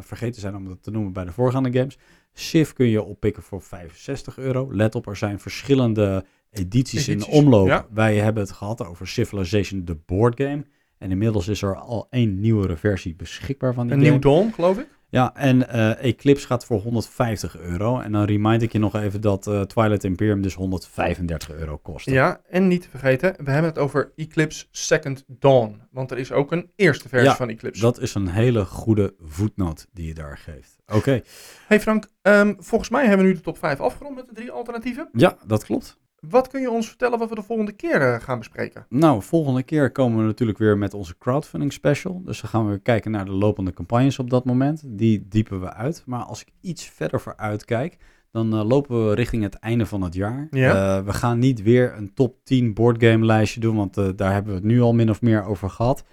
vergeten 0.00 0.40
zijn 0.40 0.56
om 0.56 0.68
dat 0.68 0.82
te 0.82 0.90
noemen 0.90 1.12
bij 1.12 1.24
de 1.24 1.32
voorgaande 1.32 1.72
games. 1.78 1.98
Civ 2.32 2.72
kun 2.72 2.86
je 2.86 3.02
oppikken 3.02 3.42
voor 3.42 3.62
65 3.62 4.38
euro. 4.38 4.74
Let 4.74 4.94
op, 4.94 5.06
er 5.06 5.16
zijn 5.16 5.40
verschillende 5.40 6.24
edities, 6.50 7.08
in 7.08 7.14
Edities, 7.14 7.34
omloop. 7.34 7.66
ja. 7.66 7.86
Wij 7.90 8.16
hebben 8.16 8.42
het 8.42 8.52
gehad 8.52 8.86
over 8.86 9.08
Civilization, 9.08 9.84
de 9.84 9.98
board 10.06 10.40
game. 10.40 10.64
En 10.98 11.10
inmiddels 11.10 11.48
is 11.48 11.62
er 11.62 11.76
al 11.76 12.06
één 12.10 12.40
nieuwere 12.40 12.76
versie 12.76 13.14
beschikbaar 13.14 13.74
van 13.74 13.86
die 13.86 13.96
Een 13.96 14.02
game. 14.02 14.10
nieuw 14.10 14.20
Dawn, 14.32 14.52
geloof 14.52 14.78
ik. 14.78 14.88
Ja, 15.08 15.34
en 15.34 15.68
eh, 15.68 16.04
Eclipse 16.04 16.46
gaat 16.46 16.64
voor 16.64 16.80
150 16.80 17.58
euro. 17.58 18.00
En 18.00 18.12
dan 18.12 18.24
remind 18.24 18.62
ik 18.62 18.72
je 18.72 18.78
nog 18.78 18.94
even 18.94 19.20
dat 19.20 19.46
eh, 19.46 19.60
Twilight 19.60 20.04
Imperium 20.04 20.42
dus 20.42 20.54
135 20.54 21.50
euro 21.50 21.76
kost. 21.76 22.06
Ja, 22.06 22.40
en 22.48 22.68
niet 22.68 22.82
te 22.82 22.88
vergeten, 22.88 23.34
we 23.44 23.50
hebben 23.50 23.70
het 23.70 23.78
over 23.78 24.12
Eclipse 24.16 24.66
Second 24.70 25.24
Dawn. 25.26 25.82
Want 25.90 26.10
er 26.10 26.18
is 26.18 26.32
ook 26.32 26.52
een 26.52 26.70
eerste 26.76 27.08
versie 27.08 27.28
Ja, 27.28 27.36
van 27.36 27.48
Eclipse. 27.48 27.80
Dat 27.80 28.00
is 28.00 28.14
een 28.14 28.28
hele 28.28 28.64
goede 28.64 29.14
voetnoot 29.20 29.86
die 29.92 30.06
je 30.06 30.14
daar 30.14 30.38
geeft. 30.38 30.76
Oké. 30.86 31.20
Hey 31.66 31.80
Frank, 31.80 32.10
ehm, 32.22 32.54
volgens 32.58 32.90
mij 32.90 33.06
hebben 33.06 33.26
we 33.26 33.32
nu 33.32 33.36
de 33.36 33.42
top 33.42 33.58
5 33.58 33.80
afgerond 33.80 34.16
met 34.16 34.26
de 34.26 34.34
drie 34.34 34.50
alternatieven. 34.50 35.08
Ja, 35.12 35.36
dat 35.46 35.64
klopt. 35.64 35.98
Wat 36.28 36.48
kun 36.48 36.60
je 36.60 36.70
ons 36.70 36.88
vertellen 36.88 37.18
wat 37.18 37.28
we 37.28 37.34
de 37.34 37.42
volgende 37.42 37.72
keer 37.72 38.00
eh, 38.00 38.20
gaan 38.20 38.38
bespreken? 38.38 38.86
Nou, 38.88 39.22
volgende 39.22 39.62
keer 39.62 39.92
komen 39.92 40.18
we 40.18 40.24
natuurlijk 40.24 40.58
weer 40.58 40.78
met 40.78 40.94
onze 40.94 41.18
crowdfunding 41.18 41.72
special. 41.72 42.22
Dus 42.24 42.40
dan 42.40 42.50
gaan 42.50 42.64
we 42.64 42.68
weer 42.68 42.80
kijken 42.80 43.10
naar 43.10 43.24
de 43.24 43.32
lopende 43.32 43.72
campagnes 43.72 44.18
op 44.18 44.30
dat 44.30 44.44
moment. 44.44 44.82
Die 44.86 45.26
diepen 45.28 45.60
we 45.60 45.72
uit. 45.72 46.02
Maar 46.06 46.22
als 46.22 46.40
ik 46.40 46.48
iets 46.60 46.84
verder 46.84 47.20
vooruit 47.20 47.64
kijk, 47.64 47.96
dan 48.30 48.52
eh, 48.52 48.64
lopen 48.64 49.08
we 49.08 49.14
richting 49.14 49.42
het 49.42 49.54
einde 49.54 49.86
van 49.86 50.02
het 50.02 50.14
jaar. 50.14 50.46
Ja. 50.50 50.98
Eh, 50.98 51.04
we 51.04 51.12
gaan 51.12 51.38
niet 51.38 51.62
weer 51.62 51.94
een 51.96 52.14
top 52.14 52.36
10 52.44 52.74
boardgame 52.74 53.24
lijstje 53.24 53.60
doen, 53.60 53.76
want 53.76 53.94
daar 53.94 54.32
hebben 54.32 54.52
we 54.52 54.58
het 54.58 54.68
nu 54.68 54.80
al 54.80 54.94
min 54.94 55.10
of 55.10 55.20
meer 55.22 55.44
over 55.44 55.70
gehad. 55.70 56.04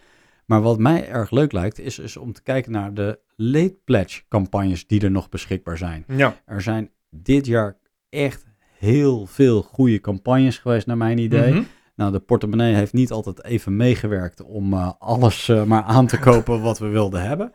Maar 0.45 0.61
wat 0.61 0.80
mij 0.80 1.07
erg 1.09 1.32
leuk 1.32 1.51
lijkt, 1.51 1.80
is, 1.80 1.99
is 1.99 2.18
om 2.18 2.34
te 2.34 2.43
kijken 2.43 2.72
naar 2.72 2.93
de 2.93 3.20
late 3.36 3.78
pledge 3.84 4.22
campagnes 4.30 4.88
die 4.88 5.01
er 5.01 5.11
nog 5.11 5.30
beschikbaar 5.30 5.78
zijn. 5.78 6.03
Ja. 6.07 6.36
Er 6.45 6.61
zijn 6.61 6.89
dit 7.09 7.45
jaar 7.45 7.78
echt 8.09 8.45
heel 8.84 9.25
veel 9.25 9.61
goede 9.61 9.99
campagnes 10.01 10.57
geweest, 10.57 10.88
naar 10.88 10.97
mijn 10.97 11.17
idee. 11.17 11.53
Mhm. 11.53 11.63
Nou, 11.95 12.11
de 12.11 12.19
portemonnee 12.19 12.73
heeft 12.73 12.93
niet 12.93 13.11
altijd 13.11 13.43
even 13.43 13.75
meegewerkt 13.75 14.43
om 14.43 14.73
eh, 14.73 14.91
alles 14.99 15.49
eh, 15.49 15.63
maar 15.63 15.84
aan 15.84 16.07
te 16.07 16.19
kopen 16.19 16.61
wat 16.61 16.79
we 16.79 16.88
wilden 16.88 17.21
hebben. 17.21 17.51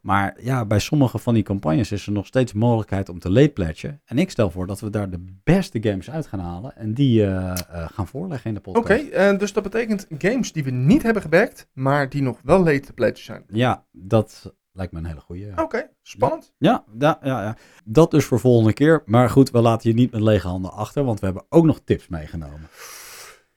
Maar 0.00 0.36
ja, 0.40 0.64
bij 0.64 0.78
sommige 0.78 1.18
van 1.18 1.34
die 1.34 1.42
campagnes 1.42 1.92
is 1.92 2.06
er 2.06 2.12
nog 2.12 2.26
steeds 2.26 2.52
mogelijkheid 2.52 3.08
om 3.08 3.18
te 3.18 3.30
late 3.30 3.48
pledgen. 3.48 4.00
En 4.04 4.18
ik 4.18 4.30
stel 4.30 4.50
voor 4.50 4.66
dat 4.66 4.80
we 4.80 4.90
daar 4.90 5.10
de 5.10 5.24
beste 5.44 5.82
games 5.82 6.10
uit 6.10 6.26
gaan 6.26 6.38
halen 6.38 6.76
en 6.76 6.94
die 6.94 7.26
eh, 7.26 7.52
gaan 7.92 8.06
voorleggen 8.06 8.48
in 8.48 8.54
de 8.54 8.60
Oké, 8.64 8.80
podcast. 8.80 9.08
eh, 9.08 9.38
dus 9.38 9.52
dat 9.52 9.62
betekent 9.62 10.06
games 10.18 10.52
die 10.52 10.64
we 10.64 10.70
niet 10.70 11.02
hebben 11.02 11.22
gebackt, 11.22 11.68
maar 11.72 12.08
die 12.08 12.22
nog 12.22 12.38
wel 12.42 12.62
pledge 12.94 13.22
zijn. 13.22 13.44
Ja, 13.48 13.84
dat 13.92 14.54
lijkt 14.74 14.92
me 14.92 14.98
een 14.98 15.06
hele 15.06 15.20
goede. 15.20 15.52
Oké, 15.56 15.90
spannend. 16.02 16.52
Ja, 16.58 16.84
ja, 16.98 17.18
ja, 17.22 17.42
ja, 17.42 17.56
dat 17.84 18.10
dus 18.10 18.24
voor 18.24 18.40
volgende 18.40 18.72
keer. 18.72 19.02
Maar 19.06 19.30
goed, 19.30 19.50
we 19.50 19.60
laten 19.60 19.90
je 19.90 19.96
niet 19.96 20.10
met 20.12 20.20
lege 20.20 20.48
handen 20.48 20.72
achter, 20.72 21.04
want 21.04 21.20
we 21.20 21.26
hebben 21.26 21.44
ook 21.48 21.64
nog 21.64 21.80
tips 21.84 22.08
meegenomen. 22.08 22.68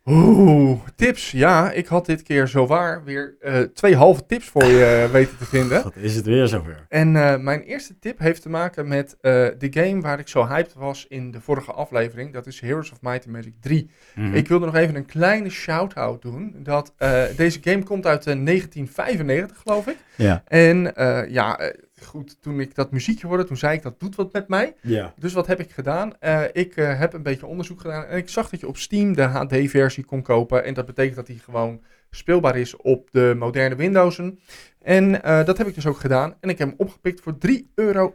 Oeh, 0.09 0.79
tips. 0.95 1.31
Ja, 1.31 1.71
ik 1.71 1.87
had 1.87 2.05
dit 2.05 2.23
keer 2.23 2.47
zowaar 2.47 3.03
weer 3.03 3.35
eh, 3.39 3.61
twee 3.61 3.95
halve 3.95 4.25
tips 4.25 4.45
voor 4.47 4.65
je 4.65 4.85
eh, 4.85 5.11
weten 5.11 5.37
te 5.37 5.45
vinden. 5.45 5.83
Dat 5.83 5.95
is 5.95 6.15
het 6.15 6.25
weer 6.25 6.47
zover. 6.47 6.85
En 6.89 7.15
eh, 7.15 7.37
mijn 7.37 7.61
eerste 7.61 7.99
tip 7.99 8.19
heeft 8.19 8.41
te 8.41 8.49
maken 8.49 8.87
met 8.87 9.17
de 9.21 9.67
game 9.69 10.01
waar 10.01 10.19
ik 10.19 10.27
zo 10.27 10.47
hyped 10.47 10.73
was 10.73 11.05
in 11.07 11.31
de 11.31 11.41
vorige 11.41 11.71
aflevering. 11.71 12.33
Dat 12.33 12.47
is 12.47 12.59
Heroes 12.59 12.91
of 12.91 13.01
Might 13.01 13.25
and 13.25 13.35
Magic 13.35 13.53
3. 13.59 13.89
Mhm. 14.15 14.33
Ik 14.33 14.47
wilde 14.47 14.65
nog 14.65 14.75
even 14.75 14.95
een 14.95 15.05
kleine 15.05 15.49
shout-out 15.49 16.21
doen. 16.21 16.55
Dat, 16.57 16.93
deze 17.35 17.59
game 17.61 17.83
komt 17.83 18.05
uit 18.05 18.27
eh, 18.27 18.45
1995, 18.45 19.57
geloof 19.57 19.87
ik. 19.87 19.97
Ja. 20.15 20.43
En 20.47 20.93
ja, 21.29 21.73
goed, 22.05 22.41
toen 22.41 22.59
ik 22.59 22.75
dat 22.75 22.91
muziekje 22.91 23.27
hoorde, 23.27 23.43
toen 23.43 23.57
zei 23.57 23.75
ik 23.75 23.81
dat 23.81 23.99
doet 23.99 24.15
wat 24.15 24.33
met 24.33 24.47
mij. 24.47 24.75
Ja. 24.81 25.13
Dus 25.17 25.33
wat 25.33 25.47
heb 25.47 25.59
ik 25.59 25.71
gedaan? 25.71 26.19
Eh, 26.19 26.43
ik 26.51 26.75
eh, 26.75 26.99
heb 26.99 27.13
een 27.13 27.23
beetje 27.23 27.45
onderzoek 27.45 27.81
gedaan 27.81 28.05
en 28.05 28.17
ik 28.17 28.29
zag 28.29 28.49
dat 28.49 28.59
je 28.59 28.67
op 28.67 28.77
Steam 28.77 29.13
de 29.13 29.21
HD-versie 29.21 30.05
kon 30.05 30.21
kopen. 30.21 30.63
En 30.63 30.73
dat 30.73 30.85
betekent 30.85 31.15
dat 31.15 31.27
die 31.27 31.39
gewoon 31.39 31.81
speelbaar 32.17 32.57
is 32.57 32.75
op 32.75 33.09
de 33.11 33.35
moderne 33.37 33.75
Windowsen. 33.75 34.39
En 34.81 35.23
eh, 35.23 35.45
dat 35.45 35.57
heb 35.57 35.67
ik 35.67 35.75
dus 35.75 35.85
ook 35.87 35.97
gedaan. 35.99 36.35
En 36.39 36.49
ik 36.49 36.57
heb 36.57 36.67
hem 36.67 36.77
opgepikt 36.77 37.21
voor 37.21 37.37
3,49 37.47 37.63
euro. 37.75 38.13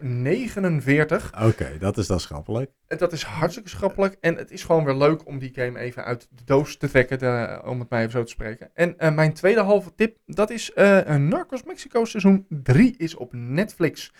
Oké, 1.47 1.77
dat 1.79 1.99
is 1.99 2.07
dan 2.07 2.21
schappelijk. 2.21 2.71
En 2.89 2.99
dat 2.99 3.13
is 3.13 3.23
hartstikke 3.23 3.69
schappelijk. 3.69 4.17
En 4.21 4.37
het 4.37 4.51
is 4.51 4.65
gewoon 4.65 4.85
weer 4.85 4.95
leuk 4.95 5.27
om 5.27 5.39
die 5.39 5.53
game 5.55 5.79
even 5.79 6.05
uit 6.05 6.29
de 6.31 6.45
doos 6.45 6.77
te 6.77 6.89
trekken, 6.91 7.19
de- 7.19 7.61
om 7.65 7.81
het 7.81 7.91
maar 7.91 7.99
even 8.01 8.13
zo 8.13 8.23
te 8.23 8.31
spreken. 8.31 8.71
En 8.75 8.99
eh, 8.99 9.15
mijn 9.15 9.33
tweede 9.33 9.61
halve 9.61 9.95
tip, 9.95 10.17
dat 10.27 10.51
is 10.51 10.73
eh 10.73 11.17
Narcos 11.17 11.63
Mexico 11.63 12.05
seizoen 12.05 12.47
3 12.49 12.95
is 12.97 13.15
op 13.15 13.33
Netflix. 13.33 14.13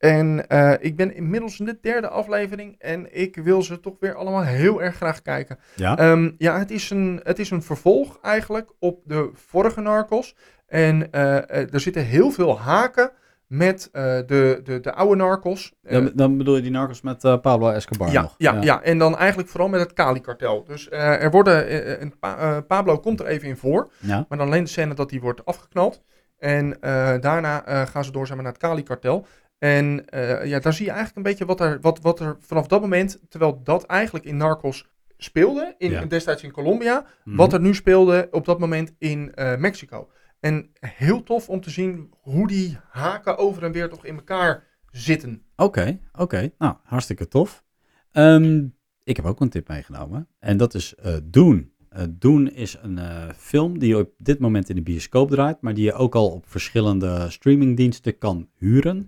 En 0.00 0.48
eh, 0.48 0.72
ik 0.80 0.96
ben 0.96 1.14
inmiddels 1.14 1.58
in 1.58 1.64
de 1.64 1.78
derde 1.80 2.08
aflevering 2.08 2.74
en 2.78 3.16
ik 3.20 3.36
wil 3.36 3.62
ze 3.62 3.80
toch 3.80 3.96
weer 4.00 4.14
allemaal 4.14 4.42
heel 4.42 4.82
erg 4.82 4.96
graag 4.96 5.22
kijken. 5.22 5.58
Ja. 5.76 5.96
Ehm, 5.98 6.30
ja, 6.38 6.58
het 6.58 6.70
is, 6.70 6.90
een, 6.90 7.20
het 7.22 7.38
is 7.38 7.50
een 7.50 7.62
vervolg 7.62 8.18
eigenlijk 8.22 8.72
op 8.78 9.00
de 9.04 9.30
vorige 9.34 9.80
Narcos. 9.80 10.36
En 10.66 11.12
eh, 11.12 11.74
er 11.74 11.80
zitten 11.80 12.04
heel 12.04 12.30
veel 12.30 12.58
haken 12.60 13.10
met 13.46 13.88
de, 13.92 14.60
de, 14.64 14.80
de 14.80 14.92
oude 14.92 15.16
Narcos. 15.16 15.72
Dan, 15.82 16.10
dan 16.14 16.36
bedoel 16.38 16.56
je 16.56 16.62
die 16.62 16.70
narcos 16.70 17.00
met 17.00 17.20
Pablo 17.20 17.70
Escobar 17.70 18.12
ja, 18.12 18.22
nog? 18.22 18.34
ja, 18.38 18.60
ja. 18.60 18.82
en 18.82 18.98
dan 18.98 19.16
eigenlijk 19.16 19.48
vooral 19.48 19.68
met 19.68 19.80
het 19.80 19.92
Cali-kartel. 19.92 20.64
Dus 20.64 20.90
er 20.90 21.30
worden, 21.30 22.02
een 22.02 22.18
Pa- 22.18 22.60
Pablo 22.60 22.98
komt 22.98 23.20
er 23.20 23.26
even 23.26 23.48
in 23.48 23.56
voor, 23.56 23.90
Ja. 23.98 24.26
maar 24.28 24.38
dan 24.38 24.46
alleen 24.46 24.64
de 24.64 24.70
scène 24.70 24.94
dat 24.94 25.10
hij 25.10 25.20
wordt 25.20 25.44
afgeknald. 25.44 26.02
En 26.38 26.76
daarna 27.20 27.84
gaan 27.84 28.04
ze 28.04 28.12
door 28.12 28.26
maar, 28.28 28.36
naar 28.36 28.52
het 28.52 28.60
Cali-kartel. 28.60 29.26
En 29.60 30.06
eh, 30.08 30.46
ja, 30.46 30.58
daar 30.58 30.72
zie 30.72 30.84
je 30.84 30.90
eigenlijk 30.90 31.16
een 31.18 31.30
beetje 31.32 31.44
wat 31.46 31.60
er, 31.60 31.80
wat, 31.80 32.00
wat 32.00 32.20
er 32.20 32.36
vanaf 32.40 32.66
dat 32.66 32.80
moment, 32.80 33.18
terwijl 33.28 33.60
dat 33.62 33.84
eigenlijk 33.84 34.24
in 34.24 34.36
Narcos 34.36 34.88
speelde, 35.16 35.74
in, 35.78 35.90
Ja. 35.90 36.04
destijds 36.04 36.42
in 36.42 36.50
Colombia, 36.52 37.06
Mhm. 37.24 37.36
wat 37.36 37.52
er 37.52 37.60
nu 37.60 37.74
speelde 37.74 38.28
op 38.30 38.44
dat 38.44 38.58
moment 38.58 38.92
in 38.98 39.34
eh, 39.34 39.56
Mexico. 39.56 40.10
En 40.40 40.70
heel 40.80 41.22
tof 41.22 41.48
om 41.48 41.60
te 41.60 41.70
zien 41.70 42.10
hoe 42.20 42.46
die 42.46 42.78
haken 42.88 43.38
over 43.38 43.64
en 43.64 43.72
weer 43.72 43.88
toch 43.88 44.04
in 44.04 44.14
elkaar 44.14 44.66
zitten. 44.90 45.42
Oké, 45.56 45.98
oké. 46.12 46.50
Nou, 46.58 46.74
hartstikke 46.84 47.28
tof. 47.28 47.64
Ehm, 48.12 48.66
ik 49.02 49.16
heb 49.16 49.24
ook 49.24 49.40
een 49.40 49.48
tip 49.48 49.68
meegenomen. 49.68 50.28
En 50.38 50.56
dat 50.56 50.74
is 50.74 50.94
eh 50.94 51.16
Dune. 51.24 51.69
Eh 51.90 52.04
Dune 52.10 52.52
is 52.52 52.76
een 52.82 52.98
eh, 52.98 53.28
film 53.36 53.78
die 53.78 53.98
op 53.98 54.10
dit 54.18 54.38
moment 54.38 54.68
in 54.68 54.76
de 54.76 54.82
bioscoop 54.82 55.30
draait, 55.30 55.60
maar 55.60 55.74
die 55.74 55.84
je 55.84 55.92
ook 55.92 56.14
al 56.14 56.30
op 56.30 56.44
verschillende 56.48 57.26
streamingdiensten 57.30 58.18
kan 58.18 58.48
huren. 58.56 59.06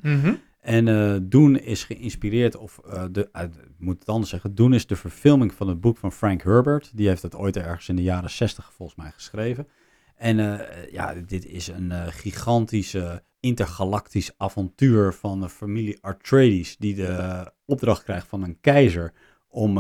En 0.61 0.89
eh 0.89 1.17
Dune 1.23 1.63
is 1.63 1.85
geïnspireerd, 1.85 2.57
of 2.57 2.81
eh, 2.87 3.05
de, 3.11 3.29
ik 3.33 3.51
moet 3.79 3.99
het 3.99 4.09
anders 4.09 4.31
zeggen, 4.31 4.55
Dune 4.55 4.75
is 4.75 4.87
de 4.87 4.97
verfilming 4.97 5.53
van 5.53 5.69
het 5.69 5.81
boek 5.81 5.97
van 5.97 6.13
Frank 6.13 6.43
Herbert. 6.43 6.91
Die 6.95 7.09
heeft 7.09 7.23
het 7.23 7.35
ooit 7.35 7.57
ergens 7.57 7.89
in 7.89 7.97
de 7.97 8.03
jaren 8.03 8.31
60 8.31 8.73
volgens 8.73 8.99
mij 8.99 9.11
geschreven. 9.11 9.69
En 10.17 10.67
ja, 10.93 11.15
dit 11.27 11.47
is 11.47 11.69
een 11.69 11.93
gigantische 12.13 13.23
intergalactisch 13.41 14.31
avontuur 14.37 15.13
van 15.13 15.41
de 15.41 15.49
familie 15.49 15.99
Atreides, 16.01 16.77
die 16.77 16.95
de 16.95 17.53
opdracht 17.65 18.03
krijgt 18.03 18.27
van 18.27 18.43
een 18.43 18.61
keizer 18.61 19.13
om 19.49 19.79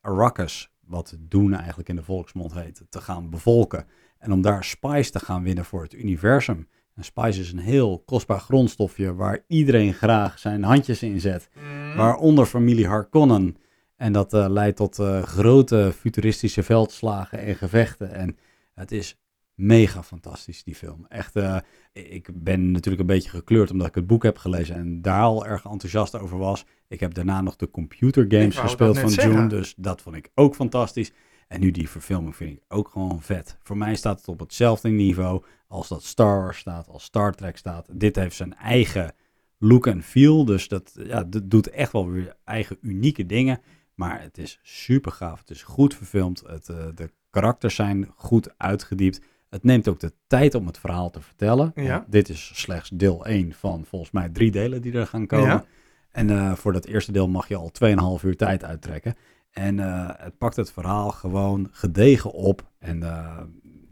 Arrakis, 0.00 0.71
wat 0.92 1.16
Dune 1.20 1.56
eigenlijk 1.56 1.88
in 1.88 1.96
de 1.96 2.02
volksmond 2.02 2.54
heet, 2.54 2.82
te 2.88 3.00
gaan 3.00 3.30
bevolken. 3.30 3.86
En 4.18 4.32
om 4.32 4.42
daar 4.42 4.64
spice 4.64 5.10
te 5.10 5.18
gaan 5.18 5.42
winnen 5.42 5.64
voor 5.64 5.82
het 5.82 5.94
universum. 5.94 6.68
En 6.94 7.04
spice 7.04 7.40
is 7.40 7.52
een 7.52 7.58
heel 7.58 8.02
kostbaar 8.06 8.40
grondstofje 8.40 9.14
waar 9.14 9.44
iedereen 9.46 9.94
graag 9.94 10.38
zijn 10.38 10.62
handjes 10.62 11.02
in 11.02 11.20
zet. 11.20 11.48
Waaronder 11.96 12.46
familie 12.46 12.86
Harkonnen. 12.86 13.56
En 13.96 14.12
dat 14.12 14.34
eh, 14.34 14.46
leidt 14.48 14.76
tot 14.76 14.98
eh, 14.98 15.22
grote 15.22 15.92
futuristische 15.96 16.62
veldslagen 16.62 17.38
en 17.38 17.54
gevechten. 17.54 18.12
En 18.12 18.36
het 18.74 18.92
is 18.92 19.21
mega 19.54 20.02
fantastisch, 20.02 20.64
die 20.64 20.74
film. 20.74 21.06
Echt, 21.08 21.36
eh, 21.36 21.56
ik 21.92 22.28
ben 22.34 22.70
natuurlijk 22.70 23.00
een 23.00 23.14
beetje 23.14 23.30
gekleurd 23.30 23.70
omdat 23.70 23.86
ik 23.86 23.94
het 23.94 24.06
boek 24.06 24.22
heb 24.22 24.38
gelezen 24.38 24.74
en 24.74 25.02
daar 25.02 25.22
al 25.22 25.46
erg 25.46 25.64
enthousiast 25.64 26.18
over 26.18 26.38
was. 26.38 26.64
Ik 26.88 27.00
heb 27.00 27.14
daarna 27.14 27.40
nog 27.40 27.56
de 27.56 27.70
computer 27.70 28.24
Ik 28.24 28.32
games 28.32 28.54
wou 28.54 28.66
gespeeld 28.66 28.98
van 28.98 29.10
zeggen. 29.10 29.34
June, 29.34 29.48
dus 29.48 29.74
dat 29.76 30.00
vond 30.00 30.16
ik 30.16 30.30
ook 30.34 30.54
fantastisch. 30.54 31.12
En 31.48 31.60
nu 31.60 31.70
die 31.70 31.88
verfilming 31.88 32.36
vind 32.36 32.56
ik 32.56 32.62
ook 32.68 32.88
gewoon 32.88 33.22
vet. 33.22 33.56
Voor 33.62 33.76
mij 33.76 33.94
staat 33.94 34.18
het 34.18 34.28
op 34.28 34.40
hetzelfde 34.40 34.88
niveau 34.88 35.44
als 35.66 35.88
dat 35.88 36.04
Star 36.04 36.42
Wars 36.42 36.58
staat, 36.58 36.88
als 36.88 37.04
Star 37.04 37.34
Trek 37.34 37.56
staat. 37.56 37.86
Dit 37.90 38.16
heeft 38.16 38.36
zijn 38.36 38.54
eigen 38.54 39.14
look 39.58 39.86
en 39.86 40.02
feel, 40.02 40.44
dus 40.44 40.68
dat, 40.68 40.92
ja, 41.04 41.24
dat 41.24 41.50
doet 41.50 41.70
echt 41.70 41.92
wel 41.92 42.10
weer 42.10 42.36
eigen 42.44 42.78
unieke 42.80 43.26
dingen. 43.26 43.60
Maar 43.94 44.22
het 44.22 44.38
is 44.38 44.58
super 44.62 45.12
gaaf. 45.12 45.38
Het 45.38 45.50
is 45.50 45.62
goed 45.62 45.94
verfilmd. 45.94 46.42
Het, 46.46 46.68
eh, 46.68 46.86
de 46.94 47.10
karakters 47.30 47.74
zijn 47.74 48.12
goed 48.14 48.58
uitgediept. 48.58 49.20
Het 49.52 49.64
neemt 49.64 49.88
ook 49.88 50.00
de 50.00 50.12
tijd 50.26 50.54
om 50.54 50.66
het 50.66 50.78
verhaal 50.78 51.10
te 51.10 51.20
vertellen. 51.20 51.72
Ja. 51.74 52.04
Dit 52.08 52.28
is 52.28 52.50
slechts 52.54 52.90
deel 52.90 53.26
1 53.26 53.52
van 53.52 53.84
volgens 53.84 54.10
mij 54.10 54.28
drie 54.28 54.50
delen 54.50 54.82
die 54.82 54.92
er 54.92 55.06
gaan 55.06 55.26
komen. 55.26 55.48
Ja. 55.48 55.64
En 56.10 56.30
eh, 56.30 56.52
voor 56.52 56.72
dat 56.72 56.84
eerste 56.84 57.12
deel 57.12 57.28
mag 57.28 57.48
je 57.48 57.56
al 57.56 57.72
2,5 58.18 58.24
uur 58.24 58.36
tijd 58.36 58.64
uittrekken. 58.64 59.14
En 59.52 59.78
eh, 59.78 60.08
het 60.16 60.38
pakt 60.38 60.56
het 60.56 60.72
verhaal 60.72 61.10
gewoon 61.10 61.68
gedegen 61.70 62.32
op. 62.32 62.70
En 62.78 63.02
eh, 63.02 63.40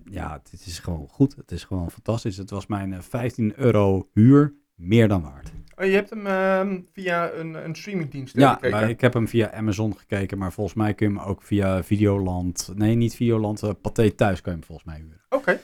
ja, 0.04 0.40
het 0.50 0.66
is 0.66 0.78
gewoon 0.78 1.08
goed. 1.08 1.36
Het 1.36 1.50
is 1.50 1.64
gewoon 1.64 1.90
fantastisch. 1.90 2.36
Het 2.36 2.50
was 2.50 2.66
mijn 2.66 2.92
eh, 2.92 3.00
15 3.00 3.52
euro 3.56 4.08
huur 4.12 4.54
meer 4.74 5.08
dan 5.08 5.22
waard. 5.22 5.52
Oh, 5.80 5.86
je 5.86 5.92
hebt 5.92 6.10
hem 6.10 6.26
ehm, 6.26 6.78
via 6.92 7.30
een, 7.32 7.64
een 7.64 7.74
streamingdienst 7.74 8.34
eh, 8.34 8.40
Ja, 8.40 8.52
gekeken. 8.52 8.70
maar 8.70 8.88
ik 8.88 9.00
heb 9.00 9.12
hem 9.12 9.28
via 9.28 9.52
Amazon 9.52 9.96
gekeken, 9.98 10.38
maar 10.38 10.52
volgens 10.52 10.76
mij 10.76 10.94
kun 10.94 11.12
je 11.12 11.18
hem 11.18 11.28
ook 11.28 11.42
via 11.42 11.82
Videoland. 11.82 12.72
Nee, 12.74 12.94
niet 12.94 13.14
Videoland, 13.14 13.62
uh, 13.62 13.70
Pathé 13.80 14.10
Thuis 14.10 14.40
kun 14.40 14.52
je 14.52 14.58
hem 14.58 14.66
volgens 14.66 14.86
mij 14.86 14.96
huren. 14.96 15.20
Oké. 15.28 15.60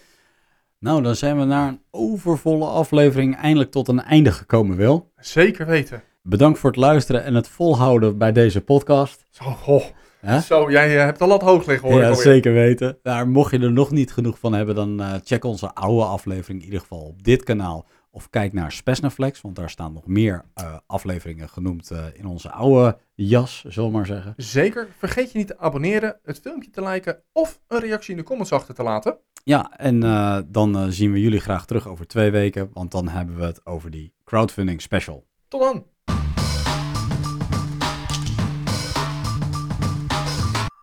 Nou, 0.78 1.02
dan 1.02 1.16
zijn 1.16 1.38
we 1.38 1.44
na 1.44 1.68
een 1.68 1.80
overvolle 1.90 2.66
aflevering 2.66 3.36
eindelijk 3.36 3.70
tot 3.70 3.88
een 3.88 4.02
einde 4.02 4.32
gekomen, 4.32 4.76
Wil. 4.76 5.12
Zeker 5.16 5.66
weten. 5.66 6.02
Bedankt 6.22 6.58
voor 6.58 6.70
het 6.70 6.78
luisteren 6.78 7.24
en 7.24 7.34
het 7.34 7.48
volhouden 7.48 8.18
bij 8.18 8.32
deze 8.32 8.60
podcast. 8.60 9.26
Zo, 9.30 9.44
ho. 9.44 9.82
Hè? 10.20 10.40
Zo 10.40 10.70
jij 10.70 10.98
eh, 10.98 11.04
hebt 11.04 11.18
de 11.18 11.26
lat 11.26 11.42
hoog 11.42 11.66
liggen 11.66 11.88
hoor. 11.88 12.00
Ja, 12.00 12.14
zeker 12.14 12.52
weten. 12.52 12.98
Nou, 13.02 13.26
mocht 13.26 13.50
je 13.50 13.58
er 13.58 13.72
nog 13.72 13.90
niet 13.90 14.12
genoeg 14.12 14.38
van 14.38 14.52
hebben, 14.52 14.74
dan 14.74 15.20
check 15.24 15.44
onze 15.44 15.74
oude 15.74 16.04
aflevering 16.04 16.58
in 16.58 16.64
ieder 16.64 16.80
geval 16.80 17.00
op 17.00 17.24
dit 17.24 17.42
kanaal. 17.44 17.86
Of 18.16 18.30
kijk 18.30 18.52
naar 18.52 18.72
Spesnaflex, 18.72 19.40
want 19.40 19.56
daar 19.56 19.70
staan 19.70 19.92
nog 19.92 20.06
meer 20.06 20.44
eh, 20.54 20.76
afleveringen 20.86 21.48
genoemd 21.48 21.90
eh, 21.90 22.04
in 22.12 22.26
onze 22.26 22.50
oude 22.50 22.98
jas, 23.14 23.64
zullen 23.68 23.90
we 23.90 23.96
maar 23.96 24.06
zeggen. 24.06 24.34
Zeker. 24.36 24.88
Vergeet 24.98 25.32
je 25.32 25.38
niet 25.38 25.46
te 25.46 25.58
abonneren, 25.58 26.18
het 26.22 26.40
filmpje 26.40 26.70
te 26.70 26.82
liken 26.82 27.22
of 27.32 27.60
een 27.66 27.80
reactie 27.80 28.10
in 28.10 28.16
de 28.16 28.22
comments 28.22 28.52
achter 28.52 28.74
te 28.74 28.82
laten. 28.82 29.18
Ja, 29.44 29.72
en 29.76 30.02
eh, 30.02 30.38
dan 30.46 30.92
zien 30.92 31.12
we 31.12 31.20
jullie 31.20 31.40
graag 31.40 31.66
terug 31.66 31.88
over 31.88 32.06
twee 32.06 32.30
weken, 32.30 32.70
want 32.72 32.90
dan 32.90 33.08
hebben 33.08 33.36
we 33.36 33.44
het 33.44 33.66
over 33.66 33.90
die 33.90 34.14
crowdfunding 34.24 34.82
special. 34.82 35.26
Tot 35.48 35.60
dan. 35.60 35.86